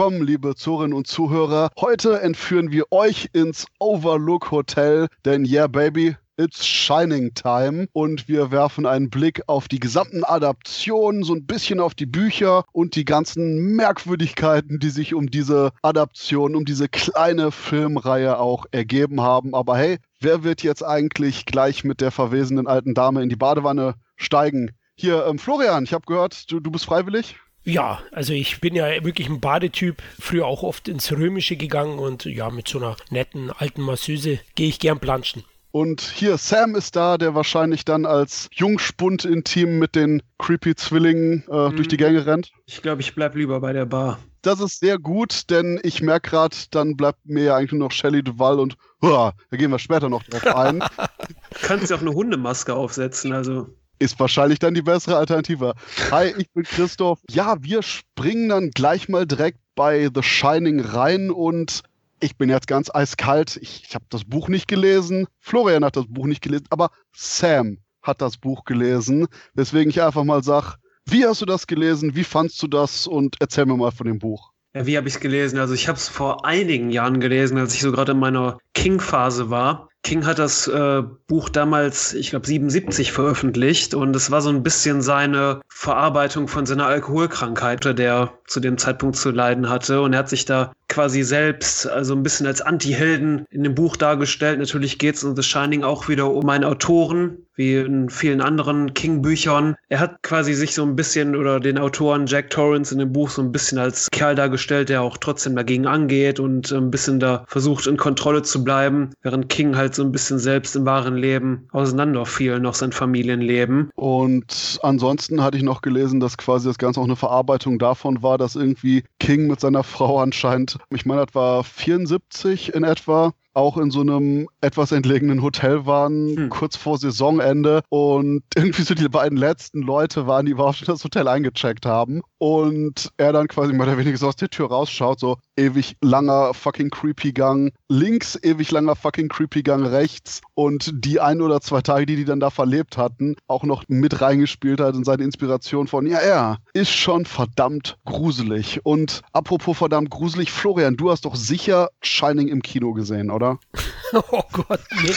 willkommen, 0.00 0.26
liebe 0.26 0.54
Zuhörerinnen 0.54 0.96
und 0.96 1.08
Zuhörer. 1.08 1.68
Heute 1.78 2.22
entführen 2.22 2.72
wir 2.72 2.90
euch 2.90 3.28
ins 3.34 3.66
Overlook 3.78 4.50
Hotel, 4.50 5.08
denn 5.26 5.44
yeah, 5.44 5.66
baby, 5.66 6.16
It's 6.38 6.66
Shining 6.66 7.34
Time 7.34 7.86
und 7.92 8.26
wir 8.26 8.50
werfen 8.50 8.86
einen 8.86 9.10
Blick 9.10 9.42
auf 9.46 9.68
die 9.68 9.78
gesamten 9.78 10.24
Adaptionen, 10.24 11.22
so 11.22 11.34
ein 11.34 11.44
bisschen 11.44 11.80
auf 11.80 11.94
die 11.94 12.06
Bücher 12.06 12.64
und 12.72 12.96
die 12.96 13.04
ganzen 13.04 13.76
Merkwürdigkeiten, 13.76 14.78
die 14.78 14.88
sich 14.88 15.12
um 15.12 15.30
diese 15.30 15.70
Adaption, 15.82 16.56
um 16.56 16.64
diese 16.64 16.88
kleine 16.88 17.52
Filmreihe 17.52 18.38
auch 18.38 18.64
ergeben 18.70 19.20
haben. 19.20 19.54
Aber 19.54 19.76
hey, 19.76 19.98
wer 20.18 20.42
wird 20.42 20.62
jetzt 20.62 20.82
eigentlich 20.82 21.44
gleich 21.44 21.84
mit 21.84 22.00
der 22.00 22.10
verwesenden 22.10 22.66
alten 22.66 22.94
Dame 22.94 23.22
in 23.22 23.28
die 23.28 23.36
Badewanne 23.36 23.96
steigen? 24.16 24.70
Hier, 24.94 25.26
ähm, 25.26 25.38
Florian, 25.38 25.84
ich 25.84 25.92
habe 25.92 26.06
gehört, 26.06 26.50
du, 26.50 26.58
du 26.58 26.70
bist 26.70 26.86
freiwillig. 26.86 27.36
Ja, 27.64 28.00
also 28.12 28.32
ich 28.32 28.60
bin 28.60 28.74
ja 28.74 29.04
wirklich 29.04 29.28
ein 29.28 29.40
Badetyp, 29.40 30.02
früher 30.18 30.46
auch 30.46 30.62
oft 30.62 30.88
ins 30.88 31.12
Römische 31.12 31.56
gegangen 31.56 31.98
und 31.98 32.24
ja, 32.24 32.50
mit 32.50 32.68
so 32.68 32.78
einer 32.78 32.96
netten 33.10 33.50
alten 33.50 33.82
Masseuse 33.82 34.40
gehe 34.54 34.68
ich 34.68 34.78
gern 34.78 34.98
planschen. 34.98 35.44
Und 35.72 36.00
hier, 36.00 36.36
Sam 36.36 36.74
ist 36.74 36.96
da, 36.96 37.16
der 37.16 37.34
wahrscheinlich 37.34 37.84
dann 37.84 38.04
als 38.04 38.48
Jungspund 38.52 39.24
intim 39.24 39.78
mit 39.78 39.94
den 39.94 40.22
creepy 40.38 40.74
Zwillingen 40.74 41.44
äh, 41.48 41.68
mhm. 41.68 41.76
durch 41.76 41.86
die 41.86 41.96
Gänge 41.96 42.26
rennt. 42.26 42.50
Ich 42.66 42.82
glaube, 42.82 43.02
ich 43.02 43.14
bleib 43.14 43.36
lieber 43.36 43.60
bei 43.60 43.72
der 43.72 43.86
Bar. 43.86 44.18
Das 44.42 44.58
ist 44.58 44.80
sehr 44.80 44.98
gut, 44.98 45.50
denn 45.50 45.78
ich 45.82 46.00
merke 46.00 46.30
gerade, 46.30 46.56
dann 46.70 46.96
bleibt 46.96 47.18
mir 47.24 47.44
ja 47.44 47.56
eigentlich 47.56 47.72
nur 47.72 47.80
noch 47.88 47.92
Shelley 47.92 48.22
Duval 48.22 48.58
und 48.58 48.76
uah, 49.02 49.34
da 49.50 49.56
gehen 49.56 49.70
wir 49.70 49.78
später 49.78 50.08
noch 50.08 50.22
drauf 50.24 50.56
ein. 50.56 50.82
Kannst 51.62 51.90
du 51.90 51.94
auch 51.94 52.00
eine 52.00 52.14
Hundemaske 52.14 52.74
aufsetzen, 52.74 53.32
also 53.32 53.68
ist 54.00 54.18
wahrscheinlich 54.18 54.58
dann 54.58 54.74
die 54.74 54.82
bessere 54.82 55.18
Alternative. 55.18 55.74
Hi, 56.10 56.34
ich 56.36 56.50
bin 56.50 56.64
Christoph. 56.64 57.20
Ja, 57.30 57.56
wir 57.60 57.82
springen 57.82 58.48
dann 58.48 58.70
gleich 58.70 59.08
mal 59.08 59.26
direkt 59.26 59.58
bei 59.76 60.10
The 60.12 60.22
Shining 60.22 60.80
rein 60.80 61.30
und 61.30 61.82
ich 62.18 62.36
bin 62.36 62.48
jetzt 62.48 62.66
ganz 62.66 62.90
eiskalt. 62.92 63.58
Ich, 63.60 63.84
ich 63.86 63.94
habe 63.94 64.06
das 64.08 64.24
Buch 64.24 64.48
nicht 64.48 64.68
gelesen. 64.68 65.26
Florian 65.38 65.84
hat 65.84 65.96
das 65.96 66.06
Buch 66.08 66.26
nicht 66.26 66.42
gelesen, 66.42 66.66
aber 66.70 66.90
Sam 67.14 67.78
hat 68.02 68.22
das 68.22 68.38
Buch 68.38 68.64
gelesen. 68.64 69.26
Weswegen 69.54 69.90
ich 69.90 70.02
einfach 70.02 70.24
mal 70.24 70.42
sage, 70.42 70.74
wie 71.06 71.26
hast 71.26 71.42
du 71.42 71.46
das 71.46 71.66
gelesen? 71.66 72.14
Wie 72.16 72.24
fandst 72.24 72.62
du 72.62 72.68
das? 72.68 73.06
Und 73.06 73.36
erzähl 73.40 73.66
mir 73.66 73.76
mal 73.76 73.92
von 73.92 74.06
dem 74.06 74.18
Buch. 74.18 74.50
Ja, 74.74 74.86
wie 74.86 74.96
habe 74.96 75.08
ich 75.08 75.14
es 75.14 75.20
gelesen? 75.20 75.58
Also 75.58 75.74
ich 75.74 75.88
habe 75.88 75.98
es 75.98 76.08
vor 76.08 76.46
einigen 76.46 76.90
Jahren 76.90 77.20
gelesen, 77.20 77.58
als 77.58 77.74
ich 77.74 77.80
so 77.80 77.92
gerade 77.92 78.12
in 78.12 78.18
meiner 78.18 78.58
King-Phase 78.72 79.50
war. 79.50 79.89
King 80.02 80.24
hat 80.24 80.38
das 80.38 80.66
äh, 80.66 81.02
Buch 81.26 81.50
damals, 81.50 82.14
ich 82.14 82.30
glaube, 82.30 82.46
77 82.46 83.12
veröffentlicht 83.12 83.94
und 83.94 84.16
es 84.16 84.30
war 84.30 84.40
so 84.40 84.48
ein 84.48 84.62
bisschen 84.62 85.02
seine 85.02 85.60
Verarbeitung 85.68 86.48
von 86.48 86.64
seiner 86.64 86.86
Alkoholkrankheit, 86.86 87.78
unter 87.80 87.94
der 87.94 88.32
zu 88.50 88.60
dem 88.60 88.78
Zeitpunkt 88.78 89.16
zu 89.16 89.30
leiden 89.30 89.68
hatte. 89.68 90.02
Und 90.02 90.12
er 90.12 90.20
hat 90.20 90.28
sich 90.28 90.44
da 90.44 90.72
quasi 90.88 91.22
selbst, 91.22 91.86
also 91.88 92.14
ein 92.14 92.22
bisschen 92.22 92.46
als 92.46 92.60
Anti-Helden 92.60 93.46
in 93.50 93.62
dem 93.62 93.74
Buch 93.74 93.96
dargestellt. 93.96 94.58
Natürlich 94.58 94.98
geht 94.98 95.14
es 95.14 95.22
in 95.22 95.36
The 95.36 95.42
Shining 95.42 95.84
auch 95.84 96.08
wieder 96.08 96.30
um 96.30 96.48
einen 96.48 96.64
Autoren, 96.64 97.38
wie 97.54 97.76
in 97.76 98.10
vielen 98.10 98.40
anderen 98.40 98.92
King-Büchern. 98.94 99.76
Er 99.88 100.00
hat 100.00 100.22
quasi 100.22 100.54
sich 100.54 100.74
so 100.74 100.82
ein 100.82 100.96
bisschen 100.96 101.36
oder 101.36 101.60
den 101.60 101.78
Autoren 101.78 102.26
Jack 102.26 102.50
Torrance 102.50 102.92
in 102.92 102.98
dem 102.98 103.12
Buch 103.12 103.30
so 103.30 103.40
ein 103.42 103.52
bisschen 103.52 103.78
als 103.78 104.10
Kerl 104.10 104.34
dargestellt, 104.34 104.88
der 104.88 105.02
auch 105.02 105.16
trotzdem 105.16 105.54
dagegen 105.54 105.86
angeht 105.86 106.40
und 106.40 106.72
ein 106.72 106.90
bisschen 106.90 107.20
da 107.20 107.44
versucht 107.46 107.86
in 107.86 107.96
Kontrolle 107.96 108.42
zu 108.42 108.64
bleiben, 108.64 109.10
während 109.22 109.48
King 109.48 109.76
halt 109.76 109.94
so 109.94 110.02
ein 110.02 110.10
bisschen 110.10 110.38
selbst 110.38 110.74
im 110.74 110.86
wahren 110.86 111.16
Leben 111.16 111.68
auseinanderfiel, 111.70 112.58
noch 112.58 112.74
sein 112.74 112.92
Familienleben. 112.92 113.90
Und 113.94 114.80
ansonsten 114.82 115.42
hatte 115.42 115.56
ich 115.56 115.62
noch 115.62 115.82
gelesen, 115.82 116.18
dass 116.18 116.36
quasi 116.36 116.66
das 116.66 116.78
Ganze 116.78 116.98
auch 116.98 117.04
eine 117.04 117.16
Verarbeitung 117.16 117.78
davon 117.78 118.22
war, 118.22 118.38
dass 118.40 118.56
irgendwie 118.56 119.04
King 119.18 119.46
mit 119.46 119.60
seiner 119.60 119.84
Frau 119.84 120.20
anscheinend 120.20 120.78
ich 120.90 121.06
meine, 121.06 121.24
das 121.24 121.34
war 121.34 121.64
74 121.64 122.74
in 122.74 122.84
etwa, 122.84 123.32
auch 123.60 123.76
in 123.76 123.90
so 123.90 124.00
einem 124.00 124.48
etwas 124.62 124.90
entlegenen 124.90 125.42
Hotel 125.42 125.84
waren, 125.84 126.36
hm. 126.36 126.48
kurz 126.48 126.76
vor 126.76 126.96
Saisonende. 126.96 127.82
Und 127.90 128.42
irgendwie 128.56 128.82
so 128.82 128.94
die 128.94 129.08
beiden 129.08 129.36
letzten 129.36 129.82
Leute 129.82 130.26
waren, 130.26 130.46
die 130.46 130.52
überhaupt 130.52 130.78
schon 130.78 130.86
das 130.86 131.04
Hotel 131.04 131.28
eingecheckt 131.28 131.84
haben. 131.84 132.22
Und 132.38 133.10
er 133.18 133.34
dann 133.34 133.48
quasi 133.48 133.74
mehr 133.74 133.86
oder 133.86 133.98
weniger 133.98 134.16
so 134.16 134.28
aus 134.28 134.36
der 134.36 134.48
Tür 134.48 134.68
rausschaut, 134.68 135.20
so 135.20 135.36
ewig 135.56 135.96
langer 136.00 136.54
fucking 136.54 136.88
creepy 136.88 137.32
Gang 137.32 137.72
links, 137.88 138.38
ewig 138.42 138.70
langer 138.70 138.96
fucking 138.96 139.28
creepy 139.28 139.62
Gang 139.62 139.84
rechts. 139.84 140.40
Und 140.54 140.90
die 140.94 141.20
ein 141.20 141.42
oder 141.42 141.60
zwei 141.60 141.82
Tage, 141.82 142.06
die 142.06 142.16
die 142.16 142.24
dann 142.24 142.40
da 142.40 142.48
verlebt 142.48 142.96
hatten, 142.96 143.36
auch 143.46 143.64
noch 143.64 143.84
mit 143.88 144.22
reingespielt 144.22 144.80
hat 144.80 144.94
in 144.94 145.04
seine 145.04 145.24
Inspiration 145.24 145.86
von, 145.86 146.06
ja, 146.06 146.18
er 146.18 146.58
ist 146.72 146.90
schon 146.90 147.26
verdammt 147.26 147.98
gruselig. 148.06 148.80
Und 148.84 149.20
apropos 149.32 149.76
verdammt 149.76 150.08
gruselig, 150.08 150.50
Florian, 150.50 150.96
du 150.96 151.10
hast 151.10 151.26
doch 151.26 151.36
sicher 151.36 151.90
Shining 152.00 152.48
im 152.48 152.62
Kino 152.62 152.94
gesehen, 152.94 153.30
oder? 153.30 153.49
oh 154.12 154.42
Gott, 154.52 154.80
nee. 155.02 155.14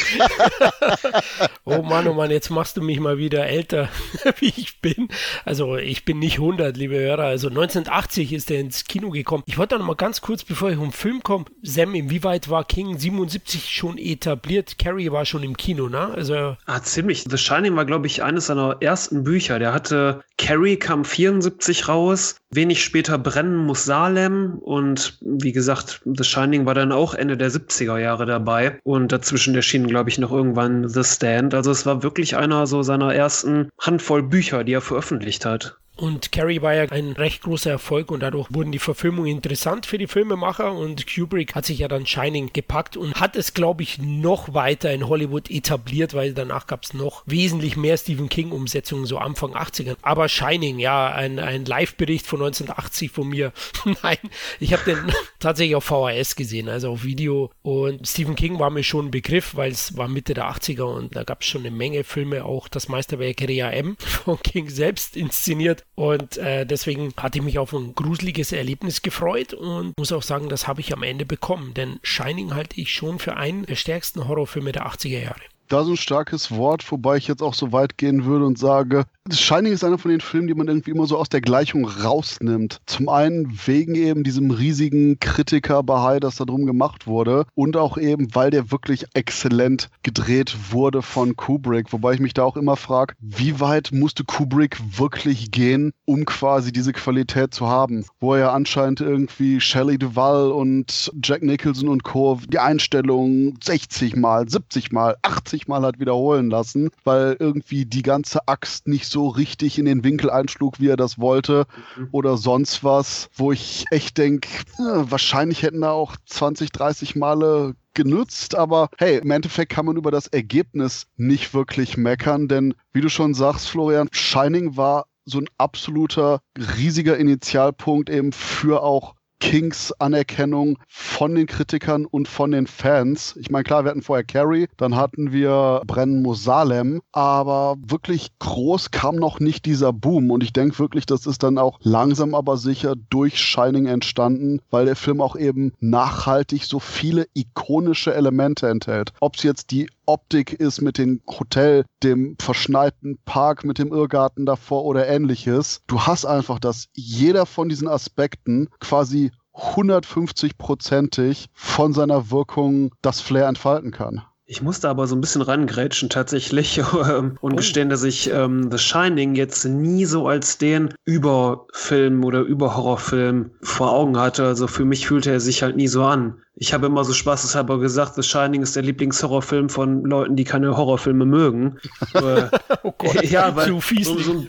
oh 1.66 1.82
Mann, 1.82 2.08
oh 2.08 2.14
Mann, 2.14 2.32
jetzt 2.32 2.50
machst 2.50 2.78
du 2.78 2.82
mich 2.82 3.00
mal 3.00 3.18
wieder 3.18 3.46
älter, 3.48 3.90
wie 4.40 4.54
ich 4.56 4.82
bin. 4.82 5.10
Also 5.46 5.78
ich 5.78 6.06
bin 6.06 6.20
nicht 6.20 6.40
100, 6.40 6.78
liebe 6.78 6.96
Hörer. 6.96 7.26
Also 7.26 7.50
1980 7.50 8.34
ist 8.34 8.52
er 8.52 8.60
ins 8.60 8.86
Kino 8.86 9.10
gekommen. 9.10 9.44
Ich 9.46 9.58
wollte 9.58 9.78
noch 9.78 9.86
mal 9.86 9.96
ganz 9.96 10.22
kurz, 10.22 10.44
bevor 10.44 10.72
ich 10.72 10.78
um 10.78 10.92
Film 10.92 11.24
komme, 11.24 11.46
Sam, 11.62 11.96
inwieweit 11.96 12.50
war 12.50 12.64
King 12.64 12.98
77 12.98 13.70
schon 13.70 13.98
etabliert? 13.98 14.78
Carrie 14.78 15.12
war 15.12 15.26
schon 15.26 15.44
im 15.44 15.58
Kino, 15.58 15.90
ne? 15.90 16.14
Also 16.14 16.56
ah, 16.66 16.82
ziemlich. 16.82 17.26
The 17.30 17.38
Shining 17.38 17.76
war, 17.76 17.86
glaube 17.86 18.08
ich, 18.08 18.24
eines 18.24 18.48
seiner 18.48 18.78
ersten 18.80 19.24
Bücher. 19.24 19.60
Der 19.60 19.74
hatte 19.74 20.24
Carrie 20.38 20.78
kam 20.78 21.06
74 21.06 21.88
raus. 21.88 22.36
Wenig 22.52 22.84
später 22.84 23.18
Brennen 23.18 23.58
muss 23.58 23.86
Salem 23.86 24.60
und 24.60 25.18
wie 25.22 25.52
gesagt, 25.52 26.02
The 26.06 26.24
Shining 26.24 26.66
war 26.66 26.76
dann 26.76 26.92
auch 26.92 27.16
Ende 27.16 27.36
der 27.36 27.50
70er 27.50 27.98
Jahre 27.98 28.13
dabei 28.18 28.80
und 28.84 29.12
dazwischen 29.12 29.56
erschien, 29.56 29.88
glaube 29.88 30.10
ich, 30.10 30.18
noch 30.18 30.32
irgendwann 30.32 30.88
The 30.88 31.04
Stand. 31.04 31.54
Also 31.54 31.72
es 31.72 31.86
war 31.86 32.04
wirklich 32.04 32.36
einer 32.36 32.68
so 32.68 32.84
seiner 32.84 33.14
ersten 33.14 33.70
Handvoll 33.80 34.24
Bücher, 34.24 34.64
die 34.64 34.74
er 34.74 34.82
veröffentlicht 34.82 35.46
hat. 35.46 35.78
Und 35.96 36.32
Carrie 36.32 36.62
war 36.62 36.74
ja 36.74 36.84
ein 36.90 37.12
recht 37.12 37.44
großer 37.44 37.70
Erfolg 37.70 38.10
und 38.10 38.22
dadurch 38.22 38.48
wurden 38.52 38.72
die 38.72 38.80
Verfilmungen 38.80 39.30
interessant 39.30 39.86
für 39.86 40.00
die 40.00 40.08
Filmemacher 40.08 40.72
und 40.72 41.06
Kubrick 41.06 41.54
hat 41.54 41.66
sich 41.66 41.80
ja 41.80 41.88
dann 41.88 42.08
Shining 42.08 42.50
gepackt 42.52 42.98
und 42.98 43.20
hat 43.20 43.36
es, 43.36 43.54
glaube 43.54 43.84
ich, 43.84 44.00
noch 44.00 44.56
weiter 44.56 44.92
in 44.92 45.08
Hollywood 45.08 45.52
etabliert, 45.52 46.16
weil 46.16 46.34
danach 46.34 46.66
gab 46.66 46.84
es 46.84 46.96
noch 46.96 47.22
wesentlich 47.28 47.78
mehr 47.78 47.96
Stephen 47.98 48.28
King-Umsetzungen, 48.28 49.06
so 49.06 49.20
Anfang 49.20 49.54
80er. 49.54 49.96
Aber 50.02 50.30
Shining, 50.30 50.80
ja, 50.80 51.10
ein, 51.14 51.38
ein 51.38 51.64
Live-Bericht 51.66 52.26
von 52.26 52.42
1980 52.42 53.12
von 53.12 53.30
mir. 53.30 53.54
Nein, 54.02 54.18
ich 54.60 54.74
habe 54.74 54.84
den 54.86 54.98
tatsächlich 55.40 55.76
auf 55.76 55.86
VHS 55.86 56.36
gesehen, 56.36 56.70
also 56.70 56.92
auf 56.92 57.04
Video. 57.04 57.52
Und 57.62 58.08
Stephen 58.08 58.36
King 58.36 58.58
war 58.58 58.72
mir 58.72 58.84
schon 58.84 59.08
ein 59.08 59.12
Begriff, 59.12 59.56
weil 59.56 59.72
es 59.72 59.96
war 59.96 60.08
Mitte 60.08 60.34
der 60.34 60.50
80er 60.50 60.84
und 60.84 61.16
da 61.16 61.24
gab 61.24 61.42
es 61.42 61.48
schon 61.48 61.62
eine 61.62 61.76
Menge 61.76 62.04
Filme, 62.04 62.46
auch 62.46 62.68
das 62.68 62.90
Meisterwerk 62.90 63.42
Rea 63.42 63.70
M 63.70 63.96
von 64.00 64.42
King 64.42 64.70
selbst 64.70 65.16
inszeniert. 65.16 65.84
Und 65.96 66.38
äh, 66.38 66.66
deswegen 66.66 67.14
hatte 67.18 67.38
ich 67.38 67.44
mich 67.44 67.60
auf 67.60 67.74
ein 67.74 67.94
gruseliges 67.94 68.52
Erlebnis 68.52 69.02
gefreut 69.04 69.54
und 69.54 69.98
muss 69.98 70.12
auch 70.12 70.24
sagen, 70.24 70.50
das 70.50 70.68
habe 70.68 70.82
ich 70.82 70.92
am 70.94 71.04
Ende 71.04 71.26
bekommen. 71.26 71.74
Denn 71.74 72.00
Shining 72.02 72.56
halte 72.56 72.82
ich 72.82 72.94
schon 72.94 73.20
für 73.20 73.38
einen 73.38 73.66
der 73.66 73.76
stärksten 73.76 74.28
Horrorfilme 74.28 74.72
der 74.72 74.88
80er 74.88 75.20
Jahre. 75.20 75.42
Da 75.68 75.84
so 75.84 75.92
ein 75.92 75.98
starkes 75.98 76.52
Wort, 76.52 76.90
wobei 76.92 77.18
ich 77.18 77.28
jetzt 77.28 77.42
auch 77.42 77.54
so 77.54 77.72
weit 77.72 77.98
gehen 77.98 78.26
würde 78.26 78.46
und 78.46 78.58
sage, 78.60 79.06
Shining 79.32 79.72
ist 79.72 79.86
einer 79.86 79.98
von 79.98 80.12
den 80.12 80.20
Filmen, 80.20 80.48
die 80.48 80.54
man 80.54 80.68
irgendwie 80.68 80.92
immer 80.92 81.08
so 81.08 81.18
aus 81.18 81.30
der 81.30 81.40
Gleichung 81.40 81.86
rausnimmt. 81.86 82.82
Zum 82.86 83.08
einen 83.08 83.58
wegen 83.66 83.96
eben 83.96 84.24
diesem 84.24 84.52
riesigen 84.52 85.18
Kritiker-Bahai, 85.18 86.20
das 86.20 86.36
da 86.36 86.44
drum 86.44 86.66
gemacht 86.66 87.08
wurde. 87.08 87.46
Und 87.56 87.78
auch 87.78 87.98
eben, 87.98 88.36
weil 88.36 88.52
der 88.52 88.70
wirklich 88.72 89.06
exzellent 89.14 89.90
gedreht 90.04 90.72
wurde 90.72 91.02
von 91.02 91.38
Kubrick. 91.38 91.94
Wobei 91.94 92.16
ich 92.16 92.20
mich 92.20 92.34
da 92.34 92.44
auch 92.44 92.58
immer 92.58 92.76
frage, 92.76 93.16
wie 93.22 93.62
weit 93.62 93.92
musste 93.94 94.26
Kubrick 94.26 94.78
wirklich 94.98 95.52
gehen, 95.52 95.94
um 96.04 96.26
quasi 96.26 96.74
diese 96.74 96.92
Qualität 96.92 97.54
zu 97.54 97.68
haben? 97.68 98.06
Wo 98.20 98.34
er 98.34 98.40
ja 98.40 98.52
anscheinend 98.52 99.00
irgendwie 99.00 99.62
Shelley 99.62 99.98
Duvall 99.98 100.52
und 100.52 101.12
Jack 101.24 101.44
Nicholson 101.44 101.88
und 101.88 102.04
Co. 102.04 102.40
die 102.50 102.60
Einstellung 102.60 103.58
60 103.64 104.18
Mal, 104.18 104.50
70 104.50 104.92
Mal, 104.92 105.16
80 105.22 105.53
Mal 105.68 105.84
hat 105.84 106.00
wiederholen 106.00 106.50
lassen, 106.50 106.90
weil 107.04 107.36
irgendwie 107.40 107.86
die 107.86 108.02
ganze 108.02 108.48
Axt 108.48 108.88
nicht 108.88 109.08
so 109.08 109.28
richtig 109.28 109.78
in 109.78 109.86
den 109.86 110.04
Winkel 110.04 110.30
einschlug, 110.30 110.80
wie 110.80 110.90
er 110.90 110.98
das 110.98 111.20
wollte 111.20 111.66
mhm. 111.98 112.10
oder 112.12 112.38
sonst 112.38 112.84
was, 112.84 113.30
wo 113.36 113.52
ich 113.52 113.86
echt 113.92 114.18
denke, 114.18 114.50
äh, 114.80 115.12
wahrscheinlich 115.12 115.64
hätten 115.64 115.82
da 115.82 115.92
auch 115.92 116.16
20, 116.26 116.72
30 116.72 117.16
Male 117.16 117.76
genutzt, 117.94 118.56
aber 118.56 118.90
hey, 118.98 119.20
im 119.20 119.32
Endeffekt 119.32 119.72
kann 119.72 119.86
man 119.86 119.98
über 119.98 120.12
das 120.12 120.28
Ergebnis 120.28 121.08
nicht 121.16 121.54
wirklich 121.54 121.98
meckern, 121.98 122.48
denn 122.48 122.74
wie 122.92 123.02
du 123.02 123.10
schon 123.10 123.34
sagst, 123.34 123.70
Florian, 123.70 124.10
Shining 124.12 124.78
war 124.78 125.06
so 125.26 125.40
ein 125.40 125.48
absoluter 125.58 126.42
riesiger 126.78 127.18
Initialpunkt 127.18 128.10
eben 128.10 128.32
für 128.32 128.84
auch 128.84 129.16
Kings 129.44 129.92
Anerkennung 130.00 130.80
von 130.88 131.36
den 131.36 131.48
Kritikern 131.48 132.06
und 132.06 132.30
von 132.30 132.52
den 132.52 132.66
Fans. 132.66 133.36
Ich 133.38 133.52
meine, 133.52 133.66
klar, 133.66 133.84
wir 133.84 133.92
hatten 133.92 134.02
vorher 134.02 134.24
Carrie, 134.24 134.68
dann 134.78 134.96
hatten 134.96 135.34
wir 135.34 135.82
Brennen 135.86 136.22
Mosalem, 136.22 137.02
aber 137.12 137.76
wirklich 137.86 138.32
groß 138.40 138.92
kam 138.92 139.18
noch 139.18 139.42
nicht 139.42 139.66
dieser 139.66 139.92
Boom. 139.92 140.32
Und 140.32 140.44
ich 140.44 140.54
denke 140.54 140.80
wirklich, 140.80 141.06
das 141.06 141.28
ist 141.28 141.44
dann 141.44 141.58
auch 141.58 141.78
langsam 141.82 142.36
aber 142.36 142.56
sicher 142.56 142.96
durch 143.10 143.38
Shining 143.38 143.86
entstanden, 143.86 144.62
weil 144.72 144.86
der 144.86 144.96
Film 144.96 145.20
auch 145.20 145.36
eben 145.36 145.74
nachhaltig 145.82 146.64
so 146.64 146.80
viele 146.80 147.28
ikonische 147.34 148.14
Elemente 148.14 148.70
enthält. 148.70 149.12
Ob 149.20 149.36
es 149.36 149.44
jetzt 149.44 149.72
die 149.72 149.90
Optik 150.06 150.54
ist 150.54 150.82
mit 150.82 150.98
dem 150.98 151.22
Hotel, 151.28 151.86
dem 152.04 152.36
verschneiten 152.40 153.18
Park 153.26 153.64
mit 153.64 153.78
dem 153.80 153.94
Irrgarten 153.94 154.46
davor 154.46 154.86
oder 154.86 155.08
ähnliches. 155.08 155.82
Du 155.88 156.02
hast 156.02 156.26
einfach, 156.26 156.60
dass 156.60 156.88
jeder 156.94 157.46
von 157.46 157.70
diesen 157.70 157.88
Aspekten 157.88 158.70
quasi 158.80 159.32
150-prozentig 159.54 161.48
von 161.54 161.94
seiner 161.94 162.32
Wirkung 162.32 162.94
das 163.02 163.22
Flair 163.22 163.48
entfalten 163.48 163.92
kann. 163.92 164.24
Ich 164.46 164.62
musste 164.62 164.90
aber 164.90 165.08
so 165.08 165.16
ein 165.16 165.22
bisschen 165.22 165.42
rangrätschen 165.42 166.10
tatsächlich 166.10 166.78
ähm, 167.10 167.38
und 167.40 167.54
oh. 167.54 167.56
gestehen, 167.56 167.90
dass 167.90 168.04
ich 168.04 168.30
ähm, 168.30 168.70
The 168.70 168.78
Shining 168.78 169.36
jetzt 169.36 169.64
nie 169.66 170.06
so 170.06 170.28
als 170.28 170.58
den 170.58 170.94
Überfilm 171.06 172.26
oder 172.26 172.42
Überhorrorfilm 172.42 173.52
vor 173.62 173.92
Augen 173.94 174.20
hatte. 174.20 174.46
Also 174.46 174.68
für 174.68 174.84
mich 174.84 175.08
fühlte 175.08 175.32
er 175.32 175.40
sich 175.40 175.64
halt 175.64 175.78
nie 175.78 175.88
so 175.88 176.04
an. 176.04 176.42
Ich 176.56 176.74
habe 176.74 176.88
immer 176.88 177.04
so 177.04 177.14
spaßeshalber 177.14 177.80
gesagt, 177.80 178.16
The 178.16 178.24
Shining 178.24 178.62
ist 178.62 178.76
der 178.76 178.84
Lieblingshorrorfilm 178.84 179.70
von 179.70 180.04
Leuten, 180.04 180.36
die 180.36 180.44
keine 180.44 180.76
Horrorfilme 180.76 181.26
mögen. 181.26 181.80
oh 182.14 182.94
Gott, 182.98 183.24
ja, 183.24 183.56
weil, 183.56 183.68
zu 183.68 183.80
fies. 183.80 184.08
So, 184.08 184.20
so, 184.20 184.46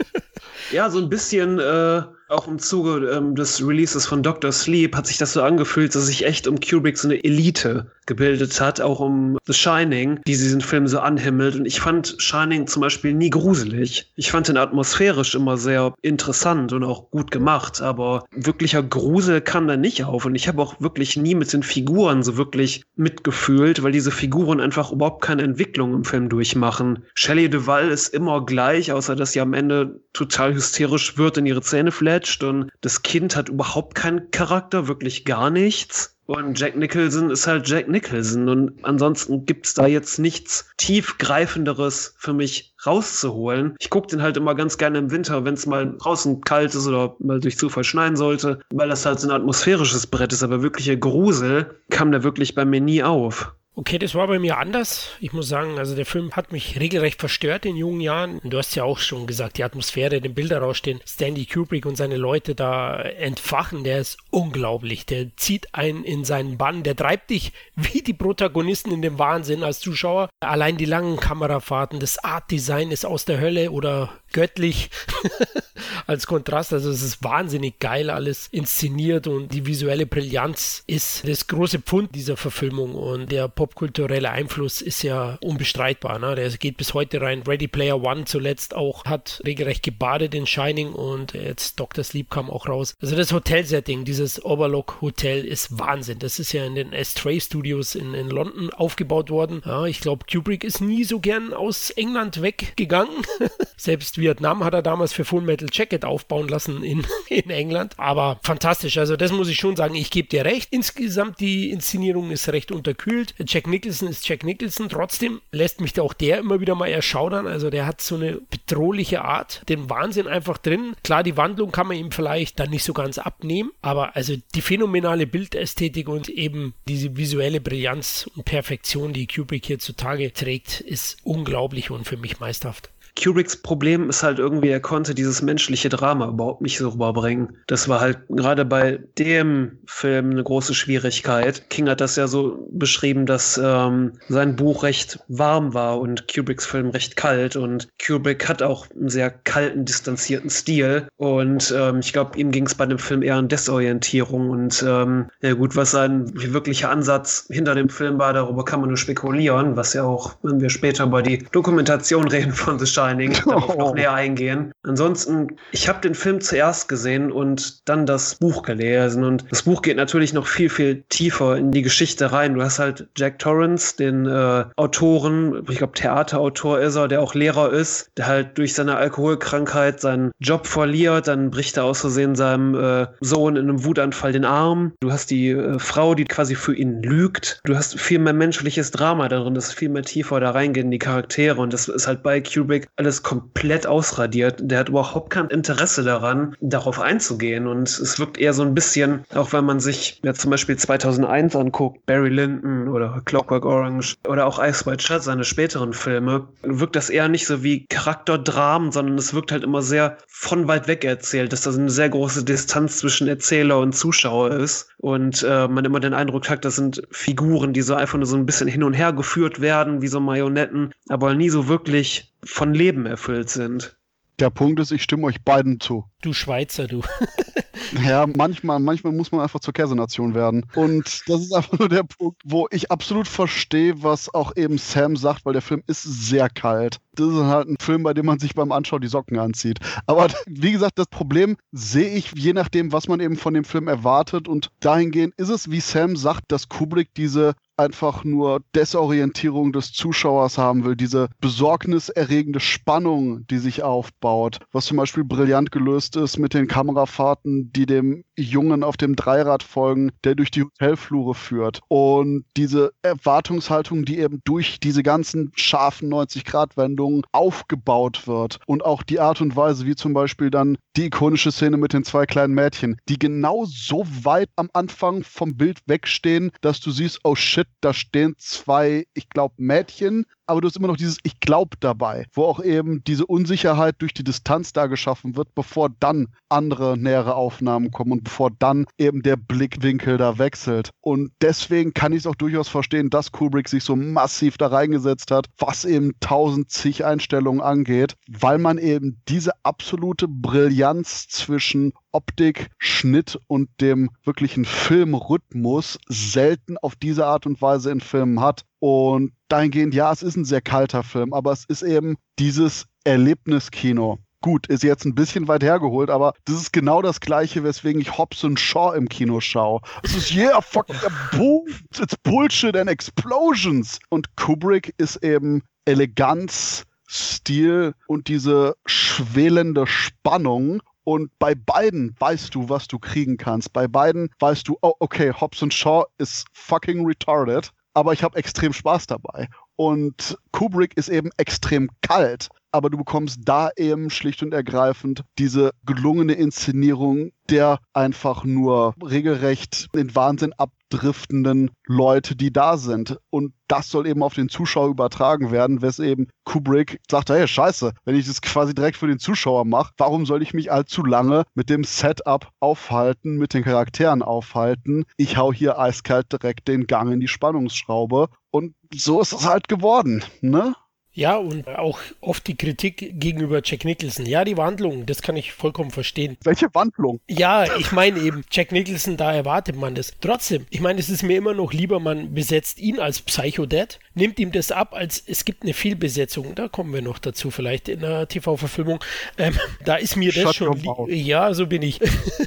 ja, 0.73 0.91
so 0.91 0.99
ein 0.99 1.09
bisschen 1.09 1.59
äh, 1.61 2.03
auch 2.29 2.49
im 2.49 2.59
Zuge 2.59 3.11
ähm, 3.11 3.35
des 3.35 3.67
Releases 3.67 4.07
von 4.07 4.23
Doctor 4.23 4.53
Sleep 4.53 4.97
hat 4.97 5.07
sich 5.07 5.19
das 5.19 5.33
so 5.33 5.43
angefühlt, 5.43 5.95
dass 5.95 6.07
sich 6.07 6.25
echt 6.25 6.47
um 6.47 6.59
Kubrick 6.59 6.97
so 6.97 7.09
eine 7.09 7.23
Elite 7.23 7.91
gebildet 8.07 8.61
hat, 8.61 8.81
auch 8.81 9.01
um 9.01 9.39
The 9.47 9.53
Shining, 9.53 10.21
die 10.27 10.33
diesen 10.33 10.61
Film 10.61 10.87
so 10.87 11.01
anhimmelt. 11.01 11.57
Und 11.57 11.67
ich 11.67 11.81
fand 11.81 12.17
Shining 12.19 12.67
zum 12.67 12.83
Beispiel 12.83 13.15
nie 13.15 13.31
gruselig. 13.31 14.11
Ich 14.17 14.31
fand 14.31 14.49
den 14.49 14.57
atmosphärisch 14.57 15.35
immer 15.35 15.57
sehr 15.57 15.95
interessant 16.03 16.73
und 16.73 16.85
auch 16.85 17.11
gut 17.11 17.31
gemacht, 17.31 17.81
aber 17.81 18.25
wirklicher 18.31 18.83
Grusel 18.83 19.41
kam 19.41 19.69
da 19.69 19.77
nicht 19.77 20.05
auf. 20.05 20.25
Und 20.25 20.35
ich 20.35 20.49
habe 20.49 20.61
auch 20.61 20.81
wirklich 20.81 21.17
nie 21.17 21.35
mit 21.35 21.53
den 21.53 21.63
Figuren 21.63 22.23
so 22.23 22.37
wirklich 22.37 22.85
mitgefühlt, 22.97 23.83
weil 23.83 23.93
diese 23.93 24.11
Figuren 24.11 24.61
einfach 24.61 24.93
überhaupt 24.93 25.23
keine 25.23 25.43
Entwicklung 25.43 25.95
im 25.95 26.05
Film 26.05 26.29
durchmachen. 26.29 27.05
Shelley 27.15 27.49
Duvall 27.49 27.89
ist 27.89 28.13
immer 28.13 28.45
gleich, 28.45 28.93
außer 28.93 29.17
dass 29.17 29.33
sie 29.33 29.41
am 29.41 29.55
Ende 29.55 30.01
total 30.13 30.55
hysterisch 30.55 31.17
wird 31.19 31.39
und 31.39 31.47
ihre 31.47 31.63
Zähne 31.63 31.91
fletcht 32.25 32.43
und 32.45 32.71
das 32.81 33.03
Kind 33.03 33.37
hat 33.37 33.49
überhaupt 33.49 33.95
keinen 33.95 34.31
Charakter, 34.31 34.89
wirklich 34.89 35.25
gar 35.25 35.51
nichts. 35.51 36.17
Und 36.27 36.59
Jack 36.59 36.75
Nicholson 36.75 37.31
ist 37.31 37.47
halt 37.47 37.69
Jack 37.69 37.87
Nicholson. 37.87 38.49
Und 38.49 38.73
ansonsten 38.83 39.45
gibt's 39.45 39.75
da 39.75 39.87
jetzt 39.87 40.19
nichts 40.19 40.71
tiefgreifenderes 40.79 42.15
für 42.17 42.33
mich 42.33 42.75
rauszuholen. 42.87 43.77
Ich 43.79 43.91
gucke 43.91 44.07
den 44.07 44.23
halt 44.23 44.39
immer 44.39 44.55
ganz 44.55 44.79
gerne 44.79 44.99
im 44.99 45.11
Winter, 45.11 45.45
wenn 45.45 45.53
es 45.53 45.67
mal 45.67 45.95
draußen 45.99 46.41
kalt 46.41 46.75
ist 46.75 46.87
oder 46.87 47.15
mal 47.19 47.41
durch 47.41 47.59
Zufall 47.59 47.85
schneien 47.85 48.17
sollte, 48.17 48.61
weil 48.71 48.89
das 48.89 49.05
halt 49.05 49.21
so 49.21 49.29
ein 49.29 49.35
atmosphärisches 49.35 50.07
Brett 50.07 50.33
ist. 50.33 50.43
Aber 50.43 50.63
wirklicher 50.63 50.97
Grusel 50.97 51.79
kam 51.91 52.11
da 52.11 52.23
wirklich 52.23 52.55
bei 52.55 52.65
mir 52.65 52.81
nie 52.81 53.03
auf. 53.03 53.53
Okay, 53.77 53.99
das 53.99 54.15
war 54.15 54.29
bei 54.29 54.39
mir 54.39 54.59
anders. 54.59 55.11
Ich 55.19 55.33
muss 55.33 55.49
sagen, 55.49 55.79
also 55.79 55.97
der 55.97 56.07
Film 56.07 56.31
hat 56.33 56.53
mich 56.53 56.79
regelrecht 56.79 57.19
verstört 57.19 57.67
in 57.67 57.75
jungen 57.75 58.01
Jahren. 58.01 58.41
Du 58.45 58.57
hast 58.57 58.77
ja 58.77 58.85
auch 58.85 59.01
schon 59.01 59.27
gesagt, 59.27 59.59
die 59.59 59.65
Atmosphäre, 59.65 60.21
den 60.21 60.33
Bilder 60.33 60.61
rausstehen, 60.61 61.01
Stanley 61.05 61.45
Kubrick 61.45 61.85
und 61.85 61.97
seine 61.97 62.17
Leute 62.17 62.55
da 62.55 63.01
entfachen, 63.01 63.83
der 63.83 63.99
ist 63.99 64.19
unglaublich. 64.31 65.07
Der 65.07 65.37
zieht 65.37 65.75
einen 65.75 66.05
in 66.05 66.25
seinen 66.25 66.57
Bann, 66.57 66.85
der 66.85 66.95
treibt 66.95 67.31
dich 67.31 67.53
wie 67.75 68.03
die 68.03 68.15
Protagonisten 68.15 68.93
in 68.93 69.03
den 69.03 69.19
Wahnsinn 69.19 69.65
als 69.65 69.81
Zuschauer. 69.81 70.29
Allein 70.39 70.77
die 70.77 70.85
langen 70.85 71.17
Kamerafahrten, 71.17 71.99
das 71.99 72.23
Art-Design 72.23 72.93
ist 72.93 73.05
aus 73.05 73.25
der 73.25 73.41
Hölle 73.41 73.73
oder 73.73 74.11
göttlich 74.35 74.91
als 76.07 76.27
Kontrast. 76.27 76.75
Also 76.75 76.91
es 76.91 77.01
ist 77.01 77.25
wahnsinnig 77.25 77.79
geil 77.79 78.11
alles 78.11 78.49
inszeniert 78.51 79.27
und 79.27 79.55
die 79.55 79.65
visuelle 79.65 80.05
Brillanz 80.05 80.85
ist 80.87 81.27
das 81.27 81.47
große 81.47 81.79
Pfund 81.79 82.15
dieser 82.15 82.37
Verfilmung 82.37 82.95
und 82.95 83.33
der 83.33 83.49
popkulturelle 83.49 84.31
Einfluss 84.31 84.83
ist 84.83 85.03
ja 85.03 85.39
unbestreitbar. 85.41 86.19
Ne? 86.19 86.35
Der 86.35 86.51
geht 86.51 86.77
bis 86.77 86.93
heute 86.93 87.23
rein. 87.23 87.43
Ready 87.43 87.69
Player 87.69 88.03
One 88.03 88.27
zuletzt 88.27 88.75
auch 88.75 89.05
hat 89.05 89.41
regelrecht 89.47 89.83
gebadet 89.83 90.35
in 90.35 90.47
Shining 90.47 90.93
und 90.93 91.33
jetzt 91.33 91.79
Dr. 91.81 92.05
Sleep 92.05 92.29
kam 92.29 92.51
auch 92.51 92.69
raus. 92.69 92.95
Also 93.01 93.17
das 93.17 93.33
Hotelsetting, 93.33 94.05
dieses 94.05 94.45
Overlook 94.45 95.01
Hotel 95.01 95.45
ist 95.45 95.79
Wahnsinn. 95.79 96.19
Das 96.19 96.39
ist 96.39 96.53
ja 96.53 96.65
in 96.65 96.75
den 96.75 96.93
Astray 96.93 97.41
Studios 97.41 97.95
in, 97.95 98.15
in 98.15 98.29
London 98.29 98.71
aufgebaut 98.71 99.31
worden. 99.31 99.63
Ja, 99.65 99.87
ich 99.87 100.01
glaube, 100.01 100.27
Kubrick 100.31 100.65
ist 100.65 100.81
nie 100.81 101.05
so 101.05 101.21
gern 101.21 101.53
aus 101.53 101.91
England 101.91 102.43
weggegangen. 102.43 103.15
Selbst 103.77 104.19
Vietnam 104.25 104.65
hat 104.65 104.75
er 104.75 104.83
damals 104.83 105.13
für 105.13 105.25
Full 105.25 105.43
Metal 105.43 105.69
Jacket 105.71 106.05
aufbauen 106.05 106.49
lassen 106.49 106.83
in, 106.83 107.07
in 107.29 107.51
England. 107.51 107.95
Aber 107.99 108.41
fantastisch. 108.43 108.97
Also 108.99 109.17
das 109.17 109.33
muss 109.33 109.49
ich 109.49 109.59
schon 109.59 109.77
sagen. 109.77 109.95
Ich 109.95 110.11
gebe 110.11 110.29
dir 110.29 110.45
recht. 110.45 110.73
Insgesamt 110.73 111.41
die 111.41 111.71
Inszenierung 111.71 112.31
ist 112.31 112.49
recht 112.49 112.73
unterkühlt. 112.73 113.35
Jack 113.47 113.67
Nicholson 113.67 114.09
ist 114.09 114.27
Jack 114.27 114.45
Nicholson. 114.45 114.89
Trotzdem 114.89 115.41
lässt 115.53 115.81
mich 115.81 115.99
auch 116.01 116.15
der 116.15 116.39
immer 116.39 116.61
wieder 116.61 116.75
mal 116.75 116.89
erschaudern. 116.89 117.47
Also 117.47 117.69
der 117.69 117.87
hat 117.87 118.01
so 118.01 118.17
eine 118.17 118.41
bedrohliche 118.51 119.23
Art, 119.23 119.63
den 119.69 119.91
Wahnsinn 119.91 120.27
einfach 120.27 120.59
drin. 120.59 120.97
Klar, 121.05 121.23
die 121.23 121.37
Wandlung 121.37 121.71
kann 121.71 121.87
man 121.87 121.97
ihm 121.97 122.11
vielleicht 122.11 122.59
dann 122.59 122.71
nicht 122.71 122.85
so 122.85 122.95
ganz 122.95 123.19
abnehmen, 123.19 123.71
aber 123.83 124.17
also 124.17 124.35
die 124.55 124.63
phänomenale 124.63 125.27
Bildästhetik 125.27 126.09
und 126.09 126.29
eben 126.29 126.75
diese 126.89 127.17
visuelle 127.17 127.61
Brillanz 127.61 128.29
und 128.35 128.45
Perfektion, 128.45 129.13
die 129.13 129.27
Kubrick 129.27 129.67
hier 129.67 129.79
zutage 129.79 130.33
trägt, 130.33 130.81
ist 130.81 131.19
unglaublich 131.25 131.91
und 131.91 132.07
für 132.07 132.17
mich 132.17 132.41
meisterhaft. 132.41 132.91
Kubricks 133.23 133.57
Problem 133.57 134.09
ist 134.09 134.23
halt 134.23 134.39
irgendwie, 134.39 134.69
er 134.69 134.81
konnte 134.81 135.15
dieses 135.15 135.41
menschliche 135.41 135.89
Drama 135.89 136.29
überhaupt 136.29 136.63
nicht 136.63 136.79
so 136.79 136.89
rüberbringen. 136.89 137.57
Das 137.67 137.89
war 137.89 138.01
halt 138.01 138.19
gerade 138.29 138.65
bei 138.65 138.99
dem 139.19 139.79
Film 139.87 140.31
eine 140.31 140.43
große 140.43 140.75
Schwierigkeit. 140.75 141.71
King 141.71 141.89
hat 141.89 142.01
das 142.01 142.17
ja 142.17 142.27
so 142.27 142.67
beschrieben, 142.73 143.25
dass 143.27 143.61
ähm, 143.63 144.15
sein 144.29 144.57
Buch 144.57 144.83
recht 144.83 145.21
warm 145.29 145.75
war 145.75 146.01
und 146.01 146.27
Kubricks 146.33 146.67
Film 146.67 146.91
recht 146.91 147.17
kalt. 147.17 147.57
Und 147.57 147.89
Kubrick 148.05 148.49
hat 148.49 148.63
auch 148.63 148.87
einen 148.91 149.09
sehr 149.09 149.31
kalten, 149.31 149.85
distanzierten 149.85 150.51
Stil. 150.51 151.07
Und 151.17 151.73
ähm, 151.77 152.01
ich 152.01 152.13
glaube, 152.13 152.39
ihm 152.39 152.51
ging 152.51 152.67
es 152.67 152.75
bei 152.75 152.87
dem 152.87 152.99
Film 152.99 153.23
eher 153.23 153.37
an 153.37 153.49
Desorientierung. 153.49 154.51
Und 154.51 154.85
ähm, 154.87 155.29
ja 155.41 155.55
gut, 155.55 155.77
was 155.77 155.93
sein 155.93 156.31
wirklicher 156.35 156.91
Ansatz 156.91 157.47
hinter 157.49 157.77
dem 157.77 157.89
Film 157.89 158.19
war, 158.19 158.33
darüber 158.33 158.65
kann 158.65 158.81
man 158.81 158.89
nur 158.89 158.99
spekulieren, 158.99 159.77
was 159.77 159.95
ja 159.95 160.03
auch, 160.03 160.37
wenn 160.43 160.61
wir 160.61 160.71
später 160.71 161.05
über 161.05 161.23
die 161.23 161.47
Dokumentation 161.53 162.27
reden 162.27 162.53
von 162.53 162.79
The 162.79 162.87
Star 162.87 163.04
Shining 163.05 163.33
darauf 163.45 163.69
oh. 163.77 163.79
noch 163.79 163.95
näher 163.95 164.13
eingehen. 164.13 164.73
Ansonsten, 164.83 165.57
ich 165.73 165.89
habe 165.89 166.01
den 166.01 166.15
Film 166.15 166.41
zuerst 166.41 166.89
gesehen 166.89 167.33
und 167.33 167.89
dann 167.89 168.07
das 168.07 168.37
Buch 168.37 168.63
gelesen 168.63 169.25
und 169.25 169.45
das 169.51 169.63
Buch 169.63 169.83
geht 169.83 169.97
natürlich 169.97 170.33
noch 170.33 170.47
viel, 170.47 170.71
viel 170.71 171.05
tiefer 171.09 171.57
in 171.57 171.71
die 171.71 171.83
Geschichte 171.83 172.33
rein. 172.33 172.55
Du 172.55 172.63
hast 172.63 172.79
halt 172.79 173.09
Jack 173.17 173.39
Torrance, 173.39 173.97
den 173.97 174.27
äh, 174.27 174.65
Autoren, 174.77 175.65
ich 175.69 175.79
glaube 175.79 175.95
Theaterautor 175.95 176.81
ist 176.81 176.97
er, 176.97 177.09
der 177.09 177.23
auch 177.23 177.35
Lehrer 177.35 177.73
ist, 177.73 178.11
der 178.17 178.27
halt 178.27 178.59
durch 178.59 178.75
seine 178.75 178.97
Alkoholkrankheit 178.97 180.01
seinen 180.01 180.33
Job 180.41 180.67
verliert, 180.67 181.29
dann 181.29 181.51
bricht 181.51 181.77
er 181.77 181.85
aus 181.85 182.01
Versehen 182.01 182.35
seinem 182.35 182.75
äh, 182.75 183.07
Sohn 183.21 183.57
in 183.57 183.69
einem 183.69 183.85
Wutanfall 183.85 184.33
den 184.33 184.45
Arm. 184.45 184.93
Du 185.01 185.13
hast 185.13 185.31
die 185.31 185.51
äh, 185.51 185.79
Frau, 185.79 186.15
die 186.15 186.25
quasi 186.25 186.55
für 186.55 186.75
ihn 186.75 187.03
lügt. 187.03 187.61
Du 187.65 187.77
hast 187.77 187.99
viel 187.99 188.19
mehr 188.19 188.33
menschliches 188.33 188.91
Drama 188.91 189.29
darin, 189.29 189.55
das 189.55 189.69
ist 189.69 189.75
viel 189.75 189.89
mehr 189.89 190.03
tiefer 190.03 190.41
da 190.41 190.51
reingehen 190.51 190.87
in 190.87 190.91
die 190.91 190.99
Charaktere 190.99 191.61
und 191.61 191.73
das 191.73 191.89
ist 191.89 192.07
halt 192.07 192.23
bei 192.23 192.41
Kubrick 192.41 192.89
alles 192.97 193.23
komplett 193.23 193.87
ausradiert. 193.87 194.61
Der 194.61 194.79
hat 194.79 194.89
überhaupt 194.89 195.31
kein 195.31 195.49
Interesse 195.49 196.05
daran, 196.05 196.57
darauf 196.61 197.01
einzugehen. 197.01 197.67
Und 197.67 197.89
es 197.89 198.19
wirkt 198.19 198.39
eher 198.39 198.53
so 198.53 198.63
ein 198.63 198.75
bisschen, 198.75 199.25
auch 199.35 199.53
wenn 199.53 199.65
man 199.65 199.81
sich 199.81 200.21
ja 200.23 200.35
zum 200.35 200.51
Beispiel 200.51 200.77
2001 200.77 201.57
anguckt, 201.57 202.05
Barry 202.07 202.29
Lyndon 202.29 202.89
oder 202.89 203.21
Clockwork 203.25 203.65
Orange 203.65 204.17
oder 204.29 204.47
auch 204.47 204.63
Ice 204.63 204.87
White 204.87 205.03
Shut, 205.03 205.23
seine 205.23 205.45
späteren 205.45 205.93
Filme, 205.93 206.47
wirkt 206.63 206.97
das 206.97 207.11
eher 207.11 207.29
nicht 207.29 207.47
so 207.47 207.63
wie 207.63 207.87
Charakterdramen, 207.87 208.93
sondern 208.93 209.19
es 209.19 209.35
wirkt 209.35 209.53
halt 209.53 209.65
immer 209.65 209.83
sehr 209.83 210.19
von 210.27 210.69
weit 210.69 210.89
weg 210.89 211.05
erzählt, 211.05 211.53
dass 211.53 211.63
da 211.63 211.73
so 211.73 211.81
eine 211.81 211.91
sehr 211.91 212.09
große 212.09 212.45
Distanz 212.45 212.99
zwischen 212.99 213.29
Erzähler 213.29 213.79
und 213.79 213.95
Zuschauer 213.95 214.51
ist 214.51 214.89
und 214.99 215.43
äh, 215.43 215.69
man 215.69 215.85
immer 215.85 216.01
den 216.01 216.15
Eindruck 216.15 216.49
hat, 216.49 216.65
das 216.65 216.77
sind 216.77 217.03
Figuren, 217.11 217.73
die 217.73 217.83
so 217.83 217.95
einfach 217.95 218.19
nur 218.19 218.27
so 218.27 218.37
ein 218.37 218.47
bisschen 218.47 218.69
hin 218.69 218.83
und 218.83 218.95
her 218.95 219.13
geführt 219.13 219.61
werden, 219.61 220.03
wie 220.03 220.09
so 220.09 220.21
Marionetten, 220.21 220.93
aber 221.09 221.35
nie 221.35 221.51
so 221.51 221.69
wirklich 221.69 222.34
von 222.45 222.75
Leben 222.75 223.07
erfüllt 223.07 223.51
sind. 223.51 223.97
Der 224.41 224.51
Punkt 224.51 224.81
ist, 224.81 224.91
ich 224.91 225.03
stimme 225.03 225.27
euch 225.27 225.43
beiden 225.43 225.79
zu. 225.79 226.05
Du 226.23 226.33
Schweizer, 226.33 226.87
du. 226.87 227.03
Ja, 228.03 228.27
manchmal, 228.27 228.81
manchmal 228.81 229.13
muss 229.13 229.31
man 229.31 229.41
einfach 229.41 229.61
zur 229.61 229.75
Käsenation 229.75 230.35
werden. 230.35 230.67
Und 230.75 231.23
das 231.27 231.41
ist 231.43 231.53
einfach 231.53 231.79
nur 231.79 231.89
der 231.89 232.03
Punkt, 232.03 232.41
wo 232.45 232.67
ich 232.71 232.91
absolut 232.91 233.29
verstehe, 233.29 234.03
was 234.03 234.33
auch 234.33 234.57
eben 234.57 234.79
Sam 234.79 235.17
sagt, 235.17 235.45
weil 235.45 235.53
der 235.53 235.63
Film 235.63 235.83
ist 235.87 236.03
sehr 236.03 236.49
kalt. 236.49 236.99
Das 237.15 237.29
ist 237.29 237.43
halt 237.43 237.69
ein 237.69 237.77
Film, 237.81 238.03
bei 238.03 238.15
dem 238.15 238.27
man 238.27 238.39
sich 238.39 238.55
beim 238.55 238.73
Anschauen 238.73 239.01
die 239.01 239.09
Socken 239.09 239.39
anzieht. 239.39 239.79
Aber 240.07 240.29
wie 240.47 240.73
gesagt, 240.73 240.99
das 240.99 241.07
Problem 241.07 241.57
sehe 241.73 242.15
ich 242.15 242.33
je 242.35 242.53
nachdem, 242.53 242.93
was 242.93 243.09
man 243.09 243.21
eben 243.21 243.37
von 243.37 243.55
dem 243.55 243.65
Film 243.65 243.89
erwartet. 243.89 244.49
Und 244.49 244.71
dahingehend 244.81 245.35
ist 245.37 245.51
es, 245.51 245.71
wie 245.71 245.81
Sam 245.81 246.17
sagt, 246.17 246.45
dass 246.49 246.69
Kubrick 246.69 247.15
diese 247.15 247.55
einfach 247.77 248.25
nur 248.25 248.63
Desorientierung 248.75 249.73
des 249.73 249.93
Zuschauers 249.93 250.59
haben 250.59 250.85
will, 250.85 250.97
diese 250.97 251.29
besorgniserregende 251.41 252.61
Spannung, 252.61 253.47
die 253.49 253.59
sich 253.59 253.83
aufbaut, 253.83 254.59
was 254.73 254.87
zum 254.87 254.97
Beispiel 254.97 255.25
brillant 255.25 255.73
gelöst 255.73 256.17
ist 256.17 256.39
mit 256.39 256.55
den 256.55 256.67
Kamerafahrten, 256.67 257.73
die 257.73 257.87
dem 257.87 258.25
Jungen 258.37 258.85
auf 258.85 258.97
dem 258.97 259.17
Dreirad 259.17 259.63
folgen, 259.63 260.13
der 260.25 260.35
durch 260.35 260.51
die 260.51 260.63
Hotelflure 260.63 261.35
führt. 261.35 261.81
Und 261.89 262.45
diese 262.57 262.93
Erwartungshaltung, 263.03 264.05
die 264.05 264.19
eben 264.19 264.41
durch 264.45 264.81
diese 264.81 265.03
ganzen 265.03 265.53
scharfen 265.55 266.13
90-Grad-Wendungen 266.13 267.23
aufgebaut 267.33 268.27
wird. 268.27 268.59
Und 268.67 268.85
auch 268.85 269.03
die 269.03 269.21
Art 269.21 269.41
und 269.41 269.57
Weise, 269.57 269.87
wie 269.87 269.95
zum 269.95 270.15
Beispiel 270.15 270.51
dann 270.51 270.79
die 270.97 271.07
ikonische 271.07 271.53
Szene 271.53 271.77
mit 271.77 271.93
den 271.93 272.05
zwei 272.05 272.27
kleinen 272.27 272.55
Mädchen, 272.55 272.99
die 273.09 273.19
genau 273.19 273.65
so 273.67 274.05
weit 274.23 274.49
am 274.57 274.71
Anfang 274.73 275.25
vom 275.25 275.57
Bild 275.57 275.81
wegstehen, 275.87 276.53
dass 276.61 276.81
du 276.81 276.91
siehst, 276.91 277.21
oh 277.25 277.35
shit, 277.35 277.64
da 277.81 277.95
stehen 277.95 278.35
zwei, 278.39 279.07
ich 279.15 279.29
glaube, 279.29 279.55
Mädchen, 279.59 280.27
aber 280.47 280.61
du 280.61 280.69
hast 280.69 280.77
immer 280.77 280.89
noch 280.89 280.97
dieses 280.97 281.19
Ich 281.23 281.41
glaub 281.41 281.81
dabei, 281.81 282.27
wo 282.33 282.45
auch 282.45 282.63
eben 282.63 283.03
diese 283.05 283.27
Unsicherheit 283.27 283.97
durch 283.99 284.15
die 284.15 284.25
Distanz 284.25 284.73
da 284.73 284.87
geschaffen 284.87 285.37
wird, 285.37 285.55
bevor 285.55 285.91
dann 286.01 286.29
andere 286.49 286.97
nähere 286.99 287.35
Aufnahmen 287.35 287.91
kommen 287.91 288.13
und 288.13 288.25
bevor 288.25 288.51
dann 288.59 288.87
eben 288.99 289.23
der 289.23 289.37
Blickwinkel 289.37 290.17
da 290.19 290.39
wechselt. 290.39 290.91
Und 291.01 291.33
deswegen 291.41 291.95
kann 291.95 292.13
ich 292.13 292.21
es 292.21 292.27
auch 292.27 292.35
durchaus 292.35 292.69
verstehen, 292.69 293.11
dass 293.11 293.33
Kubrick 293.33 293.69
sich 293.69 293.85
so 293.85 293.97
massiv 293.97 294.57
da 294.59 294.69
reingesetzt 294.69 295.31
hat, 295.31 295.47
was 295.59 295.85
eben 295.85 296.13
tausend 296.21 296.71
zig 296.71 297.05
Einstellungen 297.05 297.61
angeht, 297.61 298.15
weil 298.29 298.59
man 298.59 298.79
eben 298.79 299.21
diese 299.29 299.53
absolute 299.65 300.29
Brillanz 300.29 301.29
zwischen 301.29 301.93
Optik, 302.13 302.71
Schnitt 302.79 303.39
und 303.49 303.69
dem 303.81 304.11
wirklichen 304.23 304.65
Filmrhythmus 304.65 305.99
selten 306.09 306.79
auf 306.79 306.95
diese 306.95 307.27
Art 307.27 307.45
und 307.45 307.61
Weise 307.61 307.91
in 307.91 308.01
Filmen 308.01 308.41
hat. 308.41 308.65
Und 308.85 309.33
dahingehend, 309.49 309.95
ja, 309.95 310.13
es 310.13 310.23
ist 310.23 310.37
ein 310.37 310.45
sehr 310.45 310.61
kalter 310.61 311.03
Film, 311.03 311.33
aber 311.33 311.53
es 311.53 311.65
ist 311.65 311.81
eben 311.81 312.19
dieses 312.39 312.85
Erlebniskino. 313.05 314.19
Gut, 314.43 314.67
ist 314.67 314.83
jetzt 314.83 315.07
ein 315.07 315.15
bisschen 315.15 315.49
weit 315.49 315.63
hergeholt, 315.63 316.11
aber 316.11 316.35
das 316.45 316.57
ist 316.57 316.71
genau 316.75 317.01
das 317.01 317.21
Gleiche, 317.21 317.65
weswegen 317.65 318.03
ich 318.03 318.19
Hobbs 318.19 318.45
und 318.45 318.61
Shaw 318.61 318.95
im 318.95 319.09
Kino 319.09 319.41
schaue. 319.41 319.81
Es 320.03 320.15
ist 320.15 320.35
yeah, 320.35 320.61
fucking 320.61 320.97
boom, 321.33 321.65
it's 321.99 322.15
bullshit 322.25 322.77
and 322.77 322.91
explosions. 322.91 324.01
Und 324.11 324.37
Kubrick 324.37 324.93
ist 324.99 325.17
eben 325.25 325.63
Eleganz, 325.87 326.85
Stil 327.09 327.95
und 328.07 328.29
diese 328.29 328.77
schwelende 328.85 329.87
Spannung 329.87 330.83
und 331.05 331.31
bei 331.39 331.55
beiden 331.55 332.15
weißt 332.19 332.55
du, 332.55 332.69
was 332.69 332.87
du 332.87 332.99
kriegen 332.99 333.39
kannst. 333.39 333.73
Bei 333.73 333.89
beiden 333.89 334.29
weißt 334.41 334.69
du, 334.69 334.77
oh, 334.83 334.93
okay, 334.99 335.33
Hobbs 335.33 335.63
und 335.63 335.73
Shaw 335.73 336.05
ist 336.19 336.45
fucking 336.53 337.07
retarded 337.07 337.73
aber 337.95 338.13
ich 338.13 338.23
habe 338.23 338.39
extrem 338.39 338.73
Spaß 338.73 339.07
dabei. 339.07 339.49
Und 339.77 340.39
Kubrick 340.53 340.97
ist 340.97 341.09
eben 341.09 341.31
extrem 341.37 341.91
kalt, 342.01 342.49
aber 342.71 342.91
du 342.91 342.99
bekommst 342.99 343.41
da 343.45 343.71
eben 343.77 344.11
schlicht 344.11 344.43
und 344.43 344.55
ergreifend 344.55 345.25
diese 345.39 345.73
gelungene 345.85 346.35
Inszenierung 346.35 347.33
der 347.51 347.79
einfach 347.93 348.45
nur 348.45 348.95
regelrecht 349.03 349.89
in 349.95 350.15
Wahnsinn 350.15 350.53
abdriftenden 350.55 351.71
Leute, 351.87 352.37
die 352.37 352.53
da 352.53 352.77
sind. 352.77 353.19
Und 353.31 353.53
das 353.69 353.91
soll 353.91 354.07
eben 354.07 354.23
auf 354.23 354.35
den 354.35 354.49
Zuschauer 354.49 354.89
übertragen 354.89 355.51
werden, 355.51 355.83
wes 355.83 355.99
eben 355.99 356.29
Kubrick 356.45 357.01
sagt, 357.11 357.31
hey, 357.31 357.47
scheiße, 357.47 357.93
wenn 358.05 358.17
ich 358.17 358.27
das 358.27 358.41
quasi 358.41 358.75
direkt 358.75 358.97
für 358.97 359.07
den 359.07 359.19
Zuschauer 359.19 359.65
mache, 359.65 359.93
warum 359.99 360.27
soll 360.27 360.43
ich 360.43 360.55
mich 360.55 360.71
allzu 360.71 361.05
lange 361.05 361.45
mit 361.55 361.71
dem 361.71 361.85
Setup 361.85 362.51
aufhalten, 362.61 363.37
mit 363.37 363.55
den 363.55 363.65
Charakteren 363.65 364.23
aufhalten? 364.23 365.05
Ich 365.17 365.37
hau 365.37 365.53
hier 365.53 365.79
eiskalt 365.79 366.33
direkt 366.33 366.69
den 366.69 366.87
Gang 366.87 367.13
in 367.13 367.21
die 367.21 367.29
Spannungsschraube. 367.29 368.29
Und 368.55 368.77
so 368.95 369.21
ist 369.21 369.33
es 369.33 369.45
halt 369.45 369.67
geworden, 369.67 370.25
ne? 370.41 370.77
Ja, 371.11 371.39
und 371.39 371.67
auch 371.67 371.99
oft 372.21 372.47
die 372.47 372.57
Kritik 372.57 373.19
gegenüber 373.19 373.61
Jack 373.65 373.85
Nicholson. 373.85 374.27
Ja, 374.27 374.45
die 374.45 374.57
Wandlung, 374.57 375.07
das 375.07 375.23
kann 375.23 375.37
ich 375.37 375.53
vollkommen 375.53 375.91
verstehen. 375.91 376.37
Welche 376.45 376.73
Wandlung? 376.73 377.19
Ja, 377.29 377.65
ich 377.79 377.91
meine 377.91 378.21
eben, 378.21 378.45
Jack 378.53 378.71
Nicholson, 378.71 379.17
da 379.17 379.33
erwartet 379.33 379.75
man 379.75 379.97
das. 379.97 380.13
Trotzdem, 380.21 380.67
ich 380.71 380.81
meine, 380.81 381.01
es 381.01 381.11
ist 381.11 381.25
mir 381.25 381.37
immer 381.37 381.53
noch 381.53 381.73
lieber, 381.73 381.99
man 381.99 382.33
besetzt 382.33 382.79
ihn 382.79 383.01
als 383.01 383.23
Psycho-Dad, 383.23 383.99
nimmt 384.15 384.39
ihm 384.39 384.53
das 384.53 384.71
ab, 384.71 384.95
als 384.95 385.23
es 385.27 385.45
gibt 385.45 385.63
eine 385.63 385.75
Fehlbesetzung. 385.75 386.55
Da 386.55 386.69
kommen 386.69 386.93
wir 386.93 387.03
noch 387.03 387.19
dazu, 387.19 387.51
vielleicht 387.51 387.89
in 387.89 388.01
der 388.01 388.29
TV-Verfilmung. 388.29 389.03
Ähm, 389.39 389.59
da 389.85 389.97
ist 389.97 390.17
mir 390.17 390.33
Shut 390.33 390.45
das 390.45 390.57
schon. 390.57 391.09
Ja, 391.09 391.55
so 391.55 391.67
bin 391.67 391.83
ich. 391.83 392.01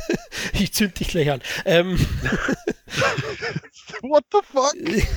ich 0.53 0.74
zünd 0.74 1.00
dich 1.00 1.09
gleich 1.09 1.31
an. 1.31 1.41
Ähm, 1.65 1.97
What 4.01 4.25
the 4.31 4.39
fuck? 4.43 4.75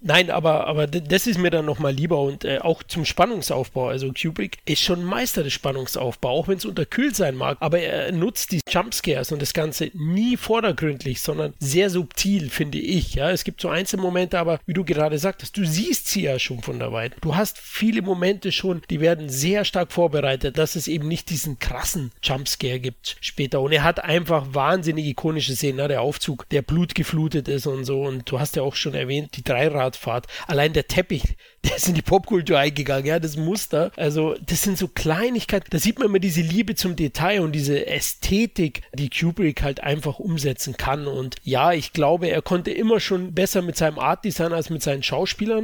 Nein, 0.00 0.30
aber, 0.30 0.66
aber 0.66 0.86
das 0.86 1.26
ist 1.26 1.38
mir 1.38 1.50
dann 1.50 1.64
nochmal 1.64 1.92
lieber 1.92 2.20
und 2.20 2.44
äh, 2.44 2.58
auch 2.58 2.82
zum 2.82 3.04
Spannungsaufbau. 3.04 3.88
Also 3.88 4.12
Kubrick 4.12 4.58
ist 4.66 4.82
schon 4.82 5.04
Meister 5.04 5.42
des 5.42 5.52
Spannungsaufbaus, 5.52 6.34
auch 6.34 6.48
wenn 6.48 6.58
es 6.58 6.64
unterkühlt 6.64 7.16
sein 7.16 7.36
mag. 7.36 7.56
Aber 7.60 7.78
er 7.78 8.12
nutzt 8.12 8.52
die 8.52 8.60
Jumpscares 8.68 9.32
und 9.32 9.40
das 9.40 9.54
Ganze 9.54 9.90
nie 9.94 10.36
vordergründlich, 10.36 11.22
sondern 11.22 11.54
sehr 11.58 11.90
subtil, 11.90 12.50
finde 12.50 12.78
ich. 12.78 13.14
Ja, 13.14 13.30
es 13.30 13.44
gibt 13.44 13.60
so 13.60 13.68
einzelne 13.68 14.02
Momente, 14.02 14.38
aber 14.38 14.58
wie 14.66 14.74
du 14.74 14.84
gerade 14.84 15.18
sagtest, 15.18 15.56
du 15.56 15.64
siehst 15.74 16.08
sie 16.08 16.22
ja 16.22 16.38
schon 16.38 16.62
von 16.62 16.78
der 16.78 16.92
Weite. 16.92 17.16
Du 17.20 17.36
hast 17.36 17.58
viele 17.58 18.02
Momente 18.02 18.52
schon, 18.52 18.82
die 18.90 19.00
werden 19.00 19.28
sehr 19.28 19.64
stark 19.64 19.92
vorbereitet, 19.92 20.58
dass 20.58 20.76
es 20.76 20.88
eben 20.88 21.08
nicht 21.08 21.30
diesen 21.30 21.58
krassen 21.58 22.12
Jumpscare 22.22 22.80
gibt 22.80 23.16
später. 23.20 23.60
Und 23.60 23.72
er 23.72 23.82
hat 23.82 24.02
einfach 24.02 24.46
wahnsinnig 24.52 25.06
ikonische 25.06 25.54
Szenen, 25.54 25.76
ne? 25.76 25.88
der 25.88 26.02
Aufzug, 26.02 26.48
der 26.50 26.62
blutgeflutet 26.62 27.48
ist 27.48 27.66
und 27.66 27.84
so 27.84 28.02
und 28.02 28.30
du 28.30 28.40
hast 28.40 28.56
ja 28.56 28.62
auch 28.62 28.74
schon 28.74 28.94
erwähnt, 28.94 29.36
die 29.36 29.44
Dreiradfahrt. 29.44 30.26
Allein 30.46 30.72
der 30.72 30.86
Teppich, 30.86 31.36
der 31.64 31.76
ist 31.76 31.88
in 31.88 31.94
die 31.94 32.02
Popkultur 32.02 32.58
eingegangen, 32.58 33.06
ja, 33.06 33.18
das 33.18 33.36
Muster. 33.36 33.90
Also, 33.96 34.36
das 34.46 34.62
sind 34.62 34.78
so 34.78 34.88
Kleinigkeiten. 34.88 35.68
Da 35.70 35.78
sieht 35.78 35.98
man 35.98 36.08
immer 36.08 36.18
diese 36.18 36.42
Liebe 36.42 36.74
zum 36.74 36.94
Detail 36.94 37.40
und 37.40 37.52
diese 37.52 37.86
Ästhetik, 37.86 38.82
die 38.92 39.10
Kubrick 39.10 39.62
halt 39.62 39.80
einfach 39.80 40.18
umsetzen 40.18 40.76
kann. 40.76 41.06
Und 41.06 41.36
ja, 41.42 41.72
ich 41.72 41.92
glaube, 41.92 42.28
er 42.28 42.42
konnte 42.42 42.70
immer 42.70 43.00
schon 43.00 43.34
besser 43.34 43.62
mit 43.62 43.76
seinem 43.76 43.98
Art 43.98 44.24
Design 44.24 44.52
als 44.52 44.70
mit 44.70 44.82
seinen 44.82 45.02
Schauspielern. 45.02 45.63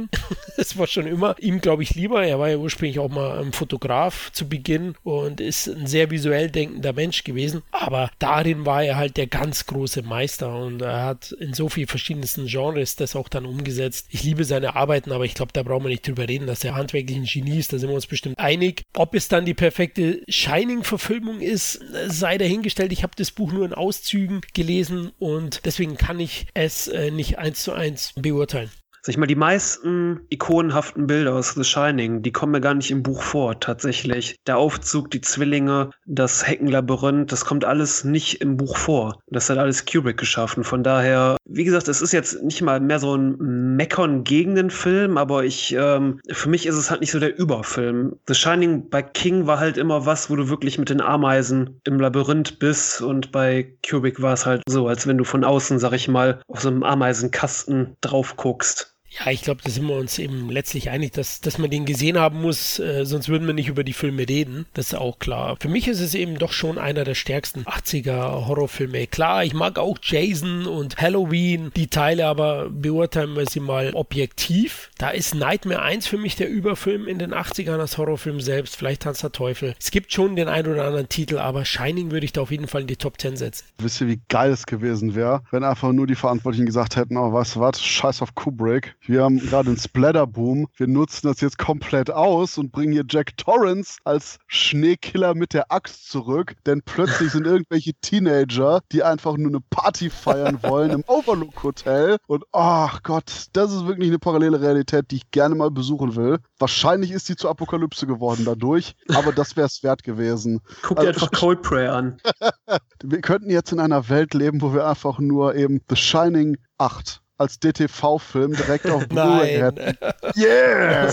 Das 0.57 0.77
war 0.77 0.87
schon 0.87 1.07
immer 1.07 1.35
ihm, 1.39 1.61
glaube 1.61 1.83
ich, 1.83 1.95
lieber. 1.95 2.25
Er 2.25 2.39
war 2.39 2.49
ja 2.49 2.57
ursprünglich 2.57 2.99
auch 2.99 3.09
mal 3.09 3.39
ein 3.39 3.53
Fotograf 3.53 4.31
zu 4.31 4.47
Beginn 4.47 4.95
und 5.03 5.41
ist 5.41 5.67
ein 5.67 5.87
sehr 5.87 6.11
visuell 6.11 6.49
denkender 6.49 6.93
Mensch 6.93 7.23
gewesen. 7.23 7.63
Aber 7.71 8.09
darin 8.19 8.65
war 8.65 8.83
er 8.83 8.97
halt 8.97 9.17
der 9.17 9.27
ganz 9.27 9.65
große 9.65 10.03
Meister 10.03 10.55
und 10.55 10.81
er 10.81 11.05
hat 11.05 11.31
in 11.33 11.53
so 11.53 11.69
vielen 11.69 11.87
verschiedensten 11.87 12.47
Genres 12.47 12.95
das 12.95 13.15
auch 13.15 13.29
dann 13.29 13.45
umgesetzt. 13.45 14.07
Ich 14.09 14.23
liebe 14.23 14.43
seine 14.43 14.75
Arbeiten, 14.75 15.11
aber 15.11 15.25
ich 15.25 15.33
glaube, 15.33 15.51
da 15.53 15.63
brauchen 15.63 15.83
wir 15.83 15.89
nicht 15.89 16.07
drüber 16.07 16.27
reden, 16.27 16.47
dass 16.47 16.63
er 16.63 16.75
handwerklich 16.75 17.17
ein 17.17 17.25
Genie 17.25 17.59
ist, 17.59 17.73
da 17.73 17.77
sind 17.77 17.89
wir 17.89 17.95
uns 17.95 18.07
bestimmt 18.07 18.39
einig. 18.39 18.83
Ob 18.93 19.15
es 19.15 19.27
dann 19.27 19.45
die 19.45 19.53
perfekte 19.53 20.21
Shining-Verfilmung 20.27 21.41
ist, 21.41 21.79
sei 22.07 22.37
dahingestellt. 22.37 22.91
Ich 22.91 23.03
habe 23.03 23.13
das 23.15 23.31
Buch 23.31 23.51
nur 23.51 23.65
in 23.65 23.73
Auszügen 23.73 24.41
gelesen 24.53 25.11
und 25.19 25.65
deswegen 25.65 25.97
kann 25.97 26.19
ich 26.19 26.47
es 26.53 26.87
äh, 26.87 27.11
nicht 27.11 27.37
eins 27.37 27.63
zu 27.63 27.73
eins 27.73 28.13
beurteilen. 28.15 28.69
Sag 29.03 29.13
ich 29.13 29.17
mal, 29.17 29.25
die 29.25 29.35
meisten 29.35 30.19
ikonenhaften 30.29 31.07
Bilder 31.07 31.33
aus 31.33 31.55
The 31.55 31.63
Shining, 31.63 32.21
die 32.21 32.31
kommen 32.31 32.51
mir 32.51 32.61
gar 32.61 32.75
nicht 32.75 32.91
im 32.91 33.01
Buch 33.01 33.23
vor, 33.23 33.59
tatsächlich. 33.59 34.35
Der 34.45 34.59
Aufzug, 34.59 35.09
die 35.09 35.21
Zwillinge, 35.21 35.89
das 36.05 36.47
Heckenlabyrinth, 36.47 37.31
das 37.31 37.43
kommt 37.43 37.65
alles 37.65 38.03
nicht 38.03 38.41
im 38.41 38.57
Buch 38.57 38.77
vor. 38.77 39.19
Das 39.25 39.49
hat 39.49 39.57
alles 39.57 39.87
Kubrick 39.87 40.17
geschaffen. 40.17 40.63
Von 40.63 40.83
daher, 40.83 41.37
wie 41.49 41.63
gesagt, 41.63 41.87
es 41.87 42.03
ist 42.03 42.11
jetzt 42.11 42.43
nicht 42.43 42.61
mal 42.61 42.79
mehr 42.79 42.99
so 42.99 43.15
ein 43.15 43.75
Meckern 43.75 44.23
gegen 44.23 44.53
den 44.53 44.69
Film, 44.69 45.17
aber 45.17 45.45
ich, 45.45 45.75
ähm, 45.75 46.19
für 46.29 46.49
mich 46.49 46.67
ist 46.67 46.75
es 46.75 46.91
halt 46.91 47.01
nicht 47.01 47.11
so 47.11 47.19
der 47.19 47.35
Überfilm. 47.39 48.17
The 48.27 48.35
Shining 48.35 48.87
bei 48.91 49.01
King 49.01 49.47
war 49.47 49.59
halt 49.59 49.77
immer 49.77 50.05
was, 50.05 50.29
wo 50.29 50.35
du 50.35 50.47
wirklich 50.49 50.77
mit 50.77 50.91
den 50.91 51.01
Ameisen 51.01 51.81
im 51.85 51.99
Labyrinth 51.99 52.59
bist 52.59 53.01
und 53.01 53.31
bei 53.31 53.73
Kubrick 53.83 54.21
war 54.21 54.33
es 54.33 54.45
halt 54.45 54.61
so, 54.67 54.87
als 54.87 55.07
wenn 55.07 55.17
du 55.17 55.23
von 55.23 55.43
außen, 55.43 55.79
sag 55.79 55.93
ich 55.93 56.07
mal, 56.07 56.39
auf 56.47 56.61
so 56.61 56.69
einem 56.69 56.83
Ameisenkasten 56.83 57.97
drauf 58.01 58.35
guckst. 58.35 58.90
Ja, 59.19 59.29
ich 59.29 59.41
glaube, 59.41 59.61
da 59.63 59.69
sind 59.69 59.87
wir 59.87 59.95
uns 59.95 60.17
eben 60.19 60.49
letztlich 60.49 60.89
einig, 60.89 61.11
dass, 61.11 61.41
dass 61.41 61.57
man 61.57 61.69
den 61.69 61.85
gesehen 61.85 62.17
haben 62.17 62.41
muss, 62.41 62.79
äh, 62.79 63.05
sonst 63.05 63.27
würden 63.27 63.45
wir 63.45 63.53
nicht 63.53 63.67
über 63.67 63.83
die 63.83 63.93
Filme 63.93 64.27
reden. 64.27 64.65
Das 64.73 64.87
ist 64.87 64.93
auch 64.95 65.19
klar. 65.19 65.57
Für 65.59 65.67
mich 65.67 65.87
ist 65.89 65.99
es 65.99 66.15
eben 66.15 66.37
doch 66.37 66.53
schon 66.53 66.77
einer 66.77 67.03
der 67.03 67.15
stärksten 67.15 67.63
80er 67.63 68.47
Horrorfilme. 68.47 69.07
Klar, 69.07 69.43
ich 69.43 69.53
mag 69.53 69.77
auch 69.77 69.97
Jason 70.01 70.65
und 70.65 70.97
Halloween, 70.97 71.71
die 71.75 71.87
Teile, 71.87 72.25
aber 72.25 72.69
beurteilen 72.69 73.35
wir 73.35 73.45
sie 73.47 73.59
mal 73.59 73.91
objektiv. 73.93 74.89
Da 74.97 75.09
ist 75.09 75.35
Nightmare 75.35 75.81
1 75.81 76.07
für 76.07 76.17
mich 76.17 76.37
der 76.37 76.49
Überfilm 76.49 77.07
in 77.07 77.19
den 77.19 77.33
80ern 77.33 77.79
als 77.79 77.97
Horrorfilm 77.97 78.39
selbst. 78.39 78.77
Vielleicht 78.77 79.01
Tanz 79.01 79.19
der 79.19 79.33
Teufel. 79.33 79.75
Es 79.77 79.91
gibt 79.91 80.13
schon 80.13 80.37
den 80.37 80.47
ein 80.47 80.67
oder 80.67 80.85
anderen 80.85 81.09
Titel, 81.09 81.37
aber 81.37 81.65
Shining 81.65 82.11
würde 82.11 82.25
ich 82.25 82.31
da 82.31 82.41
auf 82.41 82.51
jeden 82.51 82.67
Fall 82.67 82.81
in 82.81 82.87
die 82.87 82.95
Top 82.95 83.19
10 83.19 83.35
setzen. 83.35 83.65
Wisst 83.79 83.99
ihr, 83.99 84.07
wie 84.07 84.21
geil 84.29 84.51
es 84.51 84.65
gewesen 84.65 85.15
wäre, 85.15 85.43
wenn 85.51 85.65
einfach 85.65 85.91
nur 85.91 86.07
die 86.07 86.15
Verantwortlichen 86.15 86.65
gesagt 86.65 86.95
hätten, 86.95 87.17
oh, 87.17 87.33
was, 87.33 87.59
was, 87.59 87.83
scheiß 87.83 88.21
auf 88.21 88.35
Kubrick 88.35 88.95
wir 89.07 89.23
haben 89.23 89.39
gerade 89.39 89.69
einen 89.69 89.77
Splatterboom. 89.77 90.67
Wir 90.75 90.87
nutzen 90.87 91.27
das 91.27 91.41
jetzt 91.41 91.57
komplett 91.57 92.11
aus 92.11 92.57
und 92.59 92.71
bringen 92.71 92.93
hier 92.93 93.03
Jack 93.09 93.35
Torrance 93.35 93.97
als 94.03 94.37
Schneekiller 94.47 95.33
mit 95.33 95.53
der 95.53 95.71
Axt 95.71 96.09
zurück. 96.09 96.53
Denn 96.67 96.81
plötzlich 96.83 97.31
sind 97.31 97.45
irgendwelche 97.47 97.93
Teenager, 98.01 98.81
die 98.91 99.01
einfach 99.01 99.37
nur 99.37 99.49
eine 99.49 99.61
Party 99.71 100.11
feiern 100.11 100.59
wollen 100.61 100.91
im 100.91 101.03
Overlook 101.07 101.63
Hotel. 101.63 102.17
Und 102.27 102.43
ach 102.51 102.97
oh 102.97 102.99
Gott, 103.01 103.47
das 103.53 103.73
ist 103.73 103.87
wirklich 103.87 104.09
eine 104.09 104.19
parallele 104.19 104.61
Realität, 104.61 105.09
die 105.09 105.17
ich 105.17 105.31
gerne 105.31 105.55
mal 105.55 105.71
besuchen 105.71 106.15
will. 106.15 106.37
Wahrscheinlich 106.59 107.11
ist 107.11 107.25
sie 107.25 107.35
zur 107.35 107.49
Apokalypse 107.49 108.05
geworden 108.05 108.43
dadurch, 108.45 108.95
aber 109.15 109.31
das 109.31 109.55
wäre 109.55 109.65
es 109.65 109.81
wert 109.81 110.03
gewesen. 110.03 110.61
Guck 110.83 110.99
dir 110.99 111.07
also, 111.07 111.25
einfach 111.25 111.31
Coldplay 111.31 111.87
an. 111.87 112.17
wir 113.03 113.21
könnten 113.21 113.49
jetzt 113.49 113.71
in 113.71 113.79
einer 113.79 114.09
Welt 114.09 114.35
leben, 114.35 114.61
wo 114.61 114.73
wir 114.73 114.85
einfach 114.85 115.17
nur 115.17 115.55
eben 115.55 115.81
The 115.89 115.95
Shining 115.95 116.57
8 116.77 117.21
als 117.41 117.59
DTV-Film 117.59 118.53
direkt 118.53 118.89
auf 118.89 119.07
Blu-ray 119.07 119.57
hätten. 119.57 119.97
Yeah! 120.37 121.11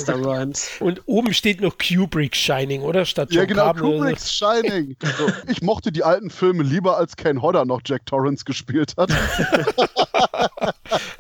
Und 0.81 1.03
oben 1.07 1.35
steht 1.35 1.61
noch 1.61 1.77
Kubrick 1.79 2.37
Shining, 2.37 2.83
oder? 2.83 3.05
Statt 3.05 3.31
John 3.31 3.41
Ja, 3.41 3.47
genau, 3.47 3.63
Carbon 3.65 3.93
Kubrick's 3.93 4.33
Shining. 4.33 4.97
So, 5.17 5.29
ich 5.49 5.63
mochte 5.63 5.91
die 5.91 6.05
alten 6.05 6.31
Filme 6.31 6.63
lieber, 6.63 6.97
als 6.97 7.17
Ken 7.17 7.43
Hodder 7.43 7.65
noch 7.65 7.81
Jack 7.85 8.07
Torrance 8.07 8.45
gespielt 8.45 8.95
hat. 8.97 9.11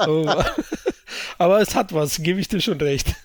oh. 0.06 0.30
Aber 1.38 1.60
es 1.60 1.74
hat 1.74 1.92
was, 1.92 2.22
gebe 2.22 2.38
ich 2.38 2.48
dir 2.48 2.60
schon 2.60 2.80
recht 2.80 3.16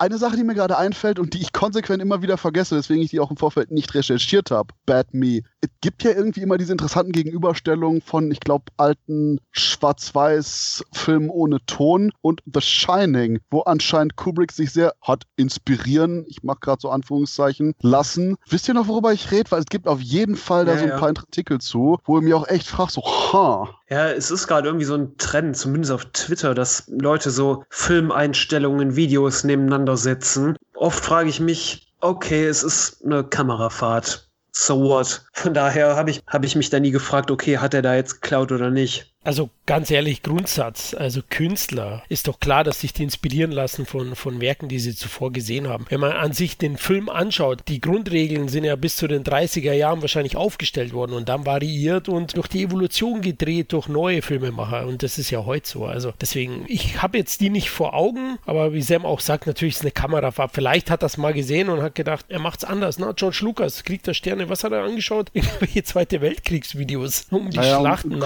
eine 0.00 0.18
Sache, 0.18 0.36
die 0.36 0.44
mir 0.44 0.54
gerade 0.54 0.78
einfällt 0.78 1.18
und 1.18 1.34
die 1.34 1.42
ich 1.42 1.52
konsequent 1.52 2.02
immer 2.02 2.22
wieder 2.22 2.38
vergesse, 2.38 2.76
weswegen 2.76 3.02
ich 3.02 3.10
die 3.10 3.20
auch 3.20 3.30
im 3.30 3.36
Vorfeld 3.36 3.70
nicht 3.70 3.94
recherchiert 3.94 4.50
habe, 4.50 4.74
Bad 4.86 5.12
Me. 5.12 5.42
Es 5.60 5.68
gibt 5.82 6.02
ja 6.02 6.12
irgendwie 6.12 6.40
immer 6.40 6.56
diese 6.56 6.72
interessanten 6.72 7.12
Gegenüberstellungen 7.12 8.00
von, 8.00 8.30
ich 8.30 8.40
glaube, 8.40 8.64
alten 8.78 9.40
Schwarz-Weiß-Filmen 9.52 11.28
ohne 11.28 11.58
Ton 11.66 12.12
und 12.22 12.40
The 12.52 12.62
Shining, 12.62 13.40
wo 13.50 13.60
anscheinend 13.60 14.16
Kubrick 14.16 14.52
sich 14.52 14.72
sehr 14.72 14.94
hat 15.02 15.24
inspirieren, 15.36 16.24
ich 16.28 16.42
mache 16.42 16.60
gerade 16.60 16.80
so 16.80 16.88
Anführungszeichen, 16.88 17.74
lassen. 17.80 18.36
Wisst 18.48 18.68
ihr 18.68 18.74
noch, 18.74 18.88
worüber 18.88 19.12
ich 19.12 19.30
rede? 19.30 19.50
Weil 19.50 19.60
es 19.60 19.66
gibt 19.66 19.86
auf 19.86 20.00
jeden 20.00 20.36
Fall 20.36 20.64
da 20.64 20.72
ja, 20.72 20.78
so 20.78 20.84
ein 20.84 20.90
ja. 20.90 20.98
paar 20.98 21.08
Artikel 21.08 21.60
zu, 21.60 21.98
wo 22.04 22.16
ihr 22.16 22.22
mir 22.22 22.36
auch 22.38 22.48
echt 22.48 22.66
fragt, 22.66 22.92
so, 22.92 23.02
ha. 23.02 23.68
Ja, 23.90 24.08
es 24.08 24.30
ist 24.30 24.46
gerade 24.46 24.68
irgendwie 24.68 24.86
so 24.86 24.94
ein 24.94 25.16
Trend, 25.18 25.56
zumindest 25.56 25.92
auf 25.92 26.04
Twitter, 26.06 26.54
dass 26.54 26.84
Leute 26.88 27.30
so 27.30 27.64
Filmeinstellungen, 27.68 28.96
Videos 28.96 29.44
nebeneinander 29.44 29.89
auseinandersetzen. 29.90 30.56
Oft 30.74 31.04
frage 31.04 31.28
ich 31.28 31.40
mich, 31.40 31.92
okay, 32.00 32.46
es 32.46 32.62
ist 32.62 33.04
eine 33.04 33.24
Kamerafahrt. 33.24 34.28
So 34.52 34.80
what? 34.80 35.24
Von 35.32 35.54
daher 35.54 35.96
habe 35.96 36.10
ich, 36.10 36.22
hab 36.26 36.44
ich 36.44 36.56
mich 36.56 36.70
da 36.70 36.80
nie 36.80 36.90
gefragt, 36.90 37.30
okay, 37.30 37.58
hat 37.58 37.74
er 37.74 37.82
da 37.82 37.94
jetzt 37.94 38.20
geklaut 38.20 38.50
oder 38.52 38.70
nicht? 38.70 39.09
Also 39.22 39.50
ganz 39.66 39.90
ehrlich, 39.90 40.22
Grundsatz, 40.22 40.94
also 40.94 41.20
Künstler, 41.28 42.02
ist 42.08 42.26
doch 42.26 42.40
klar, 42.40 42.64
dass 42.64 42.80
sich 42.80 42.94
die 42.94 43.02
inspirieren 43.02 43.52
lassen 43.52 43.84
von, 43.84 44.16
von 44.16 44.40
Werken, 44.40 44.68
die 44.68 44.78
sie 44.78 44.96
zuvor 44.96 45.30
gesehen 45.30 45.68
haben. 45.68 45.84
Wenn 45.90 46.00
man 46.00 46.12
an 46.12 46.32
sich 46.32 46.56
den 46.56 46.78
Film 46.78 47.10
anschaut, 47.10 47.64
die 47.68 47.82
Grundregeln 47.82 48.48
sind 48.48 48.64
ja 48.64 48.76
bis 48.76 48.96
zu 48.96 49.08
den 49.08 49.22
30er 49.22 49.74
Jahren 49.74 50.00
wahrscheinlich 50.00 50.36
aufgestellt 50.36 50.94
worden 50.94 51.12
und 51.12 51.28
dann 51.28 51.44
variiert 51.44 52.08
und 52.08 52.34
durch 52.34 52.48
die 52.48 52.62
Evolution 52.62 53.20
gedreht 53.20 53.74
durch 53.74 53.88
neue 53.88 54.22
Filmemacher 54.22 54.86
und 54.86 55.02
das 55.02 55.18
ist 55.18 55.30
ja 55.30 55.44
heute 55.44 55.68
so. 55.68 55.84
Also 55.84 56.14
deswegen, 56.18 56.64
ich 56.66 57.02
habe 57.02 57.18
jetzt 57.18 57.42
die 57.42 57.50
nicht 57.50 57.68
vor 57.68 57.92
Augen, 57.92 58.38
aber 58.46 58.72
wie 58.72 58.82
Sam 58.82 59.04
auch 59.04 59.20
sagt, 59.20 59.46
natürlich 59.46 59.74
ist 59.74 59.82
eine 59.82 59.90
Kamerafahrt. 59.90 60.52
Vielleicht 60.54 60.90
hat 60.90 61.02
das 61.02 61.18
mal 61.18 61.34
gesehen 61.34 61.68
und 61.68 61.82
hat 61.82 61.94
gedacht, 61.94 62.24
er 62.30 62.38
macht's 62.38 62.64
anders. 62.64 62.98
Na, 62.98 63.12
George 63.12 63.40
Lucas 63.42 63.84
kriegt 63.84 64.08
da 64.08 64.14
Sterne. 64.14 64.48
Was 64.48 64.64
hat 64.64 64.72
er 64.72 64.82
angeschaut? 64.82 65.30
Irgendwelche 65.34 65.82
Zweite 65.82 66.22
Weltkriegsvideos, 66.22 67.26
um 67.30 67.50
die 67.50 67.58
naja, 67.58 67.80
Schlachten 67.80 68.18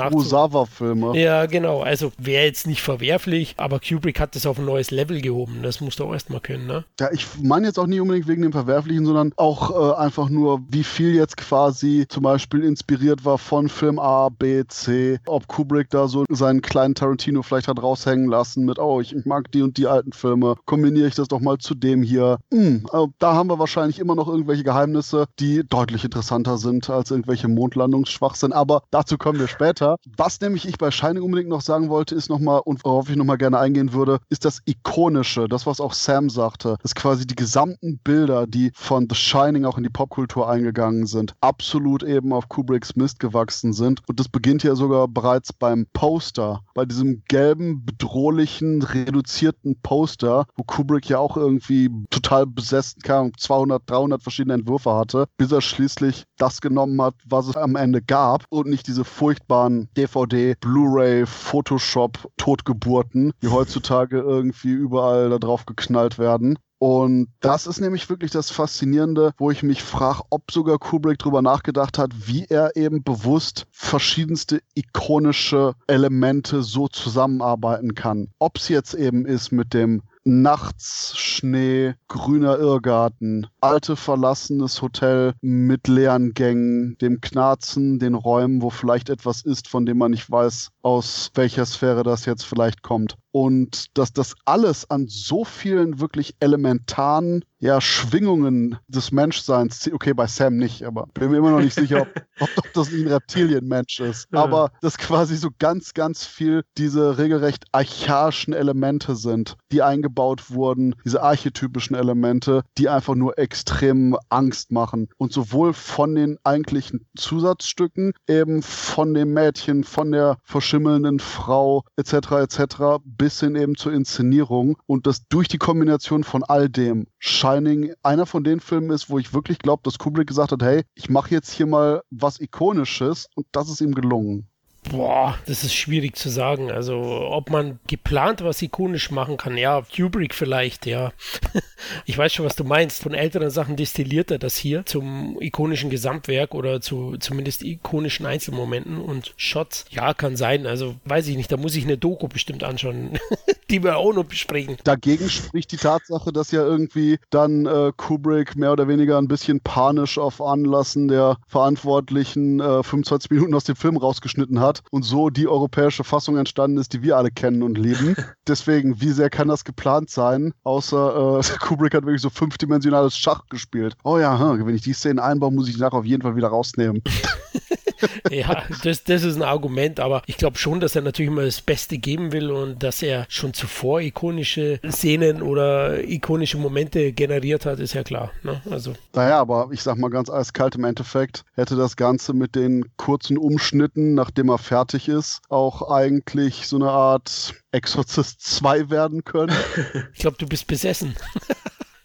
Filme. 0.84 1.18
Ja, 1.18 1.46
genau. 1.46 1.80
Also 1.80 2.12
wäre 2.18 2.44
jetzt 2.44 2.66
nicht 2.66 2.82
verwerflich, 2.82 3.54
aber 3.56 3.80
Kubrick 3.80 4.20
hat 4.20 4.36
das 4.36 4.46
auf 4.46 4.58
ein 4.58 4.64
neues 4.66 4.90
Level 4.90 5.20
gehoben. 5.20 5.60
Das 5.62 5.80
musst 5.80 5.98
du 5.98 6.04
auch 6.04 6.12
erstmal 6.12 6.40
können, 6.40 6.66
ne? 6.66 6.84
Ja, 7.00 7.10
ich 7.12 7.26
meine 7.42 7.66
jetzt 7.66 7.78
auch 7.78 7.86
nicht 7.86 8.00
unbedingt 8.00 8.28
wegen 8.28 8.42
dem 8.42 8.52
Verwerflichen, 8.52 9.06
sondern 9.06 9.32
auch 9.36 9.70
äh, 9.70 9.96
einfach 9.96 10.28
nur, 10.28 10.60
wie 10.68 10.84
viel 10.84 11.14
jetzt 11.14 11.36
quasi 11.36 12.06
zum 12.08 12.22
Beispiel 12.22 12.62
inspiriert 12.62 13.24
war 13.24 13.38
von 13.38 13.68
Film 13.68 13.98
A, 13.98 14.28
B, 14.28 14.64
C. 14.68 15.18
Ob 15.26 15.48
Kubrick 15.48 15.90
da 15.90 16.06
so 16.06 16.24
seinen 16.28 16.60
kleinen 16.60 16.94
Tarantino 16.94 17.42
vielleicht 17.42 17.68
hat 17.68 17.82
raushängen 17.82 18.28
lassen 18.28 18.64
mit, 18.64 18.78
oh, 18.78 19.00
ich 19.00 19.14
mag 19.24 19.50
die 19.52 19.62
und 19.62 19.76
die 19.78 19.86
alten 19.86 20.12
Filme. 20.12 20.56
Kombiniere 20.66 21.08
ich 21.08 21.14
das 21.14 21.28
doch 21.28 21.40
mal 21.40 21.58
zu 21.58 21.74
dem 21.74 22.02
hier. 22.02 22.38
Hm, 22.52 22.86
äh, 22.92 23.06
da 23.18 23.34
haben 23.34 23.48
wir 23.48 23.58
wahrscheinlich 23.58 23.98
immer 23.98 24.14
noch 24.14 24.28
irgendwelche 24.28 24.64
Geheimnisse, 24.64 25.26
die 25.38 25.62
deutlich 25.66 26.04
interessanter 26.04 26.58
sind 26.58 26.90
als 26.90 27.10
irgendwelche 27.10 27.48
Mondlandungsschwachsinn. 27.48 28.52
Aber 28.52 28.82
dazu 28.90 29.16
kommen 29.16 29.38
wir 29.38 29.48
später. 29.48 29.96
Was 30.16 30.40
nämlich 30.40 30.68
ich 30.68 30.73
ich 30.74 30.78
bei 30.78 30.90
Shining 30.90 31.22
unbedingt 31.22 31.48
noch 31.48 31.60
sagen 31.60 31.88
wollte, 31.88 32.14
ist 32.14 32.28
nochmal, 32.28 32.60
und 32.64 32.84
worauf 32.84 33.08
ich 33.08 33.16
nochmal 33.16 33.38
gerne 33.38 33.58
eingehen 33.58 33.92
würde, 33.92 34.18
ist 34.28 34.44
das 34.44 34.60
Ikonische, 34.66 35.48
das, 35.48 35.66
was 35.66 35.80
auch 35.80 35.92
Sam 35.92 36.28
sagte, 36.28 36.76
dass 36.82 36.94
quasi 36.94 37.26
die 37.26 37.36
gesamten 37.36 37.98
Bilder, 37.98 38.46
die 38.46 38.72
von 38.74 39.06
The 39.08 39.14
Shining 39.14 39.64
auch 39.64 39.78
in 39.78 39.84
die 39.84 39.90
Popkultur 39.90 40.48
eingegangen 40.48 41.06
sind, 41.06 41.34
absolut 41.40 42.02
eben 42.02 42.32
auf 42.32 42.48
Kubricks 42.48 42.96
Mist 42.96 43.20
gewachsen 43.20 43.72
sind. 43.72 44.02
Und 44.08 44.20
das 44.20 44.28
beginnt 44.28 44.62
ja 44.62 44.74
sogar 44.74 45.08
bereits 45.08 45.52
beim 45.52 45.86
Poster, 45.92 46.62
bei 46.74 46.84
diesem 46.84 47.22
gelben, 47.28 47.84
bedrohlichen, 47.84 48.82
reduzierten 48.82 49.76
Poster, 49.82 50.46
wo 50.56 50.64
Kubrick 50.64 51.08
ja 51.08 51.18
auch 51.18 51.36
irgendwie 51.36 51.90
total 52.10 52.46
besessen 52.46 53.00
kam, 53.02 53.32
200, 53.36 53.82
300 53.86 54.22
verschiedene 54.22 54.54
Entwürfe 54.54 54.92
hatte, 54.94 55.26
bis 55.36 55.52
er 55.52 55.60
schließlich 55.60 56.24
das 56.36 56.60
genommen 56.60 57.00
hat, 57.00 57.14
was 57.26 57.46
es 57.46 57.56
am 57.56 57.76
Ende 57.76 58.02
gab 58.02 58.44
und 58.48 58.68
nicht 58.68 58.86
diese 58.86 59.04
furchtbaren 59.04 59.88
DVD 59.96 60.56
Blu-ray, 60.64 61.26
Photoshop, 61.26 62.30
Totgeburten, 62.38 63.32
die 63.42 63.48
heutzutage 63.48 64.18
irgendwie 64.18 64.72
überall 64.72 65.28
da 65.28 65.38
drauf 65.38 65.66
geknallt 65.66 66.18
werden. 66.18 66.58
Und 66.78 67.28
das 67.40 67.66
ist 67.66 67.82
nämlich 67.82 68.08
wirklich 68.08 68.30
das 68.30 68.50
Faszinierende, 68.50 69.32
wo 69.36 69.50
ich 69.50 69.62
mich 69.62 69.82
frage, 69.82 70.22
ob 70.30 70.50
sogar 70.50 70.78
Kubrick 70.78 71.18
drüber 71.18 71.42
nachgedacht 71.42 71.98
hat, 71.98 72.12
wie 72.26 72.46
er 72.48 72.76
eben 72.76 73.02
bewusst 73.02 73.66
verschiedenste 73.72 74.62
ikonische 74.74 75.74
Elemente 75.86 76.62
so 76.62 76.88
zusammenarbeiten 76.88 77.94
kann. 77.94 78.28
Ob 78.38 78.56
es 78.56 78.68
jetzt 78.68 78.94
eben 78.94 79.26
ist 79.26 79.52
mit 79.52 79.74
dem 79.74 80.00
Nachts 80.26 81.12
Schnee, 81.18 81.96
grüner 82.08 82.58
Irrgarten, 82.58 83.46
alte 83.60 83.94
verlassenes 83.94 84.80
Hotel 84.80 85.34
mit 85.42 85.86
leeren 85.86 86.32
Gängen, 86.32 86.96
dem 86.98 87.20
Knarzen, 87.20 87.98
den 87.98 88.14
Räumen, 88.14 88.62
wo 88.62 88.70
vielleicht 88.70 89.10
etwas 89.10 89.42
ist, 89.42 89.68
von 89.68 89.84
dem 89.84 89.98
man 89.98 90.12
nicht 90.12 90.30
weiß, 90.30 90.70
aus 90.80 91.30
welcher 91.34 91.66
Sphäre 91.66 92.04
das 92.04 92.24
jetzt 92.24 92.44
vielleicht 92.44 92.82
kommt. 92.82 93.18
Und 93.32 93.98
dass 93.98 94.14
das 94.14 94.34
alles 94.46 94.90
an 94.90 95.08
so 95.08 95.44
vielen 95.44 96.00
wirklich 96.00 96.36
elementaren 96.40 97.44
ja, 97.64 97.80
Schwingungen 97.80 98.76
des 98.88 99.10
Menschseins, 99.10 99.90
okay, 99.90 100.12
bei 100.12 100.26
Sam 100.26 100.58
nicht, 100.58 100.82
aber 100.82 101.06
bin 101.14 101.30
mir 101.30 101.38
immer 101.38 101.50
noch 101.50 101.62
nicht 101.62 101.72
sicher, 101.72 102.02
ob, 102.02 102.08
ob, 102.40 102.50
ob 102.58 102.72
das 102.74 102.92
ein 102.92 103.06
Reptilienmensch 103.06 104.00
ist. 104.00 104.28
Aber 104.34 104.70
dass 104.82 104.98
quasi 104.98 105.34
so 105.34 105.48
ganz, 105.58 105.94
ganz 105.94 106.26
viel 106.26 106.64
diese 106.76 107.16
regelrecht 107.16 107.64
archaischen 107.72 108.52
Elemente 108.52 109.16
sind, 109.16 109.56
die 109.72 109.80
eingebaut 109.80 110.50
wurden, 110.50 110.94
diese 111.06 111.22
archetypischen 111.22 111.96
Elemente, 111.96 112.64
die 112.76 112.90
einfach 112.90 113.14
nur 113.14 113.38
extrem 113.38 114.14
Angst 114.28 114.70
machen. 114.70 115.08
Und 115.16 115.32
sowohl 115.32 115.72
von 115.72 116.14
den 116.14 116.36
eigentlichen 116.44 117.06
Zusatzstücken, 117.16 118.12
eben 118.28 118.60
von 118.60 119.14
dem 119.14 119.32
Mädchen, 119.32 119.84
von 119.84 120.12
der 120.12 120.36
verschimmelnden 120.44 121.18
Frau 121.18 121.82
etc. 121.96 122.12
etc. 122.42 122.74
bis 123.06 123.40
hin 123.40 123.56
eben 123.56 123.74
zur 123.74 123.94
Inszenierung 123.94 124.76
und 124.84 125.06
das 125.06 125.26
durch 125.28 125.48
die 125.48 125.56
Kombination 125.56 126.24
von 126.24 126.44
all 126.44 126.68
dem 126.68 127.06
Shining 127.54 127.94
einer 128.02 128.26
von 128.26 128.42
den 128.42 128.60
Filmen 128.60 128.90
ist, 128.90 129.10
wo 129.10 129.18
ich 129.18 129.32
wirklich 129.32 129.58
glaube, 129.58 129.82
dass 129.84 129.98
Kubrick 129.98 130.26
gesagt 130.26 130.52
hat, 130.52 130.62
hey, 130.62 130.82
ich 130.94 131.08
mache 131.08 131.30
jetzt 131.30 131.50
hier 131.50 131.66
mal 131.66 132.02
was 132.10 132.40
Ikonisches 132.40 133.28
und 133.34 133.46
das 133.52 133.68
ist 133.68 133.80
ihm 133.80 133.94
gelungen. 133.94 134.48
Boah, 134.90 135.38
das 135.46 135.64
ist 135.64 135.74
schwierig 135.74 136.16
zu 136.16 136.28
sagen. 136.28 136.70
Also, 136.70 136.96
ob 136.96 137.50
man 137.50 137.78
geplant 137.86 138.44
was 138.44 138.60
ikonisch 138.60 139.10
machen 139.10 139.36
kann, 139.36 139.56
ja, 139.56 139.82
Kubrick 139.94 140.34
vielleicht, 140.34 140.86
ja. 140.86 141.12
ich 142.04 142.16
weiß 142.18 142.32
schon, 142.32 142.44
was 142.44 142.56
du 142.56 142.64
meinst. 142.64 143.02
Von 143.02 143.14
älteren 143.14 143.50
Sachen 143.50 143.76
destilliert 143.76 144.30
er 144.30 144.38
das 144.38 144.56
hier 144.56 144.84
zum 144.84 145.40
ikonischen 145.40 145.90
Gesamtwerk 145.90 146.54
oder 146.54 146.80
zu 146.80 147.16
zumindest 147.18 147.62
ikonischen 147.62 148.26
Einzelmomenten 148.26 148.98
und 148.98 149.32
Shots. 149.36 149.86
Ja, 149.90 150.12
kann 150.12 150.36
sein. 150.36 150.66
Also, 150.66 150.96
weiß 151.06 151.28
ich 151.28 151.36
nicht. 151.36 151.50
Da 151.50 151.56
muss 151.56 151.76
ich 151.76 151.84
eine 151.84 151.96
Doku 151.96 152.28
bestimmt 152.28 152.62
anschauen, 152.62 153.18
die 153.70 153.82
wir 153.82 153.96
auch 153.96 154.12
noch 154.12 154.24
besprechen. 154.24 154.76
Dagegen 154.84 155.30
spricht 155.30 155.72
die 155.72 155.78
Tatsache, 155.78 156.32
dass 156.32 156.50
ja 156.50 156.62
irgendwie 156.62 157.18
dann 157.30 157.66
äh, 157.66 157.92
Kubrick 157.96 158.54
mehr 158.54 158.72
oder 158.72 158.86
weniger 158.86 159.18
ein 159.18 159.28
bisschen 159.28 159.60
panisch 159.60 160.18
auf 160.18 160.42
Anlassen 160.42 161.08
der 161.08 161.38
Verantwortlichen 161.46 162.60
äh, 162.60 162.82
25 162.82 163.30
Minuten 163.30 163.54
aus 163.54 163.64
dem 163.64 163.76
Film 163.76 163.96
rausgeschnitten 163.96 164.60
hat 164.60 164.73
und 164.90 165.02
so 165.04 165.30
die 165.30 165.48
europäische 165.48 166.04
Fassung 166.04 166.36
entstanden 166.36 166.78
ist, 166.78 166.92
die 166.92 167.02
wir 167.02 167.16
alle 167.16 167.30
kennen 167.30 167.62
und 167.62 167.78
lieben. 167.78 168.16
Deswegen, 168.48 169.00
wie 169.00 169.10
sehr 169.10 169.30
kann 169.30 169.48
das 169.48 169.64
geplant 169.64 170.10
sein? 170.10 170.52
Außer 170.64 171.40
äh, 171.40 171.58
Kubrick 171.60 171.94
hat 171.94 172.04
wirklich 172.04 172.22
so 172.22 172.30
fünfdimensionales 172.30 173.16
Schach 173.16 173.46
gespielt. 173.48 173.96
Oh 174.04 174.18
ja, 174.18 174.38
hm, 174.38 174.66
wenn 174.66 174.74
ich 174.74 174.82
die 174.82 174.92
Szenen 174.92 175.18
einbaue, 175.18 175.52
muss 175.52 175.68
ich 175.68 175.74
die 175.74 175.80
nachher 175.80 175.98
auf 175.98 176.04
jeden 176.04 176.22
Fall 176.22 176.36
wieder 176.36 176.48
rausnehmen. 176.48 177.02
ja, 178.30 178.64
das, 178.82 179.04
das 179.04 179.24
ist 179.24 179.36
ein 179.36 179.42
Argument, 179.42 180.00
aber 180.00 180.22
ich 180.26 180.36
glaube 180.36 180.58
schon, 180.58 180.80
dass 180.80 180.96
er 180.96 181.02
natürlich 181.02 181.30
immer 181.30 181.44
das 181.44 181.60
Beste 181.60 181.98
geben 181.98 182.32
will 182.32 182.50
und 182.50 182.82
dass 182.82 183.02
er 183.02 183.26
schon 183.28 183.54
zuvor 183.54 184.00
ikonische 184.00 184.80
Szenen 184.88 185.42
oder 185.42 186.02
ikonische 186.08 186.58
Momente 186.58 187.12
generiert 187.12 187.66
hat, 187.66 187.80
ist 187.80 187.94
ja 187.94 188.02
klar. 188.02 188.30
Ne? 188.42 188.60
Also. 188.70 188.94
Naja, 189.12 189.38
aber 189.38 189.68
ich 189.72 189.82
sag 189.82 189.98
mal 189.98 190.10
ganz 190.10 190.30
eiskalt 190.30 190.74
im 190.76 190.84
Endeffekt, 190.84 191.44
hätte 191.54 191.76
das 191.76 191.96
Ganze 191.96 192.32
mit 192.32 192.54
den 192.54 192.84
kurzen 192.96 193.38
Umschnitten, 193.38 194.14
nachdem 194.14 194.48
er 194.48 194.58
fertig 194.58 195.08
ist, 195.08 195.40
auch 195.48 195.90
eigentlich 195.90 196.66
so 196.66 196.76
eine 196.76 196.90
Art 196.90 197.54
Exorcist 197.72 198.40
2 198.42 198.90
werden 198.90 199.24
können. 199.24 199.54
ich 200.12 200.20
glaube, 200.20 200.36
du 200.38 200.46
bist 200.46 200.66
besessen. 200.66 201.16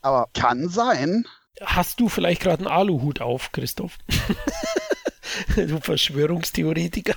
aber 0.02 0.28
kann 0.34 0.70
sein. 0.70 1.26
Hast 1.62 2.00
du 2.00 2.08
vielleicht 2.08 2.42
gerade 2.42 2.60
einen 2.60 2.74
Aluhut 2.74 3.22
auf, 3.22 3.52
Christoph? 3.52 3.98
du 5.56 5.80
Verschwörungstheoretiker. 5.80 7.16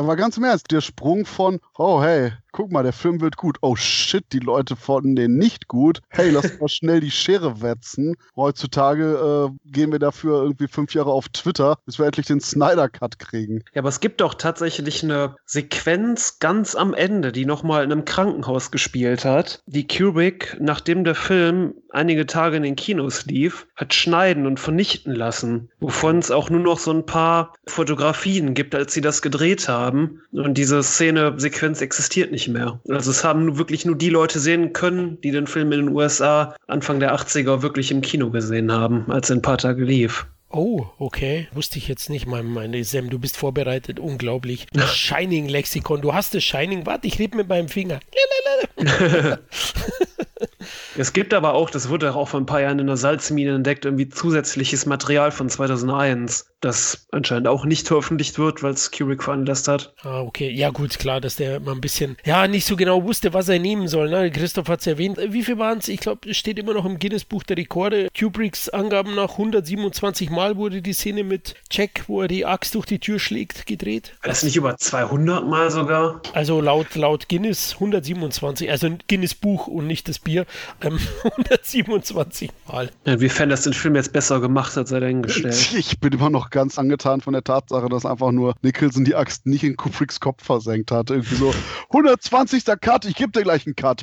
Aber 0.00 0.16
ganz 0.16 0.38
im 0.38 0.44
Ernst, 0.44 0.70
der 0.70 0.80
Sprung 0.80 1.26
von, 1.26 1.60
oh 1.76 2.02
hey, 2.02 2.32
guck 2.52 2.70
mal, 2.70 2.82
der 2.82 2.92
Film 2.92 3.20
wird 3.20 3.36
gut. 3.36 3.58
Oh 3.60 3.76
shit, 3.76 4.24
die 4.32 4.38
Leute 4.38 4.74
fanden 4.74 5.14
den 5.14 5.36
nicht 5.36 5.68
gut. 5.68 6.00
Hey, 6.08 6.30
lass 6.30 6.58
mal 6.60 6.68
schnell 6.68 7.00
die 7.00 7.10
Schere 7.10 7.60
wetzen. 7.60 8.16
Heutzutage 8.36 9.50
äh, 9.52 9.70
gehen 9.70 9.92
wir 9.92 9.98
dafür 9.98 10.42
irgendwie 10.42 10.68
fünf 10.68 10.94
Jahre 10.94 11.12
auf 11.12 11.28
Twitter, 11.28 11.78
bis 11.84 11.98
wir 11.98 12.06
endlich 12.06 12.26
den 12.26 12.40
Snyder-Cut 12.40 13.18
kriegen. 13.18 13.62
Ja, 13.74 13.82
aber 13.82 13.88
es 13.90 14.00
gibt 14.00 14.20
doch 14.20 14.34
tatsächlich 14.34 15.02
eine 15.02 15.36
Sequenz 15.44 16.38
ganz 16.38 16.74
am 16.74 16.94
Ende, 16.94 17.32
die 17.32 17.44
nochmal 17.44 17.84
in 17.84 17.92
einem 17.92 18.04
Krankenhaus 18.04 18.70
gespielt 18.70 19.24
hat, 19.24 19.62
die 19.66 19.86
Kubrick, 19.86 20.56
nachdem 20.60 21.04
der 21.04 21.14
Film 21.14 21.74
einige 21.90 22.26
Tage 22.26 22.56
in 22.56 22.62
den 22.62 22.76
Kinos 22.76 23.26
lief, 23.26 23.66
hat 23.76 23.94
schneiden 23.94 24.46
und 24.46 24.60
vernichten 24.60 25.14
lassen, 25.14 25.70
wovon 25.80 26.18
es 26.18 26.30
auch 26.30 26.50
nur 26.50 26.60
noch 26.60 26.78
so 26.78 26.92
ein 26.92 27.06
paar 27.06 27.52
Fotografien 27.66 28.54
gibt, 28.54 28.74
als 28.74 28.92
sie 28.92 29.00
das 29.00 29.22
gedreht 29.22 29.68
haben. 29.68 29.89
Und 29.90 30.54
diese 30.54 30.82
Szene, 30.82 31.34
Sequenz 31.36 31.80
existiert 31.80 32.32
nicht 32.32 32.48
mehr. 32.48 32.80
Also 32.88 33.10
es 33.10 33.24
haben 33.24 33.58
wirklich 33.58 33.84
nur 33.84 33.96
die 33.96 34.10
Leute 34.10 34.38
sehen 34.38 34.72
können, 34.72 35.20
die 35.20 35.30
den 35.30 35.46
Film 35.46 35.72
in 35.72 35.86
den 35.86 35.94
USA 35.94 36.54
Anfang 36.66 37.00
der 37.00 37.14
80er 37.14 37.62
wirklich 37.62 37.90
im 37.90 38.00
Kino 38.00 38.30
gesehen 38.30 38.72
haben, 38.72 39.10
als 39.10 39.30
er 39.30 39.36
ein 39.36 39.42
paar 39.42 39.58
Tage 39.58 39.84
lief. 39.84 40.26
Oh, 40.52 40.86
okay. 40.98 41.46
Wusste 41.52 41.78
ich 41.78 41.86
jetzt 41.86 42.10
nicht, 42.10 42.26
mein, 42.26 42.46
meine 42.46 42.82
Sam. 42.82 43.08
Du 43.08 43.20
bist 43.20 43.36
vorbereitet. 43.36 44.00
Unglaublich. 44.00 44.66
Shining-Lexikon. 44.76 46.00
Du 46.00 46.12
hast 46.12 46.34
das 46.34 46.42
Shining. 46.42 46.86
Warte, 46.86 47.06
ich 47.06 47.20
rede 47.20 47.36
mit 47.36 47.48
meinem 47.48 47.68
Finger. 47.68 48.00
Es 50.96 51.12
gibt 51.12 51.34
aber 51.34 51.54
auch, 51.54 51.70
das 51.70 51.88
wurde 51.88 52.14
auch 52.14 52.28
vor 52.28 52.40
ein 52.40 52.46
paar 52.46 52.60
Jahren 52.60 52.78
in 52.78 52.86
der 52.86 52.96
Salzmine 52.96 53.54
entdeckt, 53.54 53.84
irgendwie 53.84 54.08
zusätzliches 54.08 54.86
Material 54.86 55.30
von 55.30 55.48
2001, 55.48 56.46
das 56.60 57.06
anscheinend 57.10 57.48
auch 57.48 57.64
nicht 57.64 57.86
veröffentlicht 57.86 58.38
wird, 58.38 58.62
weil 58.62 58.72
es 58.72 58.90
Kubrick 58.90 59.22
veranlasst 59.22 59.68
hat. 59.68 59.94
Ah, 60.02 60.20
okay. 60.20 60.50
Ja, 60.50 60.70
gut, 60.70 60.98
klar, 60.98 61.20
dass 61.20 61.36
der 61.36 61.60
mal 61.60 61.72
ein 61.72 61.80
bisschen, 61.80 62.16
ja, 62.24 62.46
nicht 62.48 62.66
so 62.66 62.76
genau 62.76 63.04
wusste, 63.04 63.32
was 63.32 63.48
er 63.48 63.58
nehmen 63.58 63.88
soll. 63.88 64.10
Ne? 64.10 64.30
Christoph 64.30 64.68
hat 64.68 64.80
es 64.80 64.86
erwähnt. 64.86 65.18
Wie 65.28 65.42
viel 65.42 65.58
waren 65.58 65.78
es? 65.78 65.88
Ich 65.88 66.00
glaube, 66.00 66.28
es 66.28 66.36
steht 66.36 66.58
immer 66.58 66.74
noch 66.74 66.84
im 66.84 66.98
Guinness-Buch 66.98 67.44
der 67.44 67.56
Rekorde. 67.56 68.08
Kubricks 68.18 68.68
Angaben 68.68 69.14
nach 69.14 69.32
127 69.32 70.30
Mal 70.30 70.56
wurde 70.56 70.82
die 70.82 70.92
Szene 70.92 71.24
mit 71.24 71.54
Jack, 71.70 72.04
wo 72.08 72.22
er 72.22 72.28
die 72.28 72.44
Axt 72.44 72.74
durch 72.74 72.86
die 72.86 72.98
Tür 72.98 73.18
schlägt, 73.18 73.66
gedreht. 73.66 74.12
War 74.22 74.28
das 74.28 74.42
nicht 74.42 74.56
über 74.56 74.76
200 74.76 75.46
Mal 75.46 75.70
sogar? 75.70 76.20
Also 76.34 76.60
laut, 76.60 76.94
laut 76.94 77.28
Guinness 77.28 77.74
127, 77.74 78.70
also 78.70 78.88
Guinness-Buch 79.08 79.66
und 79.66 79.86
nicht 79.86 80.08
das 80.08 80.18
Bier. 80.18 80.46
Ähm, 80.82 80.98
127 81.24 82.50
Mal. 82.68 82.90
Inwiefern 83.04 83.48
das 83.48 83.62
den 83.62 83.72
Film 83.72 83.96
jetzt 83.96 84.12
besser 84.12 84.40
gemacht 84.40 84.76
hat, 84.76 84.88
sei 84.88 85.00
dahingestellt. 85.00 85.70
Ich 85.80 85.98
bin 86.00 86.12
immer 86.12 86.30
noch 86.30 86.50
ganz 86.50 86.78
angetan 86.78 87.20
von 87.20 87.32
der 87.32 87.44
Tatsache, 87.44 87.88
dass 87.88 88.04
einfach 88.04 88.32
nur 88.32 88.54
Nicholson 88.62 89.04
die 89.04 89.14
Axt 89.14 89.46
nicht 89.46 89.64
in 89.64 89.76
Kubricks 89.76 90.20
Kopf 90.20 90.44
versenkt 90.44 90.90
hat. 90.90 91.10
Irgendwie 91.10 91.36
so 91.36 91.54
120. 91.90 92.64
Cut, 92.80 93.04
ich 93.04 93.14
gebe 93.14 93.32
dir 93.32 93.42
gleich 93.42 93.66
einen 93.66 93.76
Cut. 93.76 94.02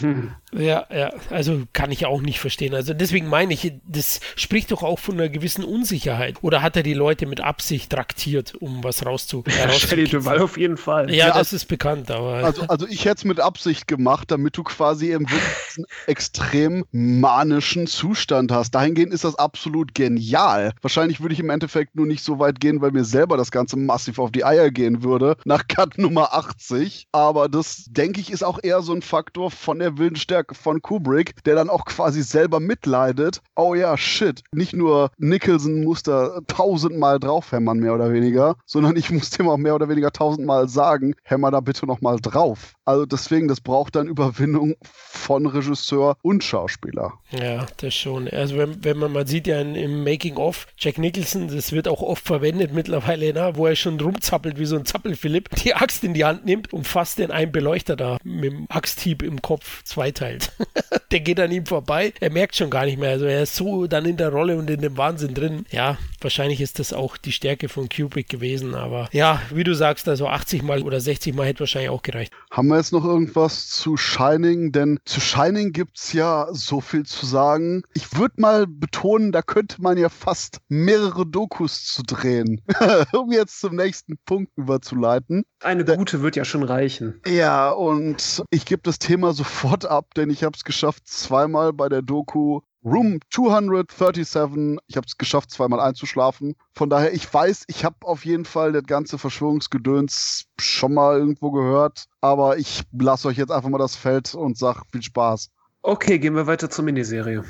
Hm. 0.00 0.32
Ja, 0.52 0.86
ja, 0.92 1.12
also 1.30 1.62
kann 1.72 1.92
ich 1.92 2.06
auch 2.06 2.20
nicht 2.20 2.40
verstehen. 2.40 2.74
Also 2.74 2.92
deswegen 2.92 3.28
meine 3.28 3.54
ich, 3.54 3.72
das 3.86 4.20
spricht 4.34 4.72
doch 4.72 4.82
auch 4.82 4.98
von 4.98 5.14
einer 5.14 5.28
gewissen 5.28 5.62
Unsicherheit. 5.62 6.38
Oder 6.42 6.60
hat 6.60 6.76
er 6.76 6.82
die 6.82 6.94
Leute 6.94 7.26
mit 7.26 7.40
Absicht 7.40 7.90
traktiert, 7.90 8.54
um 8.58 8.82
was 8.82 9.06
rauszu 9.06 9.44
rauszukitzeln? 9.68 10.26
auf 10.40 10.58
jeden 10.58 10.76
Fall. 10.76 11.10
Ja, 11.10 11.28
ja 11.28 11.34
das 11.34 11.52
ist 11.52 11.66
bekannt, 11.66 12.10
aber. 12.10 12.44
Also, 12.44 12.62
also 12.62 12.86
ich 12.88 13.04
hätte 13.04 13.18
es 13.18 13.24
mit 13.24 13.38
Absicht 13.38 13.86
gemacht, 13.86 14.30
damit 14.30 14.56
du 14.56 14.64
quasi 14.64 15.12
eben 15.12 15.30
wirklich 15.30 15.54
diesen 15.68 15.84
extrem 16.06 16.84
manischen 16.90 17.86
Zustand 17.86 18.50
hast. 18.50 18.72
Dahingehend 18.72 19.14
ist 19.14 19.24
das 19.24 19.36
absolut 19.36 19.94
genial. 19.94 20.72
Wahrscheinlich 20.80 21.20
würde 21.20 21.34
ich 21.34 21.40
im 21.40 21.50
Endeffekt 21.50 21.94
nur 21.94 22.06
nicht 22.06 22.24
so 22.24 22.40
weit 22.40 22.58
gehen, 22.58 22.80
weil 22.80 22.90
mir 22.90 23.04
selber 23.04 23.36
das 23.36 23.52
Ganze 23.52 23.76
massiv 23.76 24.18
auf 24.18 24.32
die 24.32 24.44
Eier 24.44 24.70
gehen 24.70 25.04
würde, 25.04 25.36
nach 25.44 25.68
Cut 25.68 25.96
Nummer 25.96 26.34
80. 26.34 27.06
Aber 27.12 27.48
das, 27.48 27.84
denke 27.88 28.20
ich, 28.20 28.32
ist 28.32 28.42
auch 28.42 28.58
eher 28.60 28.82
so 28.82 28.92
ein 28.92 29.02
Faktor 29.02 29.52
von 29.52 29.69
der 29.78 29.98
Willensstärke 29.98 30.54
von 30.54 30.82
Kubrick, 30.82 31.42
der 31.44 31.54
dann 31.54 31.70
auch 31.70 31.84
quasi 31.84 32.22
selber 32.22 32.60
mitleidet. 32.60 33.40
Oh 33.56 33.74
ja, 33.74 33.96
shit. 33.96 34.42
Nicht 34.52 34.74
nur 34.74 35.10
Nicholson 35.18 35.84
muss 35.84 36.02
da 36.02 36.40
tausendmal 36.46 37.18
draufhämmern, 37.20 37.78
mehr 37.78 37.94
oder 37.94 38.12
weniger, 38.12 38.56
sondern 38.66 38.96
ich 38.96 39.10
muss 39.10 39.30
dem 39.30 39.48
auch 39.48 39.56
mehr 39.56 39.74
oder 39.74 39.88
weniger 39.88 40.10
tausendmal 40.10 40.68
sagen, 40.68 41.14
hämmer 41.22 41.50
da 41.50 41.60
bitte 41.60 41.86
nochmal 41.86 42.18
drauf. 42.20 42.74
Also 42.90 43.06
deswegen, 43.06 43.46
das 43.46 43.60
braucht 43.60 43.94
dann 43.94 44.08
Überwindung 44.08 44.74
von 44.82 45.46
Regisseur 45.46 46.16
und 46.22 46.42
Schauspieler. 46.42 47.12
Ja, 47.30 47.66
das 47.76 47.94
schon. 47.94 48.28
Also 48.28 48.56
wenn, 48.56 48.84
wenn 48.84 48.98
man 48.98 49.12
mal 49.12 49.28
sieht 49.28 49.46
ja 49.46 49.60
im 49.60 50.02
Making-of, 50.02 50.66
Jack 50.76 50.98
Nicholson, 50.98 51.46
das 51.54 51.70
wird 51.70 51.86
auch 51.86 52.02
oft 52.02 52.26
verwendet 52.26 52.72
mittlerweile, 52.74 53.32
na, 53.32 53.54
wo 53.54 53.68
er 53.68 53.76
schon 53.76 54.00
rumzappelt 54.00 54.58
wie 54.58 54.64
so 54.66 54.74
ein 54.74 54.86
Zappelphilipp, 54.86 55.50
die 55.62 55.76
Axt 55.76 56.02
in 56.02 56.14
die 56.14 56.24
Hand 56.24 56.44
nimmt 56.46 56.72
und 56.72 56.84
fast 56.84 57.18
den 57.18 57.30
einen 57.30 57.52
Beleuchter 57.52 57.94
da 57.94 58.18
mit 58.24 58.52
dem 58.52 58.66
Axthieb 58.68 59.22
im 59.22 59.40
Kopf 59.40 59.84
zweiteilt. 59.84 60.50
der 61.12 61.20
geht 61.20 61.38
an 61.38 61.52
ihm 61.52 61.66
vorbei. 61.66 62.12
Er 62.18 62.30
merkt 62.30 62.56
schon 62.56 62.70
gar 62.70 62.86
nicht 62.86 62.98
mehr. 62.98 63.10
Also 63.10 63.26
er 63.26 63.44
ist 63.44 63.54
so 63.54 63.86
dann 63.86 64.04
in 64.04 64.16
der 64.16 64.30
Rolle 64.30 64.56
und 64.56 64.68
in 64.68 64.80
dem 64.80 64.96
Wahnsinn 64.96 65.34
drin. 65.34 65.64
Ja, 65.70 65.96
wahrscheinlich 66.20 66.60
ist 66.60 66.80
das 66.80 66.92
auch 66.92 67.16
die 67.16 67.32
Stärke 67.32 67.68
von 67.68 67.88
Kubrick 67.88 68.28
gewesen. 68.28 68.74
Aber 68.74 69.08
ja, 69.12 69.40
wie 69.54 69.62
du 69.62 69.74
sagst, 69.74 70.08
also 70.08 70.26
80 70.26 70.64
Mal 70.64 70.82
oder 70.82 71.00
60 71.00 71.36
Mal 71.36 71.46
hätte 71.46 71.60
wahrscheinlich 71.60 71.90
auch 71.90 72.02
gereicht. 72.02 72.32
Haben 72.50 72.68
wir 72.68 72.79
jetzt 72.80 72.92
noch 72.92 73.04
irgendwas 73.04 73.68
zu 73.68 73.98
Shining? 73.98 74.72
Denn 74.72 74.98
zu 75.04 75.20
Shining 75.20 75.72
gibt 75.72 75.98
es 75.98 76.14
ja 76.14 76.48
so 76.52 76.80
viel 76.80 77.04
zu 77.04 77.26
sagen. 77.26 77.82
Ich 77.92 78.16
würde 78.16 78.34
mal 78.38 78.66
betonen, 78.66 79.32
da 79.32 79.42
könnte 79.42 79.82
man 79.82 79.98
ja 79.98 80.08
fast 80.08 80.60
mehrere 80.68 81.26
Dokus 81.26 81.84
zu 81.84 82.02
drehen, 82.02 82.62
um 83.12 83.32
jetzt 83.32 83.60
zum 83.60 83.76
nächsten 83.76 84.16
Punkt 84.24 84.50
überzuleiten. 84.56 85.44
Eine 85.62 85.84
gute 85.84 86.22
wird 86.22 86.36
ja 86.36 86.44
schon 86.46 86.62
reichen. 86.62 87.20
Ja, 87.26 87.70
und 87.70 88.42
ich 88.50 88.64
gebe 88.64 88.80
das 88.82 88.98
Thema 88.98 89.34
sofort 89.34 89.84
ab, 89.84 90.14
denn 90.16 90.30
ich 90.30 90.42
habe 90.42 90.56
es 90.56 90.64
geschafft, 90.64 91.06
zweimal 91.06 91.74
bei 91.74 91.90
der 91.90 92.00
Doku 92.00 92.60
Room 92.82 93.20
237. 93.30 94.78
Ich 94.86 94.96
habe 94.96 95.06
es 95.06 95.18
geschafft, 95.18 95.50
zweimal 95.50 95.80
einzuschlafen. 95.80 96.56
Von 96.72 96.88
daher, 96.88 97.12
ich 97.12 97.32
weiß, 97.32 97.64
ich 97.66 97.84
habe 97.84 97.96
auf 98.06 98.24
jeden 98.24 98.46
Fall 98.46 98.72
das 98.72 98.84
ganze 98.84 99.18
Verschwörungsgedöns 99.18 100.46
schon 100.58 100.94
mal 100.94 101.18
irgendwo 101.18 101.50
gehört. 101.50 102.06
Aber 102.22 102.56
ich 102.56 102.82
lasse 102.92 103.28
euch 103.28 103.36
jetzt 103.36 103.50
einfach 103.52 103.68
mal 103.68 103.78
das 103.78 103.96
Feld 103.96 104.34
und 104.34 104.56
sag 104.56 104.84
viel 104.90 105.02
Spaß. 105.02 105.50
Okay, 105.82 106.18
gehen 106.18 106.34
wir 106.34 106.46
weiter 106.46 106.68
zur 106.68 106.84
Miniserie. 106.84 107.42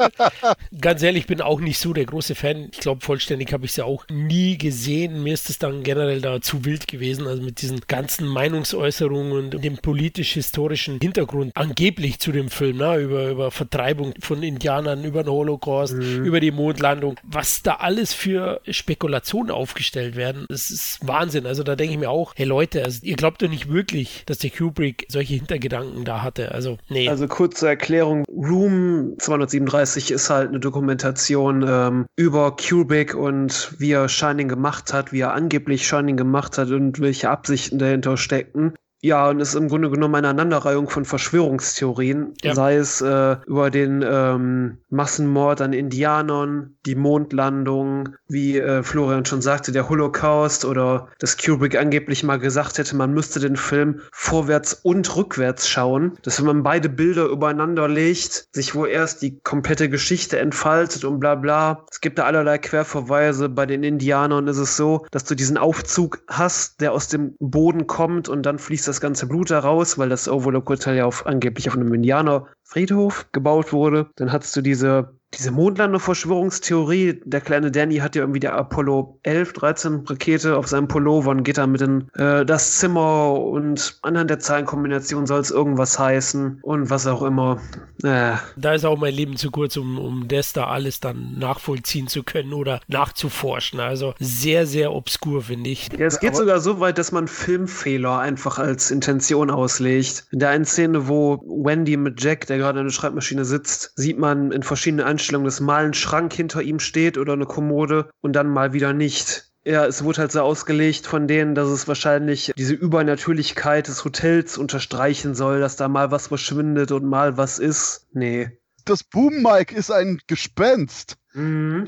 Ganz 0.80 1.02
ehrlich, 1.02 1.22
ich 1.22 1.26
bin 1.26 1.40
auch 1.40 1.60
nicht 1.60 1.78
so 1.78 1.94
der 1.94 2.04
große 2.04 2.34
Fan. 2.34 2.68
Ich 2.70 2.80
glaube, 2.80 3.00
vollständig 3.00 3.54
habe 3.54 3.64
ich 3.64 3.72
sie 3.72 3.82
auch 3.82 4.04
nie 4.10 4.58
gesehen. 4.58 5.22
Mir 5.22 5.32
ist 5.32 5.48
es 5.48 5.58
dann 5.58 5.82
generell 5.82 6.20
da 6.20 6.42
zu 6.42 6.66
wild 6.66 6.88
gewesen. 6.88 7.26
Also 7.26 7.42
mit 7.42 7.62
diesen 7.62 7.80
ganzen 7.88 8.26
Meinungsäußerungen 8.26 9.32
und 9.32 9.64
dem 9.64 9.78
politisch-historischen 9.78 10.98
Hintergrund 11.00 11.52
angeblich 11.54 12.18
zu 12.18 12.32
dem 12.32 12.50
Film, 12.50 12.76
ne? 12.76 12.96
über, 12.96 13.30
über 13.30 13.50
Vertreibung 13.50 14.12
von 14.20 14.42
Indianern, 14.42 15.02
über 15.02 15.24
den 15.24 15.32
Holocaust, 15.32 15.94
mhm. 15.94 16.24
über 16.24 16.38
die 16.38 16.50
Mondlandung. 16.50 17.16
Was 17.22 17.62
da 17.62 17.76
alles 17.76 18.12
für 18.12 18.60
Spekulationen 18.68 19.50
aufgestellt 19.50 20.16
werden, 20.16 20.44
das 20.50 20.70
ist 20.70 20.98
Wahnsinn. 21.00 21.46
Also 21.46 21.62
da 21.62 21.76
denke 21.76 21.94
ich 21.94 21.98
mir 21.98 22.10
auch, 22.10 22.34
hey 22.36 22.44
Leute, 22.44 22.84
also 22.84 23.00
ihr 23.02 23.16
glaubt 23.16 23.40
doch 23.40 23.48
nicht 23.48 23.70
wirklich, 23.72 24.24
dass 24.26 24.36
der 24.36 24.50
Kubrick 24.50 25.06
solche 25.08 25.32
Hintergedanken 25.32 26.04
da 26.04 26.20
hatte. 26.20 26.52
Also, 26.52 26.76
nee. 26.90 27.08
Also 27.08 27.21
kurze 27.28 27.68
Erklärung. 27.68 28.24
Room 28.28 29.14
237 29.18 30.10
ist 30.10 30.30
halt 30.30 30.48
eine 30.48 30.60
Dokumentation 30.60 31.64
ähm, 31.66 32.06
über 32.16 32.56
Kubrick 32.56 33.14
und 33.14 33.74
wie 33.78 33.92
er 33.92 34.08
Shining 34.08 34.48
gemacht 34.48 34.92
hat, 34.92 35.12
wie 35.12 35.20
er 35.20 35.32
angeblich 35.32 35.86
Shining 35.86 36.16
gemacht 36.16 36.58
hat 36.58 36.70
und 36.70 37.00
welche 37.00 37.30
Absichten 37.30 37.78
dahinter 37.78 38.16
steckten. 38.16 38.74
Ja, 39.04 39.28
und 39.28 39.40
es 39.40 39.48
ist 39.48 39.54
im 39.56 39.68
Grunde 39.68 39.90
genommen 39.90 40.14
eine 40.14 40.28
Aneinanderreihung 40.28 40.88
von 40.88 41.04
Verschwörungstheorien, 41.04 42.34
ja. 42.42 42.54
sei 42.54 42.76
es 42.76 43.00
äh, 43.00 43.36
über 43.46 43.68
den 43.70 44.04
ähm, 44.06 44.78
Massenmord 44.90 45.60
an 45.60 45.72
Indianern, 45.72 46.76
die 46.86 46.94
Mondlandung, 46.94 48.10
wie 48.28 48.58
äh, 48.58 48.84
Florian 48.84 49.24
schon 49.24 49.42
sagte, 49.42 49.72
der 49.72 49.88
Holocaust 49.88 50.64
oder 50.64 51.08
dass 51.18 51.36
Kubrick 51.36 51.76
angeblich 51.76 52.22
mal 52.22 52.38
gesagt 52.38 52.78
hätte, 52.78 52.94
man 52.94 53.12
müsste 53.12 53.40
den 53.40 53.56
Film 53.56 54.02
vorwärts 54.12 54.72
und 54.72 55.16
rückwärts 55.16 55.68
schauen, 55.68 56.16
dass 56.22 56.38
wenn 56.38 56.46
man 56.46 56.62
beide 56.62 56.88
Bilder 56.88 57.26
übereinander 57.26 57.88
legt, 57.88 58.46
sich 58.52 58.76
wohl 58.76 58.88
erst 58.88 59.22
die 59.22 59.40
komplette 59.40 59.88
Geschichte 59.88 60.38
entfaltet 60.38 61.04
und 61.04 61.18
bla 61.18 61.34
bla. 61.34 61.86
Es 61.90 62.00
gibt 62.00 62.20
da 62.20 62.24
allerlei 62.24 62.58
Querverweise. 62.58 63.48
Bei 63.48 63.66
den 63.66 63.82
Indianern 63.82 64.46
ist 64.46 64.58
es 64.58 64.76
so, 64.76 65.06
dass 65.10 65.24
du 65.24 65.34
diesen 65.34 65.58
Aufzug 65.58 66.22
hast, 66.28 66.80
der 66.80 66.92
aus 66.92 67.08
dem 67.08 67.34
Boden 67.40 67.88
kommt 67.88 68.28
und 68.28 68.46
dann 68.46 68.60
fließt 68.60 68.86
das 68.86 68.91
ganze 69.00 69.26
Blut 69.26 69.50
heraus, 69.50 69.98
weil 69.98 70.08
das 70.08 70.28
Overlook 70.28 70.68
Hotel 70.68 70.96
ja 70.96 71.06
auf, 71.06 71.26
angeblich 71.26 71.68
auf 71.68 71.76
einem 71.76 71.92
Indianerfriedhof 71.94 73.26
gebaut 73.32 73.72
wurde. 73.72 74.10
Dann 74.16 74.32
hattest 74.32 74.56
du 74.56 74.60
diese 74.60 75.16
diese 75.34 75.50
Mondlander-Verschwörungstheorie, 75.50 77.20
der 77.24 77.40
kleine 77.40 77.70
Danny 77.70 77.96
hat 77.96 78.14
ja 78.14 78.22
irgendwie 78.22 78.40
die 78.40 78.48
Apollo 78.48 79.18
11, 79.22 79.52
13 79.54 80.04
Rakete 80.06 80.56
auf 80.56 80.68
seinem 80.68 80.88
Pullover 80.88 81.30
und 81.30 81.42
geht 81.42 81.58
dann 81.58 81.72
mit 81.72 81.80
in 81.80 82.08
äh, 82.14 82.44
das 82.44 82.78
Zimmer 82.78 83.32
und 83.40 83.98
anhand 84.02 84.30
der 84.30 84.38
Zahlenkombination 84.38 85.26
soll 85.26 85.40
es 85.40 85.50
irgendwas 85.50 85.98
heißen 85.98 86.58
und 86.62 86.90
was 86.90 87.06
auch 87.06 87.22
immer. 87.22 87.60
Äh. 88.02 88.32
Da 88.56 88.74
ist 88.74 88.84
auch 88.84 88.98
mein 88.98 89.14
Leben 89.14 89.36
zu 89.36 89.50
kurz, 89.50 89.76
um, 89.76 89.98
um 89.98 90.28
das 90.28 90.52
da 90.52 90.66
alles 90.66 91.00
dann 91.00 91.38
nachvollziehen 91.38 92.08
zu 92.08 92.22
können 92.22 92.52
oder 92.52 92.80
nachzuforschen. 92.88 93.80
Also 93.80 94.14
sehr, 94.18 94.66
sehr 94.66 94.92
obskur, 94.92 95.42
finde 95.42 95.70
ich. 95.70 95.88
Ja, 95.98 96.06
es 96.06 96.20
geht 96.20 96.30
Aber 96.30 96.38
sogar 96.38 96.60
so 96.60 96.80
weit, 96.80 96.98
dass 96.98 97.10
man 97.10 97.26
Filmfehler 97.26 98.18
einfach 98.18 98.58
als 98.58 98.90
Intention 98.90 99.50
auslegt. 99.50 100.26
In 100.30 100.40
der 100.40 100.50
einen 100.50 100.64
Szene, 100.64 101.08
wo 101.08 101.42
Wendy 101.46 101.96
mit 101.96 102.22
Jack, 102.22 102.46
der 102.46 102.58
gerade 102.58 102.80
an 102.80 102.86
der 102.86 102.92
Schreibmaschine 102.92 103.44
sitzt, 103.44 103.92
sieht 103.96 104.18
man 104.18 104.52
in 104.52 104.62
verschiedenen 104.62 105.06
Einstellungen 105.06 105.21
Einstellung, 105.22 105.44
dass 105.44 105.60
mal 105.60 105.84
ein 105.84 105.94
Schrank 105.94 106.32
hinter 106.32 106.62
ihm 106.62 106.80
steht 106.80 107.16
oder 107.16 107.34
eine 107.34 107.46
Kommode 107.46 108.10
und 108.22 108.32
dann 108.32 108.48
mal 108.48 108.72
wieder 108.72 108.92
nicht. 108.92 109.52
Ja, 109.64 109.86
es 109.86 110.02
wurde 110.02 110.18
halt 110.18 110.32
so 110.32 110.40
ausgelegt 110.40 111.06
von 111.06 111.28
denen, 111.28 111.54
dass 111.54 111.68
es 111.68 111.86
wahrscheinlich 111.86 112.52
diese 112.56 112.74
Übernatürlichkeit 112.74 113.86
des 113.86 114.04
Hotels 114.04 114.58
unterstreichen 114.58 115.36
soll, 115.36 115.60
dass 115.60 115.76
da 115.76 115.86
mal 115.86 116.10
was 116.10 116.26
verschwindet 116.26 116.90
und 116.90 117.04
mal 117.04 117.36
was 117.36 117.60
ist. 117.60 118.08
Nee. 118.12 118.50
Das 118.84 119.04
Boom-Mic 119.04 119.72
ist 119.72 119.92
ein 119.92 120.18
Gespenst. 120.26 121.16
Mhm. 121.34 121.84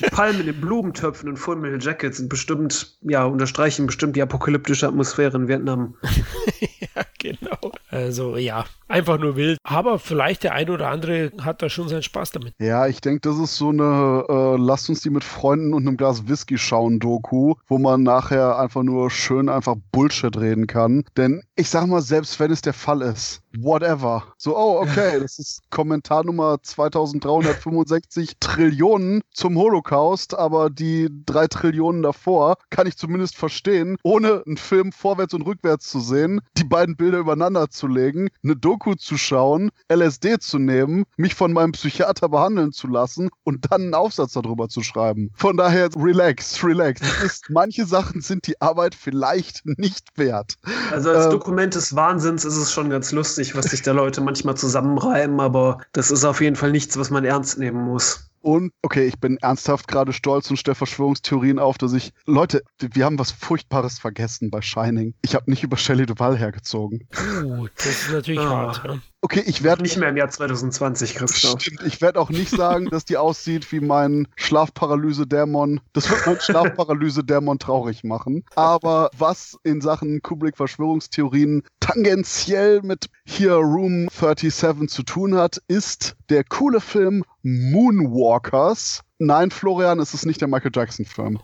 Die 0.00 0.06
Palmen 0.10 0.48
in 0.48 0.60
Blumentöpfen 0.60 1.28
und 1.28 1.36
Full 1.36 1.56
Metal 1.56 1.80
Jackets 1.80 2.16
sind 2.16 2.28
bestimmt, 2.28 2.98
ja, 3.02 3.24
unterstreichen 3.24 3.86
bestimmt 3.86 4.16
die 4.16 4.22
apokalyptische 4.22 4.88
Atmosphäre 4.88 5.36
in 5.36 5.46
Vietnam. 5.46 5.94
ja, 6.80 7.04
genau. 7.20 7.59
Also 7.90 8.36
ja, 8.36 8.64
einfach 8.88 9.18
nur 9.18 9.36
wild. 9.36 9.58
Aber 9.64 9.98
vielleicht 9.98 10.44
der 10.44 10.52
eine 10.52 10.72
oder 10.72 10.88
andere 10.88 11.32
hat 11.42 11.60
da 11.60 11.68
schon 11.68 11.88
seinen 11.88 12.02
Spaß 12.02 12.30
damit. 12.32 12.54
Ja, 12.58 12.86
ich 12.86 13.00
denke, 13.00 13.20
das 13.28 13.38
ist 13.38 13.56
so 13.56 13.70
eine 13.70 14.24
äh, 14.28 14.56
Lasst 14.56 14.88
uns 14.88 15.00
die 15.00 15.10
mit 15.10 15.24
Freunden 15.24 15.74
und 15.74 15.86
einem 15.86 15.96
Glas 15.96 16.28
Whisky 16.28 16.56
schauen 16.58 17.00
Doku, 17.00 17.54
wo 17.66 17.78
man 17.78 18.02
nachher 18.02 18.58
einfach 18.58 18.82
nur 18.82 19.10
schön 19.10 19.48
einfach 19.48 19.76
Bullshit 19.92 20.36
reden 20.36 20.66
kann. 20.66 21.04
Denn 21.16 21.42
ich 21.56 21.68
sag 21.68 21.86
mal, 21.86 22.02
selbst 22.02 22.38
wenn 22.38 22.50
es 22.50 22.62
der 22.62 22.74
Fall 22.74 23.02
ist, 23.02 23.42
whatever. 23.58 24.24
So, 24.36 24.56
oh, 24.56 24.80
okay, 24.80 25.18
das 25.20 25.38
ist 25.38 25.62
Kommentar 25.70 26.24
Nummer 26.24 26.58
2365 26.62 28.36
Trillionen 28.40 29.22
zum 29.32 29.56
Holocaust, 29.56 30.34
aber 30.34 30.70
die 30.70 31.08
drei 31.26 31.46
Trillionen 31.46 32.02
davor 32.02 32.56
kann 32.70 32.86
ich 32.86 32.96
zumindest 32.96 33.36
verstehen, 33.36 33.96
ohne 34.02 34.42
einen 34.46 34.56
Film 34.56 34.92
vorwärts 34.92 35.34
und 35.34 35.42
rückwärts 35.42 35.88
zu 35.88 36.00
sehen, 36.00 36.40
die 36.56 36.64
beiden 36.64 36.96
Bilder 36.96 37.18
übereinander 37.18 37.70
zu 37.70 37.86
legen, 37.86 38.28
eine 38.42 38.56
Doku 38.56 38.94
zu 38.94 39.16
schauen, 39.16 39.70
LSD 39.92 40.38
zu 40.38 40.58
nehmen, 40.58 41.04
mich 41.16 41.34
von 41.34 41.52
meinem 41.52 41.72
Psychiater 41.72 42.28
behandeln 42.28 42.72
zu 42.72 42.86
lassen 42.86 43.30
und 43.44 43.70
dann 43.70 43.82
einen 43.82 43.94
Aufsatz 43.94 44.32
darüber 44.32 44.68
zu 44.68 44.82
schreiben. 44.82 45.30
Von 45.34 45.56
daher, 45.56 45.88
relax, 45.96 46.62
relax. 46.64 47.00
Ist, 47.24 47.46
manche 47.50 47.86
Sachen 47.86 48.20
sind 48.20 48.46
die 48.46 48.60
Arbeit 48.60 48.94
vielleicht 48.94 49.62
nicht 49.64 50.06
wert. 50.16 50.54
Also 50.90 51.10
als 51.10 51.26
äh, 51.26 51.30
Dokument 51.30 51.74
des 51.74 51.94
Wahnsinns 51.94 52.44
ist 52.44 52.56
es 52.56 52.72
schon 52.72 52.90
ganz 52.90 53.12
lustig, 53.12 53.39
was 53.54 53.66
sich 53.66 53.82
da 53.82 53.92
Leute 53.92 54.20
manchmal 54.20 54.56
zusammenreimen, 54.56 55.40
aber 55.40 55.78
das 55.92 56.10
ist 56.10 56.24
auf 56.24 56.40
jeden 56.40 56.56
Fall 56.56 56.70
nichts, 56.70 56.98
was 56.98 57.10
man 57.10 57.24
ernst 57.24 57.58
nehmen 57.58 57.82
muss. 57.82 58.29
Und 58.40 58.72
okay, 58.82 59.06
ich 59.06 59.18
bin 59.18 59.36
ernsthaft 59.38 59.86
gerade 59.88 60.12
stolz 60.12 60.50
und 60.50 60.56
stelle 60.56 60.74
Verschwörungstheorien 60.74 61.58
auf, 61.58 61.78
dass 61.78 61.92
ich. 61.92 62.12
Leute, 62.26 62.62
wir 62.78 63.04
haben 63.04 63.18
was 63.18 63.30
Furchtbares 63.30 63.98
vergessen 63.98 64.50
bei 64.50 64.62
Shining. 64.62 65.14
Ich 65.22 65.34
habe 65.34 65.50
nicht 65.50 65.62
über 65.62 65.76
Shelley 65.76 66.06
Duval 66.06 66.38
hergezogen. 66.38 67.06
Uh, 67.42 67.66
das 67.76 67.86
ist 67.86 68.12
natürlich 68.12 68.40
oh. 68.40 68.48
hart. 68.48 68.82
Ja. 68.84 68.98
Okay, 69.22 69.42
ich 69.44 69.62
werde. 69.62 69.82
Nicht 69.82 69.98
mehr 69.98 70.08
im 70.08 70.16
Jahr 70.16 70.30
2020, 70.30 71.14
Christoph. 71.14 71.60
Stimmt, 71.60 71.82
ich 71.84 72.00
werde 72.00 72.18
auch 72.18 72.30
nicht 72.30 72.50
sagen, 72.50 72.86
dass 72.88 73.04
die 73.04 73.18
aussieht 73.18 73.70
wie 73.70 73.80
mein 73.80 74.26
Schlafparalyse-Dämon. 74.36 75.80
Das 75.92 76.08
wird 76.08 76.26
mein 76.26 76.40
Schlafparalyse-Dämon 76.40 77.58
traurig 77.58 78.02
machen. 78.02 78.44
Aber 78.54 79.10
was 79.18 79.58
in 79.62 79.82
Sachen 79.82 80.22
Kubrick-Verschwörungstheorien 80.22 81.64
tangentiell 81.80 82.80
mit 82.82 83.10
hier 83.26 83.54
Room 83.54 84.08
37 84.08 84.88
zu 84.88 85.02
tun 85.02 85.34
hat, 85.34 85.60
ist 85.68 86.16
der 86.30 86.44
coole 86.44 86.80
Film 86.80 87.24
Moonwalkers. 87.42 89.02
Nein, 89.18 89.50
Florian, 89.50 89.98
es 89.98 90.14
ist 90.14 90.24
nicht 90.24 90.40
der 90.40 90.48
Michael 90.48 90.70
Jackson-Film. 90.74 91.38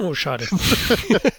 Oh, 0.00 0.14
schade. 0.14 0.46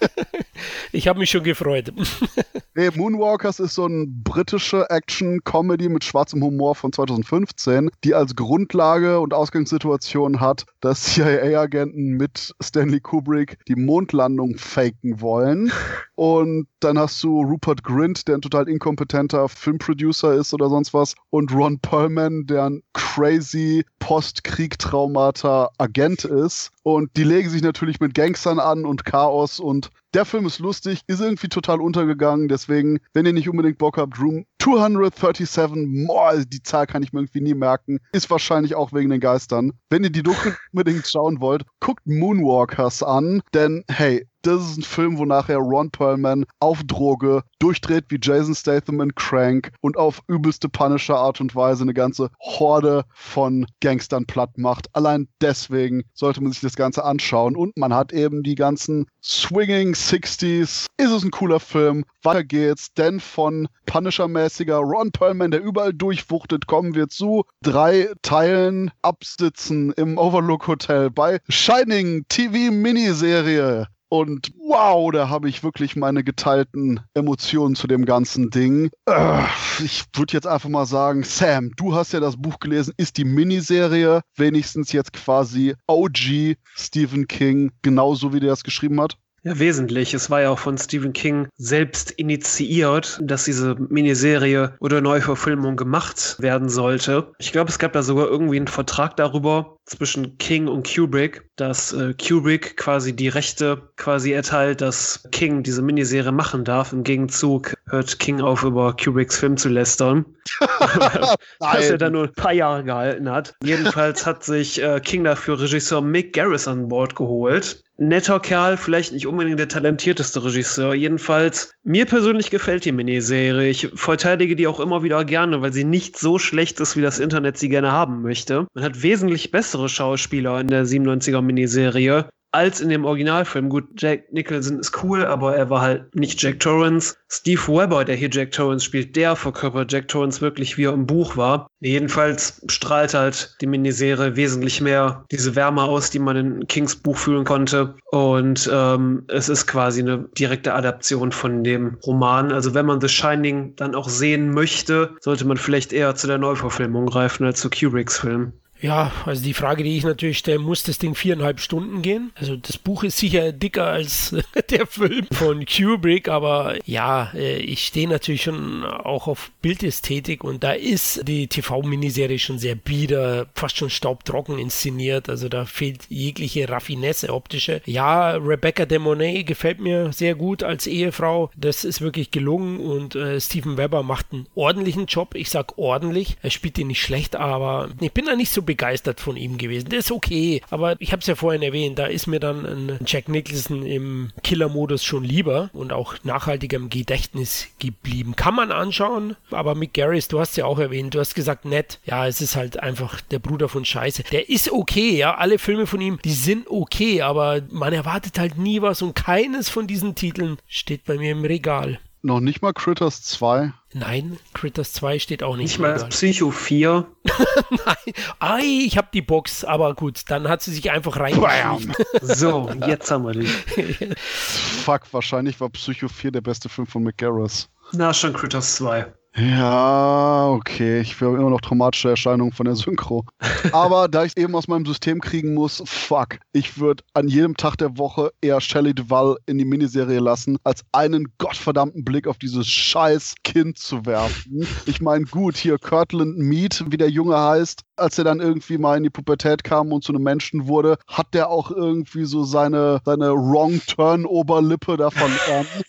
ich 0.92 1.08
habe 1.08 1.18
mich 1.18 1.30
schon 1.30 1.42
gefreut. 1.42 1.92
nee, 2.76 2.90
Moonwalkers 2.94 3.58
ist 3.58 3.74
so 3.74 3.86
ein 3.86 4.22
britische 4.22 4.88
Action-Comedy 4.88 5.88
mit 5.88 6.04
schwarzem 6.04 6.44
Humor 6.44 6.76
von 6.76 6.92
2015, 6.92 7.90
die 8.04 8.14
als 8.14 8.36
Grundlage 8.36 9.18
und 9.18 9.34
Ausgangssituation 9.34 10.38
hat, 10.40 10.64
dass 10.80 11.02
CIA-Agenten 11.02 12.12
mit 12.12 12.54
Stanley 12.62 13.00
Kubrick 13.00 13.58
die 13.66 13.74
Mondlandung 13.74 14.56
faken 14.56 15.20
wollen. 15.20 15.72
Und 16.14 16.68
dann 16.78 17.00
hast 17.00 17.20
du 17.24 17.42
Rupert 17.42 17.82
Grint, 17.82 18.28
der 18.28 18.36
ein 18.36 18.42
total 18.42 18.68
inkompetenter 18.68 19.48
Filmproducer 19.48 20.34
ist 20.34 20.54
oder 20.54 20.68
sonst 20.68 20.94
was. 20.94 21.16
Und 21.30 21.52
Ron 21.52 21.80
Perlman, 21.80 22.46
der 22.46 22.64
ein 22.64 22.82
crazy 22.92 23.84
Post-Krieg-Traumata 23.98 25.70
Agent 25.78 26.24
ist. 26.24 26.70
Und 26.82 27.16
die 27.16 27.24
legen 27.24 27.48
sich 27.48 27.62
natürlich 27.62 28.00
mit 28.00 28.14
Gangstern 28.14 28.58
an 28.58 28.84
und 28.84 29.04
Chaos 29.04 29.60
und 29.60 29.90
der 30.14 30.24
Film 30.24 30.46
ist 30.46 30.58
lustig, 30.58 31.02
ist 31.06 31.20
irgendwie 31.20 31.48
total 31.48 31.80
untergegangen. 31.80 32.48
Deswegen, 32.48 33.00
wenn 33.14 33.26
ihr 33.26 33.32
nicht 33.32 33.48
unbedingt 33.48 33.78
Bock 33.78 33.96
habt, 33.96 34.20
Room 34.20 34.44
237, 34.60 36.06
boah, 36.06 36.36
die 36.44 36.62
Zahl 36.62 36.86
kann 36.86 37.02
ich 37.02 37.12
mir 37.12 37.20
irgendwie 37.20 37.40
nie 37.40 37.54
merken, 37.54 37.98
ist 38.12 38.30
wahrscheinlich 38.30 38.74
auch 38.74 38.92
wegen 38.92 39.10
den 39.10 39.20
Geistern. 39.20 39.72
Wenn 39.90 40.04
ihr 40.04 40.10
die 40.10 40.22
Doku 40.22 40.50
unbedingt 40.72 41.06
schauen 41.06 41.40
wollt, 41.40 41.64
guckt 41.80 42.06
Moonwalkers 42.06 43.02
an, 43.02 43.42
denn 43.54 43.84
hey, 43.88 44.26
das 44.42 44.70
ist 44.70 44.76
ein 44.76 44.82
Film, 44.82 45.18
wo 45.18 45.24
nachher 45.24 45.58
Ron 45.58 45.90
Perlman 45.90 46.44
auf 46.58 46.82
Droge 46.84 47.42
durchdreht 47.60 48.06
wie 48.08 48.18
Jason 48.20 48.56
Statham 48.56 49.00
in 49.00 49.14
Crank 49.14 49.70
und 49.80 49.96
auf 49.96 50.20
übelste 50.26 50.68
Punisher 50.68 51.16
Art 51.16 51.40
und 51.40 51.54
Weise 51.54 51.84
eine 51.84 51.94
ganze 51.94 52.30
Horde 52.40 53.04
von 53.14 53.66
Gangstern 53.80 54.26
platt 54.26 54.58
macht. 54.58 54.88
Allein 54.94 55.28
deswegen 55.40 56.02
sollte 56.12 56.42
man 56.42 56.50
sich 56.50 56.60
das 56.60 56.74
Ganze 56.74 57.04
anschauen 57.04 57.56
und 57.56 57.76
man 57.76 57.94
hat 57.94 58.12
eben 58.12 58.42
die 58.42 58.56
ganzen 58.56 59.06
Swinging 59.22 59.94
60s. 60.02 60.86
Ist 60.96 61.10
es 61.10 61.22
ein 61.22 61.30
cooler 61.30 61.60
Film? 61.60 62.04
Weiter 62.22 62.44
geht's, 62.44 62.92
denn 62.94 63.20
von 63.20 63.68
Punisher-mäßiger 63.86 64.76
Ron 64.76 65.12
Perlman, 65.12 65.50
der 65.50 65.62
überall 65.62 65.92
durchwuchtet, 65.92 66.66
kommen 66.66 66.94
wir 66.94 67.08
zu 67.08 67.44
drei 67.62 68.10
Teilen 68.22 68.90
Absitzen 69.02 69.92
im 69.92 70.18
Overlook 70.18 70.66
Hotel 70.66 71.10
bei 71.10 71.40
Shining 71.48 72.24
TV 72.28 72.72
Miniserie. 72.72 73.86
Und 74.12 74.52
wow, 74.58 75.10
da 75.10 75.30
habe 75.30 75.48
ich 75.48 75.62
wirklich 75.64 75.96
meine 75.96 76.22
geteilten 76.22 77.00
Emotionen 77.14 77.74
zu 77.74 77.86
dem 77.86 78.04
ganzen 78.04 78.50
Ding. 78.50 78.90
Äh, 79.06 79.44
ich 79.82 80.04
würde 80.14 80.34
jetzt 80.34 80.46
einfach 80.46 80.68
mal 80.68 80.84
sagen, 80.84 81.24
Sam, 81.24 81.70
du 81.76 81.94
hast 81.94 82.12
ja 82.12 82.20
das 82.20 82.36
Buch 82.36 82.58
gelesen. 82.60 82.92
Ist 82.98 83.16
die 83.16 83.24
Miniserie 83.24 84.20
wenigstens 84.36 84.92
jetzt 84.92 85.14
quasi 85.14 85.74
OG 85.86 86.56
Stephen 86.74 87.26
King, 87.26 87.72
genauso 87.80 88.34
wie 88.34 88.40
der 88.40 88.50
das 88.50 88.64
geschrieben 88.64 89.00
hat? 89.00 89.16
Ja, 89.44 89.58
wesentlich. 89.58 90.14
Es 90.14 90.30
war 90.30 90.42
ja 90.42 90.50
auch 90.50 90.58
von 90.60 90.78
Stephen 90.78 91.12
King 91.12 91.48
selbst 91.56 92.12
initiiert, 92.12 93.18
dass 93.20 93.44
diese 93.44 93.74
Miniserie 93.74 94.76
oder 94.78 95.00
Neuverfilmung 95.00 95.74
gemacht 95.74 96.36
werden 96.38 96.68
sollte. 96.68 97.32
Ich 97.38 97.50
glaube, 97.50 97.68
es 97.68 97.80
gab 97.80 97.92
da 97.92 98.04
sogar 98.04 98.28
irgendwie 98.28 98.56
einen 98.58 98.68
Vertrag 98.68 99.16
darüber 99.16 99.78
zwischen 99.84 100.38
King 100.38 100.68
und 100.68 100.92
Kubrick, 100.92 101.50
dass 101.56 101.92
äh, 101.92 102.14
Kubrick 102.14 102.76
quasi 102.76 103.14
die 103.14 103.28
Rechte 103.28 103.90
quasi 103.96 104.32
erteilt, 104.32 104.80
dass 104.80 105.28
King 105.32 105.62
diese 105.62 105.82
Miniserie 105.82 106.32
machen 106.32 106.64
darf. 106.64 106.92
Im 106.92 107.02
Gegenzug 107.02 107.74
hört 107.88 108.18
King 108.18 108.40
auf, 108.40 108.62
über 108.62 108.96
Kubricks 108.96 109.38
Film 109.38 109.56
zu 109.56 109.68
lästern. 109.68 110.24
was 111.58 111.90
er 111.90 111.98
dann 111.98 112.12
nur 112.12 112.24
ein 112.24 112.34
paar 112.34 112.52
Jahre 112.52 112.84
gehalten 112.84 113.30
hat. 113.30 113.54
Jedenfalls 113.62 114.26
hat 114.26 114.44
sich 114.44 114.82
äh, 114.82 115.00
King 115.00 115.24
dafür 115.24 115.60
Regisseur 115.60 116.00
Mick 116.00 116.32
Garris 116.32 116.68
an 116.68 116.88
Bord 116.88 117.14
geholt 117.14 117.82
netter 118.02 118.40
Kerl, 118.40 118.76
vielleicht 118.76 119.12
nicht 119.12 119.26
unbedingt 119.26 119.58
der 119.58 119.68
talentierteste 119.68 120.44
Regisseur. 120.44 120.94
Jedenfalls, 120.94 121.72
mir 121.84 122.06
persönlich 122.06 122.50
gefällt 122.50 122.84
die 122.84 122.92
Miniserie. 122.92 123.68
Ich 123.68 123.90
verteidige 123.94 124.56
die 124.56 124.66
auch 124.66 124.80
immer 124.80 125.02
wieder 125.02 125.24
gerne, 125.24 125.62
weil 125.62 125.72
sie 125.72 125.84
nicht 125.84 126.18
so 126.18 126.38
schlecht 126.38 126.80
ist, 126.80 126.96
wie 126.96 127.02
das 127.02 127.18
Internet 127.18 127.58
sie 127.58 127.68
gerne 127.68 127.92
haben 127.92 128.22
möchte. 128.22 128.66
Man 128.74 128.84
hat 128.84 129.02
wesentlich 129.02 129.50
bessere 129.50 129.71
Schauspieler 129.88 130.60
in 130.60 130.68
der 130.68 130.84
97er 130.84 131.42
Miniserie 131.42 132.26
als 132.52 132.80
in 132.80 132.90
dem 132.90 133.04
Originalfilm. 133.04 133.70
Gut, 133.70 133.84
Jack 133.96 134.30
Nicholson 134.32 134.78
ist 134.78 135.02
cool, 135.02 135.24
aber 135.24 135.56
er 135.56 135.70
war 135.70 135.80
halt 135.80 136.14
nicht 136.14 136.40
Jack 136.40 136.60
Torrance. 136.60 137.16
Steve 137.28 137.66
Webber, 137.66 138.04
der 138.04 138.14
hier 138.14 138.28
Jack 138.30 138.52
Torrance 138.52 138.84
spielt, 138.84 139.16
der 139.16 139.34
verkörpert 139.36 139.90
Jack 139.90 140.08
Torrance 140.08 140.42
wirklich, 140.42 140.76
wie 140.76 140.84
er 140.84 140.92
im 140.92 141.06
Buch 141.06 141.36
war. 141.36 141.66
Jedenfalls 141.80 142.62
strahlt 142.68 143.14
halt 143.14 143.56
die 143.62 143.66
Miniserie 143.66 144.36
wesentlich 144.36 144.82
mehr 144.82 145.24
diese 145.30 145.56
Wärme 145.56 145.82
aus, 145.82 146.10
die 146.10 146.18
man 146.18 146.36
in 146.36 146.66
Kings 146.68 146.94
Buch 146.94 147.16
fühlen 147.16 147.44
konnte. 147.44 147.94
Und 148.10 148.70
ähm, 148.70 149.24
es 149.28 149.48
ist 149.48 149.66
quasi 149.66 150.02
eine 150.02 150.28
direkte 150.38 150.74
Adaption 150.74 151.32
von 151.32 151.64
dem 151.64 151.96
Roman. 152.04 152.52
Also 152.52 152.74
wenn 152.74 152.86
man 152.86 153.00
The 153.00 153.08
Shining 153.08 153.74
dann 153.76 153.94
auch 153.94 154.10
sehen 154.10 154.52
möchte, 154.52 155.16
sollte 155.20 155.46
man 155.46 155.56
vielleicht 155.56 155.94
eher 155.94 156.14
zu 156.14 156.26
der 156.26 156.38
Neuverfilmung 156.38 157.06
greifen 157.06 157.46
als 157.46 157.60
zu 157.60 157.70
Kubricks 157.70 158.18
Film. 158.18 158.52
Ja, 158.82 159.12
also 159.24 159.44
die 159.44 159.54
Frage, 159.54 159.84
die 159.84 159.96
ich 159.96 160.04
natürlich 160.04 160.38
stelle, 160.38 160.58
muss 160.58 160.82
das 160.82 160.98
Ding 160.98 161.14
viereinhalb 161.14 161.60
Stunden 161.60 162.02
gehen? 162.02 162.32
Also 162.34 162.56
das 162.56 162.78
Buch 162.78 163.04
ist 163.04 163.16
sicher 163.16 163.52
dicker 163.52 163.86
als 163.86 164.34
der 164.70 164.86
Film 164.86 165.26
von 165.32 165.64
Kubrick, 165.64 166.28
aber 166.28 166.76
ja, 166.84 167.30
äh, 167.32 167.58
ich 167.58 167.86
stehe 167.86 168.08
natürlich 168.08 168.42
schon 168.42 168.84
auch 168.84 169.28
auf 169.28 169.52
Bildästhetik 169.62 170.42
und 170.42 170.64
da 170.64 170.72
ist 170.72 171.26
die 171.28 171.46
TV-Miniserie 171.46 172.40
schon 172.40 172.58
sehr 172.58 172.74
bieder, 172.74 173.46
fast 173.54 173.76
schon 173.76 173.88
staubtrocken 173.88 174.58
inszeniert, 174.58 175.28
also 175.28 175.48
da 175.48 175.64
fehlt 175.64 176.06
jegliche 176.08 176.68
Raffinesse 176.68 177.32
optische. 177.32 177.82
Ja, 177.86 178.32
Rebecca 178.32 178.84
De 178.84 178.98
Monet 178.98 179.46
gefällt 179.46 179.78
mir 179.78 180.12
sehr 180.12 180.34
gut 180.34 180.64
als 180.64 180.88
Ehefrau, 180.88 181.50
das 181.56 181.84
ist 181.84 182.00
wirklich 182.00 182.32
gelungen 182.32 182.80
und 182.80 183.14
äh, 183.14 183.40
Steven 183.40 183.76
Weber 183.76 184.02
macht 184.02 184.32
einen 184.32 184.48
ordentlichen 184.56 185.06
Job, 185.06 185.36
ich 185.36 185.50
sag 185.50 185.78
ordentlich, 185.78 186.36
er 186.42 186.50
spielt 186.50 186.78
ihn 186.78 186.88
nicht 186.88 187.02
schlecht, 187.02 187.36
aber 187.36 187.88
ich 188.00 188.12
bin 188.12 188.26
da 188.26 188.34
nicht 188.34 188.50
so 188.50 188.62
begeistert 188.72 189.20
von 189.20 189.36
ihm 189.36 189.58
gewesen. 189.58 189.90
Der 189.90 189.98
ist 189.98 190.10
okay, 190.10 190.62
aber 190.70 190.96
ich 190.98 191.12
habe 191.12 191.20
es 191.20 191.26
ja 191.26 191.34
vorhin 191.34 191.60
erwähnt, 191.60 191.98
da 191.98 192.06
ist 192.06 192.26
mir 192.26 192.40
dann 192.40 192.64
ein 192.64 192.98
Jack 193.06 193.28
Nicholson 193.28 193.84
im 193.84 194.32
Killer-Modus 194.42 195.04
schon 195.04 195.24
lieber 195.24 195.68
und 195.74 195.92
auch 195.92 196.14
nachhaltiger 196.24 196.78
im 196.78 196.88
Gedächtnis 196.88 197.68
geblieben. 197.78 198.34
Kann 198.34 198.54
man 198.54 198.72
anschauen, 198.72 199.36
aber 199.50 199.74
Mick 199.74 199.92
Garris, 199.92 200.28
du 200.28 200.40
hast 200.40 200.56
ja 200.56 200.64
auch 200.64 200.78
erwähnt, 200.78 201.14
du 201.14 201.20
hast 201.20 201.34
gesagt, 201.34 201.66
nett. 201.66 202.00
Ja, 202.06 202.26
es 202.26 202.40
ist 202.40 202.56
halt 202.56 202.80
einfach 202.80 203.20
der 203.20 203.40
Bruder 203.40 203.68
von 203.68 203.84
Scheiße. 203.84 204.22
Der 204.32 204.48
ist 204.48 204.72
okay, 204.72 205.18
ja, 205.18 205.34
alle 205.34 205.58
Filme 205.58 205.86
von 205.86 206.00
ihm, 206.00 206.18
die 206.24 206.32
sind 206.32 206.66
okay, 206.70 207.20
aber 207.20 207.60
man 207.70 207.92
erwartet 207.92 208.38
halt 208.38 208.56
nie 208.56 208.80
was 208.80 209.02
und 209.02 209.14
keines 209.14 209.68
von 209.68 209.86
diesen 209.86 210.14
Titeln 210.14 210.56
steht 210.66 211.04
bei 211.04 211.18
mir 211.18 211.32
im 211.32 211.44
Regal. 211.44 212.00
Noch 212.24 212.38
nicht 212.38 212.62
mal 212.62 212.72
Critters 212.72 213.22
2. 213.22 213.72
Nein, 213.94 214.38
Critters 214.54 214.92
2 214.92 215.18
steht 215.18 215.42
auch 215.42 215.56
nicht. 215.56 215.78
Nicht 215.78 215.78
mal 215.80 215.94
Psycho 216.08 216.52
4. 216.52 217.04
Nein. 217.70 218.14
Ei, 218.38 218.62
ich 218.86 218.96
habe 218.96 219.08
die 219.12 219.22
Box, 219.22 219.64
aber 219.64 219.94
gut, 219.94 220.22
dann 220.28 220.48
hat 220.48 220.62
sie 220.62 220.72
sich 220.72 220.92
einfach 220.92 221.18
reingeschrieben. 221.18 221.92
so, 222.22 222.70
jetzt 222.86 223.10
haben 223.10 223.24
wir 223.24 223.32
die. 223.32 224.14
Fuck, 224.16 225.12
wahrscheinlich 225.12 225.60
war 225.60 225.68
Psycho 225.70 226.06
4 226.06 226.30
der 226.30 226.42
beste 226.42 226.68
Film 226.68 226.86
von 226.86 227.02
McGarris. 227.02 227.68
Na, 227.92 228.14
schon 228.14 228.32
Critters 228.32 228.76
2. 228.76 229.12
Ja, 229.34 230.48
okay. 230.50 231.00
Ich 231.00 231.18
habe 231.22 231.38
immer 231.38 231.48
noch 231.48 231.62
traumatische 231.62 232.10
Erscheinungen 232.10 232.52
von 232.52 232.66
der 232.66 232.76
Synchro. 232.76 233.24
Aber 233.72 234.06
da 234.08 234.24
ich 234.24 234.32
es 234.36 234.42
eben 234.42 234.54
aus 234.54 234.68
meinem 234.68 234.84
System 234.84 235.20
kriegen 235.20 235.54
muss, 235.54 235.82
fuck. 235.86 236.38
Ich 236.52 236.78
würde 236.78 237.02
an 237.14 237.28
jedem 237.28 237.56
Tag 237.56 237.76
der 237.78 237.96
Woche 237.96 238.30
eher 238.42 238.60
Shelley 238.60 238.94
Duvall 238.94 239.38
in 239.46 239.56
die 239.56 239.64
Miniserie 239.64 240.20
lassen, 240.20 240.58
als 240.64 240.82
einen 240.92 241.32
gottverdammten 241.38 242.04
Blick 242.04 242.26
auf 242.26 242.36
dieses 242.36 242.66
scheiß 242.66 243.36
Kind 243.42 243.78
zu 243.78 244.04
werfen. 244.04 244.66
Ich 244.84 245.00
meine, 245.00 245.24
gut, 245.24 245.56
hier 245.56 245.78
Kirtland 245.78 246.36
Mead, 246.36 246.84
wie 246.88 246.98
der 246.98 247.08
Junge 247.08 247.38
heißt, 247.38 247.80
als 247.96 248.18
er 248.18 248.24
dann 248.24 248.40
irgendwie 248.40 248.78
mal 248.78 248.96
in 248.96 249.02
die 249.02 249.10
Pubertät 249.10 249.64
kam 249.64 249.92
und 249.92 250.04
zu 250.04 250.12
einem 250.12 250.24
Menschen 250.24 250.66
wurde, 250.66 250.98
hat 251.06 251.32
der 251.32 251.48
auch 251.48 251.70
irgendwie 251.70 252.24
so 252.24 252.44
seine, 252.44 253.00
seine 253.04 253.32
Wrong-Turn-Oberlippe 253.32 254.96
davon 254.96 255.30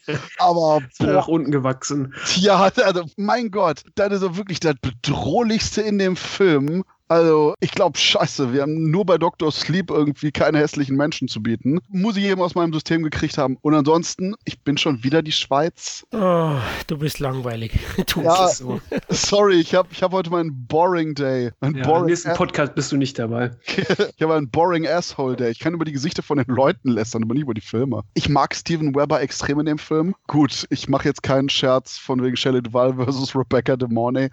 Aber 0.38 0.82
boah, 1.00 1.08
nach 1.08 1.28
unten 1.28 1.52
gewachsen. 1.52 2.14
Ja, 2.36 2.70
also 2.84 3.04
mein 3.18 3.33
Gott, 3.52 3.84
das 3.96 4.14
ist 4.14 4.20
so 4.22 4.38
wirklich 4.38 4.60
das 4.60 4.76
Bedrohlichste 4.82 5.82
in 5.82 5.98
dem 5.98 6.16
Film. 6.16 6.84
Also, 7.14 7.54
ich 7.60 7.70
glaube, 7.70 7.96
scheiße, 7.96 8.54
wir 8.54 8.64
haben 8.64 8.90
nur 8.90 9.06
bei 9.06 9.20
Dr. 9.20 9.52
Sleep 9.52 9.92
irgendwie 9.92 10.32
keine 10.32 10.58
hässlichen 10.58 10.98
Menschen 10.98 11.28
zu 11.28 11.44
bieten. 11.44 11.80
Muss 11.90 12.18
ich 12.18 12.24
eben 12.24 12.42
aus 12.42 12.56
meinem 12.56 12.74
System 12.74 13.04
gekriegt 13.04 13.38
haben. 13.38 13.56
Und 13.62 13.76
ansonsten, 13.76 14.34
ich 14.46 14.62
bin 14.62 14.80
schon 14.80 15.04
wieder 15.04 15.22
die 15.22 15.32
Schweiz. 15.32 16.08
Oh, 16.12 16.56
du 16.88 16.98
bist 16.98 17.20
langweilig. 17.20 17.74
Du 18.14 18.22
ja, 18.22 18.48
so. 18.48 18.82
Sorry, 19.10 19.60
ich 19.60 19.76
habe 19.76 19.88
ich 19.92 20.04
hab 20.04 20.12
heute 20.12 20.30
meinen 20.30 20.68
Boring 20.68 21.16
Day. 21.16 21.52
Mein 21.62 21.76
ja, 21.76 21.84
boring 21.84 22.02
Im 22.02 22.08
nächsten 22.08 22.34
Podcast 22.34 22.76
bist 22.76 22.92
du 22.92 22.98
nicht 22.98 23.18
dabei. 23.18 23.52
ich 23.66 24.22
habe 24.22 24.36
einen 24.36 24.50
Boring 24.50 24.88
Asshole 24.88 25.36
Day. 25.36 25.52
Ich 25.52 25.60
kann 25.60 25.74
über 25.74 25.86
die 25.86 25.94
Gesichter 25.94 26.22
von 26.22 26.38
den 26.38 26.48
Leuten 26.48 26.90
lästern, 26.90 27.24
aber 27.24 27.34
nicht 27.34 27.44
über 27.44 27.54
die 27.54 27.62
Filme. 27.62 28.02
Ich 28.14 28.28
mag 28.28 28.56
Steven 28.56 28.94
Weber 28.96 29.22
extrem 29.22 29.60
in 29.60 29.68
dem 29.68 29.78
Film. 29.78 30.16
Gut, 30.28 30.66
ich 30.70 30.90
mache 30.90 31.08
jetzt 31.08 31.24
keinen 31.24 31.50
Scherz 31.50 31.98
von 31.98 32.22
wegen 32.24 32.36
Shelley 32.36 32.62
Duvall 32.62 32.96
versus 32.96 33.36
Rebecca 33.36 33.78
De 33.78 33.88
Mornay. 33.88 34.30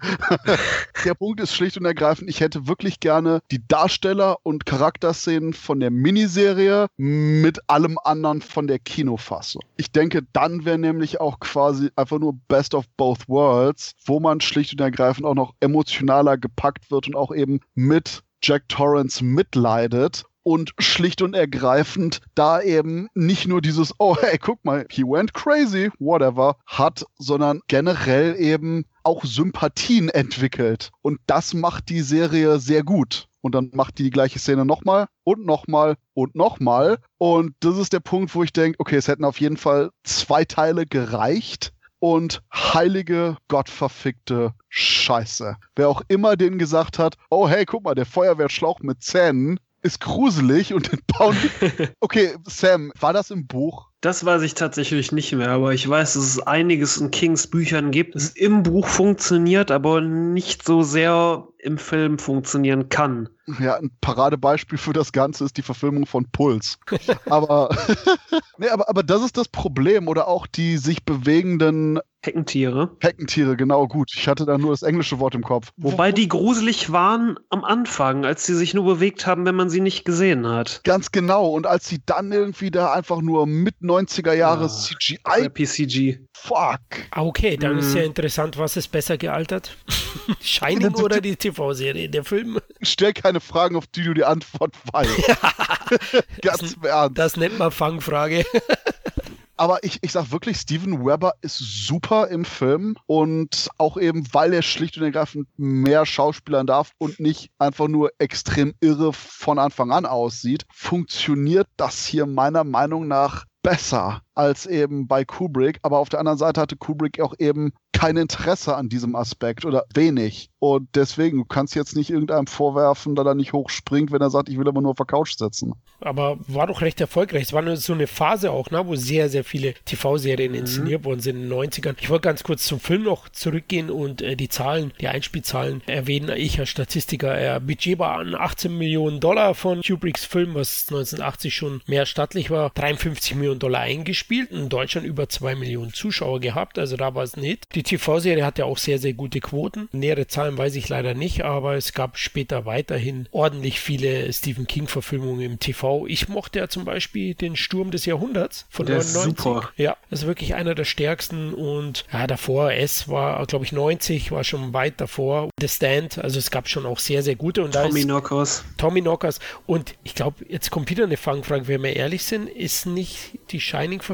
Der 1.05 1.13
Punkt 1.13 1.39
ist 1.39 1.55
schlicht 1.55 1.77
und 1.77 1.85
ergreifend, 1.85 2.29
ich 2.29 2.41
hätte 2.41 2.67
wirklich 2.71 3.01
gerne 3.01 3.41
die 3.51 3.67
Darsteller 3.67 4.37
und 4.43 4.65
Charakterszenen 4.65 5.51
von 5.51 5.81
der 5.81 5.91
Miniserie 5.91 6.87
mit 6.95 7.59
allem 7.69 7.97
anderen 8.01 8.41
von 8.41 8.65
der 8.65 8.79
Kinofassung. 8.79 9.61
Ich 9.75 9.91
denke, 9.91 10.21
dann 10.31 10.63
wäre 10.63 10.77
nämlich 10.77 11.19
auch 11.19 11.41
quasi 11.41 11.89
einfach 11.97 12.17
nur 12.17 12.39
Best 12.47 12.73
of 12.73 12.85
Both 12.95 13.27
Worlds, 13.27 13.91
wo 14.05 14.21
man 14.21 14.39
schlicht 14.39 14.71
und 14.71 14.79
ergreifend 14.79 15.25
auch 15.25 15.35
noch 15.35 15.53
emotionaler 15.59 16.37
gepackt 16.37 16.91
wird 16.91 17.07
und 17.09 17.17
auch 17.17 17.35
eben 17.35 17.59
mit 17.75 18.23
Jack 18.41 18.69
Torrance 18.69 19.21
mitleidet 19.21 20.23
und 20.43 20.73
schlicht 20.79 21.21
und 21.21 21.35
ergreifend 21.35 22.21
da 22.35 22.61
eben 22.61 23.09
nicht 23.13 23.47
nur 23.47 23.61
dieses, 23.61 23.93
oh 23.99 24.15
hey, 24.21 24.37
guck 24.37 24.63
mal, 24.63 24.85
he 24.89 25.03
went 25.03 25.33
crazy, 25.33 25.91
whatever, 25.99 26.55
hat, 26.65 27.03
sondern 27.17 27.59
generell 27.67 28.35
eben 28.39 28.85
auch 29.03 29.25
Sympathien 29.25 30.09
entwickelt. 30.09 30.91
Und 31.01 31.19
das 31.27 31.53
macht 31.53 31.89
die 31.89 32.01
Serie 32.01 32.59
sehr 32.59 32.83
gut. 32.83 33.27
Und 33.41 33.55
dann 33.55 33.71
macht 33.73 33.97
die, 33.97 34.03
die 34.03 34.11
gleiche 34.11 34.39
Szene 34.39 34.65
nochmal 34.65 35.07
und 35.23 35.45
nochmal 35.45 35.95
und 36.13 36.35
nochmal. 36.35 36.99
Und 37.17 37.55
das 37.59 37.77
ist 37.77 37.93
der 37.93 37.99
Punkt, 37.99 38.35
wo 38.35 38.43
ich 38.43 38.53
denke, 38.53 38.79
okay, 38.79 38.95
es 38.95 39.07
hätten 39.07 39.25
auf 39.25 39.39
jeden 39.39 39.57
Fall 39.57 39.89
zwei 40.03 40.45
Teile 40.45 40.85
gereicht. 40.85 41.73
Und 42.03 42.41
heilige, 42.51 43.37
gottverfickte 43.47 44.55
Scheiße. 44.69 45.55
Wer 45.75 45.87
auch 45.87 46.01
immer 46.07 46.35
denen 46.35 46.57
gesagt 46.57 46.97
hat, 46.97 47.15
oh 47.29 47.47
hey, 47.47 47.63
guck 47.63 47.83
mal, 47.83 47.93
der 47.93 48.07
Feuerwehrschlauch 48.07 48.79
mit 48.79 49.03
Zähnen 49.03 49.59
ist 49.83 49.99
gruselig 50.01 50.73
und 50.73 50.91
den 50.91 51.01
bauen. 51.05 51.37
Okay, 51.99 52.35
Sam, 52.45 52.91
war 52.99 53.13
das 53.13 53.29
im 53.29 53.45
Buch? 53.45 53.90
Das 54.01 54.25
weiß 54.25 54.41
ich 54.41 54.55
tatsächlich 54.55 55.11
nicht 55.11 55.31
mehr, 55.33 55.51
aber 55.51 55.73
ich 55.73 55.87
weiß, 55.87 56.15
dass 56.15 56.23
es 56.23 56.39
einiges 56.39 56.97
in 56.97 57.11
Kings 57.11 57.45
Büchern 57.45 57.91
gibt. 57.91 58.15
Es 58.15 58.29
im 58.29 58.63
Buch 58.63 58.87
funktioniert, 58.87 59.69
aber 59.69 60.01
nicht 60.01 60.65
so 60.65 60.81
sehr 60.81 61.47
im 61.61 61.77
Film 61.77 62.17
funktionieren 62.19 62.89
kann. 62.89 63.29
Ja, 63.59 63.75
ein 63.75 63.91
Paradebeispiel 64.01 64.77
für 64.77 64.93
das 64.93 65.11
Ganze 65.11 65.45
ist 65.45 65.57
die 65.57 65.61
Verfilmung 65.61 66.05
von 66.05 66.25
Puls. 66.31 66.77
aber, 67.29 67.69
nee, 68.57 68.69
aber, 68.69 68.89
aber 68.89 69.03
das 69.03 69.23
ist 69.23 69.37
das 69.37 69.47
Problem. 69.47 70.07
Oder 70.07 70.27
auch 70.27 70.47
die 70.47 70.77
sich 70.77 71.03
bewegenden 71.03 71.99
Heckentiere. 72.23 72.95
Heckentiere, 72.99 73.57
genau, 73.57 73.87
gut. 73.87 74.11
Ich 74.15 74.27
hatte 74.27 74.45
da 74.45 74.57
nur 74.57 74.71
das 74.71 74.83
englische 74.83 75.19
Wort 75.19 75.33
im 75.33 75.43
Kopf. 75.43 75.71
Wobei 75.77 76.11
die 76.11 76.27
gruselig 76.27 76.91
waren 76.91 77.37
am 77.49 77.63
Anfang, 77.63 78.25
als 78.25 78.45
sie 78.45 78.53
sich 78.53 78.75
nur 78.75 78.85
bewegt 78.85 79.25
haben, 79.25 79.45
wenn 79.45 79.55
man 79.55 79.71
sie 79.71 79.81
nicht 79.81 80.05
gesehen 80.05 80.47
hat. 80.47 80.81
Ganz 80.83 81.11
genau. 81.11 81.47
Und 81.47 81.65
als 81.65 81.87
sie 81.87 81.99
dann 82.05 82.31
irgendwie 82.31 82.69
da 82.69 82.93
einfach 82.93 83.21
nur 83.21 83.47
mit 83.47 83.75
90er 83.81 84.33
Jahre 84.33 84.63
ja, 84.63 84.69
CGI. 84.69 85.49
PCG. 85.49 86.19
Fuck. 86.33 86.79
Ah, 87.09 87.23
okay, 87.23 87.57
dann 87.57 87.73
hm. 87.73 87.79
ist 87.79 87.95
ja 87.95 88.03
interessant, 88.03 88.57
was 88.59 88.77
ist 88.77 88.89
besser 88.89 89.17
gealtert? 89.17 89.75
Shining 90.41 90.93
oder 90.95 91.21
die 91.21 91.37
TV-Serie, 91.51 92.09
der 92.09 92.23
Film? 92.23 92.59
Stell 92.81 93.13
keine 93.13 93.39
Fragen, 93.39 93.75
auf 93.75 93.87
die 93.87 94.03
du 94.03 94.13
die 94.13 94.25
Antwort 94.25 94.75
weißt. 94.91 95.27
Ganz 96.41 96.59
das, 96.59 96.73
im 96.73 96.83
Ernst. 96.83 97.17
Das 97.17 97.37
nennt 97.37 97.59
man 97.59 97.71
Fangfrage. 97.71 98.45
Aber 99.57 99.83
ich, 99.83 99.99
ich 100.01 100.11
sag 100.11 100.31
wirklich, 100.31 100.57
Steven 100.57 101.05
Weber 101.05 101.33
ist 101.41 101.59
super 101.59 102.29
im 102.29 102.45
Film 102.45 102.95
und 103.05 103.69
auch 103.77 103.95
eben, 103.97 104.25
weil 104.33 104.53
er 104.53 104.63
schlicht 104.63 104.97
und 104.97 105.03
ergreifend 105.03 105.47
mehr 105.55 106.07
Schauspielern 106.07 106.65
darf 106.65 106.93
und 106.97 107.19
nicht 107.19 107.51
einfach 107.59 107.87
nur 107.87 108.09
extrem 108.17 108.73
irre 108.79 109.13
von 109.13 109.59
Anfang 109.59 109.91
an 109.91 110.07
aussieht, 110.07 110.65
funktioniert 110.73 111.67
das 111.77 112.07
hier 112.07 112.25
meiner 112.25 112.63
Meinung 112.63 113.07
nach 113.07 113.45
besser 113.61 114.23
als 114.35 114.65
eben 114.65 115.07
bei 115.07 115.25
Kubrick. 115.25 115.79
Aber 115.81 115.99
auf 115.99 116.09
der 116.09 116.19
anderen 116.19 116.37
Seite 116.37 116.61
hatte 116.61 116.75
Kubrick 116.75 117.19
auch 117.19 117.33
eben 117.39 117.73
kein 118.01 118.17
Interesse 118.17 118.75
an 118.75 118.89
diesem 118.89 119.15
Aspekt 119.15 119.63
oder 119.63 119.85
wenig. 119.93 120.49
Und 120.57 120.89
deswegen, 120.95 121.37
du 121.37 121.45
kannst 121.45 121.75
jetzt 121.75 121.95
nicht 121.95 122.09
irgendeinem 122.09 122.47
vorwerfen, 122.47 123.13
da 123.13 123.23
er 123.23 123.35
nicht 123.35 123.53
hochspringt, 123.53 124.11
wenn 124.11 124.21
er 124.21 124.31
sagt, 124.31 124.49
ich 124.49 124.57
will 124.57 124.67
aber 124.67 124.81
nur 124.81 124.91
auf 124.91 124.97
der 124.97 125.05
Couch 125.05 125.37
sitzen. 125.37 125.73
Aber 125.99 126.37
war 126.47 126.65
doch 126.65 126.81
recht 126.81 126.99
erfolgreich. 126.99 127.43
Es 127.43 127.53
war 127.53 127.61
nur 127.61 127.77
so 127.77 127.93
eine 127.93 128.07
Phase 128.07 128.51
auch, 128.51 128.71
ne, 128.71 128.87
wo 128.87 128.95
sehr, 128.95 129.29
sehr 129.29 129.43
viele 129.43 129.75
TV-Serien 129.85 130.53
mhm. 130.53 130.57
inszeniert 130.57 131.03
worden 131.05 131.19
sind 131.19 131.43
in 131.43 131.49
den 131.49 131.53
90ern. 131.53 131.95
Ich 131.99 132.09
wollte 132.09 132.23
ganz 132.23 132.41
kurz 132.41 132.63
zum 132.63 132.79
Film 132.79 133.03
noch 133.03 133.29
zurückgehen 133.29 133.91
und 133.91 134.23
äh, 134.23 134.35
die 134.35 134.49
Zahlen, 134.49 134.93
die 134.99 135.07
Einspielzahlen 135.07 135.81
erwähnen. 135.85 136.35
Ich 136.35 136.59
als 136.59 136.69
Statistiker, 136.69 137.39
äh, 137.39 137.59
Budget 137.59 137.99
war 137.99 138.17
an 138.17 138.33
18 138.33 138.75
Millionen 138.75 139.19
Dollar 139.19 139.53
von 139.53 139.81
Kubricks 139.81 140.25
Film, 140.25 140.55
was 140.55 140.87
1980 140.89 141.53
schon 141.53 141.81
mehr 141.85 142.07
stattlich 142.07 142.49
war. 142.49 142.71
53 142.71 143.35
Millionen 143.35 143.59
Dollar 143.59 143.81
eingespielt. 143.81 144.30
In 144.39 144.69
Deutschland 144.69 145.05
über 145.05 145.27
2 145.27 145.55
Millionen 145.55 145.93
Zuschauer 145.93 146.39
gehabt. 146.39 146.79
Also 146.79 146.95
da 146.97 147.13
war 147.15 147.23
es 147.23 147.35
ein 147.35 147.43
Hit. 147.43 147.65
Die 147.75 147.83
TV-Serie 147.83 148.45
hat 148.45 148.57
ja 148.57 148.65
auch 148.65 148.77
sehr, 148.77 148.97
sehr 148.97 149.13
gute 149.13 149.39
Quoten. 149.39 149.89
Nähere 149.91 150.27
Zahlen 150.27 150.57
weiß 150.57 150.75
ich 150.75 150.87
leider 150.89 151.13
nicht, 151.13 151.43
aber 151.43 151.75
es 151.75 151.93
gab 151.93 152.17
später 152.17 152.65
weiterhin 152.65 153.27
ordentlich 153.31 153.79
viele 153.79 154.31
Stephen 154.31 154.67
King-Verfilmungen 154.67 155.41
im 155.41 155.59
TV. 155.59 156.07
Ich 156.07 156.29
mochte 156.29 156.59
ja 156.59 156.67
zum 156.69 156.85
Beispiel 156.85 157.35
den 157.35 157.55
Sturm 157.55 157.91
des 157.91 158.05
Jahrhunderts 158.05 158.65
von 158.69 158.85
Der 158.85 158.97
99. 158.97 159.15
Ist 159.15 159.43
super. 159.43 159.71
Ja, 159.77 159.97
das 160.09 160.21
ist 160.21 160.27
wirklich 160.27 160.55
einer 160.55 160.75
der 160.75 160.85
stärksten 160.85 161.53
und 161.53 162.05
ja, 162.13 162.27
davor 162.27 162.71
S 162.71 163.09
war, 163.09 163.45
glaube 163.47 163.65
ich, 163.65 163.71
90, 163.71 164.31
war 164.31 164.43
schon 164.43 164.73
weit 164.73 165.01
davor. 165.01 165.49
The 165.59 165.67
Stand, 165.67 166.17
also 166.19 166.39
es 166.39 166.51
gab 166.51 166.69
schon 166.69 166.85
auch 166.85 166.99
sehr, 166.99 167.23
sehr 167.23 167.35
gute. 167.35 167.63
Und 167.63 167.73
Tommy 167.73 168.03
Knockers. 168.03 168.63
Tommy 168.77 169.01
Knockers. 169.01 169.39
Und 169.65 169.95
ich 170.03 170.15
glaube, 170.15 170.45
jetzt 170.47 170.71
kommt 170.71 170.89
wieder 170.89 171.03
eine 171.03 171.17
Fangfrage, 171.17 171.67
wenn 171.67 171.83
wir 171.83 171.95
ehrlich 171.95 172.23
sind, 172.23 172.47
ist 172.47 172.85
nicht 172.85 173.39
die 173.51 173.59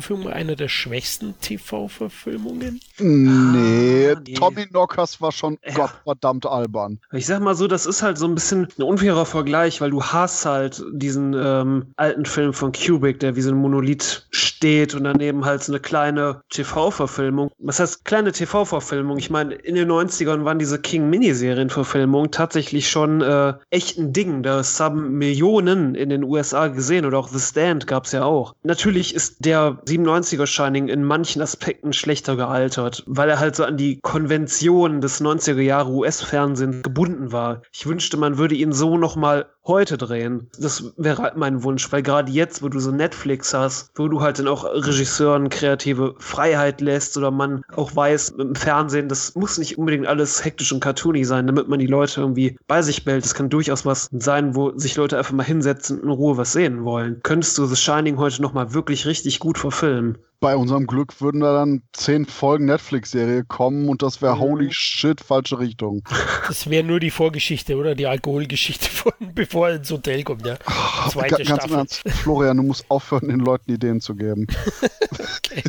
Shining-Verfilmung 0.02 0.32
einer 0.32 0.56
der 0.56 0.70
schwächsten 0.70 1.39
TV-Verfilmungen? 1.41 2.80
Nee, 3.00 4.12
ah, 4.12 4.20
nee, 4.26 4.34
Tommy 4.34 4.66
Knockers 4.66 5.22
war 5.22 5.32
schon 5.32 5.58
ja. 5.66 5.74
gottverdammt 5.74 6.45
albern. 6.45 7.00
Ich 7.12 7.26
sag 7.26 7.41
mal 7.41 7.56
so, 7.56 7.68
das 7.68 7.86
ist 7.86 8.02
halt 8.02 8.18
so 8.18 8.26
ein 8.26 8.36
bisschen 8.36 8.68
ein 8.78 8.84
unfairer 8.84 9.26
Vergleich, 9.26 9.82
weil 9.82 9.91
du 9.91 10.04
hast 10.04 10.45
halt 10.45 10.84
diesen 10.91 11.34
ähm, 11.34 11.88
alten 11.95 12.26
Film 12.26 12.54
von 12.54 12.72
Kubrick, 12.72 13.20
der 13.20 13.36
wie 13.36 13.41
so 13.41 13.52
ein 13.52 13.58
Monolith 13.58 14.28
steht 14.32 14.95
und 14.95 15.04
daneben 15.04 15.45
halt 15.45 15.64
so 15.64 15.72
eine 15.72 15.80
kleine 15.80 16.41
TV-Verfilmung. 16.50 17.52
Was 17.60 17.80
heißt 17.80 18.06
kleine 18.06 18.32
TV-Verfilmung? 18.32 19.18
Ich 19.18 19.30
meine, 19.30 19.54
in 19.54 19.76
den 19.76 19.89
90ern 19.89 20.45
waren 20.45 20.60
diese 20.60 20.80
King-Miniserien-Verfilmungen 20.80 22.32
tatsächlich 22.32 22.89
schon 22.89 23.22
äh, 23.22 23.54
echt 23.70 23.98
ein 23.98 24.14
Ding. 24.14 24.43
Da 24.43 24.64
haben 24.80 25.18
Millionen 25.18 25.95
in 25.95 26.10
den 26.10 26.24
USA 26.24 26.68
gesehen 26.68 27.06
oder 27.06 27.20
auch 27.20 27.28
The 27.28 27.39
Stand 27.39 27.88
gab 27.88 28.06
es 28.06 28.12
ja 28.12 28.24
auch. 28.24 28.56
Natürlich 28.64 29.14
ist 29.14 29.45
der 29.45 29.80
97er 29.86 30.48
Shining 30.48 30.88
in 30.88 31.04
manchen 31.04 31.41
Aspekten 31.41 31.93
schlechter 31.93 32.36
gealtert, 32.36 32.87
weil 33.06 33.30
er 33.30 33.40
halt 33.40 33.56
so 33.56 33.64
an 33.64 33.78
die 33.78 34.00
Konventionen 34.02 35.02
des 35.02 35.22
90er 35.22 35.62
Jahre 35.62 35.92
US-Fernsehens 35.92 36.84
gebunden 36.84 37.32
war. 37.32 37.62
Ich 37.72 37.86
wünschte, 37.86 38.18
man 38.18 38.38
würde 38.38 38.56
ihn 38.56 38.72
so 38.72 38.98
nochmal 38.98 39.48
heute 39.68 39.97
drehen. 39.97 40.49
Das 40.59 40.93
wäre 40.97 41.22
halt 41.22 41.38
mein 41.38 41.63
Wunsch, 41.63 41.91
weil 41.91 42.03
gerade 42.03 42.32
jetzt, 42.32 42.63
wo 42.63 42.70
du 42.70 42.80
so 42.80 42.91
Netflix 42.91 43.53
hast, 43.53 43.91
wo 43.95 44.07
du 44.07 44.22
halt 44.22 44.39
dann 44.39 44.47
auch 44.47 44.63
Regisseuren 44.63 45.49
kreative 45.49 46.15
Freiheit 46.20 46.82
lässt 46.82 47.18
oder 47.18 47.32
man 47.32 47.63
auch 47.76 47.95
weiß, 47.95 48.30
im 48.38 48.55
Fernsehen, 48.55 49.09
das 49.09 49.36
muss 49.36 49.57
nicht 49.57 49.78
unbedingt 49.78 50.07
alles 50.07 50.43
hektisch 50.43 50.72
und 50.72 50.80
cartoony 50.80 51.26
sein, 51.26 51.47
damit 51.47 51.68
man 51.68 51.80
die 51.80 51.88
Leute 51.88 52.22
irgendwie 52.22 52.57
bei 52.68 52.82
sich 52.82 53.05
behält. 53.05 53.26
Das 53.26 53.34
kann 53.34 53.49
durchaus 53.49 53.86
was 53.86 54.09
sein, 54.11 54.55
wo 54.55 54.78
sich 54.78 54.95
Leute 54.95 55.18
einfach 55.18 55.34
mal 55.34 55.43
hinsetzen 55.43 55.99
und 55.99 56.07
in 56.07 56.09
Ruhe 56.09 56.38
was 56.38 56.53
sehen 56.53 56.84
wollen. 56.84 57.20
Könntest 57.24 57.57
du 57.57 57.65
The 57.65 57.76
Shining 57.76 58.18
heute 58.18 58.41
nochmal 58.41 58.74
wirklich 58.74 59.05
richtig 59.05 59.39
gut 59.39 59.57
verfilmen? 59.57 60.18
bei 60.39 60.55
unserem 60.55 60.86
Glück 60.86 61.20
würden 61.20 61.41
da 61.41 61.53
dann 61.53 61.82
zehn 61.93 62.26
Folgen 62.26 62.65
Netflix-Serie 62.65 63.43
kommen 63.43 63.89
und 63.89 64.03
das 64.03 64.22
wäre 64.22 64.36
mhm. 64.36 64.39
holy 64.39 64.68
shit, 64.72 65.22
falsche 65.22 65.59
Richtung. 65.59 66.03
Das 66.47 66.70
wäre 66.70 66.84
nur 66.84 66.99
die 66.99 67.09
Vorgeschichte 67.09 67.76
oder 67.76 67.95
die 67.95 68.07
Alkoholgeschichte 68.07 68.89
von 68.91 69.13
bevor 69.34 69.57
er 69.66 69.76
ins 69.76 69.91
Hotel 69.91 70.24
kommt, 70.24 70.45
ja. 70.45 70.58
Zweite 71.10 71.43
Ganz 71.43 71.47
Staffel. 71.47 71.78
Ernst, 71.78 72.03
Florian, 72.10 72.58
du 72.58 72.64
musst 72.64 72.86
aufhören, 72.89 73.28
den 73.30 73.39
Leuten 73.39 73.72
Ideen 73.72 74.01
zu 74.01 74.16
geben. 74.16 74.47
okay. 75.12 75.64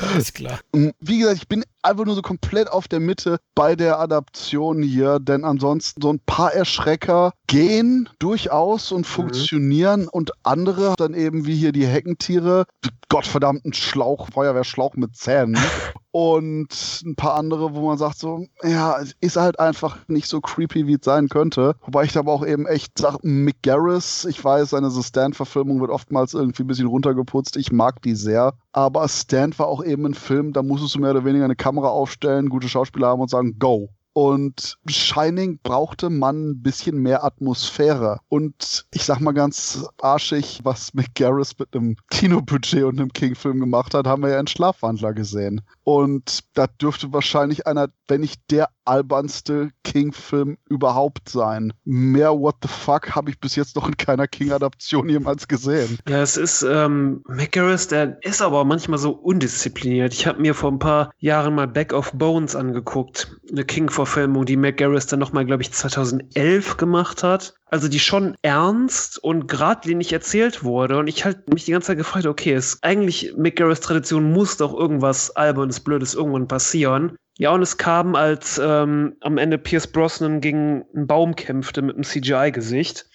Alles 0.00 0.32
klar. 0.32 0.60
Wie 1.00 1.18
gesagt, 1.18 1.38
ich 1.38 1.48
bin 1.48 1.64
einfach 1.82 2.04
nur 2.04 2.14
so 2.14 2.22
komplett 2.22 2.70
auf 2.70 2.88
der 2.88 3.00
Mitte 3.00 3.38
bei 3.54 3.76
der 3.76 3.98
Adaption 3.98 4.82
hier, 4.82 5.18
denn 5.20 5.44
ansonsten 5.44 6.00
so 6.00 6.12
ein 6.12 6.20
paar 6.26 6.52
Erschrecker 6.52 7.32
gehen 7.46 8.08
durchaus 8.18 8.92
und 8.92 9.02
mhm. 9.02 9.04
funktionieren 9.04 10.08
und 10.08 10.32
andere 10.42 10.94
dann 10.96 11.14
eben 11.14 11.46
wie 11.46 11.56
hier 11.56 11.72
die 11.72 11.86
Heckentiere, 11.86 12.66
gottverdammten 13.08 13.72
Schlauch, 13.72 14.28
Feuerwehrschlauch 14.32 14.94
mit 14.94 15.16
Zähnen 15.16 15.58
und 16.14 17.02
ein 17.04 17.16
paar 17.16 17.34
andere, 17.34 17.74
wo 17.74 17.84
man 17.88 17.98
sagt 17.98 18.18
so, 18.18 18.46
ja, 18.62 19.00
ist 19.20 19.34
halt 19.34 19.58
einfach 19.58 19.98
nicht 20.06 20.28
so 20.28 20.40
creepy, 20.40 20.86
wie 20.86 20.94
es 20.94 21.04
sein 21.04 21.28
könnte. 21.28 21.74
Wobei 21.84 22.04
ich 22.04 22.12
da 22.12 22.20
aber 22.20 22.32
auch 22.32 22.46
eben 22.46 22.68
echt 22.68 22.96
sage, 22.98 23.18
Mick 23.22 23.64
Garris, 23.64 24.24
ich 24.24 24.44
weiß, 24.44 24.70
seine 24.70 24.92
The 24.92 25.02
Stand-Verfilmung 25.02 25.80
wird 25.80 25.90
oftmals 25.90 26.32
irgendwie 26.32 26.62
ein 26.62 26.68
bisschen 26.68 26.86
runtergeputzt. 26.86 27.56
Ich 27.56 27.72
mag 27.72 28.00
die 28.02 28.14
sehr. 28.14 28.54
Aber 28.70 29.08
Stand 29.08 29.58
war 29.58 29.66
auch 29.66 29.82
eben 29.82 30.06
ein 30.06 30.14
Film, 30.14 30.52
da 30.52 30.62
musstest 30.62 30.94
du 30.94 31.00
mehr 31.00 31.10
oder 31.10 31.24
weniger 31.24 31.46
eine 31.46 31.56
Kamera 31.56 31.88
aufstellen, 31.88 32.48
gute 32.48 32.68
Schauspieler 32.68 33.08
haben 33.08 33.20
und 33.20 33.30
sagen, 33.30 33.58
go. 33.58 33.88
Und 34.14 34.78
Shining 34.86 35.58
brauchte 35.62 36.08
man 36.08 36.50
ein 36.50 36.62
bisschen 36.62 36.98
mehr 36.98 37.24
Atmosphäre. 37.24 38.20
Und 38.28 38.86
ich 38.92 39.04
sag 39.04 39.20
mal 39.20 39.32
ganz 39.32 39.86
arschig, 40.00 40.60
was 40.62 40.94
McGarris 40.94 41.58
mit 41.58 41.74
einem 41.74 41.96
Kinobudget 42.10 42.84
und 42.84 43.00
einem 43.00 43.12
King-Film 43.12 43.58
gemacht 43.58 43.92
hat, 43.92 44.06
haben 44.06 44.22
wir 44.22 44.30
ja 44.30 44.38
in 44.38 44.46
Schlafwandler 44.46 45.14
gesehen. 45.14 45.62
Und 45.82 46.44
da 46.54 46.68
dürfte 46.68 47.12
wahrscheinlich 47.12 47.66
einer, 47.66 47.88
wenn 48.06 48.20
nicht 48.20 48.40
der 48.52 48.68
albernste 48.84 49.70
King-Film 49.82 50.58
überhaupt 50.68 51.28
sein. 51.28 51.72
Mehr 51.84 52.32
What 52.32 52.56
the 52.62 52.68
fuck 52.68 53.14
habe 53.14 53.30
ich 53.30 53.40
bis 53.40 53.56
jetzt 53.56 53.76
noch 53.76 53.86
in 53.86 53.96
keiner 53.96 54.26
King-Adaption 54.26 55.08
jemals 55.08 55.48
gesehen. 55.48 55.98
Ja, 56.08 56.22
es 56.22 56.36
ist, 56.36 56.62
ähm, 56.62 57.22
McGarris, 57.28 57.88
der 57.88 58.18
ist 58.22 58.42
aber 58.42 58.64
manchmal 58.64 58.98
so 58.98 59.12
undiszipliniert. 59.12 60.12
Ich 60.12 60.26
habe 60.26 60.40
mir 60.40 60.54
vor 60.54 60.72
ein 60.72 60.78
paar 60.78 61.10
Jahren 61.18 61.54
mal 61.54 61.68
Back 61.68 61.92
of 61.92 62.12
Bones 62.12 62.56
angeguckt. 62.56 63.38
Eine 63.50 63.64
King-Verfilmung, 63.64 64.44
die 64.44 64.56
McGarris 64.56 65.06
dann 65.06 65.20
nochmal, 65.20 65.44
glaube 65.44 65.62
ich, 65.62 65.72
2011 65.72 66.76
gemacht 66.76 67.22
hat 67.22 67.54
also 67.74 67.88
die 67.88 67.98
schon 67.98 68.36
ernst 68.42 69.18
und 69.18 69.48
geradlinig 69.48 70.12
erzählt 70.12 70.62
wurde. 70.62 70.96
Und 70.96 71.08
ich 71.08 71.24
halt 71.24 71.52
mich 71.52 71.64
die 71.64 71.72
ganze 71.72 71.88
Zeit 71.88 71.98
gefragt, 71.98 72.24
okay, 72.24 72.54
ist 72.54 72.78
eigentlich 72.84 73.34
Mick 73.36 73.56
Garris 73.56 73.80
Tradition 73.80 74.32
muss 74.32 74.58
doch 74.58 74.72
irgendwas 74.72 75.34
Albernes, 75.34 75.80
Blödes 75.80 76.14
irgendwann 76.14 76.46
passieren. 76.46 77.16
Ja, 77.36 77.50
und 77.50 77.62
es 77.62 77.78
kam, 77.78 78.14
als 78.14 78.58
ähm, 78.58 79.16
am 79.20 79.38
Ende 79.38 79.58
Pierce 79.58 79.88
Brosnan 79.88 80.40
gegen 80.40 80.84
einen 80.94 81.08
Baum 81.08 81.34
kämpfte 81.34 81.82
mit 81.82 81.96
einem 81.96 82.04
CGI-Gesicht. 82.04 83.06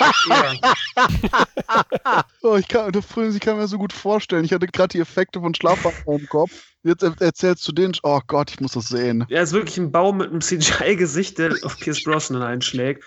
oh, 2.42 2.56
ich, 2.56 2.68
kann, 2.68 2.92
ich 2.94 3.40
kann 3.40 3.58
mir 3.58 3.68
so 3.68 3.76
gut 3.76 3.92
vorstellen. 3.92 4.44
Ich 4.44 4.52
hatte 4.52 4.66
gerade 4.66 4.88
die 4.88 5.00
Effekte 5.00 5.40
von 5.40 5.54
Schlafwandler 5.54 6.14
im 6.14 6.26
Kopf. 6.28 6.72
Jetzt 6.82 7.02
erzählst 7.02 7.68
du 7.68 7.72
den, 7.72 7.92
oh 8.02 8.20
Gott, 8.26 8.50
ich 8.50 8.60
muss 8.60 8.72
das 8.72 8.88
sehen. 8.88 9.26
Ja, 9.28 9.42
ist 9.42 9.52
wirklich 9.52 9.76
ein 9.76 9.92
Baum 9.92 10.16
mit 10.16 10.30
einem 10.30 10.40
CGI-Gesicht, 10.40 11.38
der 11.38 11.54
auf 11.62 11.78
Pierce 11.78 12.02
Brosnan 12.04 12.42
einschlägt. 12.42 13.04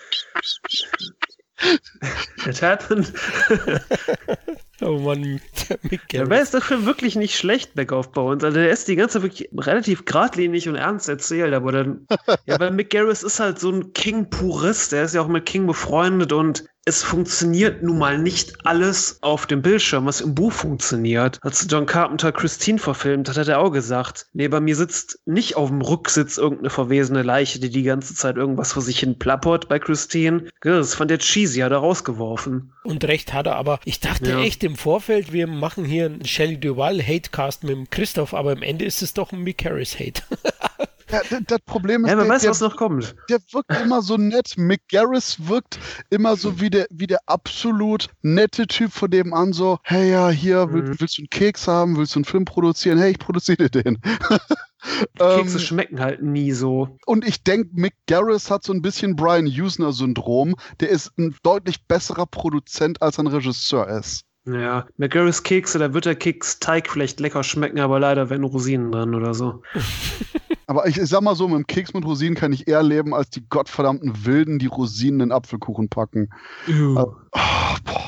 It 2.46 2.62
happened. 2.62 3.12
Oh 4.82 4.98
Mann, 4.98 5.40
Mick 5.82 6.08
Garris. 6.08 6.28
Dabei 6.28 6.40
ist 6.40 6.54
der 6.54 6.60
Film 6.60 6.84
wirklich 6.84 7.16
nicht 7.16 7.36
schlecht, 7.36 7.74
Back 7.74 7.92
auf 7.92 8.12
Bones. 8.12 8.44
Also 8.44 8.58
der 8.58 8.70
ist 8.70 8.88
die 8.88 8.96
ganze 8.96 9.22
wirklich 9.22 9.48
relativ 9.56 10.04
geradlinig 10.04 10.68
und 10.68 10.74
ernst 10.74 11.08
erzählt, 11.08 11.54
aber 11.54 11.72
dann, 11.72 12.06
ja, 12.46 12.60
weil 12.60 12.70
Mick 12.72 12.90
Garris 12.90 13.22
ist 13.22 13.40
halt 13.40 13.58
so 13.58 13.70
ein 13.70 13.92
King-Purist, 13.94 14.92
der 14.92 15.04
ist 15.04 15.14
ja 15.14 15.22
auch 15.22 15.28
mit 15.28 15.46
King 15.46 15.66
befreundet 15.66 16.32
und 16.32 16.64
es 16.88 17.02
funktioniert 17.02 17.82
nun 17.82 17.98
mal 17.98 18.16
nicht 18.16 18.64
alles 18.64 19.18
auf 19.20 19.46
dem 19.46 19.60
Bildschirm, 19.60 20.06
was 20.06 20.20
im 20.20 20.36
Buch 20.36 20.52
funktioniert. 20.52 21.40
Als 21.42 21.66
John 21.68 21.84
Carpenter 21.84 22.30
Christine 22.30 22.78
verfilmt 22.78 23.28
hat, 23.28 23.36
hat 23.36 23.48
er 23.48 23.58
auch 23.58 23.70
gesagt, 23.70 24.26
nee, 24.32 24.46
bei 24.46 24.60
mir 24.60 24.76
sitzt 24.76 25.18
nicht 25.26 25.56
auf 25.56 25.68
dem 25.68 25.80
Rücksitz 25.82 26.38
irgendeine 26.38 26.70
verwesene 26.70 27.22
Leiche, 27.22 27.58
die 27.58 27.70
die 27.70 27.82
ganze 27.82 28.14
Zeit 28.14 28.36
irgendwas 28.36 28.72
vor 28.72 28.82
sich 28.82 29.00
hin 29.00 29.18
plappert 29.18 29.68
bei 29.68 29.80
Christine. 29.80 30.44
Das 30.60 30.94
fand 30.94 31.10
der 31.10 31.18
cheesy, 31.18 31.58
hat 31.58 31.72
er 31.72 31.78
rausgeworfen. 31.78 32.72
Und 32.84 33.02
recht 33.02 33.32
hat 33.32 33.46
er, 33.46 33.56
aber 33.56 33.80
ich 33.84 33.98
dachte 33.98 34.30
ja. 34.30 34.40
echt 34.40 34.62
im 34.62 34.76
Vorfeld, 34.76 35.32
wir 35.32 35.48
machen 35.48 35.84
hier 35.84 36.06
einen 36.06 36.24
Shelley 36.24 36.60
Duval 36.60 37.02
Hatecast 37.02 37.64
mit 37.64 37.72
dem 37.72 37.90
Christoph, 37.90 38.32
aber 38.32 38.52
im 38.52 38.62
Ende 38.62 38.84
ist 38.84 39.02
es 39.02 39.12
doch 39.12 39.32
ein 39.32 39.40
Mick 39.40 39.64
Harris 39.64 39.98
Hate. 39.98 40.22
Ja, 41.10 41.20
das 41.46 41.60
Problem 41.66 42.04
ist, 42.04 42.10
ja, 42.10 42.16
man 42.16 42.24
der, 42.26 42.34
weiß, 42.34 42.42
der, 42.42 42.50
was 42.50 42.60
noch 42.60 42.76
kommt. 42.76 43.14
Der 43.30 43.38
wirkt 43.52 43.70
immer 43.80 44.02
so 44.02 44.16
nett. 44.16 44.54
Mick 44.56 44.82
Garris 44.90 45.36
wirkt 45.46 45.78
immer 46.10 46.36
so 46.36 46.60
wie 46.60 46.70
der, 46.70 46.86
wie 46.90 47.06
der 47.06 47.20
absolut 47.26 48.08
nette 48.22 48.66
Typ 48.66 48.92
von 48.92 49.10
dem 49.10 49.32
an, 49.32 49.52
so, 49.52 49.78
hey 49.82 50.10
ja, 50.10 50.30
hier, 50.30 50.66
mhm. 50.66 50.98
willst 50.98 51.18
du 51.18 51.22
einen 51.22 51.30
Keks 51.30 51.68
haben, 51.68 51.96
willst 51.96 52.14
du 52.14 52.18
einen 52.18 52.24
Film 52.24 52.44
produzieren? 52.44 52.98
Hey, 52.98 53.12
ich 53.12 53.18
produziere 53.18 53.70
den. 53.70 53.98
Kekse 55.18 55.58
ähm, 55.58 55.58
schmecken 55.58 56.00
halt 56.00 56.22
nie 56.22 56.52
so. 56.52 56.96
Und 57.06 57.26
ich 57.26 57.42
denke, 57.42 57.70
Mick 57.72 57.94
Garris 58.06 58.50
hat 58.50 58.64
so 58.64 58.72
ein 58.72 58.82
bisschen 58.82 59.16
Brian 59.16 59.46
Usner-Syndrom. 59.46 60.54
Der 60.80 60.90
ist 60.90 61.12
ein 61.18 61.36
deutlich 61.42 61.84
besserer 61.86 62.26
Produzent, 62.26 63.02
als 63.02 63.18
ein 63.18 63.26
Regisseur 63.26 63.88
ist. 63.88 64.24
Ja, 64.44 64.86
McGarris 64.96 65.42
Kekse, 65.42 65.80
da 65.80 65.92
wird 65.92 66.04
der 66.04 66.14
Keksteig 66.14 66.88
vielleicht 66.88 67.18
lecker 67.18 67.42
schmecken, 67.42 67.80
aber 67.80 67.98
leider 67.98 68.30
werden 68.30 68.44
Rosinen 68.44 68.92
dran 68.92 69.14
oder 69.14 69.34
so. 69.34 69.62
Aber 70.66 70.88
ich, 70.88 70.98
ich, 70.98 71.08
sag 71.08 71.22
mal 71.22 71.36
so, 71.36 71.46
mit 71.46 71.56
dem 71.56 71.66
Keks 71.66 71.94
mit 71.94 72.04
Rosinen 72.04 72.34
kann 72.34 72.52
ich 72.52 72.66
eher 72.66 72.82
leben, 72.82 73.14
als 73.14 73.30
die 73.30 73.46
gottverdammten 73.48 74.24
Wilden, 74.24 74.58
die 74.58 74.66
Rosinen 74.66 75.20
in 75.20 75.32
Apfelkuchen 75.32 75.88
packen. 75.88 76.28
Also, 76.96 77.16
oh, 77.32 77.76
boah, 77.84 78.05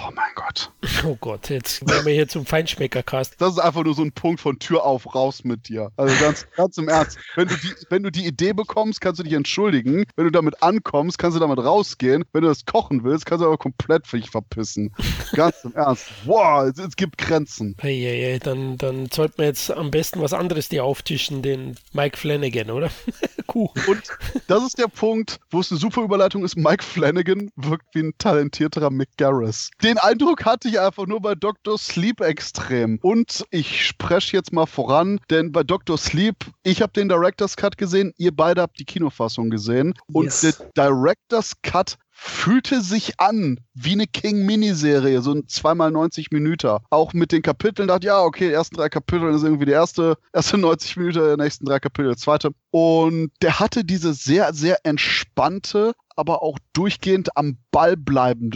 Gott. 0.48 0.70
Oh 1.04 1.16
Gott, 1.20 1.50
jetzt 1.50 1.86
werden 1.86 2.06
wir 2.06 2.14
hier 2.14 2.26
zum 2.26 2.46
Feinschmeckercast. 2.46 3.34
Das 3.38 3.52
ist 3.52 3.58
einfach 3.58 3.84
nur 3.84 3.94
so 3.94 4.02
ein 4.02 4.12
Punkt 4.12 4.40
von 4.40 4.58
Tür 4.58 4.82
auf, 4.84 5.14
raus 5.14 5.44
mit 5.44 5.68
dir. 5.68 5.92
Also 5.96 6.14
ganz, 6.24 6.46
ganz 6.56 6.78
im 6.78 6.88
Ernst. 6.88 7.18
Wenn 7.36 7.48
du, 7.48 7.54
die, 7.54 7.74
wenn 7.90 8.02
du 8.02 8.10
die 8.10 8.24
Idee 8.24 8.54
bekommst, 8.54 9.02
kannst 9.02 9.18
du 9.18 9.24
dich 9.24 9.34
entschuldigen. 9.34 10.06
Wenn 10.16 10.24
du 10.24 10.30
damit 10.30 10.62
ankommst, 10.62 11.18
kannst 11.18 11.36
du 11.36 11.40
damit 11.40 11.58
rausgehen. 11.58 12.24
Wenn 12.32 12.42
du 12.42 12.48
das 12.48 12.64
kochen 12.64 13.04
willst, 13.04 13.26
kannst 13.26 13.42
du 13.42 13.46
aber 13.46 13.58
komplett 13.58 14.06
für 14.06 14.18
dich 14.18 14.30
verpissen. 14.30 14.94
Ganz 15.34 15.56
im 15.64 15.74
Ernst. 15.74 16.06
Wow, 16.24 16.64
es, 16.64 16.78
es 16.78 16.96
gibt 16.96 17.18
Grenzen. 17.18 17.76
Hey, 17.78 18.00
hey, 18.00 18.18
hey, 18.18 18.38
dann, 18.38 18.78
dann 18.78 19.10
sollten 19.10 19.38
wir 19.38 19.46
jetzt 19.46 19.70
am 19.70 19.90
besten 19.90 20.22
was 20.22 20.32
anderes 20.32 20.70
dir 20.70 20.82
auftischen, 20.82 21.42
den 21.42 21.76
Mike 21.92 22.16
Flanagan, 22.16 22.70
oder? 22.70 22.90
Kuchen. 23.46 23.82
Und 23.86 24.02
das 24.46 24.62
ist 24.62 24.78
der 24.78 24.88
Punkt, 24.88 25.40
wo 25.50 25.60
es 25.60 25.70
eine 25.70 25.78
super 25.78 26.02
Überleitung 26.02 26.44
ist. 26.44 26.56
Mike 26.56 26.84
Flanagan 26.84 27.50
wirkt 27.56 27.94
wie 27.94 28.00
ein 28.00 28.12
talentierterer 28.18 28.90
Mick 28.90 29.08
Garris. 29.16 29.70
Den 29.82 29.98
Eindruck 29.98 30.37
hatte 30.44 30.68
ich 30.68 30.80
einfach 30.80 31.06
nur 31.06 31.20
bei 31.20 31.34
Dr. 31.34 31.78
Sleep 31.78 32.20
extrem. 32.20 32.98
Und 33.02 33.44
ich 33.50 33.86
spreche 33.86 34.36
jetzt 34.36 34.52
mal 34.52 34.66
voran, 34.66 35.20
denn 35.30 35.52
bei 35.52 35.62
Dr. 35.62 35.98
Sleep, 35.98 36.36
ich 36.62 36.82
habe 36.82 36.92
den 36.92 37.08
Director's 37.08 37.56
Cut 37.56 37.78
gesehen, 37.78 38.12
ihr 38.16 38.34
beide 38.34 38.62
habt 38.62 38.78
die 38.78 38.84
Kinofassung 38.84 39.50
gesehen. 39.50 39.94
Und 40.12 40.26
yes. 40.26 40.40
der 40.40 40.52
Director's 40.76 41.54
Cut 41.62 41.96
fühlte 42.20 42.80
sich 42.80 43.20
an 43.20 43.60
wie 43.74 43.92
eine 43.92 44.08
King-Miniserie, 44.08 45.22
so 45.22 45.32
ein 45.32 45.46
zweimal 45.46 45.92
90 45.92 46.32
Minuten. 46.32 46.78
Auch 46.90 47.12
mit 47.12 47.30
den 47.30 47.42
Kapiteln 47.42 47.86
dachte 47.86 48.00
ich, 48.00 48.06
ja, 48.06 48.22
okay, 48.22 48.48
die 48.48 48.54
ersten 48.54 48.74
drei 48.74 48.88
Kapitel 48.88 49.32
ist 49.32 49.44
irgendwie 49.44 49.66
die 49.66 49.72
erste, 49.72 50.18
erste 50.32 50.58
90 50.58 50.96
Minuten, 50.96 51.36
die 51.36 51.42
nächsten 51.42 51.64
drei 51.64 51.78
Kapitel, 51.78 52.16
zweite. 52.16 52.50
Und 52.70 53.30
der 53.40 53.60
hatte 53.60 53.84
diese 53.84 54.14
sehr, 54.14 54.52
sehr 54.52 54.84
entspannte, 54.84 55.92
aber 56.16 56.42
auch 56.42 56.58
durchgehend 56.72 57.36
am 57.36 57.56
Ball 57.78 57.96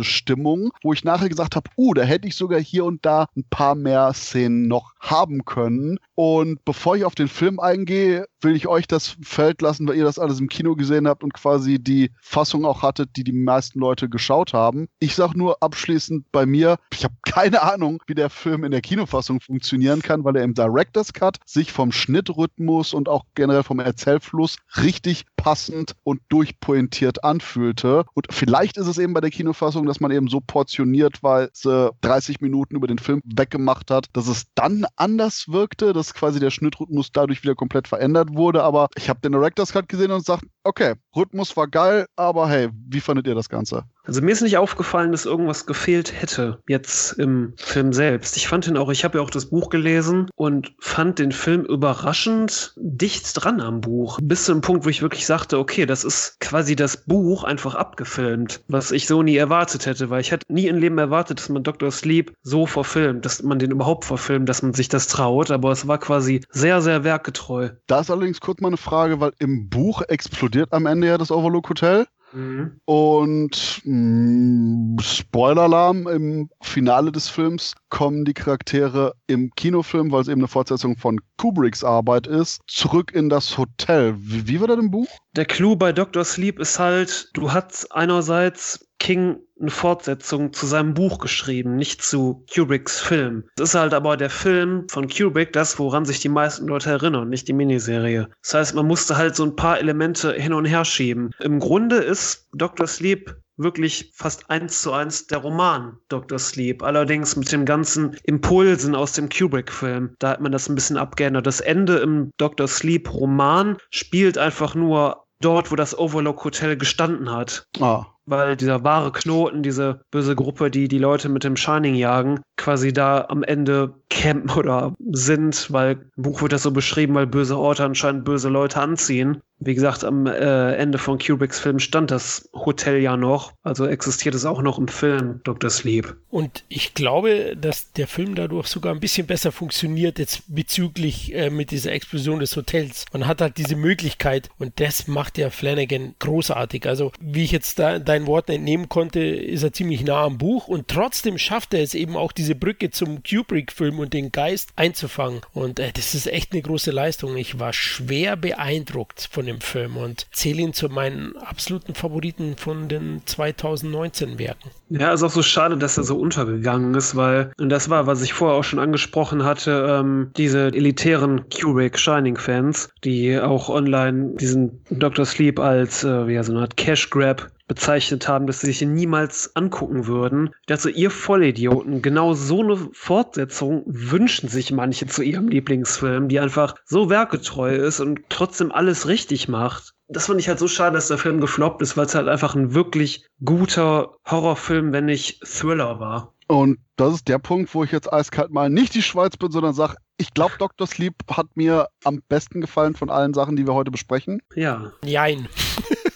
Stimmung, 0.02 0.72
wo 0.82 0.92
ich 0.92 1.04
nachher 1.04 1.28
gesagt 1.28 1.54
habe, 1.54 1.70
uh, 1.76 1.94
da 1.94 2.02
hätte 2.02 2.26
ich 2.26 2.34
sogar 2.34 2.58
hier 2.58 2.84
und 2.84 3.06
da 3.06 3.26
ein 3.36 3.44
paar 3.48 3.76
mehr 3.76 4.12
Szenen 4.14 4.66
noch 4.66 4.94
haben 4.98 5.44
können. 5.44 5.98
Und 6.16 6.64
bevor 6.64 6.96
ich 6.96 7.04
auf 7.04 7.14
den 7.14 7.28
Film 7.28 7.60
eingehe, 7.60 8.26
will 8.40 8.56
ich 8.56 8.66
euch 8.66 8.88
das 8.88 9.16
Feld 9.22 9.62
lassen, 9.62 9.86
weil 9.86 9.96
ihr 9.96 10.04
das 10.04 10.18
alles 10.18 10.40
im 10.40 10.48
Kino 10.48 10.74
gesehen 10.74 11.06
habt 11.06 11.22
und 11.22 11.34
quasi 11.34 11.78
die 11.78 12.10
Fassung 12.20 12.64
auch 12.64 12.82
hattet, 12.82 13.10
die 13.16 13.22
die 13.22 13.32
meisten 13.32 13.78
Leute 13.78 14.08
geschaut 14.08 14.52
haben. 14.52 14.88
Ich 14.98 15.14
sag 15.14 15.34
nur 15.34 15.62
abschließend 15.62 16.26
bei 16.32 16.44
mir, 16.44 16.76
ich 16.92 17.04
habe 17.04 17.14
keine 17.22 17.62
Ahnung, 17.62 18.02
wie 18.08 18.14
der 18.14 18.30
Film 18.30 18.64
in 18.64 18.72
der 18.72 18.80
Kinofassung 18.80 19.40
funktionieren 19.40 20.02
kann, 20.02 20.24
weil 20.24 20.36
er 20.36 20.42
im 20.42 20.54
Director's 20.54 21.12
Cut 21.12 21.38
sich 21.46 21.70
vom 21.70 21.92
Schnittrhythmus 21.92 22.92
und 22.92 23.08
auch 23.08 23.24
generell 23.34 23.62
vom 23.62 23.78
Erzählfluss 23.78 24.56
richtig 24.76 25.24
passend 25.36 25.94
und 26.04 26.20
durchpointiert 26.28 27.24
anfühlte. 27.24 28.04
Und 28.14 28.26
vielleicht 28.30 28.76
ist 28.76 28.86
es 28.86 28.98
eben 28.98 29.11
bei 29.14 29.20
der 29.20 29.30
Kinofassung, 29.30 29.86
dass 29.86 30.00
man 30.00 30.10
eben 30.10 30.28
so 30.28 30.40
portioniert, 30.40 31.22
weil 31.22 31.50
sie 31.52 31.90
30 32.00 32.40
Minuten 32.40 32.76
über 32.76 32.86
den 32.86 32.98
Film 32.98 33.20
weggemacht 33.24 33.90
hat, 33.90 34.06
dass 34.12 34.26
es 34.28 34.44
dann 34.54 34.84
anders 34.96 35.46
wirkte, 35.48 35.92
dass 35.92 36.14
quasi 36.14 36.40
der 36.40 36.50
Schnittrhythmus 36.50 37.12
dadurch 37.12 37.42
wieder 37.42 37.54
komplett 37.54 37.88
verändert 37.88 38.34
wurde. 38.34 38.62
Aber 38.62 38.88
ich 38.96 39.08
habe 39.08 39.20
den 39.20 39.32
Director's 39.32 39.72
Cut 39.72 39.88
gesehen 39.88 40.10
und 40.10 40.24
sagt, 40.24 40.44
okay, 40.64 40.94
Rhythmus 41.14 41.56
war 41.56 41.68
geil, 41.68 42.06
aber 42.16 42.48
hey, 42.48 42.70
wie 42.88 43.00
fandet 43.00 43.26
ihr 43.26 43.34
das 43.34 43.48
Ganze? 43.48 43.84
Also 44.04 44.20
mir 44.20 44.32
ist 44.32 44.40
nicht 44.40 44.56
aufgefallen, 44.56 45.12
dass 45.12 45.26
irgendwas 45.26 45.64
gefehlt 45.66 46.20
hätte 46.20 46.58
jetzt 46.68 47.12
im 47.18 47.54
Film 47.56 47.92
selbst. 47.92 48.36
Ich 48.36 48.48
fand 48.48 48.66
ihn 48.66 48.76
auch, 48.76 48.90
ich 48.90 49.04
habe 49.04 49.18
ja 49.18 49.24
auch 49.24 49.30
das 49.30 49.46
Buch 49.46 49.70
gelesen 49.70 50.28
und 50.34 50.74
fand 50.80 51.20
den 51.20 51.30
Film 51.30 51.64
überraschend 51.64 52.74
dicht 52.76 53.32
dran 53.34 53.60
am 53.60 53.80
Buch. 53.80 54.18
Bis 54.20 54.44
zu 54.46 54.52
dem 54.52 54.60
Punkt, 54.60 54.84
wo 54.84 54.88
ich 54.88 55.02
wirklich 55.02 55.24
sagte, 55.26 55.58
okay, 55.58 55.86
das 55.86 56.02
ist 56.02 56.40
quasi 56.40 56.74
das 56.74 57.04
Buch 57.04 57.44
einfach 57.44 57.76
abgefilmt, 57.76 58.64
was 58.66 58.90
ich 58.90 59.06
so 59.06 59.22
nie 59.22 59.36
erwartet 59.36 59.86
hätte, 59.86 60.10
weil 60.10 60.20
ich 60.20 60.32
hätte 60.32 60.52
nie 60.52 60.66
im 60.66 60.78
Leben 60.78 60.98
erwartet, 60.98 61.38
dass 61.38 61.48
man 61.48 61.62
Dr. 61.62 61.92
Sleep 61.92 62.32
so 62.42 62.66
verfilmt, 62.66 63.24
dass 63.24 63.42
man 63.42 63.60
den 63.60 63.70
überhaupt 63.70 64.04
verfilmt, 64.04 64.48
dass 64.48 64.62
man 64.62 64.74
sich 64.74 64.88
das 64.88 65.06
traut, 65.06 65.52
aber 65.52 65.70
es 65.70 65.86
war 65.86 65.98
quasi 65.98 66.44
sehr, 66.50 66.82
sehr 66.82 67.04
werkgetreu. 67.04 67.70
Da 67.86 68.00
ist 68.00 68.10
allerdings 68.10 68.40
kurz 68.40 68.60
mal 68.60 68.68
eine 68.68 68.76
Frage, 68.76 69.20
weil 69.20 69.32
im 69.38 69.68
Buch 69.68 70.02
explodiert 70.08 70.51
am 70.70 70.86
Ende 70.86 71.09
ja 71.09 71.18
das 71.18 71.30
Overlook 71.30 71.68
Hotel. 71.68 72.07
Mhm. 72.32 72.80
Und 72.84 73.82
mm, 73.84 74.98
Spoiler-Alarm, 74.98 76.09
im 76.09 76.50
Finale 76.62 77.12
des 77.12 77.28
Films 77.28 77.74
kommen 77.90 78.24
die 78.24 78.34
Charaktere 78.34 79.14
im 79.26 79.50
Kinofilm, 79.55 80.11
weil 80.11 80.22
es 80.22 80.28
eben 80.28 80.40
eine 80.40 80.48
Fortsetzung 80.48 80.96
von 80.96 81.20
Kubricks 81.36 81.84
Arbeit 81.84 82.26
ist, 82.26 82.61
zurück 82.66 83.12
in 83.12 83.28
das 83.28 83.59
Hotel. 83.59 84.14
Wie, 84.18 84.48
wie 84.48 84.61
war 84.61 84.68
das 84.68 84.78
im 84.78 84.90
Buch? 84.90 85.09
Der 85.36 85.44
Clou 85.44 85.76
bei 85.76 85.92
Dr. 85.92 86.24
Sleep 86.24 86.59
ist 86.59 86.78
halt, 86.78 87.30
du 87.34 87.53
hast 87.53 87.92
einerseits 87.92 88.88
King 89.03 89.40
eine 89.61 89.70
Fortsetzung 89.70 90.53
zu 90.53 90.64
seinem 90.64 90.94
Buch 90.94 91.18
geschrieben, 91.18 91.74
nicht 91.74 92.03
zu 92.03 92.44
Kubricks 92.55 93.00
Film. 93.00 93.42
Das 93.57 93.70
ist 93.70 93.74
halt 93.74 93.94
aber 93.94 94.16
der 94.16 94.30
Film 94.30 94.86
von 94.88 95.09
Kubrick, 95.09 95.53
das, 95.53 95.76
woran 95.80 96.05
sich 96.05 96.20
die 96.20 96.28
meisten 96.28 96.68
Leute 96.68 96.90
erinnern, 96.90 97.28
nicht 97.28 97.48
die 97.48 97.53
Miniserie. 97.53 98.28
Das 98.42 98.55
heißt, 98.55 98.74
man 98.76 98.86
musste 98.86 99.16
halt 99.16 99.34
so 99.34 99.42
ein 99.44 99.57
paar 99.57 99.80
Elemente 99.80 100.32
hin 100.34 100.53
und 100.53 100.66
her 100.66 100.84
schieben. 100.84 101.32
Im 101.40 101.59
Grunde 101.59 101.96
ist 101.96 102.48
Dr. 102.53 102.86
Sleep 102.86 103.34
wirklich 103.57 104.12
fast 104.14 104.48
eins 104.50 104.82
zu 104.82 104.92
eins 104.92 105.26
der 105.26 105.38
Roman 105.38 105.96
Dr. 106.09 106.38
Sleep. 106.38 106.82
Allerdings 106.82 107.36
mit 107.36 107.50
den 107.50 107.64
ganzen 107.64 108.16
Impulsen 108.22 108.94
aus 108.94 109.12
dem 109.12 109.28
Kubrick-Film. 109.28 110.14
Da 110.20 110.30
hat 110.30 110.40
man 110.40 110.53
das 110.53 110.68
ein 110.68 110.74
bisschen 110.74 110.96
abgeändert. 110.96 111.46
Das 111.46 111.61
Ende 111.61 111.98
im 111.98 112.30
Dr. 112.38 112.68
Sleep-Roman 112.68 113.78
spielt 113.90 114.38
einfach 114.38 114.74
nur 114.74 115.21
dort, 115.45 115.70
wo 115.70 115.76
das 115.76 115.99
Overlook 115.99 116.45
Hotel 116.45 116.76
gestanden 116.76 117.30
hat. 117.30 117.66
Ah 117.80 118.07
weil 118.26 118.57
dieser 118.57 118.84
wahre 118.84 119.12
Knoten, 119.12 119.62
diese 119.62 120.01
böse 120.11 120.36
Gruppe, 120.36 120.70
die 120.70 120.88
die 120.88 120.99
Leute 120.99 121.28
mit 121.28 121.45
dem 121.45 121.57
Shining 121.57 121.95
jagen, 121.95 122.40
quasi 122.57 122.93
da 122.93 123.26
am 123.28 123.43
Ende 123.43 123.95
campen 124.11 124.51
oder 124.51 124.95
sind, 125.11 125.72
weil 125.72 126.11
im 126.16 126.22
Buch 126.22 126.43
wird 126.43 126.53
das 126.53 126.62
so 126.62 126.70
beschrieben, 126.70 127.14
weil 127.14 127.26
böse 127.26 127.59
Orte 127.59 127.84
anscheinend 127.84 128.24
böse 128.24 128.49
Leute 128.49 128.80
anziehen. 128.80 129.43
Wie 129.64 129.74
gesagt, 129.74 130.04
am 130.04 130.26
äh, 130.26 130.74
Ende 130.74 130.98
von 130.98 131.18
Kubricks 131.18 131.60
Film 131.60 131.78
stand 131.78 132.10
das 132.10 132.48
Hotel 132.52 133.00
ja 133.00 133.16
noch, 133.16 133.52
also 133.62 133.86
existiert 133.86 134.34
es 134.34 134.44
auch 134.44 134.60
noch 134.60 134.78
im 134.78 134.88
Film 134.88 135.40
Dr. 135.44 135.70
Sleep. 135.70 136.16
Und 136.30 136.64
ich 136.68 136.94
glaube, 136.94 137.56
dass 137.56 137.92
der 137.92 138.08
Film 138.08 138.34
dadurch 138.34 138.66
sogar 138.66 138.92
ein 138.92 139.00
bisschen 139.00 139.26
besser 139.26 139.52
funktioniert 139.52 140.18
jetzt 140.18 140.42
bezüglich 140.48 141.34
äh, 141.34 141.50
mit 141.50 141.70
dieser 141.70 141.92
Explosion 141.92 142.40
des 142.40 142.56
Hotels. 142.56 143.04
Man 143.12 143.26
hat 143.26 143.40
halt 143.40 143.58
diese 143.58 143.76
Möglichkeit 143.76 144.50
und 144.58 144.80
das 144.80 145.06
macht 145.06 145.38
ja 145.38 145.50
Flanagan 145.50 146.14
großartig. 146.18 146.86
Also 146.86 147.12
wie 147.20 147.44
ich 147.44 147.52
jetzt 147.52 147.78
da 147.78 147.98
deinen 147.98 148.26
Worten 148.26 148.52
entnehmen 148.52 148.88
konnte, 148.88 149.20
ist 149.20 149.62
er 149.62 149.72
ziemlich 149.72 150.02
nah 150.04 150.24
am 150.24 150.38
Buch 150.38 150.68
und 150.68 150.88
trotzdem 150.88 151.38
schafft 151.38 151.74
er 151.74 151.82
es 151.82 151.94
eben 151.94 152.16
auch 152.16 152.32
diese 152.32 152.54
Brücke 152.54 152.90
zum 152.90 153.22
Kubrick-Film 153.22 153.98
und 153.98 154.12
den 154.12 154.32
Geist 154.32 154.70
einzufangen. 154.76 155.40
Und 155.52 155.78
äh, 155.78 155.92
das 155.92 156.14
ist 156.14 156.26
echt 156.26 156.52
eine 156.52 156.62
große 156.62 156.90
Leistung. 156.90 157.36
Ich 157.36 157.58
war 157.58 157.72
schwer 157.72 158.36
beeindruckt 158.36 159.28
von 159.30 159.46
dem 159.46 159.51
dem 159.53 159.61
Film 159.61 159.96
und 159.96 160.26
zähle 160.32 160.62
ihn 160.62 160.72
zu 160.72 160.88
meinen 160.88 161.36
absoluten 161.36 161.94
Favoriten 161.94 162.57
von 162.57 162.88
den 162.88 163.22
2019 163.24 164.38
Werken. 164.38 164.70
Ja, 164.90 165.12
ist 165.12 165.22
auch 165.22 165.30
so 165.30 165.42
schade, 165.42 165.76
dass 165.76 165.96
er 165.96 166.05
so 166.05 166.18
untergegangen 166.18 166.94
ist, 166.94 167.16
weil, 167.16 167.53
und 167.59 167.68
das 167.68 167.88
war, 167.90 168.07
was 168.07 168.22
ich 168.22 168.32
vorher 168.32 168.59
auch 168.59 168.64
schon 168.64 168.78
angesprochen 168.78 169.44
hatte, 169.44 169.86
ähm, 169.88 170.30
diese 170.36 170.66
elitären 170.68 171.48
Kubrick 171.48 171.98
Shining-Fans, 171.98 172.90
die 173.05 173.38
auch 173.38 173.68
online 173.68 174.34
diesen 174.36 174.80
Dr. 174.90 175.24
Sleep 175.24 175.59
als, 175.59 176.05
äh, 176.05 176.26
wie 176.26 176.34
er 176.34 176.44
so 176.44 176.53
eine 176.53 176.62
Art 176.62 176.76
Cash 176.76 177.11
Grab 177.11 177.50
bezeichnet 177.66 178.28
haben, 178.28 178.46
dass 178.46 178.60
sie 178.60 178.66
sich 178.68 178.82
niemals 178.82 179.54
angucken 179.54 180.06
würden. 180.06 180.50
Dazu, 180.66 180.88
ihr 180.88 181.10
Vollidioten, 181.10 182.02
genau 182.02 182.34
so 182.34 182.60
eine 182.60 182.76
Fortsetzung 182.92 183.84
wünschen 183.86 184.48
sich 184.48 184.72
manche 184.72 185.06
zu 185.06 185.22
ihrem 185.22 185.48
Lieblingsfilm, 185.48 186.28
die 186.28 186.40
einfach 186.40 186.74
so 186.84 187.10
werketreu 187.10 187.74
ist 187.74 188.00
und 188.00 188.20
trotzdem 188.28 188.72
alles 188.72 189.08
richtig 189.08 189.48
macht. 189.48 189.94
Das 190.08 190.26
fand 190.26 190.40
ich 190.40 190.48
halt 190.48 190.58
so 190.58 190.68
schade, 190.68 190.94
dass 190.94 191.08
der 191.08 191.18
Film 191.18 191.40
gefloppt 191.40 191.80
ist, 191.80 191.96
weil 191.96 192.06
es 192.06 192.14
halt 192.14 192.28
einfach 192.28 192.54
ein 192.54 192.74
wirklich 192.74 193.26
guter 193.44 194.16
Horrorfilm, 194.28 194.92
wenn 194.92 195.06
nicht 195.06 195.40
Thriller 195.42 196.00
war. 196.00 196.34
Und 196.48 196.80
das 196.96 197.14
ist 197.14 197.28
der 197.28 197.38
Punkt, 197.38 197.74
wo 197.74 197.82
ich 197.82 197.92
jetzt 197.92 198.12
eiskalt 198.12 198.50
mal 198.50 198.68
nicht 198.68 198.94
die 198.94 199.00
Schweiz 199.00 199.38
bin, 199.38 199.50
sondern 199.50 199.72
sage, 199.72 199.96
ich 200.18 200.34
glaube, 200.34 200.52
Dr. 200.58 200.86
Sleep 200.86 201.14
hat 201.30 201.46
mir 201.54 201.88
am 202.04 202.20
besten 202.28 202.60
gefallen 202.60 202.94
von 202.94 203.08
allen 203.08 203.32
Sachen, 203.32 203.56
die 203.56 203.66
wir 203.66 203.72
heute 203.72 203.90
besprechen. 203.90 204.42
Ja. 204.54 204.92
Jein. 205.02 205.48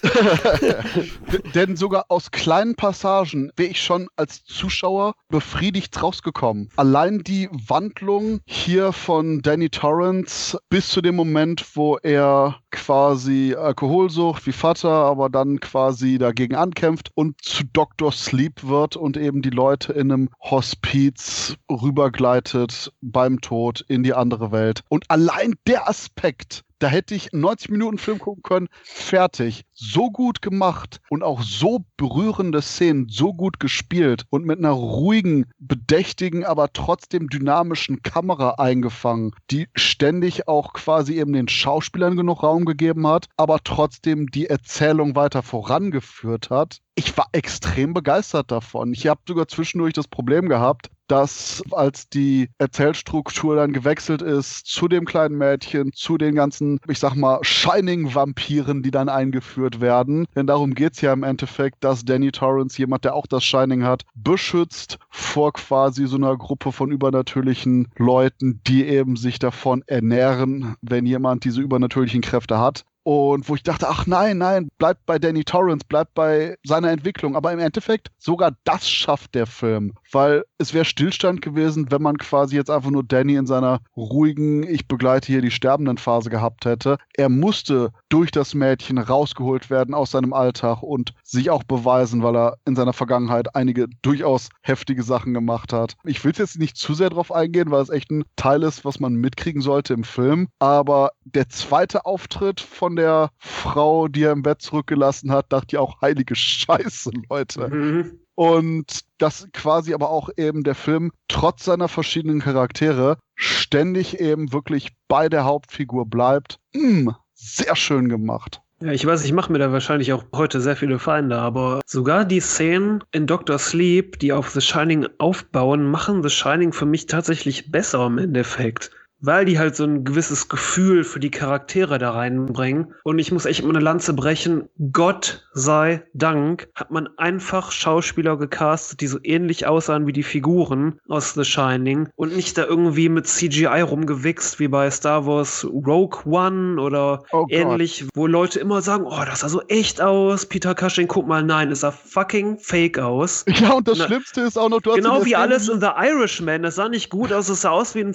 Denn 1.55 1.77
sogar 1.77 2.07
aus 2.09 2.31
kleinen 2.31 2.75
Passagen 2.75 3.51
wäre 3.57 3.71
ich 3.71 3.83
schon 3.83 4.09
als 4.17 4.45
Zuschauer 4.45 5.15
befriedigt 5.29 6.03
rausgekommen. 6.03 6.69
Allein 6.77 7.21
die 7.21 7.49
Wandlung 7.51 8.41
hier 8.47 8.93
von 8.93 9.43
Danny 9.43 9.71
Torrance 9.71 10.59
bis 10.69 10.89
zu 10.89 11.01
dem 11.01 11.17
Moment, 11.17 11.65
wo 11.75 11.97
er 11.99 12.57
quasi 12.71 13.55
Alkoholsucht 13.55 14.47
wie 14.47 14.53
Vater, 14.53 14.91
aber 14.91 15.31
dann 15.31 15.61
quasi 15.61 16.19
dagegen 16.19 16.55
ankämpft 16.55 17.11
und 17.15 17.41
zu 17.43 17.65
Dr. 17.73 18.13
Sleep 18.13 18.65
wird 18.65 18.97
und 18.97 19.17
eben 19.17 19.43
die 19.43 19.51
Leute 19.51 19.93
in 19.93 20.13
einem 20.13 20.29
Hospiz 20.41 21.57
rübergleitet 21.71 22.93
beim 23.01 23.41
Tod 23.41 23.85
in 23.89 24.03
die 24.03 24.15
andere 24.15 24.53
Welt. 24.53 24.83
Und 24.89 25.05
allein 25.09 25.55
der 25.67 25.89
Aspekt 25.89 26.66
da 26.79 26.89
hätte 26.89 27.15
ich 27.15 27.33
90 27.33 27.71
Minuten 27.71 27.99
Film 27.99 28.19
gucken 28.19 28.43
können, 28.43 28.69
fertig. 28.83 29.65
So 29.73 30.11
gut 30.11 30.43
gemacht 30.43 31.01
und 31.11 31.23
auch 31.23 31.43
so 31.43 31.85
berührende 31.97 32.63
Szenen, 32.63 33.09
so 33.09 33.33
gut 33.33 33.61
gespielt 33.61 34.25
und 34.31 34.45
mit 34.45 34.59
einer 34.59 34.71
ruhigen, 34.71 35.47
bedächtigen, 35.59 36.45
aber 36.45 36.73
trotzdem 36.73 37.29
dynamischen 37.29 38.03
Kamera 38.03 38.55
eingefangen, 38.59 39.33
die 39.51 39.69
ständig 39.75 40.49
auch 40.49 40.73
quasi 40.73 41.19
eben 41.19 41.33
den 41.33 41.49
Schauspielern 41.49 42.17
genug 42.17 42.43
Raum 42.43 42.65
gegeben 42.65 43.07
hat, 43.07 43.29
aber 43.37 43.61
trotzdem 43.63 44.29
die 44.29 44.47
Erzählung 44.47 45.17
weiter 45.17 45.43
vorangeführt 45.43 46.51
hat. 46.51 46.81
Ich 46.95 47.17
war 47.17 47.29
extrem 47.33 47.93
begeistert 47.93 48.51
davon. 48.51 48.93
Ich 48.93 49.07
habe 49.07 49.21
sogar 49.29 49.49
zwischendurch 49.49 49.93
das 49.93 50.09
Problem 50.09 50.49
gehabt, 50.49 50.91
dass 51.09 51.63
als 51.71 52.09
die 52.09 52.49
Erzählstruktur 52.59 53.57
dann 53.57 53.73
gewechselt 53.73 54.23
ist 54.23 54.67
zu 54.67 54.89
dem 54.89 55.05
kleinen 55.05 55.37
Mädchen, 55.37 55.93
zu 55.93 56.19
den 56.19 56.35
ganzen, 56.35 56.81
ich 56.89 56.99
sag 56.99 57.15
mal, 57.15 57.39
Shining-Vampiren, 57.43 58.83
die 58.83 58.91
dann 58.91 59.09
eingeführt 59.09 59.81
werden, 59.81 60.27
denn 60.35 60.47
darum 60.47 60.75
geht's 60.75 61.01
ja 61.01 61.13
im 61.13 61.23
Endeffekt, 61.23 61.85
dass 61.85 62.05
Danny 62.05 62.33
Torrance, 62.33 62.79
jemand, 62.79 63.05
der 63.05 63.15
auch 63.15 63.27
das 63.27 63.45
Shining 63.45 63.85
hat, 63.85 64.03
beschützt 64.15 64.99
vor 65.11 65.53
quasi 65.53 66.07
so 66.07 66.17
einer 66.17 66.37
Gruppe 66.37 66.73
von 66.73 66.91
übernatürlichen 66.91 67.89
Leuten, 67.97 68.61
die 68.67 68.85
eben 68.85 69.17
sich 69.17 69.39
davon 69.39 69.83
ernähren, 69.87 70.77
wenn 70.83 71.07
jemand 71.07 71.45
diese 71.45 71.61
übernatürlichen 71.61 72.23
Kräfte 72.23 72.59
hat. 72.59 72.85
Und 73.07 73.49
wo 73.49 73.55
ich 73.55 73.63
dachte, 73.63 73.89
ach 73.89 74.09
nein, 74.09 74.39
nein, 74.39 74.69
bleibt 74.79 75.07
bei 75.07 75.21
Danny 75.21 75.45
Torrance, 75.45 75.87
bleibt 75.89 76.15
bei 76.15 76.57
seiner 76.65 76.91
Entwicklung. 76.91 77.37
Aber 77.37 77.53
im 77.53 77.61
Endeffekt, 77.61 78.09
sogar 78.19 78.57
das 78.65 78.91
schafft 78.91 79.37
der 79.37 79.47
Film. 79.47 79.93
Weil 80.17 80.47
es 80.57 80.73
wäre 80.73 80.87
Stillstand 80.87 81.43
gewesen, 81.43 81.91
wenn 81.91 82.01
man 82.01 82.17
quasi 82.17 82.57
jetzt 82.57 82.71
einfach 82.71 82.89
nur 82.91 83.05
Danny 83.05 83.35
in 83.35 83.47
seiner 83.47 83.81
ruhigen, 83.99 84.63
ich 84.63 84.89
begleite 84.89 85.27
hier 85.27 85.43
die 85.43 85.51
sterbenden 85.51 85.99
Phase 85.99 86.31
gehabt 86.31 86.65
hätte. 86.65 86.97
Er 87.13 87.29
musste 87.29 87.93
durch 88.09 88.31
das 88.31 88.55
Mädchen 88.55 88.97
rausgeholt 88.97 89.69
werden 89.69 89.95
aus 89.95 90.13
seinem 90.13 90.33
Alltag 90.33 90.83
und 90.83 91.13
sich 91.23 91.51
auch 91.51 91.65
beweisen, 91.65 92.23
weil 92.23 92.35
er 92.35 92.57
in 92.65 92.77
seiner 92.77 92.95
Vergangenheit 92.95 93.55
einige 93.55 93.89
durchaus 94.01 94.49
heftige 94.63 95.03
Sachen 95.03 95.35
gemacht 95.35 95.75
hat. 95.75 95.97
Ich 96.05 96.25
will 96.25 96.33
jetzt 96.35 96.59
nicht 96.59 96.79
zu 96.79 96.95
sehr 96.95 97.11
drauf 97.11 97.31
eingehen, 97.31 97.71
weil 97.71 97.83
es 97.83 97.91
echt 97.91 98.11
ein 98.11 98.25
Teil 98.37 98.63
ist, 98.63 98.87
was 98.87 98.99
man 98.99 99.17
mitkriegen 99.17 99.61
sollte 99.61 99.93
im 99.93 100.05
Film. 100.05 100.49
Aber 100.61 101.11
der 101.27 101.51
zweite 101.51 102.07
Auftritt 102.07 102.63
von 102.63 102.97
der 102.97 103.33
Frau, 103.37 104.09
die 104.09 104.23
er 104.23 104.33
im 104.33 104.43
Bett 104.43 104.63
zurückgelassen 104.63 105.31
hat, 105.31 105.53
dachte 105.53 105.77
ich 105.77 105.79
auch, 105.79 106.01
heilige 106.01 106.35
Scheiße, 106.35 107.11
Leute. 107.29 107.69
Mhm. 107.69 108.26
Und 108.37 109.01
dass 109.19 109.49
quasi 109.53 109.95
aber 109.95 110.11
auch 110.11 110.31
eben 110.37 110.63
der 110.63 110.75
Film 110.75 111.11
trotz 111.27 111.65
seiner 111.65 111.89
verschiedenen 111.89 112.41
Charaktere 112.41 113.19
ständig 113.35 114.21
eben 114.21 114.53
wirklich 114.53 114.91
bei 115.09 115.29
der 115.29 115.45
Hauptfigur 115.45 116.07
bleibt. 116.07 116.59
Mm, 116.75 117.09
sehr 117.35 117.75
schön 117.77 118.09
gemacht. 118.09 118.61
Ja, 118.81 118.93
ich 118.93 119.07
weiß, 119.07 119.25
ich 119.25 119.33
mache 119.33 119.51
mir 119.51 119.59
da 119.59 119.73
wahrscheinlich 119.73 120.13
auch 120.13 120.25
heute 120.35 120.61
sehr 120.61 120.77
viele 120.77 120.99
Feinde, 120.99 121.39
aber 121.39 121.81
sogar 121.87 122.27
die 122.27 122.41
Szenen 122.41 123.03
in 123.11 123.27
Doctor 123.27 123.59
Sleep, 123.59 124.19
die 124.19 124.35
auf 124.35 124.51
The 124.51 124.61
Shining 124.61 125.09
aufbauen, 125.17 125.91
machen 125.91 126.23
The 126.23 126.29
Shining 126.29 126.75
für 126.75 126.85
mich 126.85 127.07
tatsächlich 127.07 127.73
besser 127.73 128.05
im 128.05 128.19
Endeffekt 128.19 128.91
weil 129.21 129.45
die 129.45 129.59
halt 129.59 129.77
so 129.77 129.85
ein 129.85 130.05
gewisses 130.05 130.49
Gefühl 130.49 131.05
für 131.05 131.21
die 131.21 131.31
Charaktere 131.31 131.99
da 131.99 132.11
reinbringen. 132.11 132.95
Und 133.03 133.19
ich 133.19 133.33
muss 133.33 133.47
echt 133.47 133.63
mal 133.63 133.71
eine 133.71 133.81
Lanze 133.81 134.13
brechen. 134.13 134.69
Gott 134.93 135.47
sei 135.53 136.03
Dank 136.13 136.69
hat 136.75 136.91
man 136.91 137.09
einfach 137.17 137.73
Schauspieler 137.73 138.37
gecastet, 138.37 139.01
die 139.01 139.07
so 139.07 139.19
ähnlich 139.23 139.67
aussahen 139.67 140.07
wie 140.07 140.13
die 140.13 140.23
Figuren 140.23 141.01
aus 141.09 141.35
The 141.35 141.45
Shining 141.45 142.09
und 142.17 142.37
nicht 142.37 142.59
da 142.59 142.65
irgendwie 142.65 143.09
mit 143.09 143.27
CGI 143.27 143.81
rumgewichst 143.81 144.61
wie 144.61 144.69
bei 144.69 144.91
Star 144.91 145.27
Wars 145.27 145.65
Rogue 145.65 146.21
One 146.27 146.81
oder 146.81 147.23
oh 147.33 147.47
ähnlich, 147.49 148.01
Gott. 148.01 148.11
wo 148.15 148.27
Leute 148.27 148.61
immer 148.61 148.83
sagen, 148.83 149.05
oh, 149.07 149.25
das 149.25 149.41
sah 149.41 149.49
so 149.49 149.63
echt 149.69 150.01
aus. 150.01 150.47
Peter 150.47 150.75
Cushing, 150.75 151.09
guck 151.09 151.27
mal, 151.27 151.43
nein, 151.43 151.71
es 151.71 151.81
sah 151.81 151.91
fucking 151.91 152.59
fake 152.59 152.99
aus. 152.99 153.45
Ja, 153.57 153.73
und 153.73 153.89
das 153.89 153.99
Na, 153.99 154.07
Schlimmste 154.07 154.43
ist 154.43 154.59
auch 154.59 154.69
noch, 154.69 154.83
du 154.83 154.91
hast 154.91 154.97
Genau 154.97 155.25
wie 155.25 155.35
alles 155.35 155.69
in 155.69 155.81
The 155.81 155.89
Irishman, 155.97 156.63
das 156.63 156.75
sah 156.75 156.89
nicht 156.89 157.11
gut 157.11 157.33
aus, 157.33 157.49
es 157.49 157.63
sah 157.63 157.71
aus 157.71 157.95
wie 157.95 158.01
ein 158.01 158.13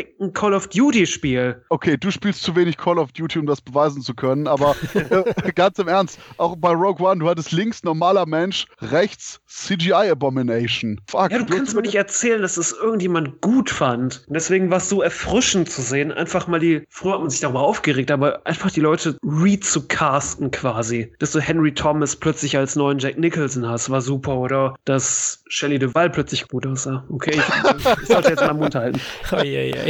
verfickten 0.00 0.32
Call 0.32 0.54
of 0.54 0.68
Duty 0.68 1.06
Spiel. 1.06 1.62
Okay, 1.68 1.96
du 1.96 2.10
spielst 2.10 2.42
zu 2.42 2.56
wenig 2.56 2.76
Call 2.76 2.98
of 2.98 3.12
Duty, 3.12 3.38
um 3.38 3.46
das 3.46 3.60
beweisen 3.60 4.02
zu 4.02 4.14
können, 4.14 4.46
aber 4.46 4.74
äh, 4.94 5.52
ganz 5.54 5.78
im 5.78 5.88
Ernst, 5.88 6.18
auch 6.38 6.56
bei 6.56 6.70
Rogue 6.70 7.06
One, 7.06 7.20
du 7.20 7.28
hattest 7.28 7.52
links 7.52 7.82
normaler 7.82 8.26
Mensch, 8.26 8.66
rechts 8.80 9.40
CGI 9.46 10.10
Abomination. 10.10 11.00
Fuck. 11.08 11.30
Ja, 11.32 11.38
du, 11.38 11.44
du 11.44 11.56
kannst 11.56 11.74
mir 11.74 11.82
nicht 11.82 11.94
erzählen, 11.94 12.40
dass 12.40 12.56
es 12.56 12.72
irgendjemand 12.72 13.40
gut 13.40 13.70
fand. 13.70 14.24
Und 14.26 14.34
deswegen 14.34 14.70
war 14.70 14.78
es 14.78 14.88
so 14.88 15.02
erfrischend 15.02 15.70
zu 15.70 15.82
sehen, 15.82 16.12
einfach 16.12 16.46
mal 16.46 16.60
die, 16.60 16.84
früher 16.88 17.14
hat 17.14 17.20
man 17.20 17.30
sich 17.30 17.40
darüber 17.40 17.60
aufgeregt, 17.60 18.10
aber 18.10 18.46
einfach 18.46 18.70
die 18.70 18.80
Leute 18.80 19.18
re-zu-casten 19.22 20.50
quasi. 20.50 21.12
Dass 21.18 21.32
du 21.32 21.40
Henry 21.40 21.74
Thomas 21.74 22.16
plötzlich 22.16 22.56
als 22.56 22.76
neuen 22.76 22.98
Jack 22.98 23.18
Nicholson 23.18 23.66
hast, 23.68 23.90
war 23.90 24.00
super, 24.00 24.36
oder 24.36 24.74
dass 24.84 25.44
Shelley 25.48 25.78
Duvall 25.78 26.10
plötzlich 26.10 26.48
gut 26.48 26.66
aussah. 26.66 27.04
Okay, 27.10 27.32
ich, 27.34 28.02
ich 28.02 28.08
sollte 28.08 28.30
jetzt 28.30 28.40
mal 28.40 28.54
Mund 28.54 28.74
halten. 28.74 29.00
Oh, 29.32 29.36
yeah, 29.36 29.64
yeah. 29.64 29.89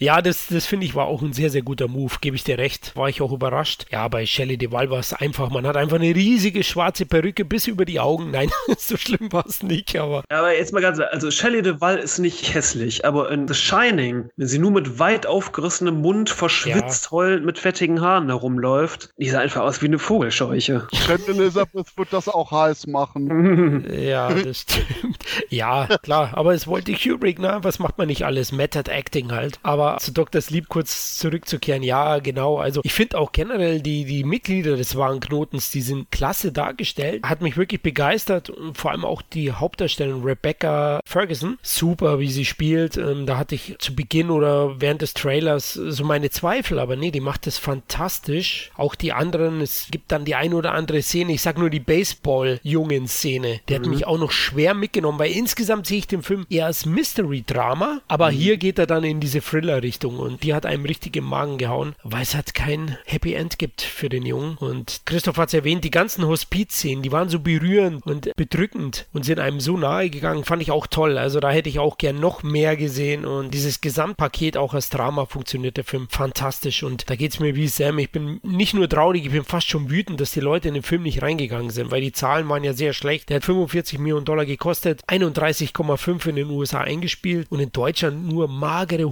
Ja, 0.00 0.22
das, 0.22 0.46
das 0.46 0.64
finde 0.64 0.86
ich 0.86 0.94
war 0.94 1.06
auch 1.06 1.20
ein 1.20 1.34
sehr, 1.34 1.50
sehr 1.50 1.60
guter 1.60 1.86
Move, 1.86 2.14
gebe 2.22 2.34
ich 2.34 2.42
dir 2.42 2.56
recht. 2.56 2.96
War 2.96 3.10
ich 3.10 3.20
auch 3.20 3.32
überrascht. 3.32 3.84
Ja, 3.90 4.08
bei 4.08 4.24
Shelley 4.24 4.56
Duval 4.56 4.88
war 4.88 4.98
es 4.98 5.12
einfach, 5.12 5.50
man 5.50 5.66
hat 5.66 5.76
einfach 5.76 5.96
eine 5.96 6.14
riesige 6.14 6.64
schwarze 6.64 7.04
Perücke 7.04 7.44
bis 7.44 7.66
über 7.66 7.84
die 7.84 8.00
Augen. 8.00 8.30
Nein, 8.32 8.50
so 8.78 8.96
schlimm 8.96 9.30
war 9.30 9.44
es 9.46 9.62
nicht, 9.62 9.94
aber. 9.96 10.24
Aber 10.30 10.56
jetzt 10.56 10.72
mal 10.72 10.80
ganz, 10.80 10.98
also 11.00 11.30
Shelley 11.30 11.60
Duval 11.60 11.98
ist 11.98 12.18
nicht 12.18 12.54
hässlich, 12.54 13.04
aber 13.04 13.30
in 13.30 13.46
The 13.46 13.52
Shining, 13.52 14.30
wenn 14.38 14.46
sie 14.46 14.58
nur 14.58 14.70
mit 14.70 14.98
weit 14.98 15.26
aufgerissenem 15.26 16.00
Mund, 16.00 16.30
verschwitzt, 16.30 17.04
ja. 17.04 17.10
heulend 17.10 17.44
mit 17.44 17.58
fettigen 17.58 18.00
Haaren 18.00 18.28
herumläuft, 18.28 19.10
die 19.18 19.28
sah 19.28 19.40
einfach 19.40 19.60
aus 19.60 19.82
wie 19.82 19.86
eine 19.86 19.98
Vogelscheuche. 19.98 20.88
Trent 21.04 21.28
Elizabeth 21.28 21.98
wird 21.98 22.10
das 22.10 22.26
auch 22.26 22.50
heiß 22.50 22.86
machen. 22.86 23.84
ja, 24.02 24.32
das 24.32 24.62
stimmt. 24.62 25.18
Ja, 25.50 25.88
klar, 26.02 26.30
aber 26.32 26.54
es 26.54 26.66
wollte 26.66 26.94
Kubrick, 26.94 27.38
ne? 27.38 27.58
Was 27.60 27.78
macht 27.78 27.98
man 27.98 28.06
nicht 28.06 28.24
alles? 28.24 28.50
Method 28.50 28.90
Acting 28.90 29.30
halt. 29.32 29.58
Aber 29.62 29.89
zu 29.98 30.12
Dr. 30.12 30.40
Sleep 30.40 30.68
kurz 30.68 31.16
zurückzukehren, 31.18 31.82
ja, 31.82 32.18
genau. 32.18 32.58
Also 32.58 32.80
ich 32.84 32.92
finde 32.92 33.18
auch 33.18 33.32
generell 33.32 33.80
die, 33.80 34.04
die 34.04 34.24
Mitglieder 34.24 34.76
des 34.76 34.96
Warenknotens, 34.96 35.70
die 35.70 35.80
sind 35.80 36.10
klasse 36.10 36.52
dargestellt. 36.52 37.24
Hat 37.24 37.40
mich 37.40 37.56
wirklich 37.56 37.82
begeistert 37.82 38.50
und 38.50 38.76
vor 38.76 38.90
allem 38.90 39.04
auch 39.04 39.22
die 39.22 39.52
Hauptdarstellerin 39.52 40.22
Rebecca 40.22 41.00
Ferguson. 41.04 41.58
Super, 41.62 42.18
wie 42.18 42.30
sie 42.30 42.44
spielt. 42.44 42.96
Ähm, 42.96 43.26
da 43.26 43.38
hatte 43.38 43.54
ich 43.54 43.76
zu 43.78 43.94
Beginn 43.94 44.30
oder 44.30 44.80
während 44.80 45.02
des 45.02 45.14
Trailers 45.14 45.74
so 45.74 46.04
meine 46.04 46.30
Zweifel, 46.30 46.78
aber 46.78 46.96
nee, 46.96 47.10
die 47.10 47.20
macht 47.20 47.46
das 47.46 47.58
fantastisch. 47.58 48.70
Auch 48.76 48.94
die 48.94 49.12
anderen, 49.12 49.60
es 49.60 49.88
gibt 49.90 50.12
dann 50.12 50.24
die 50.24 50.34
ein 50.34 50.54
oder 50.54 50.72
andere 50.72 51.02
Szene, 51.02 51.32
ich 51.32 51.42
sag 51.42 51.58
nur 51.58 51.70
die 51.70 51.80
Baseball-Jungen-Szene, 51.80 53.60
die 53.68 53.72
mhm. 53.72 53.76
hat 53.76 53.86
mich 53.86 54.06
auch 54.06 54.18
noch 54.18 54.30
schwer 54.30 54.74
mitgenommen, 54.74 55.18
weil 55.18 55.32
insgesamt 55.32 55.86
sehe 55.86 55.98
ich 55.98 56.06
den 56.06 56.22
Film 56.22 56.46
eher 56.50 56.66
als 56.66 56.86
Mystery-Drama, 56.86 58.00
aber 58.08 58.30
mhm. 58.30 58.36
hier 58.36 58.56
geht 58.56 58.78
er 58.78 58.86
dann 58.86 59.04
in 59.04 59.20
diese 59.20 59.40
Thriller 59.40 59.79
Thriller-Richtung 59.80 60.18
und 60.18 60.42
die 60.42 60.54
hat 60.54 60.66
einem 60.66 60.84
richtig 60.84 61.16
im 61.16 61.24
Magen 61.24 61.58
gehauen, 61.58 61.94
weil 62.02 62.22
es 62.22 62.34
halt 62.34 62.54
kein 62.54 62.96
Happy 63.04 63.34
End 63.34 63.58
gibt 63.58 63.82
für 63.82 64.08
den 64.08 64.24
Jungen. 64.24 64.56
Und 64.58 65.02
Christoph 65.06 65.36
hat 65.38 65.48
es 65.48 65.54
erwähnt, 65.54 65.84
die 65.84 65.90
ganzen 65.90 66.26
Hospizszenen, 66.26 67.02
die 67.02 67.12
waren 67.12 67.28
so 67.28 67.40
berührend 67.40 68.06
und 68.06 68.34
bedrückend 68.36 69.06
und 69.12 69.24
sind 69.24 69.40
einem 69.40 69.60
so 69.60 69.76
nahe 69.76 70.10
gegangen, 70.10 70.44
fand 70.44 70.62
ich 70.62 70.70
auch 70.70 70.86
toll. 70.86 71.18
Also 71.18 71.40
da 71.40 71.50
hätte 71.50 71.68
ich 71.68 71.78
auch 71.78 71.98
gern 71.98 72.20
noch 72.20 72.42
mehr 72.42 72.76
gesehen 72.76 73.24
und 73.24 73.52
dieses 73.52 73.80
Gesamtpaket 73.80 74.56
auch 74.56 74.74
als 74.74 74.90
Drama 74.90 75.26
funktioniert 75.26 75.76
der 75.76 75.84
Film 75.84 76.08
fantastisch 76.08 76.82
und 76.82 77.08
da 77.10 77.16
geht 77.16 77.32
es 77.32 77.40
mir 77.40 77.56
wie 77.56 77.68
Sam. 77.68 77.98
Ich 77.98 78.10
bin 78.10 78.40
nicht 78.42 78.74
nur 78.74 78.88
traurig, 78.88 79.24
ich 79.24 79.32
bin 79.32 79.44
fast 79.44 79.68
schon 79.68 79.90
wütend, 79.90 80.20
dass 80.20 80.32
die 80.32 80.40
Leute 80.40 80.68
in 80.68 80.74
den 80.74 80.82
Film 80.82 81.02
nicht 81.02 81.22
reingegangen 81.22 81.70
sind, 81.70 81.90
weil 81.90 82.00
die 82.00 82.12
Zahlen 82.12 82.48
waren 82.48 82.64
ja 82.64 82.72
sehr 82.72 82.92
schlecht. 82.92 83.28
Der 83.28 83.36
hat 83.36 83.44
45 83.44 83.98
Millionen 83.98 84.24
Dollar 84.24 84.46
gekostet, 84.46 85.02
31,5 85.08 86.28
in 86.28 86.36
den 86.36 86.50
USA 86.50 86.80
eingespielt 86.80 87.46
und 87.50 87.60
in 87.60 87.72
Deutschland 87.72 88.26
nur 88.26 88.48
magere 88.48 89.10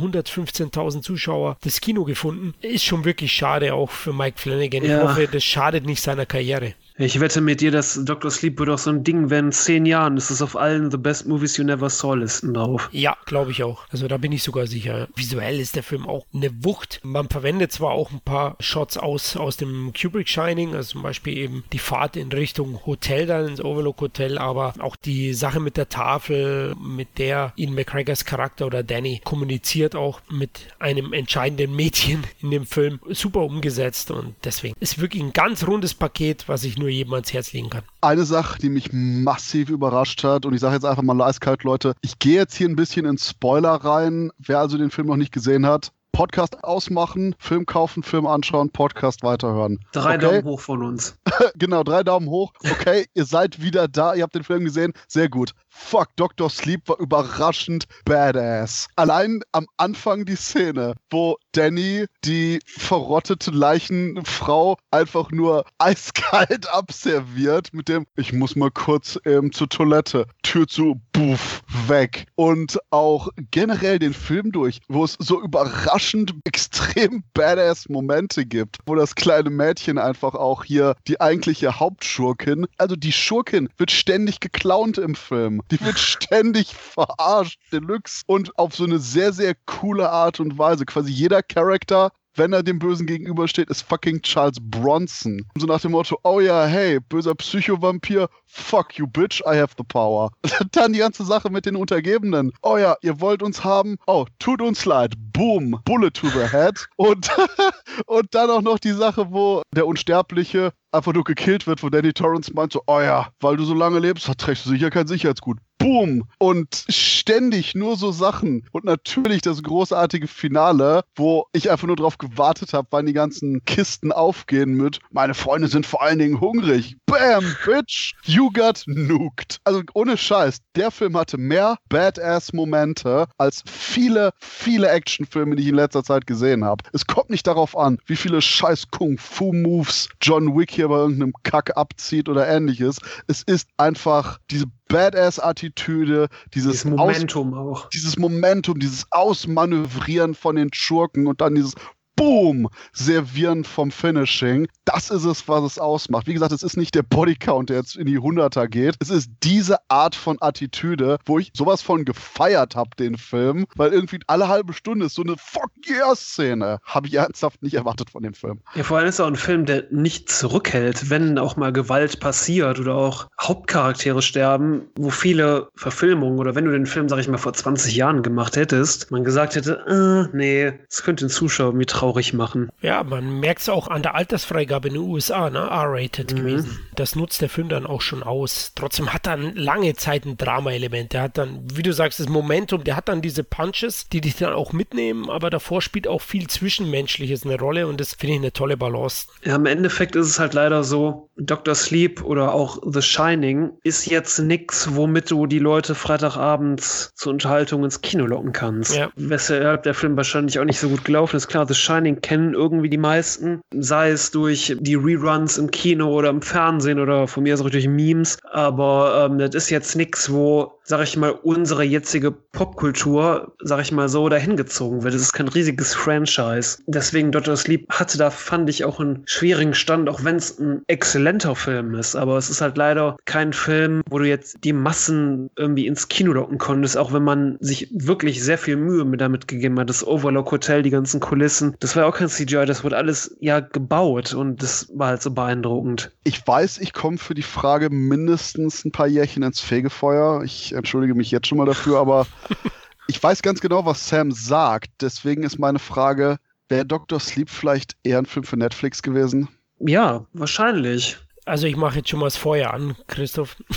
115.000 0.60 1.02
Zuschauer 1.02 1.56
das 1.62 1.80
Kino 1.80 2.04
gefunden. 2.04 2.54
Ist 2.60 2.84
schon 2.84 3.04
wirklich 3.04 3.32
schade 3.32 3.74
auch 3.74 3.90
für 3.90 4.12
Mike 4.12 4.38
Flanagan. 4.38 4.84
Ja. 4.84 4.98
Ich 4.98 5.08
hoffe, 5.08 5.28
das 5.30 5.44
schadet 5.44 5.86
nicht 5.86 6.02
seiner 6.02 6.26
Karriere. 6.26 6.74
Ich 7.00 7.20
wette 7.20 7.40
mit 7.40 7.60
dir, 7.60 7.70
dass 7.70 8.04
Dr. 8.04 8.28
Sleep 8.28 8.58
wird 8.58 8.70
auch 8.70 8.78
so 8.78 8.90
ein 8.90 9.04
Ding 9.04 9.30
werden. 9.30 9.46
In 9.46 9.52
zehn 9.52 9.86
Jahren 9.86 10.16
ist 10.16 10.30
es 10.30 10.42
auf 10.42 10.56
allen 10.56 10.90
The 10.90 10.96
Best 10.96 11.28
Movies 11.28 11.56
You 11.56 11.62
Never 11.62 11.88
Saw 11.88 12.16
Listen 12.16 12.54
drauf. 12.54 12.88
Ja, 12.90 13.16
glaube 13.24 13.52
ich 13.52 13.62
auch. 13.62 13.84
Also 13.90 14.08
da 14.08 14.16
bin 14.16 14.32
ich 14.32 14.42
sogar 14.42 14.66
sicher. 14.66 15.06
Visuell 15.14 15.60
ist 15.60 15.76
der 15.76 15.84
Film 15.84 16.08
auch 16.08 16.26
eine 16.34 16.50
Wucht. 16.64 16.98
Man 17.04 17.28
verwendet 17.28 17.70
zwar 17.70 17.92
auch 17.92 18.10
ein 18.10 18.20
paar 18.20 18.56
Shots 18.58 18.96
aus, 18.96 19.36
aus 19.36 19.56
dem 19.56 19.92
Kubrick 19.92 20.28
Shining, 20.28 20.74
also 20.74 20.94
zum 20.94 21.02
Beispiel 21.02 21.38
eben 21.38 21.62
die 21.72 21.78
Fahrt 21.78 22.16
in 22.16 22.32
Richtung 22.32 22.84
Hotel 22.84 23.26
dann 23.26 23.46
ins 23.46 23.60
Overlook 23.60 24.00
Hotel, 24.00 24.36
aber 24.36 24.74
auch 24.80 24.96
die 24.96 25.34
Sache 25.34 25.60
mit 25.60 25.76
der 25.76 25.88
Tafel, 25.88 26.74
mit 26.82 27.18
der 27.18 27.52
Ian 27.54 27.74
McGregors 27.74 28.24
Charakter 28.24 28.66
oder 28.66 28.82
Danny 28.82 29.20
kommuniziert 29.22 29.94
auch 29.94 30.20
mit 30.28 30.74
einem 30.80 31.12
entscheidenden 31.12 31.76
Mädchen 31.76 32.24
in 32.42 32.50
dem 32.50 32.66
Film. 32.66 32.98
Super 33.08 33.42
umgesetzt 33.42 34.10
und 34.10 34.34
deswegen 34.42 34.74
ist 34.80 35.00
wirklich 35.00 35.22
ein 35.22 35.32
ganz 35.32 35.64
rundes 35.64 35.94
Paket, 35.94 36.48
was 36.48 36.64
ich 36.64 36.76
nur 36.76 36.87
nur 36.88 36.94
jedem 36.94 37.12
ans 37.14 37.32
Herz 37.32 37.52
legen 37.52 37.68
kann. 37.68 37.82
Eine 38.00 38.24
Sache, 38.24 38.58
die 38.58 38.70
mich 38.70 38.92
massiv 38.92 39.68
überrascht 39.68 40.24
hat, 40.24 40.46
und 40.46 40.54
ich 40.54 40.60
sage 40.60 40.74
jetzt 40.74 40.84
einfach 40.84 41.02
mal 41.02 41.20
eiskalt, 41.20 41.62
Leute, 41.64 41.94
ich 42.00 42.18
gehe 42.18 42.36
jetzt 42.36 42.54
hier 42.54 42.68
ein 42.68 42.76
bisschen 42.76 43.04
in 43.04 43.18
Spoiler 43.18 43.72
rein. 43.72 44.30
Wer 44.38 44.60
also 44.60 44.78
den 44.78 44.90
Film 44.90 45.08
noch 45.08 45.16
nicht 45.16 45.32
gesehen 45.32 45.66
hat, 45.66 45.92
Podcast 46.12 46.64
ausmachen, 46.64 47.34
Film 47.38 47.66
kaufen, 47.66 48.02
Film 48.02 48.26
anschauen, 48.26 48.70
Podcast 48.70 49.22
weiterhören. 49.22 49.78
Drei 49.92 50.16
okay? 50.16 50.18
Daumen 50.18 50.44
hoch 50.44 50.60
von 50.60 50.82
uns. 50.82 51.16
genau, 51.56 51.84
drei 51.84 52.02
Daumen 52.02 52.28
hoch. 52.28 52.52
Okay, 52.60 53.06
ihr 53.14 53.24
seid 53.26 53.60
wieder 53.60 53.86
da, 53.86 54.14
ihr 54.14 54.22
habt 54.22 54.34
den 54.34 54.44
Film 54.44 54.64
gesehen. 54.64 54.94
Sehr 55.06 55.28
gut. 55.28 55.52
Fuck, 55.80 56.16
Dr. 56.16 56.50
Sleep 56.50 56.86
war 56.86 56.98
überraschend 56.98 57.86
badass. 58.04 58.88
Allein 58.96 59.40
am 59.52 59.66
Anfang 59.78 60.26
die 60.26 60.36
Szene, 60.36 60.94
wo 61.08 61.38
Danny 61.52 62.04
die 62.24 62.58
verrottete 62.66 63.52
Leichenfrau 63.52 64.76
einfach 64.90 65.30
nur 65.30 65.64
eiskalt 65.78 66.68
abserviert 66.68 67.72
mit 67.72 67.88
dem, 67.88 68.06
ich 68.16 68.34
muss 68.34 68.54
mal 68.54 68.70
kurz 68.70 69.18
ähm, 69.24 69.50
zur 69.50 69.70
Toilette, 69.70 70.26
Tür 70.42 70.66
zu, 70.66 71.00
buff, 71.12 71.62
weg. 71.86 72.26
Und 72.34 72.78
auch 72.90 73.28
generell 73.50 73.98
den 73.98 74.12
Film 74.12 74.52
durch, 74.52 74.80
wo 74.88 75.04
es 75.04 75.16
so 75.18 75.40
überraschend 75.40 76.34
extrem 76.44 77.22
badass 77.32 77.88
Momente 77.88 78.44
gibt, 78.44 78.76
wo 78.84 78.94
das 78.94 79.14
kleine 79.14 79.48
Mädchen 79.48 79.96
einfach 79.96 80.34
auch 80.34 80.64
hier 80.64 80.96
die 81.06 81.20
eigentliche 81.20 81.80
Hauptschurkin, 81.80 82.66
also 82.76 82.94
die 82.94 83.12
Schurkin 83.12 83.70
wird 83.78 83.90
ständig 83.90 84.40
geklaunt 84.40 84.98
im 84.98 85.14
Film. 85.14 85.62
Die 85.70 85.80
wird 85.80 85.98
ständig 85.98 86.74
verarscht, 86.74 87.60
Deluxe. 87.72 88.22
Und 88.26 88.58
auf 88.58 88.74
so 88.74 88.84
eine 88.84 88.98
sehr, 88.98 89.32
sehr 89.32 89.54
coole 89.66 90.10
Art 90.10 90.40
und 90.40 90.58
Weise. 90.58 90.86
Quasi 90.86 91.10
jeder 91.10 91.42
Charakter 91.42 92.10
wenn 92.38 92.52
er 92.52 92.62
dem 92.62 92.78
Bösen 92.78 93.06
gegenübersteht, 93.06 93.68
ist 93.68 93.82
fucking 93.82 94.22
Charles 94.22 94.58
Bronson. 94.60 95.44
So 95.56 95.66
nach 95.66 95.80
dem 95.80 95.90
Motto, 95.90 96.18
oh 96.22 96.38
ja, 96.38 96.66
hey, 96.66 97.00
böser 97.00 97.34
Psychovampir, 97.34 98.28
fuck 98.46 98.96
you, 98.96 99.06
bitch, 99.06 99.40
I 99.40 99.58
have 99.58 99.74
the 99.76 99.84
power. 99.84 100.30
Dann 100.72 100.92
die 100.92 101.00
ganze 101.00 101.24
Sache 101.24 101.50
mit 101.50 101.66
den 101.66 101.74
Untergebenen. 101.74 102.52
Oh 102.62 102.76
ja, 102.76 102.96
ihr 103.02 103.20
wollt 103.20 103.42
uns 103.42 103.64
haben, 103.64 103.96
oh, 104.06 104.24
tut 104.38 104.62
uns 104.62 104.84
leid, 104.84 105.14
boom, 105.32 105.80
bullet 105.84 106.12
to 106.12 106.28
the 106.28 106.48
head. 106.48 106.86
Und, 106.96 107.28
und 108.06 108.34
dann 108.34 108.50
auch 108.50 108.62
noch 108.62 108.78
die 108.78 108.92
Sache, 108.92 109.32
wo 109.32 109.62
der 109.74 109.86
Unsterbliche 109.86 110.72
einfach 110.92 111.12
nur 111.12 111.24
gekillt 111.24 111.66
wird, 111.66 111.82
wo 111.82 111.88
Danny 111.88 112.12
Torrance 112.12 112.52
meint 112.54 112.72
so, 112.72 112.82
oh 112.86 113.00
ja, 113.00 113.28
weil 113.40 113.56
du 113.56 113.64
so 113.64 113.74
lange 113.74 113.98
lebst, 113.98 114.30
trägst 114.38 114.66
du 114.66 114.70
sicher 114.70 114.90
kein 114.90 115.06
Sicherheitsgut 115.06 115.58
boom 115.78 116.24
und 116.38 116.84
ständig 116.88 117.74
nur 117.74 117.96
so 117.96 118.10
Sachen 118.10 118.64
und 118.72 118.84
natürlich 118.84 119.40
das 119.42 119.62
großartige 119.62 120.26
Finale, 120.26 121.02
wo 121.14 121.46
ich 121.52 121.70
einfach 121.70 121.86
nur 121.86 121.96
darauf 121.96 122.18
gewartet 122.18 122.72
habe, 122.72 122.88
wann 122.90 123.06
die 123.06 123.12
ganzen 123.12 123.64
Kisten 123.64 124.12
aufgehen 124.12 124.74
mit 124.74 124.98
meine 125.10 125.34
Freunde 125.34 125.68
sind 125.68 125.86
vor 125.86 126.02
allen 126.02 126.18
Dingen 126.18 126.40
hungrig. 126.40 126.96
Bam, 127.06 127.44
bitch, 127.64 128.14
you 128.24 128.50
got 128.50 128.82
nuked. 128.86 129.60
Also 129.64 129.82
ohne 129.94 130.16
Scheiß, 130.16 130.58
der 130.74 130.90
Film 130.90 131.16
hatte 131.16 131.38
mehr 131.38 131.78
Badass-Momente 131.88 133.26
als 133.38 133.62
viele, 133.66 134.32
viele 134.40 134.88
Actionfilme, 134.88 135.56
die 135.56 135.62
ich 135.62 135.68
in 135.68 135.74
letzter 135.76 136.02
Zeit 136.02 136.26
gesehen 136.26 136.64
habe. 136.64 136.84
Es 136.92 137.06
kommt 137.06 137.30
nicht 137.30 137.46
darauf 137.46 137.76
an, 137.76 137.98
wie 138.06 138.16
viele 138.16 138.42
scheiß 138.42 138.90
Kung-Fu-Moves 138.90 140.08
John 140.20 140.56
Wick 140.56 140.70
hier 140.78 140.88
bei 140.88 140.96
irgendeinem 140.96 141.32
Kack 141.42 141.76
abzieht 141.76 142.28
oder 142.28 142.46
ähnliches. 142.46 142.98
Es 143.26 143.42
ist 143.42 143.68
einfach 143.76 144.38
diese 144.48 144.66
Badass-Attitüde, 144.88 146.28
dieses, 146.54 146.72
dieses 146.72 146.84
Momentum 146.84 147.54
Aus 147.54 147.82
auch. 147.82 147.88
Dieses 147.90 148.16
Momentum, 148.16 148.78
dieses 148.78 149.06
Ausmanövrieren 149.10 150.34
von 150.34 150.54
den 150.54 150.72
Schurken 150.72 151.26
und 151.26 151.40
dann 151.40 151.56
dieses 151.56 151.74
Boom, 152.18 152.68
servieren 152.92 153.62
vom 153.62 153.92
Finishing. 153.92 154.66
Das 154.84 155.08
ist 155.08 155.24
es, 155.24 155.46
was 155.46 155.62
es 155.62 155.78
ausmacht. 155.78 156.26
Wie 156.26 156.34
gesagt, 156.34 156.50
es 156.50 156.64
ist 156.64 156.76
nicht 156.76 156.96
der 156.96 157.04
Bodycount, 157.04 157.70
der 157.70 157.76
jetzt 157.76 157.94
in 157.94 158.06
die 158.06 158.18
Hunderter 158.18 158.66
geht. 158.66 158.96
Es 158.98 159.08
ist 159.08 159.30
diese 159.44 159.76
Art 159.88 160.16
von 160.16 160.36
Attitüde, 160.40 161.18
wo 161.26 161.38
ich 161.38 161.52
sowas 161.54 161.80
von 161.80 162.04
gefeiert 162.04 162.74
habe, 162.74 162.90
den 162.98 163.16
Film, 163.16 163.66
weil 163.76 163.92
irgendwie 163.92 164.18
alle 164.26 164.48
halbe 164.48 164.72
Stunde 164.72 165.06
ist 165.06 165.14
so 165.14 165.22
eine 165.22 165.36
Fuck 165.38 165.70
yeah-Szene. 165.88 166.80
Habe 166.82 167.06
ich 167.06 167.14
ernsthaft 167.14 167.62
nicht 167.62 167.74
erwartet 167.74 168.10
von 168.10 168.24
dem 168.24 168.34
Film. 168.34 168.62
Ja, 168.74 168.82
vor 168.82 168.98
allem 168.98 169.06
ist 169.06 169.14
es 169.14 169.20
auch 169.20 169.28
ein 169.28 169.36
Film, 169.36 169.64
der 169.64 169.84
nicht 169.92 170.28
zurückhält, 170.28 171.10
wenn 171.10 171.38
auch 171.38 171.56
mal 171.56 171.72
Gewalt 171.72 172.18
passiert 172.18 172.80
oder 172.80 172.96
auch 172.96 173.28
Hauptcharaktere 173.40 174.22
sterben, 174.22 174.88
wo 174.98 175.10
viele 175.10 175.68
Verfilmungen 175.76 176.40
oder 176.40 176.56
wenn 176.56 176.64
du 176.64 176.72
den 176.72 176.86
Film, 176.86 177.08
sag 177.08 177.20
ich 177.20 177.28
mal, 177.28 177.38
vor 177.38 177.52
20 177.52 177.94
Jahren 177.94 178.24
gemacht 178.24 178.56
hättest, 178.56 179.12
man 179.12 179.22
gesagt 179.22 179.54
hätte, 179.54 180.28
äh, 180.32 180.36
nee, 180.36 180.72
es 180.90 181.04
könnte 181.04 181.26
den 181.26 181.30
Zuschauer 181.30 181.72
mir 181.72 181.86
traurig 181.86 182.07
traurig 182.08 182.32
machen. 182.32 182.70
Ja, 182.80 183.02
man 183.02 183.40
merkt 183.40 183.60
es 183.60 183.68
auch 183.68 183.88
an 183.88 184.02
der 184.02 184.14
Altersfreigabe 184.14 184.88
in 184.88 184.94
den 184.94 185.02
USA, 185.02 185.50
ne? 185.50 185.58
R-rated 185.58 186.32
mhm. 186.32 186.36
gewesen. 186.36 186.78
Das 186.94 187.16
nutzt 187.16 187.40
der 187.42 187.48
Film 187.48 187.68
dann 187.68 187.86
auch 187.86 188.00
schon 188.00 188.22
aus. 188.22 188.72
Trotzdem 188.74 189.12
hat 189.12 189.26
er 189.26 189.36
lange 189.36 189.94
Zeit 189.94 190.24
ein 190.24 190.36
Drama-Element. 190.36 191.12
Der 191.12 191.22
hat 191.22 191.38
dann, 191.38 191.62
wie 191.72 191.82
du 191.82 191.92
sagst, 191.92 192.20
das 192.20 192.28
Momentum, 192.28 192.84
der 192.84 192.96
hat 192.96 193.08
dann 193.08 193.22
diese 193.22 193.44
Punches, 193.44 194.08
die 194.08 194.20
dich 194.20 194.36
dann 194.36 194.52
auch 194.52 194.72
mitnehmen, 194.72 195.30
aber 195.30 195.50
davor 195.50 195.82
spielt 195.82 196.08
auch 196.08 196.20
viel 196.20 196.46
Zwischenmenschliches 196.46 197.44
eine 197.44 197.58
Rolle 197.58 197.86
und 197.86 198.00
das 198.00 198.14
finde 198.14 198.34
ich 198.34 198.40
eine 198.40 198.52
tolle 198.52 198.76
Balance. 198.76 199.26
Ja, 199.44 199.56
im 199.56 199.66
Endeffekt 199.66 200.16
ist 200.16 200.26
es 200.26 200.38
halt 200.38 200.54
leider 200.54 200.84
so, 200.84 201.28
Dr. 201.36 201.74
Sleep 201.74 202.22
oder 202.24 202.52
auch 202.52 202.78
The 202.84 203.02
Shining 203.02 203.70
ist 203.84 204.06
jetzt 204.06 204.38
nichts, 204.40 204.94
womit 204.94 205.30
du 205.30 205.46
die 205.46 205.58
Leute 205.58 205.94
Freitagabends 205.94 207.12
zur 207.14 207.32
Unterhaltung 207.32 207.84
ins 207.84 208.00
Kino 208.00 208.26
locken 208.26 208.52
kannst. 208.52 208.96
Ja. 208.96 209.10
Weshalb 209.16 209.84
der 209.84 209.94
Film 209.94 210.16
wahrscheinlich 210.16 210.58
auch 210.58 210.64
nicht 210.64 210.80
so 210.80 210.88
gut 210.88 211.04
gelaufen 211.04 211.36
ist. 211.36 211.48
Klar, 211.48 211.66
The 211.66 211.74
Shining 211.74 211.97
Shining 211.98 212.20
kennen 212.20 212.54
irgendwie 212.54 212.88
die 212.88 212.98
meisten, 212.98 213.60
sei 213.74 214.10
es 214.10 214.30
durch 214.30 214.76
die 214.78 214.94
Reruns 214.94 215.58
im 215.58 215.70
Kino 215.70 216.08
oder 216.12 216.30
im 216.30 216.42
Fernsehen 216.42 217.00
oder 217.00 217.26
von 217.26 217.42
mir 217.42 217.54
aus 217.54 217.60
auch 217.60 217.70
durch 217.70 217.88
Memes. 217.88 218.38
Aber 218.50 219.26
ähm, 219.26 219.38
das 219.38 219.54
ist 219.54 219.70
jetzt 219.70 219.96
nichts, 219.96 220.32
wo 220.32 220.77
sag 220.88 221.02
ich 221.02 221.18
mal, 221.18 221.30
unsere 221.30 221.84
jetzige 221.84 222.30
Popkultur, 222.30 223.52
sag 223.60 223.82
ich 223.82 223.92
mal 223.92 224.08
so, 224.08 224.30
dahin 224.30 224.56
gezogen 224.56 225.02
wird. 225.02 225.12
Es 225.12 225.20
ist 225.20 225.34
kein 225.34 225.48
riesiges 225.48 225.94
Franchise. 225.94 226.78
Deswegen 226.86 227.30
Dr. 227.30 227.56
Sleep 227.58 227.86
hatte 227.90 228.16
da, 228.16 228.30
fand 228.30 228.70
ich, 228.70 228.84
auch 228.84 228.98
einen 228.98 229.22
schwierigen 229.26 229.74
Stand, 229.74 230.08
auch 230.08 230.24
wenn 230.24 230.36
es 230.36 230.58
ein 230.58 230.80
exzellenter 230.86 231.54
Film 231.54 231.94
ist. 231.94 232.16
Aber 232.16 232.38
es 232.38 232.48
ist 232.48 232.62
halt 232.62 232.78
leider 232.78 233.18
kein 233.26 233.52
Film, 233.52 234.00
wo 234.08 234.18
du 234.18 234.26
jetzt 234.26 234.64
die 234.64 234.72
Massen 234.72 235.50
irgendwie 235.56 235.86
ins 235.86 236.08
Kino 236.08 236.32
locken 236.32 236.56
konntest, 236.56 236.96
auch 236.96 237.12
wenn 237.12 237.22
man 237.22 237.58
sich 237.60 237.88
wirklich 237.92 238.42
sehr 238.42 238.56
viel 238.56 238.76
Mühe 238.76 239.04
mit 239.04 239.20
damit 239.20 239.46
gegeben 239.46 239.78
hat. 239.78 239.90
Das 239.90 240.06
Overlook 240.06 240.50
Hotel, 240.50 240.82
die 240.82 240.90
ganzen 240.90 241.20
Kulissen, 241.20 241.76
das 241.80 241.96
war 241.96 242.06
auch 242.06 242.16
kein 242.16 242.30
CGI, 242.30 242.64
das 242.64 242.82
wurde 242.82 242.96
alles 242.96 243.36
ja 243.40 243.60
gebaut 243.60 244.32
und 244.32 244.62
das 244.62 244.88
war 244.94 245.08
halt 245.08 245.22
so 245.22 245.32
beeindruckend. 245.32 246.12
Ich 246.24 246.46
weiß, 246.46 246.78
ich 246.78 246.94
komme 246.94 247.18
für 247.18 247.34
die 247.34 247.42
Frage 247.42 247.90
mindestens 247.90 248.86
ein 248.86 248.92
paar 248.92 249.06
Jährchen 249.06 249.42
ins 249.42 249.60
Fegefeuer. 249.60 250.42
Ich 250.44 250.77
entschuldige 250.78 251.14
mich 251.14 251.30
jetzt 251.30 251.46
schon 251.46 251.58
mal 251.58 251.66
dafür, 251.66 251.98
aber 251.98 252.26
ich 253.06 253.22
weiß 253.22 253.42
ganz 253.42 253.60
genau, 253.60 253.84
was 253.84 254.08
Sam 254.08 254.32
sagt. 254.32 254.90
Deswegen 255.00 255.42
ist 255.42 255.58
meine 255.58 255.78
Frage, 255.78 256.38
wäre 256.68 256.86
Dr. 256.86 257.20
Sleep 257.20 257.50
vielleicht 257.50 257.96
eher 258.02 258.18
ein 258.18 258.26
Film 258.26 258.44
für 258.44 258.56
Netflix 258.56 259.02
gewesen? 259.02 259.48
Ja, 259.80 260.26
wahrscheinlich. 260.32 261.18
Also 261.48 261.66
ich 261.66 261.76
mache 261.76 261.96
jetzt 261.96 262.10
schon 262.10 262.20
mal 262.20 262.26
das 262.26 262.36
Feuer 262.36 262.72
an, 262.72 262.94
Christoph. 263.06 263.56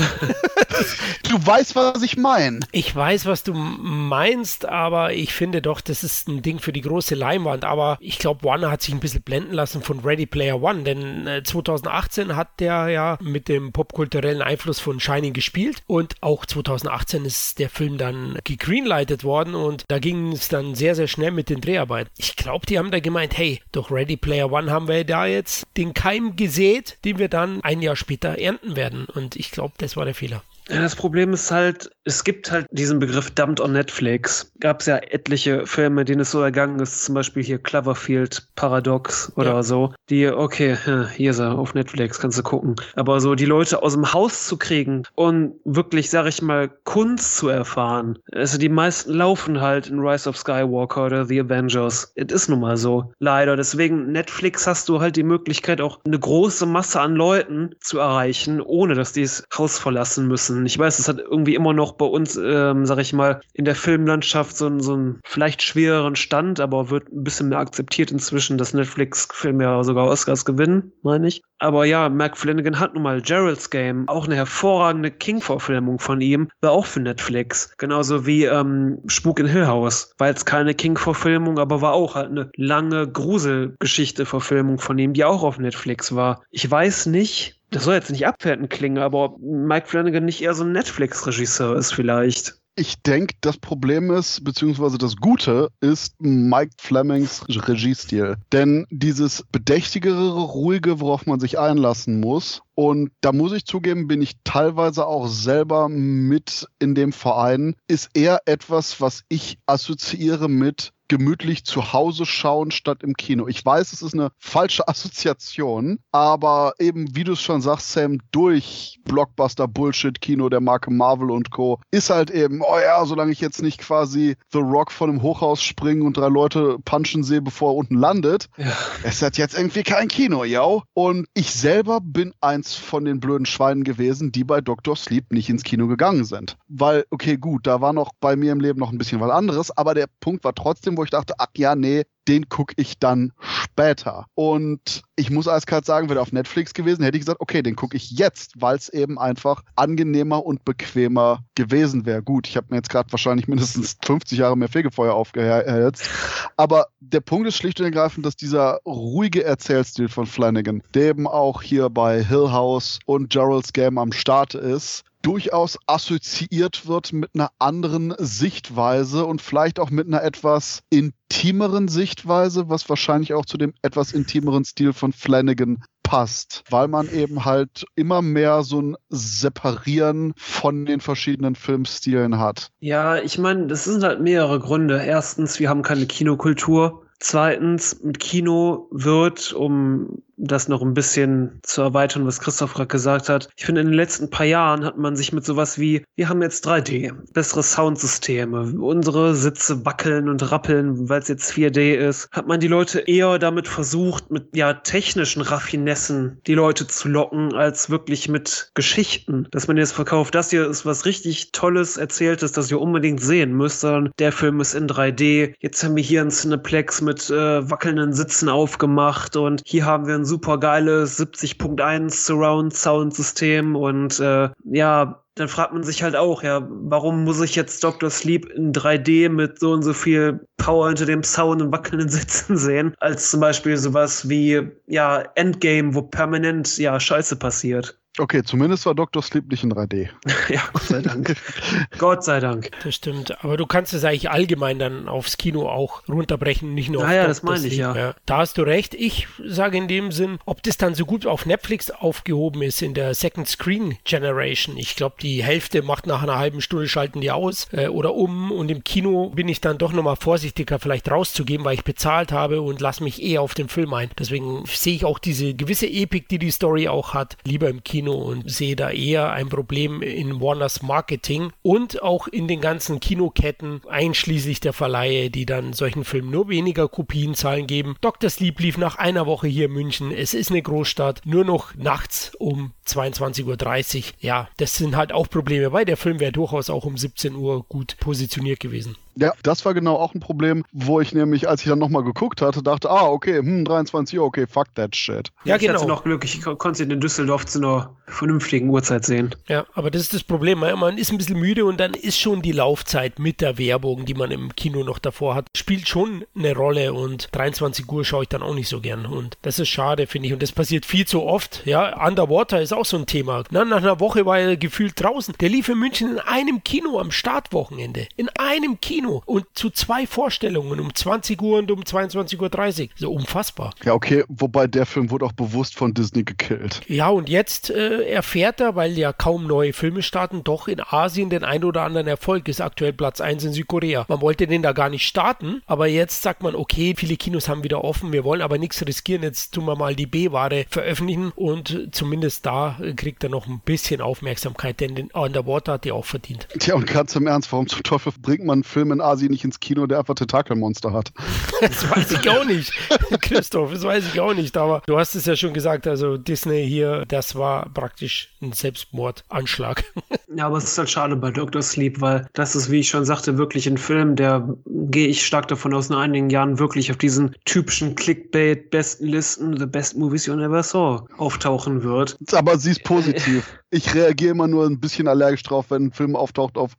du 1.29 1.45
weißt, 1.45 1.75
was 1.75 2.03
ich 2.03 2.17
meine. 2.17 2.59
Ich 2.71 2.93
weiß, 2.93 3.25
was 3.25 3.43
du 3.43 3.53
meinst, 3.53 4.65
aber 4.65 5.13
ich 5.13 5.33
finde 5.33 5.61
doch, 5.61 5.79
das 5.81 6.03
ist 6.03 6.27
ein 6.27 6.41
Ding 6.41 6.59
für 6.59 6.73
die 6.73 6.81
große 6.81 7.15
Leinwand. 7.15 7.63
Aber 7.63 7.97
ich 8.01 8.19
glaube, 8.19 8.43
Warner 8.43 8.71
hat 8.71 8.81
sich 8.81 8.93
ein 8.93 8.99
bisschen 8.99 9.21
blenden 9.21 9.53
lassen 9.53 9.81
von 9.81 9.99
Ready 9.99 10.25
Player 10.25 10.61
One, 10.61 10.83
denn 10.83 11.41
2018 11.43 12.29
äh, 12.29 12.33
hat 12.33 12.59
der 12.59 12.89
ja 12.89 13.17
mit 13.21 13.47
dem 13.47 13.71
popkulturellen 13.71 14.41
Einfluss 14.41 14.79
von 14.79 14.99
Shining 14.99 15.33
gespielt 15.33 15.81
und 15.87 16.15
auch 16.21 16.45
2018 16.45 17.25
ist 17.25 17.59
der 17.59 17.69
Film 17.69 17.97
dann 17.97 18.37
gegreenlightet 18.43 19.23
worden 19.23 19.55
und 19.55 19.85
da 19.87 19.99
ging 19.99 20.33
es 20.33 20.49
dann 20.49 20.75
sehr, 20.75 20.95
sehr 20.95 21.07
schnell 21.07 21.31
mit 21.31 21.49
den 21.49 21.61
Dreharbeiten. 21.61 22.09
Ich 22.17 22.35
glaube, 22.35 22.65
die 22.65 22.77
haben 22.77 22.91
da 22.91 22.99
gemeint, 22.99 23.37
hey, 23.37 23.61
durch 23.71 23.91
Ready 23.91 24.17
Player 24.17 24.51
One 24.51 24.71
haben 24.71 24.87
wir 24.87 25.03
da 25.05 25.25
jetzt 25.25 25.65
den 25.77 25.93
Keim 25.93 26.35
gesät, 26.35 26.97
den 27.05 27.17
wir 27.17 27.29
dann 27.29 27.60
ein 27.63 27.81
Jahr 27.81 27.95
später 27.95 28.37
ernten 28.37 28.75
werden. 28.75 29.05
Und 29.05 29.35
ich 29.35 29.51
glaube, 29.51 29.73
das 29.77 29.95
war 29.97 30.05
der 30.05 30.15
Fehler. 30.15 30.43
Ja, 30.71 30.81
das 30.81 30.95
Problem 30.95 31.33
ist 31.33 31.51
halt, 31.51 31.91
es 32.05 32.23
gibt 32.23 32.49
halt 32.49 32.65
diesen 32.71 32.99
Begriff 32.99 33.29
Dumped 33.31 33.59
on 33.59 33.73
Netflix. 33.73 34.51
Gab 34.59 34.79
es 34.79 34.85
ja 34.87 34.97
etliche 34.97 35.67
Filme, 35.67 36.05
denen 36.05 36.21
es 36.21 36.31
so 36.31 36.41
ergangen 36.41 36.79
ist, 36.79 37.03
zum 37.03 37.15
Beispiel 37.15 37.43
hier 37.43 37.59
Cloverfield 37.59 38.47
Paradox 38.55 39.33
oder 39.35 39.55
ja. 39.55 39.63
so, 39.63 39.93
die, 40.09 40.27
okay, 40.27 40.77
hier 41.15 41.31
ist 41.31 41.39
er 41.39 41.57
auf 41.57 41.73
Netflix, 41.73 42.19
kannst 42.19 42.39
du 42.39 42.43
gucken. 42.43 42.75
Aber 42.95 43.19
so 43.19 43.35
die 43.35 43.45
Leute 43.45 43.83
aus 43.83 43.93
dem 43.93 44.13
Haus 44.13 44.47
zu 44.47 44.57
kriegen 44.57 45.03
und 45.15 45.55
wirklich, 45.65 46.09
sag 46.09 46.27
ich 46.27 46.41
mal, 46.41 46.69
Kunst 46.85 47.37
zu 47.37 47.49
erfahren. 47.49 48.17
Also 48.31 48.57
die 48.57 48.69
meisten 48.69 49.13
laufen 49.13 49.59
halt 49.59 49.87
in 49.87 49.99
Rise 49.99 50.29
of 50.29 50.37
Skywalker 50.37 51.05
oder 51.07 51.25
The 51.25 51.41
Avengers. 51.41 52.13
Es 52.15 52.31
ist 52.31 52.47
nun 52.47 52.61
mal 52.61 52.77
so. 52.77 53.13
Leider. 53.19 53.57
Deswegen, 53.57 54.11
Netflix 54.11 54.65
hast 54.67 54.87
du 54.87 55.01
halt 55.01 55.17
die 55.17 55.23
Möglichkeit, 55.23 55.81
auch 55.81 55.99
eine 56.05 56.17
große 56.17 56.65
Masse 56.65 57.01
an 57.01 57.15
Leuten 57.15 57.75
zu 57.81 57.99
erreichen, 57.99 58.61
ohne 58.61 58.95
dass 58.95 59.11
die 59.13 59.23
das 59.23 59.43
Haus 59.57 59.77
verlassen 59.77 60.27
müssen. 60.27 60.60
Ich 60.65 60.77
weiß, 60.77 60.99
es 60.99 61.07
hat 61.07 61.19
irgendwie 61.19 61.55
immer 61.55 61.73
noch 61.73 61.93
bei 61.93 62.05
uns, 62.05 62.37
ähm, 62.37 62.85
sag 62.85 62.99
ich 62.99 63.13
mal, 63.13 63.41
in 63.53 63.65
der 63.65 63.75
Filmlandschaft 63.75 64.57
so, 64.57 64.79
so 64.79 64.93
einen 64.93 65.19
vielleicht 65.25 65.61
schwereren 65.61 66.15
Stand, 66.15 66.59
aber 66.59 66.89
wird 66.89 67.11
ein 67.11 67.23
bisschen 67.23 67.49
mehr 67.49 67.59
akzeptiert 67.59 68.11
inzwischen, 68.11 68.57
dass 68.57 68.73
Netflix-Filme 68.73 69.63
ja 69.63 69.83
sogar 69.83 70.07
Oscars 70.07 70.45
gewinnen, 70.45 70.91
meine 71.03 71.27
ich. 71.27 71.41
Aber 71.59 71.85
ja, 71.85 72.09
Mark 72.09 72.37
Flanagan 72.37 72.79
hat 72.79 72.93
nun 72.95 73.03
mal 73.03 73.21
Gerald's 73.21 73.69
Game, 73.69 74.09
auch 74.09 74.25
eine 74.25 74.35
hervorragende 74.35 75.11
King-Verfilmung 75.11 75.99
von 75.99 76.19
ihm, 76.19 76.49
war 76.61 76.71
auch 76.71 76.85
für 76.85 76.99
Netflix. 76.99 77.73
Genauso 77.77 78.25
wie 78.25 78.45
ähm, 78.45 78.99
Spuk 79.07 79.39
in 79.39 79.45
Hill 79.45 79.67
House. 79.67 80.13
War 80.17 80.29
jetzt 80.29 80.45
keine 80.45 80.73
King-Verfilmung, 80.73 81.59
aber 81.59 81.81
war 81.81 81.93
auch 81.93 82.15
halt 82.15 82.31
eine 82.31 82.49
lange 82.55 83.07
Gruselgeschichte-Verfilmung 83.07 84.79
von 84.79 84.97
ihm, 84.97 85.13
die 85.13 85.23
auch 85.23 85.43
auf 85.43 85.59
Netflix 85.59 86.15
war. 86.15 86.43
Ich 86.49 86.69
weiß 86.69 87.05
nicht, 87.05 87.60
das 87.71 87.85
soll 87.85 87.95
jetzt 87.95 88.11
nicht 88.11 88.27
abwertend 88.27 88.69
klingen, 88.69 88.99
aber 88.99 89.37
Mike 89.39 89.87
Flanagan 89.87 90.25
nicht 90.25 90.41
eher 90.41 90.53
so 90.53 90.63
ein 90.63 90.73
Netflix-Regisseur 90.73 91.75
ist 91.77 91.93
vielleicht. 91.93 92.55
Ich 92.77 93.01
denke, 93.01 93.35
das 93.41 93.57
Problem 93.57 94.11
ist, 94.11 94.45
beziehungsweise 94.45 94.97
das 94.97 95.17
Gute 95.17 95.69
ist 95.81 96.15
Mike 96.19 96.71
Flemings 96.77 97.43
Regiestil. 97.49 98.37
Denn 98.53 98.87
dieses 98.89 99.43
bedächtigere, 99.51 100.31
ruhige, 100.31 101.01
worauf 101.01 101.25
man 101.25 101.41
sich 101.41 101.59
einlassen 101.59 102.21
muss, 102.21 102.61
und 102.73 103.11
da 103.19 103.33
muss 103.33 103.51
ich 103.51 103.65
zugeben, 103.65 104.07
bin 104.07 104.21
ich 104.21 104.37
teilweise 104.43 105.05
auch 105.05 105.27
selber 105.27 105.89
mit 105.89 106.65
in 106.79 106.95
dem 106.95 107.11
Verein, 107.11 107.75
ist 107.87 108.09
eher 108.13 108.39
etwas, 108.45 109.01
was 109.01 109.23
ich 109.27 109.59
assoziiere 109.65 110.49
mit 110.49 110.93
gemütlich 111.11 111.65
zu 111.65 111.91
Hause 111.91 112.25
schauen 112.25 112.71
statt 112.71 113.03
im 113.03 113.15
Kino. 113.15 113.45
Ich 113.49 113.65
weiß, 113.65 113.91
es 113.91 114.01
ist 114.01 114.13
eine 114.13 114.31
falsche 114.39 114.87
Assoziation, 114.87 115.99
aber 116.13 116.75
eben, 116.79 117.17
wie 117.17 117.25
du 117.25 117.33
es 117.33 117.41
schon 117.41 117.59
sagst, 117.59 117.91
Sam, 117.91 118.19
durch 118.31 118.97
Blockbuster-Bullshit-Kino 119.03 120.47
der 120.47 120.61
Marke 120.61 120.89
Marvel 120.89 121.31
und 121.31 121.51
Co. 121.51 121.81
ist 121.91 122.11
halt 122.11 122.31
eben, 122.31 122.61
oh 122.61 122.79
ja, 122.81 123.03
solange 123.03 123.33
ich 123.33 123.41
jetzt 123.41 123.61
nicht 123.61 123.79
quasi 123.79 124.37
The 124.53 124.59
Rock 124.59 124.89
von 124.89 125.09
einem 125.09 125.21
Hochhaus 125.21 125.61
springen 125.61 126.03
und 126.03 126.15
drei 126.15 126.29
Leute 126.29 126.77
punchen 126.85 127.23
sehe, 127.23 127.41
bevor 127.41 127.73
er 127.73 127.75
unten 127.75 127.95
landet, 127.95 128.47
ja. 128.55 128.71
es 129.03 129.21
hat 129.21 129.37
jetzt 129.37 129.57
irgendwie 129.57 129.83
kein 129.83 130.07
Kino, 130.07 130.45
yo. 130.45 130.83
Und 130.93 131.27
ich 131.33 131.51
selber 131.51 131.99
bin 132.01 132.33
eins 132.39 132.73
von 132.73 133.03
den 133.03 133.19
blöden 133.19 133.45
Schweinen 133.45 133.83
gewesen, 133.83 134.31
die 134.31 134.45
bei 134.45 134.61
Dr. 134.61 134.95
Sleep 134.95 135.33
nicht 135.33 135.49
ins 135.49 135.63
Kino 135.63 135.87
gegangen 135.87 136.23
sind. 136.23 136.55
Weil, 136.69 137.03
okay, 137.09 137.35
gut, 137.35 137.67
da 137.67 137.81
war 137.81 137.91
noch 137.91 138.13
bei 138.21 138.37
mir 138.37 138.53
im 138.53 138.61
Leben 138.61 138.79
noch 138.79 138.93
ein 138.93 138.97
bisschen 138.97 139.19
was 139.19 139.29
anderes, 139.29 139.75
aber 139.75 139.93
der 139.93 140.07
Punkt 140.21 140.45
war 140.45 140.55
trotzdem, 140.55 140.97
wo 141.01 141.03
ich 141.03 141.09
dachte, 141.09 141.33
ach 141.39 141.47
ja, 141.57 141.73
nee, 141.75 142.03
den 142.27 142.47
gucke 142.47 142.75
ich 142.77 142.99
dann 142.99 143.33
später. 143.39 144.27
Und 144.35 145.01
ich 145.15 145.31
muss 145.31 145.47
eiskalt 145.47 145.85
sagen, 145.85 146.09
wäre 146.09 146.21
auf 146.21 146.31
Netflix 146.31 146.75
gewesen, 146.75 147.03
hätte 147.03 147.17
ich 147.17 147.23
gesagt, 147.23 147.41
okay, 147.41 147.63
den 147.63 147.75
gucke 147.75 147.97
ich 147.97 148.11
jetzt, 148.11 148.53
weil 148.61 148.77
es 148.77 148.87
eben 148.89 149.17
einfach 149.17 149.63
angenehmer 149.75 150.45
und 150.45 150.63
bequemer 150.63 151.43
gewesen 151.55 152.05
wäre. 152.05 152.21
Gut, 152.21 152.47
ich 152.47 152.55
habe 152.55 152.67
mir 152.69 152.77
jetzt 152.77 152.89
gerade 152.89 153.11
wahrscheinlich 153.11 153.47
mindestens 153.47 153.97
50 154.05 154.37
Jahre 154.37 154.55
mehr 154.55 154.69
Fegefeuer 154.69 155.15
aufgeheizt. 155.15 156.07
Aber 156.55 156.87
der 156.99 157.21
Punkt 157.21 157.47
ist 157.47 157.57
schlicht 157.57 157.79
und 157.79 157.85
ergreifend, 157.85 158.25
dass 158.25 158.35
dieser 158.35 158.79
ruhige 158.85 159.43
Erzählstil 159.43 160.07
von 160.07 160.27
Flanagan, 160.27 160.83
der 160.93 161.09
eben 161.09 161.27
auch 161.27 161.63
hier 161.63 161.89
bei 161.89 162.23
Hill 162.23 162.51
House 162.51 162.99
und 163.05 163.31
Gerald's 163.31 163.73
Game 163.73 163.97
am 163.97 164.11
Start 164.11 164.53
ist, 164.53 165.03
durchaus 165.21 165.77
assoziiert 165.87 166.87
wird 166.87 167.13
mit 167.13 167.31
einer 167.33 167.51
anderen 167.59 168.13
Sichtweise 168.17 169.25
und 169.25 169.41
vielleicht 169.41 169.79
auch 169.79 169.89
mit 169.89 170.07
einer 170.07 170.23
etwas 170.23 170.83
intimeren 170.89 171.87
Sichtweise, 171.87 172.69
was 172.69 172.89
wahrscheinlich 172.89 173.33
auch 173.33 173.45
zu 173.45 173.57
dem 173.57 173.73
etwas 173.81 174.11
intimeren 174.11 174.65
Stil 174.65 174.93
von 174.93 175.13
Flanagan 175.13 175.83
passt, 176.03 176.63
weil 176.69 176.89
man 176.89 177.09
eben 177.09 177.45
halt 177.45 177.85
immer 177.95 178.21
mehr 178.21 178.63
so 178.63 178.81
ein 178.81 178.97
Separieren 179.09 180.33
von 180.35 180.85
den 180.85 180.99
verschiedenen 180.99 181.55
Filmstilen 181.55 182.37
hat. 182.37 182.69
Ja, 182.79 183.17
ich 183.17 183.37
meine, 183.37 183.67
das 183.67 183.85
sind 183.85 184.03
halt 184.03 184.19
mehrere 184.21 184.59
Gründe. 184.59 185.01
Erstens, 185.01 185.59
wir 185.59 185.69
haben 185.69 185.83
keine 185.83 186.05
Kinokultur. 186.07 187.03
Zweitens, 187.19 188.01
mit 188.03 188.19
Kino 188.19 188.89
wird, 188.91 189.53
um 189.53 190.21
das 190.41 190.67
noch 190.67 190.81
ein 190.81 190.93
bisschen 190.93 191.59
zu 191.63 191.81
erweitern, 191.81 192.25
was 192.25 192.39
Christoph 192.39 192.73
gerade 192.73 192.87
gesagt 192.87 193.29
hat. 193.29 193.49
Ich 193.55 193.65
finde, 193.65 193.81
in 193.81 193.87
den 193.87 193.95
letzten 193.95 194.29
paar 194.29 194.45
Jahren 194.45 194.83
hat 194.83 194.97
man 194.97 195.15
sich 195.15 195.31
mit 195.33 195.45
sowas 195.45 195.79
wie, 195.79 196.03
wir 196.15 196.29
haben 196.29 196.41
jetzt 196.41 196.67
3D, 196.67 197.13
bessere 197.33 197.63
Soundsysteme, 197.63 198.73
unsere 198.79 199.35
Sitze 199.35 199.85
wackeln 199.85 200.29
und 200.29 200.51
rappeln, 200.51 201.09
weil 201.09 201.21
es 201.21 201.27
jetzt 201.27 201.51
4D 201.51 201.95
ist, 201.95 202.27
hat 202.31 202.47
man 202.47 202.59
die 202.59 202.67
Leute 202.67 202.99
eher 203.01 203.39
damit 203.39 203.67
versucht, 203.67 204.31
mit 204.31 204.55
ja 204.55 204.73
technischen 204.73 205.41
Raffinessen 205.41 206.41
die 206.47 206.53
Leute 206.53 206.87
zu 206.87 207.07
locken, 207.07 207.53
als 207.53 207.89
wirklich 207.89 208.27
mit 208.27 208.71
Geschichten. 208.73 209.47
Dass 209.51 209.67
man 209.67 209.77
jetzt 209.77 209.93
verkauft, 209.93 210.35
das 210.35 210.49
hier 210.49 210.67
ist 210.67 210.85
was 210.85 211.05
richtig 211.05 211.51
Tolles, 211.51 211.97
Erzähltes, 211.97 212.51
das 212.51 212.71
ihr 212.71 212.81
unbedingt 212.81 213.21
sehen 213.21 213.53
müsst, 213.53 213.81
sondern 213.81 214.11
der 214.19 214.31
Film 214.31 214.59
ist 214.59 214.73
in 214.73 214.87
3D. 214.87 215.53
Jetzt 215.59 215.83
haben 215.83 215.95
wir 215.95 216.03
hier 216.03 216.21
ein 216.21 216.29
Cineplex 216.29 217.01
mit 217.01 217.29
äh, 217.29 217.69
wackelnden 217.69 218.13
Sitzen 218.13 218.49
aufgemacht 218.49 219.35
und 219.35 219.61
hier 219.65 219.85
haben 219.85 220.07
wir 220.07 220.15
ein 220.15 220.25
super 220.31 220.57
geiles 220.57 221.19
70.1 221.19 222.09
Surround 222.09 222.73
Sound 222.73 223.13
System 223.13 223.75
und 223.75 224.17
äh, 224.21 224.47
ja, 224.63 225.21
dann 225.35 225.49
fragt 225.49 225.73
man 225.73 225.83
sich 225.83 226.03
halt 226.03 226.15
auch, 226.15 226.41
ja, 226.41 226.65
warum 226.69 227.25
muss 227.25 227.41
ich 227.41 227.55
jetzt 227.57 227.83
Dr. 227.83 228.09
Sleep 228.09 228.45
in 228.45 228.71
3D 228.71 229.27
mit 229.27 229.59
so 229.59 229.73
und 229.73 229.83
so 229.83 229.91
viel 229.93 230.45
Power 230.55 230.87
hinter 230.87 231.05
dem 231.05 231.23
Sound 231.23 231.61
und 231.61 231.73
wackelnden 231.73 232.07
Sitzen 232.17 232.55
sehen, 232.55 232.93
als 232.99 233.29
zum 233.29 233.41
Beispiel 233.41 233.75
sowas 233.75 234.29
wie, 234.29 234.61
ja, 234.87 235.23
Endgame, 235.35 235.93
wo 235.93 236.01
permanent, 236.01 236.77
ja, 236.77 236.97
Scheiße 236.97 237.35
passiert. 237.35 238.00
Okay, 238.17 238.43
zumindest 238.43 238.85
war 238.85 238.93
Dr. 238.93 239.23
Sleep 239.23 239.49
nicht 239.49 239.63
in 239.63 239.71
3D. 239.71 240.09
ja, 240.49 240.61
Gott 240.73 240.83
sei 240.83 241.01
Dank. 241.01 241.33
Gott 241.97 242.23
sei 242.25 242.41
Dank. 242.41 242.69
Das 242.83 242.93
stimmt. 242.93 243.41
Aber 243.41 243.55
du 243.55 243.65
kannst 243.65 243.93
es 243.93 244.03
eigentlich 244.03 244.29
allgemein 244.29 244.79
dann 244.79 245.07
aufs 245.07 245.37
Kino 245.37 245.69
auch 245.69 246.03
runterbrechen, 246.09 246.73
nicht 246.73 246.89
nur 246.89 247.03
auf 247.03 247.09
Ja, 247.09 247.15
ja, 247.15 247.27
das 247.27 247.41
meine 247.41 247.65
ich, 247.65 247.77
ja. 247.77 247.95
ja. 247.95 248.15
Da 248.25 248.39
hast 248.39 248.57
du 248.57 248.63
recht. 248.63 248.95
Ich 248.95 249.29
sage 249.45 249.77
in 249.77 249.87
dem 249.87 250.11
Sinn, 250.11 250.39
ob 250.45 250.61
das 250.61 250.75
dann 250.75 250.93
so 250.93 251.05
gut 251.05 251.25
auf 251.25 251.45
Netflix 251.45 251.89
aufgehoben 251.89 252.61
ist 252.63 252.81
in 252.81 252.93
der 252.93 253.13
Second 253.13 253.47
Screen 253.47 253.97
Generation. 254.03 254.75
Ich 254.75 254.97
glaube, 254.97 255.15
die 255.21 255.41
Hälfte 255.41 255.81
macht 255.81 256.05
nach 256.05 256.21
einer 256.21 256.37
halben 256.37 256.59
Stunde 256.59 256.89
schalten 256.89 257.21
die 257.21 257.31
aus 257.31 257.69
äh, 257.71 257.87
oder 257.87 258.13
um. 258.13 258.51
Und 258.51 258.69
im 258.69 258.83
Kino 258.83 259.29
bin 259.29 259.47
ich 259.47 259.61
dann 259.61 259.77
doch 259.77 259.93
nochmal 259.93 260.17
vorsichtiger, 260.17 260.79
vielleicht 260.79 261.09
rauszugeben, 261.09 261.65
weil 261.65 261.75
ich 261.75 261.85
bezahlt 261.85 262.33
habe 262.33 262.61
und 262.61 262.81
lasse 262.81 263.05
mich 263.05 263.23
eher 263.23 263.41
auf 263.41 263.53
den 263.53 263.69
Film 263.69 263.93
ein. 263.93 264.09
Deswegen 264.19 264.65
sehe 264.65 264.95
ich 264.95 265.05
auch 265.05 265.17
diese 265.17 265.53
gewisse 265.53 265.87
Epik, 265.87 266.27
die 266.27 266.39
die 266.39 266.51
Story 266.51 266.89
auch 266.89 267.13
hat, 267.13 267.37
lieber 267.45 267.69
im 267.69 267.81
Kino 267.85 268.00
Kino 268.01 268.13
und 268.13 268.49
sehe 268.49 268.75
da 268.75 268.89
eher 268.89 269.31
ein 269.31 269.49
Problem 269.49 270.01
in 270.01 270.41
Warners 270.41 270.81
Marketing 270.81 271.51
und 271.61 272.01
auch 272.01 272.27
in 272.27 272.47
den 272.47 272.59
ganzen 272.59 272.99
Kinoketten, 272.99 273.81
einschließlich 273.87 274.59
der 274.59 274.73
Verleihe, 274.73 275.29
die 275.29 275.45
dann 275.45 275.73
solchen 275.73 276.03
Filmen 276.03 276.31
nur 276.31 276.49
weniger 276.49 276.87
Kopienzahlen 276.87 277.67
geben. 277.67 277.95
Dr. 278.01 278.31
Sleep 278.31 278.59
lief 278.59 278.79
nach 278.79 278.95
einer 278.95 279.27
Woche 279.27 279.47
hier 279.47 279.65
in 279.65 279.73
München. 279.73 280.11
Es 280.11 280.33
ist 280.33 280.49
eine 280.49 280.63
Großstadt, 280.63 281.21
nur 281.25 281.45
noch 281.45 281.75
nachts 281.75 282.33
um 282.39 282.71
22.30 282.87 283.97
Uhr. 283.97 284.03
Ja, 284.19 284.49
das 284.57 284.75
sind 284.75 284.95
halt 284.95 285.11
auch 285.11 285.29
Probleme, 285.29 285.71
weil 285.71 285.85
der 285.85 285.97
Film 285.97 286.19
wäre 286.19 286.31
durchaus 286.31 286.71
auch 286.71 286.85
um 286.85 286.97
17 286.97 287.35
Uhr 287.35 287.63
gut 287.69 287.97
positioniert 287.99 288.59
gewesen. 288.59 288.95
Ja, 289.15 289.33
das 289.43 289.65
war 289.65 289.73
genau 289.73 289.95
auch 289.95 290.13
ein 290.13 290.19
Problem, 290.19 290.63
wo 290.71 291.01
ich 291.01 291.13
nämlich, 291.13 291.47
als 291.49 291.61
ich 291.61 291.67
dann 291.67 291.79
nochmal 291.79 292.03
geguckt 292.03 292.41
hatte, 292.41 292.63
dachte, 292.63 292.89
ah, 292.89 293.07
okay, 293.07 293.39
hm, 293.39 293.65
23 293.65 294.19
Uhr, 294.19 294.25
okay, 294.25 294.45
fuck 294.47 294.73
that 294.75 294.95
shit. 294.95 295.29
Ja, 295.43 295.55
ich 295.55 295.61
genau. 295.61 295.75
hatte 295.75 295.87
noch 295.87 296.03
Glück, 296.03 296.23
ich 296.23 296.41
konnte 296.41 296.83
ihn 296.83 296.91
in 296.91 296.99
Düsseldorf 296.99 297.45
zu 297.45 297.59
einer 297.59 297.95
vernünftigen 298.07 298.69
Uhrzeit 298.69 299.05
sehen. 299.05 299.33
Ja, 299.47 299.65
aber 299.73 299.89
das 299.89 300.01
ist 300.03 300.13
das 300.13 300.23
Problem. 300.23 300.59
Man 300.59 300.97
ist 300.97 301.11
ein 301.11 301.17
bisschen 301.17 301.39
müde 301.39 301.65
und 301.65 301.79
dann 301.79 301.93
ist 301.93 302.19
schon 302.19 302.41
die 302.41 302.51
Laufzeit 302.51 303.19
mit 303.19 303.41
der 303.41 303.57
Werbung, 303.57 304.05
die 304.05 304.13
man 304.13 304.31
im 304.31 304.55
Kino 304.55 304.83
noch 304.83 304.99
davor 304.99 305.35
hat, 305.35 305.47
spielt 305.55 305.87
schon 305.87 306.25
eine 306.35 306.55
Rolle 306.55 306.93
und 306.93 307.29
23 307.31 307.89
Uhr 307.89 308.03
schaue 308.05 308.23
ich 308.23 308.29
dann 308.29 308.43
auch 308.43 308.53
nicht 308.53 308.67
so 308.67 308.81
gern 308.81 309.05
und 309.05 309.37
das 309.41 309.59
ist 309.59 309.69
schade, 309.69 310.07
finde 310.07 310.27
ich 310.27 310.33
und 310.33 310.43
das 310.43 310.51
passiert 310.51 310.85
viel 310.85 311.05
zu 311.05 311.23
oft. 311.23 311.65
Ja, 311.65 312.05
Underwater 312.05 312.61
ist 312.61 312.73
auch 312.73 312.85
so 312.85 312.97
ein 312.97 313.05
Thema. 313.05 313.43
Na, 313.49 313.65
nach 313.65 313.77
einer 313.77 313.99
Woche 313.99 314.25
war 314.25 314.39
er 314.39 314.57
gefühlt 314.57 315.01
draußen. 315.01 315.35
Der 315.39 315.49
lief 315.49 315.69
in 315.69 315.79
München 315.79 316.11
in 316.11 316.19
einem 316.19 316.63
Kino 316.63 316.99
am 316.99 317.11
Startwochenende. 317.11 318.07
In 318.17 318.29
einem 318.37 318.79
Kino 318.81 319.00
und 319.05 319.45
zu 319.53 319.69
zwei 319.69 320.07
Vorstellungen 320.07 320.79
um 320.79 320.93
20 320.93 321.41
Uhr 321.41 321.59
und 321.59 321.71
um 321.71 321.81
22.30 321.81 322.81
Uhr. 322.81 322.89
So 322.95 323.11
unfassbar. 323.11 323.73
Ja, 323.83 323.93
okay, 323.93 324.23
wobei 324.27 324.67
der 324.67 324.85
Film 324.85 325.11
wurde 325.11 325.25
auch 325.25 325.33
bewusst 325.33 325.75
von 325.75 325.93
Disney 325.93 326.23
gekillt. 326.23 326.81
Ja, 326.87 327.09
und 327.09 327.29
jetzt 327.29 327.69
äh, 327.69 328.03
erfährt 328.09 328.59
er, 328.59 328.75
weil 328.75 328.97
ja 328.97 329.13
kaum 329.13 329.47
neue 329.47 329.73
Filme 329.73 330.01
starten, 330.01 330.43
doch 330.43 330.67
in 330.67 330.81
Asien 330.81 331.29
den 331.29 331.43
ein 331.43 331.63
oder 331.63 331.83
anderen 331.83 332.07
Erfolg. 332.07 332.47
Ist 332.47 332.61
aktuell 332.61 332.93
Platz 332.93 333.21
1 333.21 333.43
in 333.43 333.53
Südkorea. 333.53 334.05
Man 334.07 334.21
wollte 334.21 334.47
den 334.47 334.61
da 334.61 334.71
gar 334.71 334.89
nicht 334.89 335.05
starten, 335.05 335.61
aber 335.65 335.87
jetzt 335.87 336.21
sagt 336.21 336.43
man, 336.43 336.55
okay, 336.55 336.93
viele 336.97 337.17
Kinos 337.17 337.49
haben 337.49 337.63
wieder 337.63 337.83
offen, 337.83 338.11
wir 338.11 338.23
wollen 338.23 338.41
aber 338.41 338.57
nichts 338.57 338.85
riskieren. 338.85 339.23
Jetzt 339.23 339.53
tun 339.53 339.65
wir 339.65 339.75
mal 339.75 339.95
die 339.95 340.05
B-Ware 340.05 340.65
veröffentlichen 340.69 341.31
und 341.35 341.89
zumindest 341.91 342.45
da 342.45 342.77
kriegt 342.95 343.23
er 343.23 343.29
noch 343.29 343.47
ein 343.47 343.59
bisschen 343.63 344.01
Aufmerksamkeit, 344.01 344.79
denn 344.79 344.95
den 344.95 345.11
Underwater 345.11 345.73
hat 345.73 345.85
er 345.85 345.95
auch 345.95 346.05
verdient. 346.05 346.47
Tja, 346.59 346.75
und 346.75 346.87
ganz 346.87 347.15
im 347.15 347.27
Ernst, 347.27 347.51
warum 347.51 347.67
zum 347.67 347.83
Teufel 347.83 348.13
bringt 348.21 348.45
man 348.45 348.59
einen 348.59 348.63
Film 348.91 348.99
in 348.99 349.01
Asien 349.01 349.31
nicht 349.31 349.43
ins 349.43 349.59
Kino, 349.59 349.85
der 349.87 349.99
einfach 349.99 350.15
Tentakelmonster 350.15 350.93
hat? 350.93 351.11
Das 351.61 351.87
weiß 351.91 352.13
ich 352.13 352.27
auch 352.27 352.43
nicht, 352.43 352.73
Christoph, 353.21 353.71
das 353.71 353.83
weiß 353.83 354.03
ich 354.11 354.19
auch 354.19 354.33
nicht, 354.33 354.57
aber 354.57 354.81
du 354.87 354.97
hast 354.97 355.13
es 355.13 355.27
ja 355.27 355.35
schon 355.35 355.53
gesagt, 355.53 355.85
also 355.85 356.17
Disney 356.17 356.67
hier, 356.67 357.05
das 357.07 357.35
war 357.35 357.69
praktisch 357.71 358.33
ein 358.41 358.51
Selbstmordanschlag. 358.53 359.83
Ja, 360.33 360.47
aber 360.47 360.59
es 360.59 360.63
ist 360.63 360.77
halt 360.77 360.89
schade 360.89 361.17
bei 361.17 361.29
Dr. 361.29 361.61
Sleep, 361.61 361.99
weil 361.99 362.25
das 362.31 362.55
ist, 362.55 362.71
wie 362.71 362.79
ich 362.79 362.87
schon 362.87 363.03
sagte, 363.03 363.37
wirklich 363.37 363.67
ein 363.67 363.77
Film, 363.77 364.15
der 364.15 364.47
gehe 364.65 365.09
ich 365.09 365.25
stark 365.25 365.49
davon 365.49 365.73
aus, 365.73 365.89
in 365.89 365.95
einigen 365.97 366.29
Jahren 366.29 366.57
wirklich 366.57 366.89
auf 366.89 366.95
diesen 366.95 367.35
typischen 367.43 367.95
Clickbait-besten 367.95 369.07
Listen, 369.07 369.57
The 369.57 369.65
Best 369.65 369.97
Movies 369.97 370.27
You 370.27 370.35
Never 370.37 370.63
Saw, 370.63 371.05
auftauchen 371.17 371.83
wird. 371.83 372.17
Aber 372.31 372.57
sie 372.57 372.71
ist 372.71 372.85
positiv. 372.85 373.45
Ich 373.71 373.93
reagiere 373.93 374.31
immer 374.31 374.47
nur 374.47 374.65
ein 374.65 374.79
bisschen 374.79 375.09
allergisch 375.09 375.43
drauf, 375.43 375.65
wenn 375.69 375.87
ein 375.87 375.91
Film 375.91 376.15
auftaucht 376.15 376.57
auf, 376.57 376.77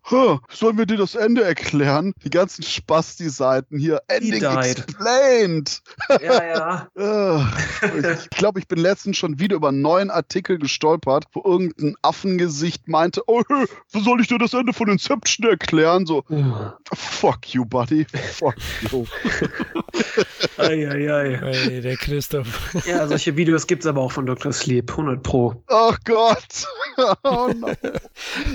sollen 0.51 0.79
wir 0.79 0.87
dir 0.87 0.97
das 0.97 1.15
Ende 1.15 1.45
erklären? 1.45 2.02
Die 2.25 2.31
ganzen 2.31 2.63
Spasti-Seiten 2.63 3.79
hier, 3.79 4.03
Ending 4.09 4.43
explained. 4.43 5.83
Ja, 6.23 6.89
ja. 6.97 7.53
ich 8.23 8.31
glaube, 8.31 8.61
ich 8.61 8.69
bin 8.69 8.79
letztens 8.79 9.17
schon 9.17 9.39
wieder 9.39 9.57
über 9.57 9.69
einen 9.69 9.83
neuen 9.83 10.11
Artikel 10.11 10.59
gestolpert, 10.59 11.25
wo 11.33 11.43
irgendein 11.45 11.95
Affengesicht 12.03 12.89
meinte, 12.89 13.23
oh, 13.27 13.43
wo 13.49 14.01
soll 14.01 14.21
ich 14.21 14.29
dir 14.29 14.39
das 14.39 14.53
Ende 14.53 14.73
von 14.73 14.89
Inception 14.89 15.49
erklären? 15.49 16.07
So, 16.07 16.25
fuck 16.93 17.55
you, 17.55 17.65
buddy. 17.65 18.07
Fuck 18.35 18.57
you. 18.91 19.07
Eieiei. 20.59 21.39
Hey, 21.43 21.81
der 21.81 21.97
Christoph. 21.97 22.75
Ja, 22.87 23.07
solche 23.07 23.37
Videos 23.37 23.67
gibt 23.67 23.83
es 23.83 23.87
aber 23.87 24.01
auch 24.01 24.13
von 24.13 24.27
Dr. 24.27 24.53
Sleep, 24.53 24.91
100 24.91 25.23
Pro. 25.23 25.63
Ach 25.69 25.99
Gott. 26.05 26.67
oh 27.25 27.51
no. 27.55 27.71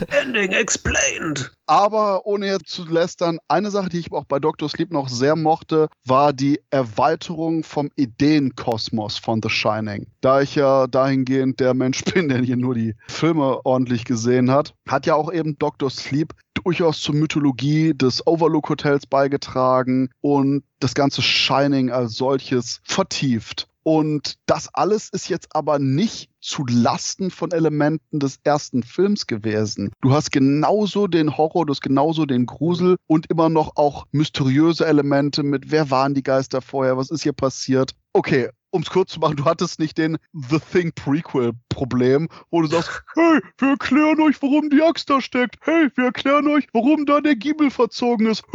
Ending 0.10 0.52
explained. 0.52 1.52
Aber 1.68 2.26
ohne 2.26 2.48
jetzt 2.48 2.70
zu 2.70 2.86
lästern, 2.86 3.40
eine 3.50 3.72
Sache, 3.72 3.90
die 3.90 4.00
ich 4.00 4.12
auch 4.14 4.24
bei 4.24 4.40
Dr. 4.40 4.70
Sleep 4.70 4.92
noch 4.92 5.10
sehr 5.10 5.36
mochte, 5.36 5.90
war 6.06 6.32
die 6.32 6.62
Erweiterung 6.70 7.64
vom 7.64 7.92
Ideenkosmos 7.98 9.18
von 9.18 9.42
The 9.44 9.50
Shining. 9.50 10.08
Da 10.22 10.42
ich 10.42 10.56
ja 10.56 10.88
dahingehend 10.88 11.60
der 11.60 11.74
Mensch 11.74 12.04
bin, 12.14 12.30
der 12.30 12.40
hier 12.40 12.56
nur 12.56 12.74
die 12.74 12.96
Filme 13.10 13.66
ordentlich 13.66 14.06
gesehen 14.06 14.50
hat, 14.50 14.74
hat 14.88 15.06
ja 15.06 15.16
auch 15.16 15.32
eben 15.32 15.60
Dr. 15.60 15.90
Sleep 15.90 16.34
durchaus 16.54 17.02
zur 17.02 17.16
Mythologie 17.16 17.94
des 17.94 18.26
Overlook 18.26 18.70
Hotels 18.70 19.06
beigetragen 19.06 20.10
und 20.22 20.64
das 20.80 20.94
ganze 20.94 21.22
Shining 21.22 21.92
als 21.92 22.16
solches 22.16 22.80
vertieft. 22.84 23.68
Und 23.88 24.34
das 24.48 24.68
alles 24.74 25.08
ist 25.08 25.30
jetzt 25.30 25.56
aber 25.56 25.80
nicht 25.80 26.30
zu 26.42 26.66
Lasten 26.68 27.32
von 27.32 27.52
Elementen 27.52 28.20
des 28.20 28.38
ersten 28.44 28.84
Films 28.84 29.28
gewesen. 29.28 29.94
Du 30.02 30.12
hast 30.12 30.34
genauso 30.34 31.08
den 31.08 31.38
Horror, 31.38 31.66
du 31.66 31.72
hast 31.72 31.80
genauso 31.80 32.26
den 32.26 32.48
Grusel 32.48 32.98
und 33.08 33.30
immer 33.30 33.48
noch 33.48 33.78
auch 33.78 34.06
mysteriöse 34.12 34.86
Elemente 34.86 35.42
mit, 35.42 35.72
wer 35.72 35.90
waren 35.90 36.14
die 36.14 36.24
Geister 36.24 36.62
vorher, 36.62 36.98
was 36.98 37.12
ist 37.12 37.24
hier 37.24 37.32
passiert. 37.32 37.96
Okay, 38.12 38.50
um 38.72 38.82
es 38.82 38.90
kurz 38.90 39.12
zu 39.12 39.20
machen, 39.20 39.38
du 39.38 39.46
hattest 39.46 39.80
nicht 39.80 39.98
den 39.98 40.18
The 40.34 40.60
Thing 40.60 40.92
Prequel 40.94 41.54
Problem, 41.70 42.28
wo 42.52 42.62
du 42.62 42.68
sagst, 42.68 43.04
hey, 43.16 43.40
wir 43.58 43.70
erklären 43.70 44.20
euch, 44.22 44.42
warum 44.42 44.70
die 44.70 44.82
Axt 44.82 45.10
da 45.10 45.22
steckt. 45.22 45.56
Hey, 45.62 45.90
wir 45.96 46.06
erklären 46.06 46.48
euch, 46.48 46.68
warum 46.74 47.06
da 47.06 47.22
der 47.22 47.36
Giebel 47.36 47.72
verzogen 47.72 48.28
ist. 48.28 48.44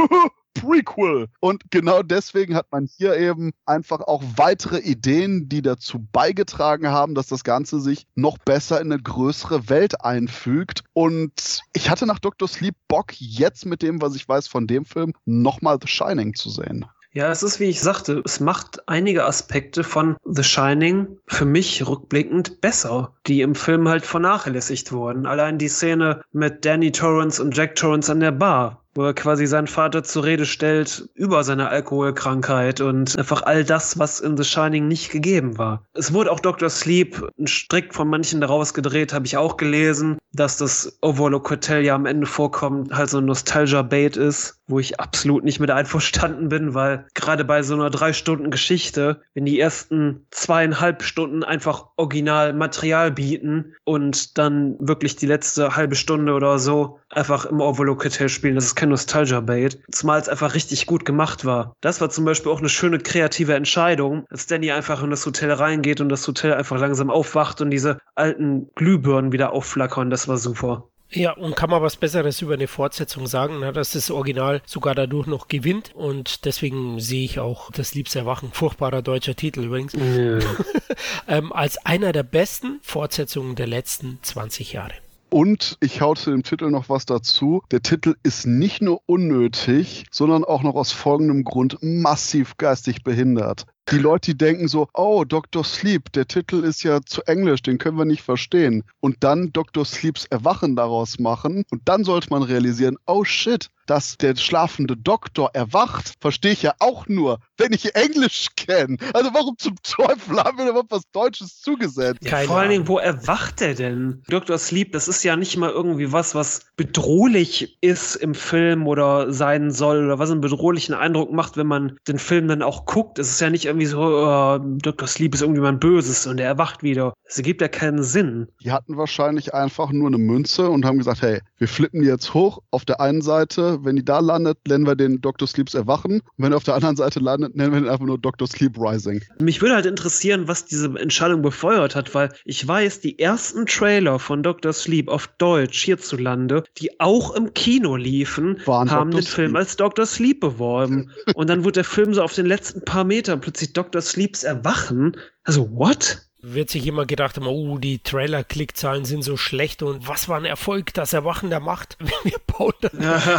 Prequel. 0.54 1.28
Und 1.40 1.70
genau 1.70 2.02
deswegen 2.02 2.54
hat 2.54 2.66
man 2.70 2.86
hier 2.86 3.16
eben 3.16 3.52
einfach 3.64 4.00
auch 4.00 4.22
weitere 4.36 4.80
Ideen, 4.80 5.48
die 5.48 5.62
dazu 5.62 6.06
beigetragen 6.12 6.88
haben, 6.88 7.14
dass 7.14 7.26
das 7.26 7.44
Ganze 7.44 7.80
sich 7.80 8.06
noch 8.14 8.38
besser 8.38 8.80
in 8.80 8.92
eine 8.92 9.02
größere 9.02 9.68
Welt 9.68 10.04
einfügt. 10.04 10.84
Und 10.92 11.60
ich 11.72 11.90
hatte 11.90 12.06
nach 12.06 12.18
Dr. 12.18 12.48
Sleep 12.48 12.76
Bock, 12.88 13.12
jetzt 13.18 13.66
mit 13.66 13.82
dem, 13.82 14.02
was 14.02 14.14
ich 14.14 14.28
weiß 14.28 14.46
von 14.48 14.66
dem 14.66 14.84
Film, 14.84 15.14
nochmal 15.24 15.78
The 15.80 15.88
Shining 15.88 16.34
zu 16.34 16.50
sehen. 16.50 16.84
Ja, 17.14 17.30
es 17.30 17.42
ist, 17.42 17.60
wie 17.60 17.64
ich 17.66 17.82
sagte, 17.82 18.22
es 18.24 18.40
macht 18.40 18.88
einige 18.88 19.26
Aspekte 19.26 19.84
von 19.84 20.16
The 20.24 20.42
Shining 20.42 21.18
für 21.26 21.44
mich 21.44 21.86
rückblickend 21.86 22.62
besser, 22.62 23.12
die 23.26 23.42
im 23.42 23.54
Film 23.54 23.86
halt 23.86 24.06
vernachlässigt 24.06 24.92
wurden. 24.92 25.26
Allein 25.26 25.58
die 25.58 25.68
Szene 25.68 26.22
mit 26.32 26.64
Danny 26.64 26.90
Torrance 26.90 27.42
und 27.42 27.54
Jack 27.54 27.76
Torrance 27.76 28.10
an 28.10 28.20
der 28.20 28.32
Bar 28.32 28.82
wo 28.94 29.04
er 29.04 29.14
quasi 29.14 29.46
seinen 29.46 29.66
Vater 29.66 30.02
zur 30.02 30.24
Rede 30.24 30.46
stellt 30.46 31.08
über 31.14 31.44
seine 31.44 31.68
Alkoholkrankheit 31.68 32.80
und 32.80 33.16
einfach 33.18 33.42
all 33.42 33.64
das, 33.64 33.98
was 33.98 34.20
in 34.20 34.36
The 34.36 34.44
Shining 34.44 34.88
nicht 34.88 35.10
gegeben 35.10 35.58
war. 35.58 35.82
Es 35.94 36.12
wurde 36.12 36.30
auch 36.30 36.40
Dr. 36.40 36.68
Sleep 36.68 37.28
strikt 37.46 37.94
von 37.94 38.08
manchen 38.08 38.40
daraus 38.40 38.74
gedreht, 38.74 39.12
habe 39.12 39.26
ich 39.26 39.36
auch 39.36 39.56
gelesen, 39.56 40.18
dass 40.32 40.56
das 40.56 40.98
Overlook 41.02 41.50
Hotel 41.50 41.84
ja 41.84 41.94
am 41.94 42.06
Ende 42.06 42.26
vorkommt, 42.26 42.92
halt 42.92 43.10
so 43.10 43.18
ein 43.18 43.26
Nostalgia-Bait 43.26 44.16
ist, 44.16 44.60
wo 44.66 44.78
ich 44.78 44.98
absolut 44.98 45.44
nicht 45.44 45.60
mit 45.60 45.70
einverstanden 45.70 46.48
bin, 46.48 46.74
weil 46.74 47.06
gerade 47.14 47.44
bei 47.44 47.62
so 47.62 47.74
einer 47.74 47.90
drei 47.90 48.12
Stunden 48.12 48.50
Geschichte, 48.50 49.20
wenn 49.34 49.44
die 49.44 49.60
ersten 49.60 50.26
zweieinhalb 50.30 51.02
Stunden 51.02 51.44
einfach 51.44 51.88
original 51.96 52.54
Material 52.54 53.10
bieten 53.10 53.74
und 53.84 54.38
dann 54.38 54.76
wirklich 54.78 55.16
die 55.16 55.26
letzte 55.26 55.76
halbe 55.76 55.94
Stunde 55.94 56.32
oder 56.32 56.58
so 56.58 56.98
einfach 57.10 57.44
im 57.44 57.60
Overlook 57.60 58.04
Hotel 58.04 58.28
spielen, 58.30 58.54
das 58.54 58.64
ist 58.64 58.74
kein 58.74 58.88
Nostalgia-Bait, 58.88 59.80
zumal 59.90 60.20
es 60.20 60.28
einfach 60.28 60.54
richtig 60.54 60.86
gut 60.86 61.04
gemacht 61.04 61.44
war. 61.44 61.76
Das 61.82 62.00
war 62.00 62.08
zum 62.08 62.24
Beispiel 62.24 62.50
auch 62.50 62.60
eine 62.60 62.70
schöne 62.70 62.98
kreative 62.98 63.54
Entscheidung, 63.54 64.24
dass 64.30 64.46
Danny 64.46 64.72
einfach 64.72 65.02
in 65.02 65.10
das 65.10 65.26
Hotel 65.26 65.52
reingeht 65.52 66.00
und 66.00 66.08
das 66.08 66.26
Hotel 66.26 66.54
einfach 66.54 66.78
langsam 66.78 67.10
aufwacht 67.10 67.60
und 67.60 67.70
diese 67.70 67.98
alten 68.14 68.70
Glühbirnen 68.74 69.32
wieder 69.32 69.52
aufflackern. 69.52 70.08
Das 70.08 70.21
war 70.28 70.38
super. 70.38 70.88
Ja, 71.14 71.32
und 71.32 71.56
kann 71.56 71.68
man 71.68 71.82
was 71.82 71.96
Besseres 71.96 72.40
über 72.40 72.54
eine 72.54 72.66
Fortsetzung 72.66 73.26
sagen, 73.26 73.58
na, 73.60 73.70
dass 73.70 73.92
das 73.92 74.10
Original 74.10 74.62
sogar 74.64 74.94
dadurch 74.94 75.26
noch 75.26 75.48
gewinnt 75.48 75.94
und 75.94 76.46
deswegen 76.46 77.00
sehe 77.00 77.24
ich 77.24 77.38
auch 77.38 77.70
das 77.70 77.94
Liebste 77.94 78.20
Erwachen, 78.20 78.50
furchtbarer 78.52 79.02
deutscher 79.02 79.36
Titel 79.36 79.64
übrigens, 79.64 79.92
ja. 79.92 80.38
ähm, 81.28 81.52
als 81.52 81.84
einer 81.84 82.12
der 82.12 82.22
besten 82.22 82.80
Fortsetzungen 82.82 83.56
der 83.56 83.66
letzten 83.66 84.20
20 84.22 84.72
Jahre. 84.72 84.94
Und 85.28 85.78
ich 85.80 86.02
hau 86.02 86.14
zu 86.14 86.30
dem 86.30 86.42
Titel 86.42 86.70
noch 86.70 86.90
was 86.90 87.06
dazu. 87.06 87.62
Der 87.70 87.80
Titel 87.80 88.16
ist 88.22 88.46
nicht 88.46 88.82
nur 88.82 89.00
unnötig, 89.06 90.04
sondern 90.10 90.44
auch 90.44 90.62
noch 90.62 90.74
aus 90.74 90.92
folgendem 90.92 91.42
Grund 91.44 91.78
massiv 91.80 92.58
geistig 92.58 93.02
behindert. 93.02 93.64
Die 93.90 93.98
Leute, 93.98 94.32
die 94.32 94.38
denken 94.38 94.68
so, 94.68 94.88
oh, 94.94 95.24
Dr. 95.24 95.64
Sleep, 95.64 96.12
der 96.12 96.26
Titel 96.26 96.62
ist 96.64 96.82
ja 96.82 97.00
zu 97.02 97.22
englisch, 97.22 97.62
den 97.62 97.78
können 97.78 97.98
wir 97.98 98.04
nicht 98.04 98.22
verstehen. 98.22 98.84
Und 99.00 99.16
dann 99.20 99.52
Dr. 99.52 99.84
Sleeps 99.84 100.26
Erwachen 100.26 100.76
daraus 100.76 101.18
machen. 101.18 101.64
Und 101.70 101.82
dann 101.86 102.04
sollte 102.04 102.30
man 102.30 102.42
realisieren, 102.42 102.96
oh 103.06 103.24
shit, 103.24 103.70
dass 103.86 104.16
der 104.16 104.36
schlafende 104.36 104.96
Doktor 104.96 105.50
erwacht, 105.54 106.14
verstehe 106.20 106.52
ich 106.52 106.62
ja 106.62 106.74
auch 106.78 107.08
nur, 107.08 107.40
wenn 107.56 107.72
ich 107.72 107.94
Englisch 107.94 108.48
kenne. 108.56 108.96
Also 109.12 109.34
warum 109.34 109.56
zum 109.58 109.74
Teufel 109.82 110.38
haben 110.38 110.58
wir 110.58 110.68
überhaupt 110.68 110.90
was 110.90 111.02
Deutsches 111.12 111.60
zugesetzt? 111.60 112.20
Ja, 112.22 112.38
vor 112.38 112.58
allen 112.58 112.70
Dingen, 112.70 112.88
wo 112.88 112.98
erwacht 112.98 113.60
er 113.60 113.74
denn? 113.74 114.22
Dr. 114.28 114.58
Sleep, 114.58 114.92
das 114.92 115.08
ist 115.08 115.22
ja 115.24 115.36
nicht 115.36 115.56
mal 115.56 115.70
irgendwie 115.70 116.12
was, 116.12 116.34
was 116.34 116.66
bedrohlich 116.76 117.78
ist 117.80 118.16
im 118.16 118.34
Film 118.34 118.86
oder 118.86 119.32
sein 119.32 119.70
soll 119.70 120.04
oder 120.04 120.18
was 120.18 120.30
einen 120.30 120.40
bedrohlichen 120.40 120.94
Eindruck 120.94 121.32
macht, 121.32 121.56
wenn 121.56 121.66
man 121.66 121.96
den 122.08 122.18
Film 122.18 122.48
dann 122.48 122.62
auch 122.62 122.86
guckt. 122.86 123.18
Es 123.18 123.30
ist 123.30 123.40
ja 123.40 123.50
nicht 123.50 123.66
irgendwie 123.72 123.86
so, 123.86 124.00
oh, 124.00 124.58
Dr. 124.58 125.08
Sleep 125.08 125.34
ist 125.34 125.42
irgendwie 125.42 125.60
mein 125.60 125.78
Böses 125.78 126.26
und 126.26 126.38
er 126.38 126.46
erwacht 126.46 126.82
wieder. 126.82 127.14
Das 127.24 127.38
ergibt 127.38 127.60
ja 127.60 127.68
keinen 127.68 128.02
Sinn. 128.02 128.48
Die 128.62 128.70
hatten 128.70 128.96
wahrscheinlich 128.96 129.54
einfach 129.54 129.90
nur 129.90 130.08
eine 130.08 130.18
Münze 130.18 130.68
und 130.68 130.84
haben 130.84 130.98
gesagt, 130.98 131.22
hey, 131.22 131.40
wir 131.62 131.68
flippen 131.68 132.02
die 132.02 132.08
jetzt 132.08 132.34
hoch. 132.34 132.58
Auf 132.72 132.84
der 132.84 133.00
einen 133.00 133.22
Seite, 133.22 133.78
wenn 133.84 133.94
die 133.94 134.04
da 134.04 134.18
landet, 134.18 134.58
nennen 134.66 134.84
wir 134.84 134.96
den 134.96 135.20
Dr. 135.20 135.46
Sleeps 135.46 135.74
Erwachen. 135.74 136.14
Und 136.14 136.44
wenn 136.44 136.52
er 136.52 136.56
auf 136.56 136.64
der 136.64 136.74
anderen 136.74 136.96
Seite 136.96 137.20
landet, 137.20 137.54
nennen 137.54 137.72
wir 137.72 137.80
den 137.80 137.88
einfach 137.88 138.04
nur 138.04 138.18
Dr. 138.18 138.48
Sleep 138.48 138.76
Rising. 138.76 139.22
Mich 139.40 139.62
würde 139.62 139.76
halt 139.76 139.86
interessieren, 139.86 140.48
was 140.48 140.64
diese 140.64 140.86
Entscheidung 140.98 141.40
befeuert 141.40 141.94
hat, 141.94 142.16
weil 142.16 142.32
ich 142.44 142.66
weiß, 142.66 142.98
die 142.98 143.16
ersten 143.20 143.66
Trailer 143.66 144.18
von 144.18 144.42
Dr. 144.42 144.72
Sleep 144.72 145.08
auf 145.08 145.28
Deutsch 145.38 145.84
hierzulande, 145.84 146.64
die 146.78 146.98
auch 146.98 147.32
im 147.32 147.54
Kino 147.54 147.94
liefen, 147.94 148.60
Waren 148.66 148.90
haben 148.90 149.12
Dr. 149.12 149.20
den 149.20 149.26
Film 149.28 149.50
Sleep. 149.50 149.58
als 149.58 149.76
Dr. 149.76 150.04
Sleep 150.04 150.40
beworben. 150.40 151.12
und 151.36 151.48
dann 151.48 151.62
wurde 151.62 151.74
der 151.74 151.84
Film 151.84 152.12
so 152.12 152.24
auf 152.24 152.34
den 152.34 152.46
letzten 152.46 152.84
paar 152.84 153.04
Metern 153.04 153.40
plötzlich 153.40 153.72
Dr. 153.72 154.02
Sleeps 154.02 154.42
Erwachen. 154.42 155.16
Also, 155.44 155.70
what? 155.70 156.26
Wird 156.44 156.70
sich 156.70 156.84
jemand 156.84 157.06
gedacht 157.06 157.36
haben, 157.36 157.46
oh, 157.46 157.78
die 157.78 158.00
Trailer-Klickzahlen 158.00 159.04
sind 159.04 159.22
so 159.22 159.36
schlecht 159.36 159.80
und 159.84 160.08
was 160.08 160.28
war 160.28 160.36
ein 160.36 160.44
Erfolg, 160.44 160.92
das 160.92 161.12
Erwachen 161.12 161.50
der 161.50 161.60
Macht? 161.60 161.96
Wir 162.24 162.38
bauen 162.46 162.72
das 162.80 162.92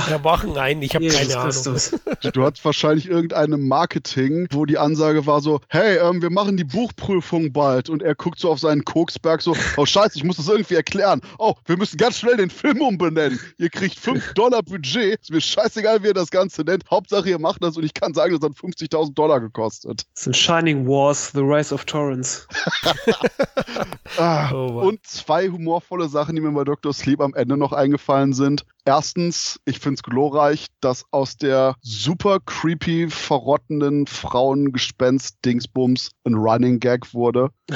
Erwachen 0.10 0.58
ein. 0.58 0.82
Ich 0.82 0.96
habe 0.96 1.08
keine 1.08 1.34
Ahnung. 1.34 1.44
Christus. 1.44 1.96
Du 2.34 2.46
hattest 2.46 2.64
wahrscheinlich 2.64 3.10
irgendeine 3.10 3.58
Marketing, 3.58 4.48
wo 4.52 4.66
die 4.66 4.78
Ansage 4.78 5.28
war 5.28 5.42
so, 5.42 5.60
hey, 5.68 5.98
ähm, 5.98 6.22
wir 6.22 6.30
machen 6.30 6.56
die 6.56 6.64
Buchprüfung 6.64 7.52
bald. 7.52 7.90
Und 7.90 8.02
er 8.02 8.16
guckt 8.16 8.40
so 8.40 8.50
auf 8.50 8.60
seinen 8.60 8.86
Koksberg 8.86 9.42
so, 9.42 9.56
oh 9.76 9.86
scheiße, 9.86 10.18
ich 10.18 10.24
muss 10.24 10.38
das 10.38 10.48
irgendwie 10.48 10.76
erklären. 10.76 11.22
Oh, 11.38 11.56
wir 11.66 11.78
müssen 11.78 11.98
ganz 11.98 12.20
schnell 12.20 12.38
den 12.38 12.50
Film 12.50 12.82
umbenennen. 12.82 13.40
Ihr 13.58 13.70
kriegt 13.70 14.00
5 14.00 14.34
Dollar 14.34 14.64
Budget. 14.64 15.20
Ist 15.22 15.32
mir 15.32 15.42
scheißegal, 15.42 16.02
wie 16.02 16.08
ihr 16.08 16.14
das 16.14 16.32
Ganze 16.32 16.62
nennt. 16.64 16.90
Hauptsache, 16.90 17.30
ihr 17.30 17.40
macht 17.40 17.62
das 17.62 17.76
und 17.76 17.84
ich 17.84 17.94
kann 17.94 18.14
sagen, 18.14 18.40
das 18.40 18.50
hat 18.50 18.58
50.000 18.58 19.14
Dollar 19.14 19.42
gekostet. 19.42 20.06
Das 20.14 20.24
sind 20.24 20.38
Shining 20.38 20.88
Wars, 20.88 21.32
The 21.34 21.42
Rise 21.42 21.76
of 21.76 21.84
Torrents. 21.84 22.48
Ah, 24.18 24.52
Oh, 24.54 24.82
und 24.82 25.06
zwei 25.08 25.50
humorvolle 25.50 26.08
Sachen, 26.08 26.36
die 26.36 26.42
mir 26.42 26.52
bei 26.52 26.64
Dr. 26.64 26.94
Sleep 26.94 27.20
am 27.20 27.34
Ende 27.34 27.58
noch 27.58 27.74
eingefallen 27.74 28.34
sind. 28.34 28.64
Erstens, 28.86 29.60
ich 29.66 29.80
finde 29.80 29.96
es 29.96 30.04
glorreich, 30.04 30.68
dass 30.82 31.06
aus 31.10 31.38
der 31.38 31.76
super 31.82 32.40
creepy, 32.46 33.10
verrottenden 33.10 34.06
Frauengespenst-Dingsbums 34.06 36.12
ein 36.26 36.36
Running 36.36 36.80
Gag 36.80 37.14
wurde. 37.14 37.50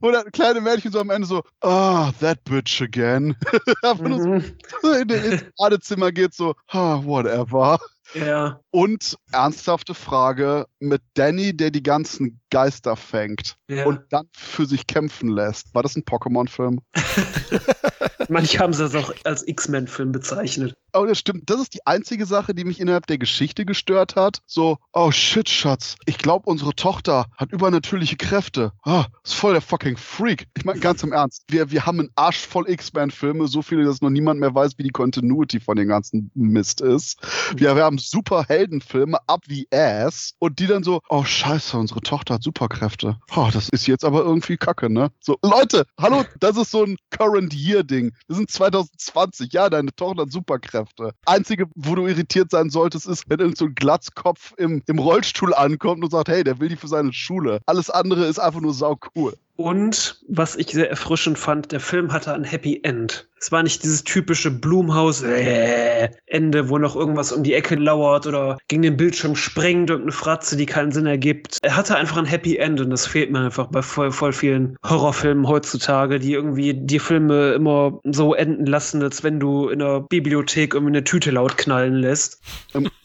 Wo 0.00 0.10
das 0.10 0.24
kleine 0.32 0.60
Mädchen 0.60 0.92
so 0.92 1.00
am 1.00 1.10
Ende 1.10 1.26
so, 1.26 1.42
ah, 1.60 2.12
that 2.20 2.42
bitch 2.44 2.80
again. 2.82 3.36
Einfach 3.82 4.08
nur 4.08 4.22
Mhm. 4.26 4.44
so 4.80 4.92
in, 4.92 5.08
ins 5.10 5.44
Badezimmer 5.58 6.12
geht 6.12 6.34
so, 6.34 6.54
ah, 6.68 7.02
whatever. 7.04 7.78
Ja. 8.14 8.60
Und 8.70 9.16
ernsthafte 9.32 9.94
Frage 9.94 10.66
mit 10.78 11.02
Danny, 11.14 11.56
der 11.56 11.70
die 11.70 11.82
ganzen 11.82 12.40
Geister 12.50 12.96
fängt 12.96 13.56
ja. 13.68 13.86
und 13.86 14.00
dann 14.10 14.28
für 14.32 14.66
sich 14.66 14.86
kämpfen 14.86 15.28
lässt. 15.28 15.74
War 15.74 15.82
das 15.82 15.96
ein 15.96 16.04
Pokémon-Film? 16.04 16.80
Manche 18.28 18.58
haben 18.58 18.72
es 18.72 18.94
auch 18.94 19.12
als 19.24 19.46
X-Men-Film 19.46 20.12
bezeichnet. 20.12 20.74
Oh, 20.94 21.06
das 21.06 21.18
stimmt. 21.18 21.48
Das 21.48 21.60
ist 21.60 21.72
die 21.72 21.86
einzige 21.86 22.26
Sache, 22.26 22.54
die 22.54 22.64
mich 22.64 22.78
innerhalb 22.78 23.06
der 23.06 23.16
Geschichte 23.16 23.64
gestört 23.64 24.14
hat. 24.14 24.40
So, 24.46 24.76
oh 24.92 25.10
shit, 25.10 25.48
Schatz. 25.48 25.96
Ich 26.04 26.18
glaube, 26.18 26.50
unsere 26.50 26.74
Tochter 26.74 27.26
hat 27.36 27.50
übernatürliche 27.50 28.16
Kräfte. 28.16 28.72
Ah, 28.82 29.06
ist 29.24 29.34
voll 29.34 29.52
der 29.52 29.62
fucking 29.62 29.96
Freak. 29.96 30.48
Ich 30.56 30.64
meine, 30.64 30.80
ganz 30.80 31.02
im 31.02 31.12
Ernst. 31.12 31.44
Wir, 31.48 31.70
wir 31.70 31.86
haben 31.86 32.00
einen 32.00 32.10
Arsch 32.14 32.38
voll 32.38 32.68
X-Men-Filme, 32.68 33.48
so 33.48 33.62
viele, 33.62 33.84
dass 33.84 34.02
noch 34.02 34.10
niemand 34.10 34.40
mehr 34.40 34.54
weiß, 34.54 34.76
wie 34.76 34.82
die 34.82 34.90
Continuity 34.90 35.60
von 35.60 35.76
den 35.76 35.88
ganzen 35.88 36.30
Mist 36.34 36.82
ist. 36.82 37.18
Wir, 37.56 37.74
wir 37.74 37.84
haben 37.84 37.98
super 38.08 38.44
Heldenfilme, 38.48 39.18
up 39.26 39.44
the 39.48 39.66
ass. 39.72 40.34
Und 40.38 40.58
die 40.58 40.66
dann 40.66 40.82
so, 40.82 41.00
oh 41.08 41.24
scheiße, 41.24 41.76
unsere 41.76 42.00
Tochter 42.00 42.34
hat 42.34 42.42
Superkräfte. 42.42 43.18
Oh, 43.34 43.48
das 43.52 43.68
ist 43.68 43.86
jetzt 43.86 44.04
aber 44.04 44.20
irgendwie 44.20 44.56
kacke, 44.56 44.90
ne? 44.90 45.10
So, 45.20 45.38
Leute, 45.42 45.86
hallo, 46.00 46.24
das 46.40 46.56
ist 46.56 46.70
so 46.70 46.84
ein 46.84 46.96
Current 47.10 47.54
Year-Ding. 47.54 48.12
Wir 48.26 48.36
sind 48.36 48.50
2020. 48.50 49.52
Ja, 49.52 49.70
deine 49.70 49.94
Tochter 49.94 50.22
hat 50.22 50.32
Superkräfte. 50.32 51.12
Einzige, 51.26 51.66
wo 51.74 51.94
du 51.94 52.06
irritiert 52.06 52.50
sein 52.50 52.70
solltest, 52.70 53.06
ist, 53.06 53.24
wenn 53.28 53.40
irgend 53.40 53.58
so 53.58 53.66
ein 53.66 53.74
Glatzkopf 53.74 54.54
im, 54.56 54.82
im 54.86 54.98
Rollstuhl 54.98 55.54
ankommt 55.54 56.04
und 56.04 56.10
sagt, 56.10 56.28
hey, 56.28 56.44
der 56.44 56.60
will 56.60 56.68
die 56.68 56.76
für 56.76 56.88
seine 56.88 57.12
Schule. 57.12 57.60
Alles 57.66 57.90
andere 57.90 58.26
ist 58.26 58.38
einfach 58.38 58.60
nur 58.60 58.74
sau 58.74 58.98
cool. 59.16 59.34
Und 59.62 60.20
was 60.26 60.56
ich 60.56 60.72
sehr 60.72 60.90
erfrischend 60.90 61.38
fand, 61.38 61.70
der 61.70 61.78
Film 61.78 62.12
hatte 62.12 62.34
ein 62.34 62.42
Happy 62.42 62.80
End. 62.82 63.28
Es 63.38 63.52
war 63.52 63.62
nicht 63.62 63.82
dieses 63.82 64.04
typische 64.04 64.52
Blumhaus-Ende, 64.52 66.68
wo 66.68 66.78
noch 66.78 66.96
irgendwas 66.96 67.32
um 67.32 67.42
die 67.42 67.54
Ecke 67.54 67.74
lauert 67.74 68.26
oder 68.26 68.56
gegen 68.68 68.82
den 68.82 68.96
Bildschirm 68.96 69.34
springt, 69.34 69.90
irgendeine 69.90 70.12
Fratze, 70.12 70.56
die 70.56 70.66
keinen 70.66 70.92
Sinn 70.92 71.06
ergibt. 71.06 71.58
Er 71.62 71.76
hatte 71.76 71.96
einfach 71.96 72.18
ein 72.18 72.24
Happy 72.24 72.56
End 72.56 72.80
und 72.80 72.90
das 72.90 73.06
fehlt 73.06 73.32
mir 73.32 73.40
einfach 73.40 73.66
bei 73.66 73.82
voll, 73.82 74.12
voll 74.12 74.32
vielen 74.32 74.76
Horrorfilmen 74.84 75.48
heutzutage, 75.48 76.20
die 76.20 76.32
irgendwie 76.32 76.74
die 76.74 77.00
Filme 77.00 77.52
immer 77.52 77.98
so 78.04 78.34
enden 78.34 78.66
lassen, 78.66 79.02
als 79.02 79.24
wenn 79.24 79.40
du 79.40 79.68
in 79.68 79.80
der 79.80 80.00
Bibliothek 80.00 80.74
irgendwie 80.74 80.92
eine 80.92 81.04
Tüte 81.04 81.32
laut 81.32 81.56
knallen 81.56 81.94
lässt. 81.94 82.40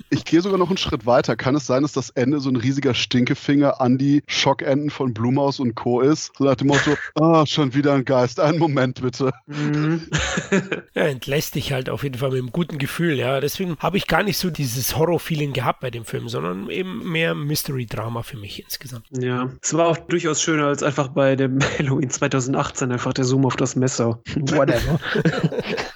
Ich 0.09 0.23
gehe 0.23 0.41
sogar 0.41 0.57
noch 0.57 0.69
einen 0.69 0.77
Schritt 0.77 1.05
weiter. 1.05 1.35
Kann 1.35 1.55
es 1.55 1.65
sein, 1.65 1.81
dass 1.81 1.91
das 1.91 2.11
Ende 2.11 2.39
so 2.39 2.49
ein 2.49 2.55
riesiger 2.55 2.93
Stinkefinger 2.93 3.81
an 3.81 3.97
die 3.97 4.23
Schockenden 4.27 4.89
von 4.89 5.13
Blumhaus 5.13 5.59
und 5.59 5.75
Co. 5.75 5.99
ist? 5.99 6.31
So 6.37 6.45
nach 6.47 6.55
dem 6.55 6.67
Motto, 6.67 6.95
ah, 7.15 7.45
schon 7.45 7.73
wieder 7.73 7.93
ein 7.93 8.05
Geist. 8.05 8.39
Einen 8.39 8.57
Moment 8.57 9.01
bitte. 9.01 9.31
Mhm. 9.45 10.07
Ja, 10.93 11.03
entlässt 11.03 11.53
dich 11.53 11.73
halt 11.73 11.89
auf 11.89 12.01
jeden 12.03 12.17
Fall 12.17 12.31
mit 12.31 12.39
einem 12.39 12.51
guten 12.51 12.79
Gefühl, 12.79 13.13
ja. 13.19 13.39
Deswegen 13.39 13.77
habe 13.77 13.97
ich 13.97 14.07
gar 14.07 14.23
nicht 14.23 14.37
so 14.37 14.49
dieses 14.49 14.97
Horror-Feeling 14.97 15.53
gehabt 15.53 15.81
bei 15.81 15.91
dem 15.91 16.05
Film, 16.05 16.27
sondern 16.27 16.69
eben 16.71 17.07
mehr 17.11 17.35
Mystery-Drama 17.35 18.23
für 18.23 18.37
mich 18.37 18.63
insgesamt. 18.63 19.05
Ja, 19.11 19.51
es 19.61 19.75
war 19.75 19.87
auch 19.87 19.97
durchaus 19.97 20.41
schöner 20.41 20.67
als 20.67 20.81
einfach 20.81 21.09
bei 21.09 21.35
dem 21.35 21.59
Halloween 21.77 22.09
2018 22.09 22.91
einfach 22.91 23.13
der 23.13 23.25
Zoom 23.25 23.45
auf 23.45 23.55
das 23.55 23.75
Messer. 23.75 24.19
Whatever. 24.35 24.99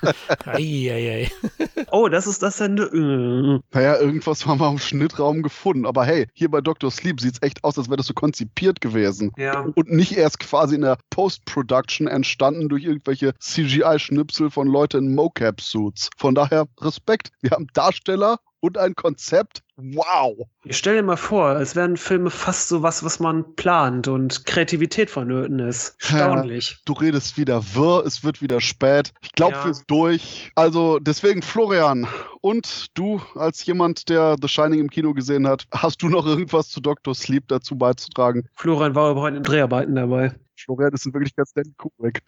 Eieiei. 0.45 1.31
oh, 1.91 2.07
das 2.07 2.27
ist 2.27 2.43
das 2.43 2.59
Ende. 2.59 2.83
Äh. 2.83 3.59
Naja, 3.75 3.99
irgendwas 3.99 4.45
haben 4.45 4.59
wir 4.59 4.69
im 4.69 4.79
Schnittraum 4.79 5.41
gefunden. 5.41 5.85
Aber 5.85 6.05
hey, 6.05 6.27
hier 6.33 6.51
bei 6.51 6.61
Dr. 6.61 6.91
Sleep 6.91 7.19
sieht 7.19 7.35
es 7.35 7.41
echt 7.41 7.63
aus, 7.63 7.77
als 7.77 7.87
wäre 7.87 7.97
das 7.97 8.07
so 8.07 8.13
konzipiert 8.13 8.81
gewesen. 8.81 9.31
Ja. 9.37 9.65
Und 9.75 9.91
nicht 9.91 10.15
erst 10.17 10.30
quasi 10.39 10.75
in 10.75 10.81
der 10.81 10.97
Post-Production 11.09 12.07
entstanden 12.07 12.69
durch 12.69 12.83
irgendwelche 12.83 13.33
CGI-Schnipsel 13.39 14.49
von 14.49 14.67
Leuten 14.67 15.05
in 15.07 15.15
Mocap-Suits. 15.15 16.09
Von 16.17 16.35
daher 16.35 16.67
Respekt. 16.79 17.31
Wir 17.41 17.51
haben 17.51 17.67
Darsteller 17.73 18.39
und 18.59 18.77
ein 18.77 18.93
Konzept. 18.93 19.63
Wow. 19.75 20.47
Ich 20.63 20.77
stell 20.77 20.95
dir 20.95 21.01
mal 21.03 21.17
vor, 21.17 21.55
es 21.55 21.75
wären 21.75 21.97
Filme 21.97 22.29
fast 22.29 22.67
so 22.67 22.83
was, 22.83 23.03
was 23.03 23.19
man 23.19 23.55
plant 23.55 24.07
und 24.07 24.45
Kreativität 24.45 25.09
vonnöten 25.09 25.57
ist. 25.57 25.95
Erstaunlich. 25.99 26.77
Du 26.85 26.93
redest 26.93 27.37
wieder 27.37 27.63
wirr, 27.73 28.05
es 28.05 28.23
wird 28.23 28.41
wieder 28.43 28.61
spät. 28.61 29.11
Ich 29.21 29.31
glaube, 29.31 29.55
Ja. 29.55 29.65
wir 29.65 29.73
sind 29.73 29.89
durch. 29.89 30.51
Also 30.53 30.99
deswegen, 30.99 31.41
Florian, 31.41 32.07
und 32.41 32.97
du 32.97 33.21
als 33.35 33.65
jemand, 33.65 34.09
der 34.09 34.35
The 34.41 34.47
Shining 34.47 34.79
im 34.79 34.89
Kino 34.89 35.13
gesehen 35.13 35.47
hat, 35.47 35.65
hast 35.71 36.01
du 36.01 36.09
noch 36.09 36.25
irgendwas 36.25 36.69
zu 36.69 36.81
Dr. 36.81 37.15
Sleep 37.15 37.47
dazu 37.47 37.77
beizutragen? 37.77 38.47
Florian 38.53 38.95
war 38.95 39.11
aber 39.11 39.21
heute 39.21 39.37
in 39.37 39.43
Dreharbeiten 39.43 39.95
dabei. 39.95 40.35
Florian 40.65 40.93
ist 40.93 41.05
in 41.05 41.13
Wirklichkeit 41.13 41.47
Stanley 41.47 41.73
Kubrick. 41.77 42.21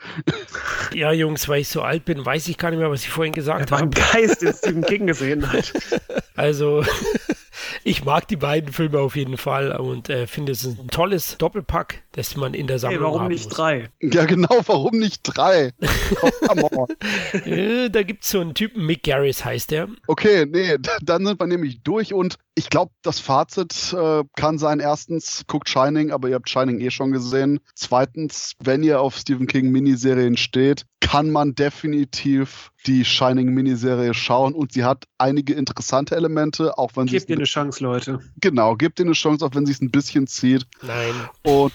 Ja, 0.93 1.11
Jungs, 1.11 1.47
weil 1.47 1.61
ich 1.61 1.67
so 1.69 1.81
alt 1.81 2.05
bin, 2.05 2.25
weiß 2.25 2.47
ich 2.47 2.57
gar 2.57 2.69
nicht 2.71 2.79
mehr, 2.79 2.89
was 2.91 3.01
ich 3.03 3.09
vorhin 3.09 3.33
gesagt 3.33 3.71
habe. 3.71 3.83
ein 3.83 3.91
Geist, 3.91 4.41
den 4.41 4.53
Stephen 4.53 4.83
King 4.83 5.07
gesehen 5.07 5.51
hat. 5.51 5.71
Also, 6.35 6.83
ich 7.83 8.03
mag 8.05 8.27
die 8.27 8.37
beiden 8.37 8.73
Filme 8.73 8.97
auf 8.97 9.15
jeden 9.15 9.37
Fall 9.37 9.71
und 9.75 10.09
äh, 10.09 10.25
finde 10.25 10.51
es 10.53 10.63
ein 10.65 10.87
tolles 10.87 11.37
Doppelpack, 11.37 12.01
das 12.13 12.35
man 12.35 12.55
in 12.55 12.65
der 12.65 12.77
Hey, 12.77 12.79
Sammlung 12.79 13.03
warum 13.03 13.21
haben 13.21 13.27
nicht 13.27 13.45
muss. 13.45 13.53
drei? 13.53 13.89
Ja, 14.01 14.25
genau, 14.25 14.61
warum 14.65 14.97
nicht 14.97 15.21
drei? 15.23 15.71
Äh, 17.45 17.89
da 17.89 18.03
gibt 18.03 18.23
es 18.23 18.31
so 18.31 18.39
einen 18.39 18.53
Typen, 18.53 18.85
Mick 18.85 19.03
Garris 19.03 19.43
heißt 19.45 19.71
der. 19.71 19.87
Okay, 20.07 20.45
nee, 20.45 20.77
dann 21.01 21.25
sind 21.25 21.39
wir 21.39 21.47
nämlich 21.47 21.81
durch 21.83 22.13
und 22.13 22.37
ich 22.55 22.69
glaube, 22.69 22.91
das 23.01 23.19
Fazit 23.19 23.93
äh, 23.93 24.23
kann 24.35 24.57
sein, 24.57 24.79
erstens, 24.79 25.43
guckt 25.47 25.69
Shining, 25.69 26.11
aber 26.11 26.29
ihr 26.29 26.35
habt 26.35 26.49
Shining 26.49 26.79
eh 26.79 26.91
schon 26.91 27.11
gesehen. 27.11 27.59
Zweitens, 27.75 28.22
wenn 28.59 28.83
ihr 28.83 28.99
auf 29.01 29.17
Stephen 29.17 29.47
King 29.47 29.71
Miniserien 29.71 30.37
steht, 30.37 30.85
kann 30.99 31.29
man 31.29 31.55
definitiv 31.55 32.71
die 32.85 33.05
Shining-Miniserie 33.05 34.13
schauen 34.13 34.53
und 34.53 34.73
sie 34.73 34.83
hat 34.83 35.05
einige 35.17 35.53
interessante 35.53 36.15
Elemente, 36.15 36.77
auch 36.77 36.91
wenn 36.95 37.07
sie 37.07 37.17
Gebt 37.17 37.29
ihr 37.29 37.37
eine 37.37 37.45
Chance, 37.45 37.83
Leute. 37.83 38.19
genau, 38.39 38.75
gebt 38.75 38.99
ihr 38.99 39.05
eine 39.05 39.13
Chance, 39.13 39.45
auch 39.45 39.55
wenn 39.55 39.65
sie 39.65 39.71
es 39.71 39.81
ein 39.81 39.91
bisschen 39.91 40.27
zieht. 40.27 40.65
Nein. 40.81 41.13
Und 41.43 41.73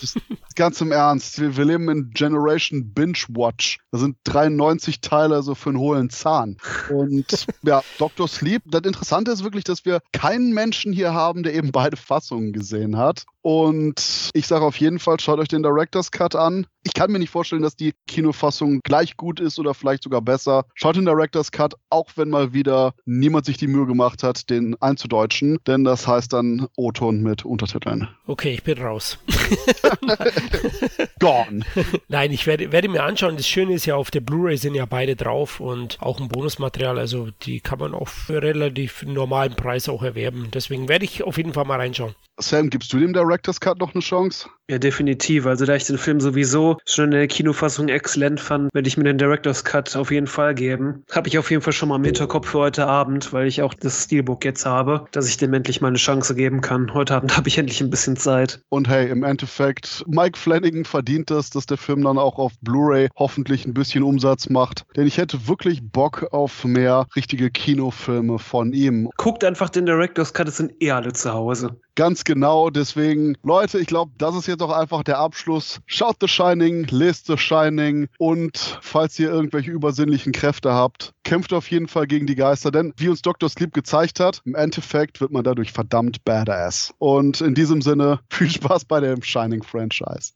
ganz 0.54 0.80
im 0.80 0.92
Ernst, 0.92 1.40
wir, 1.40 1.56
wir 1.56 1.64
leben 1.64 1.88
in 1.88 2.10
Generation 2.10 2.92
Binge 2.92 3.18
Watch. 3.28 3.78
Da 3.90 3.98
sind 3.98 4.16
93 4.24 5.00
Teile 5.00 5.42
so 5.42 5.54
für 5.54 5.70
einen 5.70 5.78
hohlen 5.78 6.10
Zahn. 6.10 6.56
Und 6.90 7.46
ja, 7.62 7.82
Dr. 7.98 8.28
Sleep, 8.28 8.62
das 8.66 8.82
Interessante 8.82 9.30
ist 9.30 9.44
wirklich, 9.44 9.64
dass 9.64 9.84
wir 9.84 10.00
keinen 10.12 10.52
Menschen 10.52 10.92
hier 10.92 11.14
haben, 11.14 11.42
der 11.42 11.54
eben 11.54 11.72
beide 11.72 11.96
Fassungen 11.96 12.52
gesehen 12.52 12.96
hat. 12.98 13.24
Und 13.40 14.30
ich 14.34 14.46
sage 14.46 14.64
auf 14.64 14.76
jeden 14.76 14.98
Fall, 14.98 15.18
schaut 15.20 15.38
euch 15.38 15.48
den 15.48 15.62
Director's 15.62 16.10
Cut 16.10 16.34
an. 16.34 16.66
Ich 16.84 16.92
kann 16.92 17.10
mir 17.10 17.18
nicht 17.18 17.30
vorstellen, 17.30 17.62
dass 17.62 17.76
die 17.76 17.94
Kinofassung 18.06 18.80
gleich 18.84 19.16
gut 19.16 19.40
ist 19.40 19.58
oder 19.58 19.72
vielleicht 19.72 20.02
sogar 20.02 20.20
besser. 20.20 20.64
Schaut 20.74 20.97
den 20.98 21.06
Director's 21.06 21.50
Cut, 21.50 21.74
auch 21.90 22.08
wenn 22.16 22.28
mal 22.28 22.52
wieder 22.52 22.94
niemand 23.06 23.46
sich 23.46 23.56
die 23.56 23.66
Mühe 23.66 23.86
gemacht 23.86 24.22
hat, 24.22 24.50
den 24.50 24.76
einzudeutschen, 24.80 25.58
denn 25.66 25.84
das 25.84 26.06
heißt 26.06 26.32
dann 26.32 26.68
O-Ton 26.76 27.22
mit 27.22 27.44
Untertiteln. 27.44 28.08
Okay, 28.26 28.54
ich 28.54 28.62
bin 28.62 28.78
raus. 28.78 29.18
Gone. 31.18 31.64
Nein, 32.08 32.32
ich 32.32 32.46
werde, 32.46 32.72
werde 32.72 32.88
mir 32.88 33.02
anschauen. 33.02 33.36
Das 33.36 33.48
Schöne 33.48 33.74
ist 33.74 33.86
ja, 33.86 33.96
auf 33.96 34.10
der 34.10 34.20
Blu-ray 34.20 34.56
sind 34.56 34.74
ja 34.74 34.86
beide 34.86 35.16
drauf 35.16 35.60
und 35.60 35.98
auch 36.00 36.20
ein 36.20 36.28
Bonusmaterial. 36.28 36.98
Also 36.98 37.28
die 37.42 37.60
kann 37.60 37.78
man 37.78 37.94
auch 37.94 38.08
für 38.08 38.42
relativ 38.42 39.02
normalen 39.04 39.54
Preis 39.54 39.88
auch 39.88 40.02
erwerben. 40.02 40.48
Deswegen 40.52 40.88
werde 40.88 41.04
ich 41.04 41.22
auf 41.22 41.36
jeden 41.36 41.52
Fall 41.52 41.64
mal 41.64 41.80
reinschauen. 41.80 42.14
Sam, 42.40 42.70
gibst 42.70 42.92
du 42.92 42.98
dem 42.98 43.12
Director's 43.12 43.60
Cut 43.60 43.78
noch 43.78 43.94
eine 43.94 44.02
Chance? 44.02 44.48
Ja, 44.70 44.78
definitiv. 44.78 45.46
Also 45.46 45.64
da 45.64 45.74
ich 45.74 45.84
den 45.84 45.96
Film 45.96 46.20
sowieso 46.20 46.76
schon 46.84 47.06
in 47.06 47.10
der 47.12 47.26
Kinofassung 47.26 47.88
exzellent 47.88 48.38
fand, 48.38 48.72
werde 48.74 48.86
ich 48.86 48.98
mir 48.98 49.04
den 49.04 49.16
Director's 49.16 49.64
Cut 49.64 49.96
auf 49.96 50.10
jeden 50.10 50.26
Fall 50.26 50.54
geben. 50.54 51.04
Habe 51.10 51.28
ich 51.28 51.38
auf 51.38 51.50
jeden 51.50 51.62
Fall 51.62 51.72
schon 51.72 51.88
mal 51.88 51.96
im 51.96 52.04
Hinterkopf 52.04 52.48
für 52.50 52.58
heute 52.58 52.86
Abend, 52.86 53.32
weil 53.32 53.46
ich 53.46 53.62
auch 53.62 53.72
das 53.72 54.04
Steelbook 54.04 54.44
jetzt 54.44 54.66
habe, 54.66 55.06
dass 55.12 55.26
ich 55.26 55.38
dem 55.38 55.54
endlich 55.54 55.80
mal 55.80 55.88
eine 55.88 55.96
Chance 55.96 56.34
geben 56.34 56.60
kann. 56.60 56.92
Heute 56.92 57.14
Abend 57.14 57.34
habe 57.36 57.48
ich 57.48 57.56
endlich 57.56 57.80
ein 57.80 57.88
bisschen 57.88 58.16
Zeit. 58.16 58.60
Und 58.68 58.88
hey, 58.88 59.08
im 59.08 59.22
Endeffekt, 59.24 60.04
Mike 60.06 60.38
Flanagan 60.38 60.84
verdient 60.84 61.30
es, 61.30 61.48
dass 61.48 61.64
der 61.64 61.78
Film 61.78 62.02
dann 62.02 62.18
auch 62.18 62.38
auf 62.38 62.52
Blu-ray 62.60 63.08
hoffentlich 63.16 63.64
ein 63.64 63.72
bisschen 63.72 64.02
Umsatz 64.02 64.50
macht. 64.50 64.84
Denn 64.96 65.06
ich 65.06 65.16
hätte 65.16 65.48
wirklich 65.48 65.80
Bock 65.82 66.28
auf 66.30 66.64
mehr 66.64 67.06
richtige 67.16 67.50
Kinofilme 67.50 68.38
von 68.38 68.74
ihm. 68.74 69.08
Guckt 69.16 69.44
einfach 69.44 69.70
den 69.70 69.86
Director's 69.86 70.34
Cut, 70.34 70.48
es 70.48 70.58
sind 70.58 70.74
eh 70.82 70.90
alle 70.90 71.14
zu 71.14 71.32
Hause. 71.32 71.74
Ganz 71.98 72.22
genau, 72.22 72.70
deswegen, 72.70 73.34
Leute, 73.42 73.80
ich 73.80 73.88
glaube, 73.88 74.12
das 74.18 74.36
ist 74.36 74.46
jetzt 74.46 74.62
auch 74.62 74.70
einfach 74.70 75.02
der 75.02 75.18
Abschluss. 75.18 75.80
Schaut 75.86 76.18
The 76.20 76.28
Shining, 76.28 76.86
lest 76.90 77.26
The 77.26 77.36
Shining 77.36 78.06
und 78.18 78.78
falls 78.80 79.18
ihr 79.18 79.28
irgendwelche 79.30 79.72
übersinnlichen 79.72 80.32
Kräfte 80.32 80.72
habt, 80.72 81.12
kämpft 81.24 81.52
auf 81.52 81.68
jeden 81.68 81.88
Fall 81.88 82.06
gegen 82.06 82.28
die 82.28 82.36
Geister, 82.36 82.70
denn 82.70 82.94
wie 82.98 83.08
uns 83.08 83.22
Dr. 83.22 83.48
Sleep 83.48 83.74
gezeigt 83.74 84.20
hat, 84.20 84.42
im 84.44 84.54
Endeffekt 84.54 85.20
wird 85.20 85.32
man 85.32 85.42
dadurch 85.42 85.72
verdammt 85.72 86.24
badass. 86.24 86.94
Und 86.98 87.40
in 87.40 87.56
diesem 87.56 87.82
Sinne, 87.82 88.20
viel 88.30 88.48
Spaß 88.48 88.84
bei 88.84 89.00
dem 89.00 89.20
Shining-Franchise. 89.20 90.34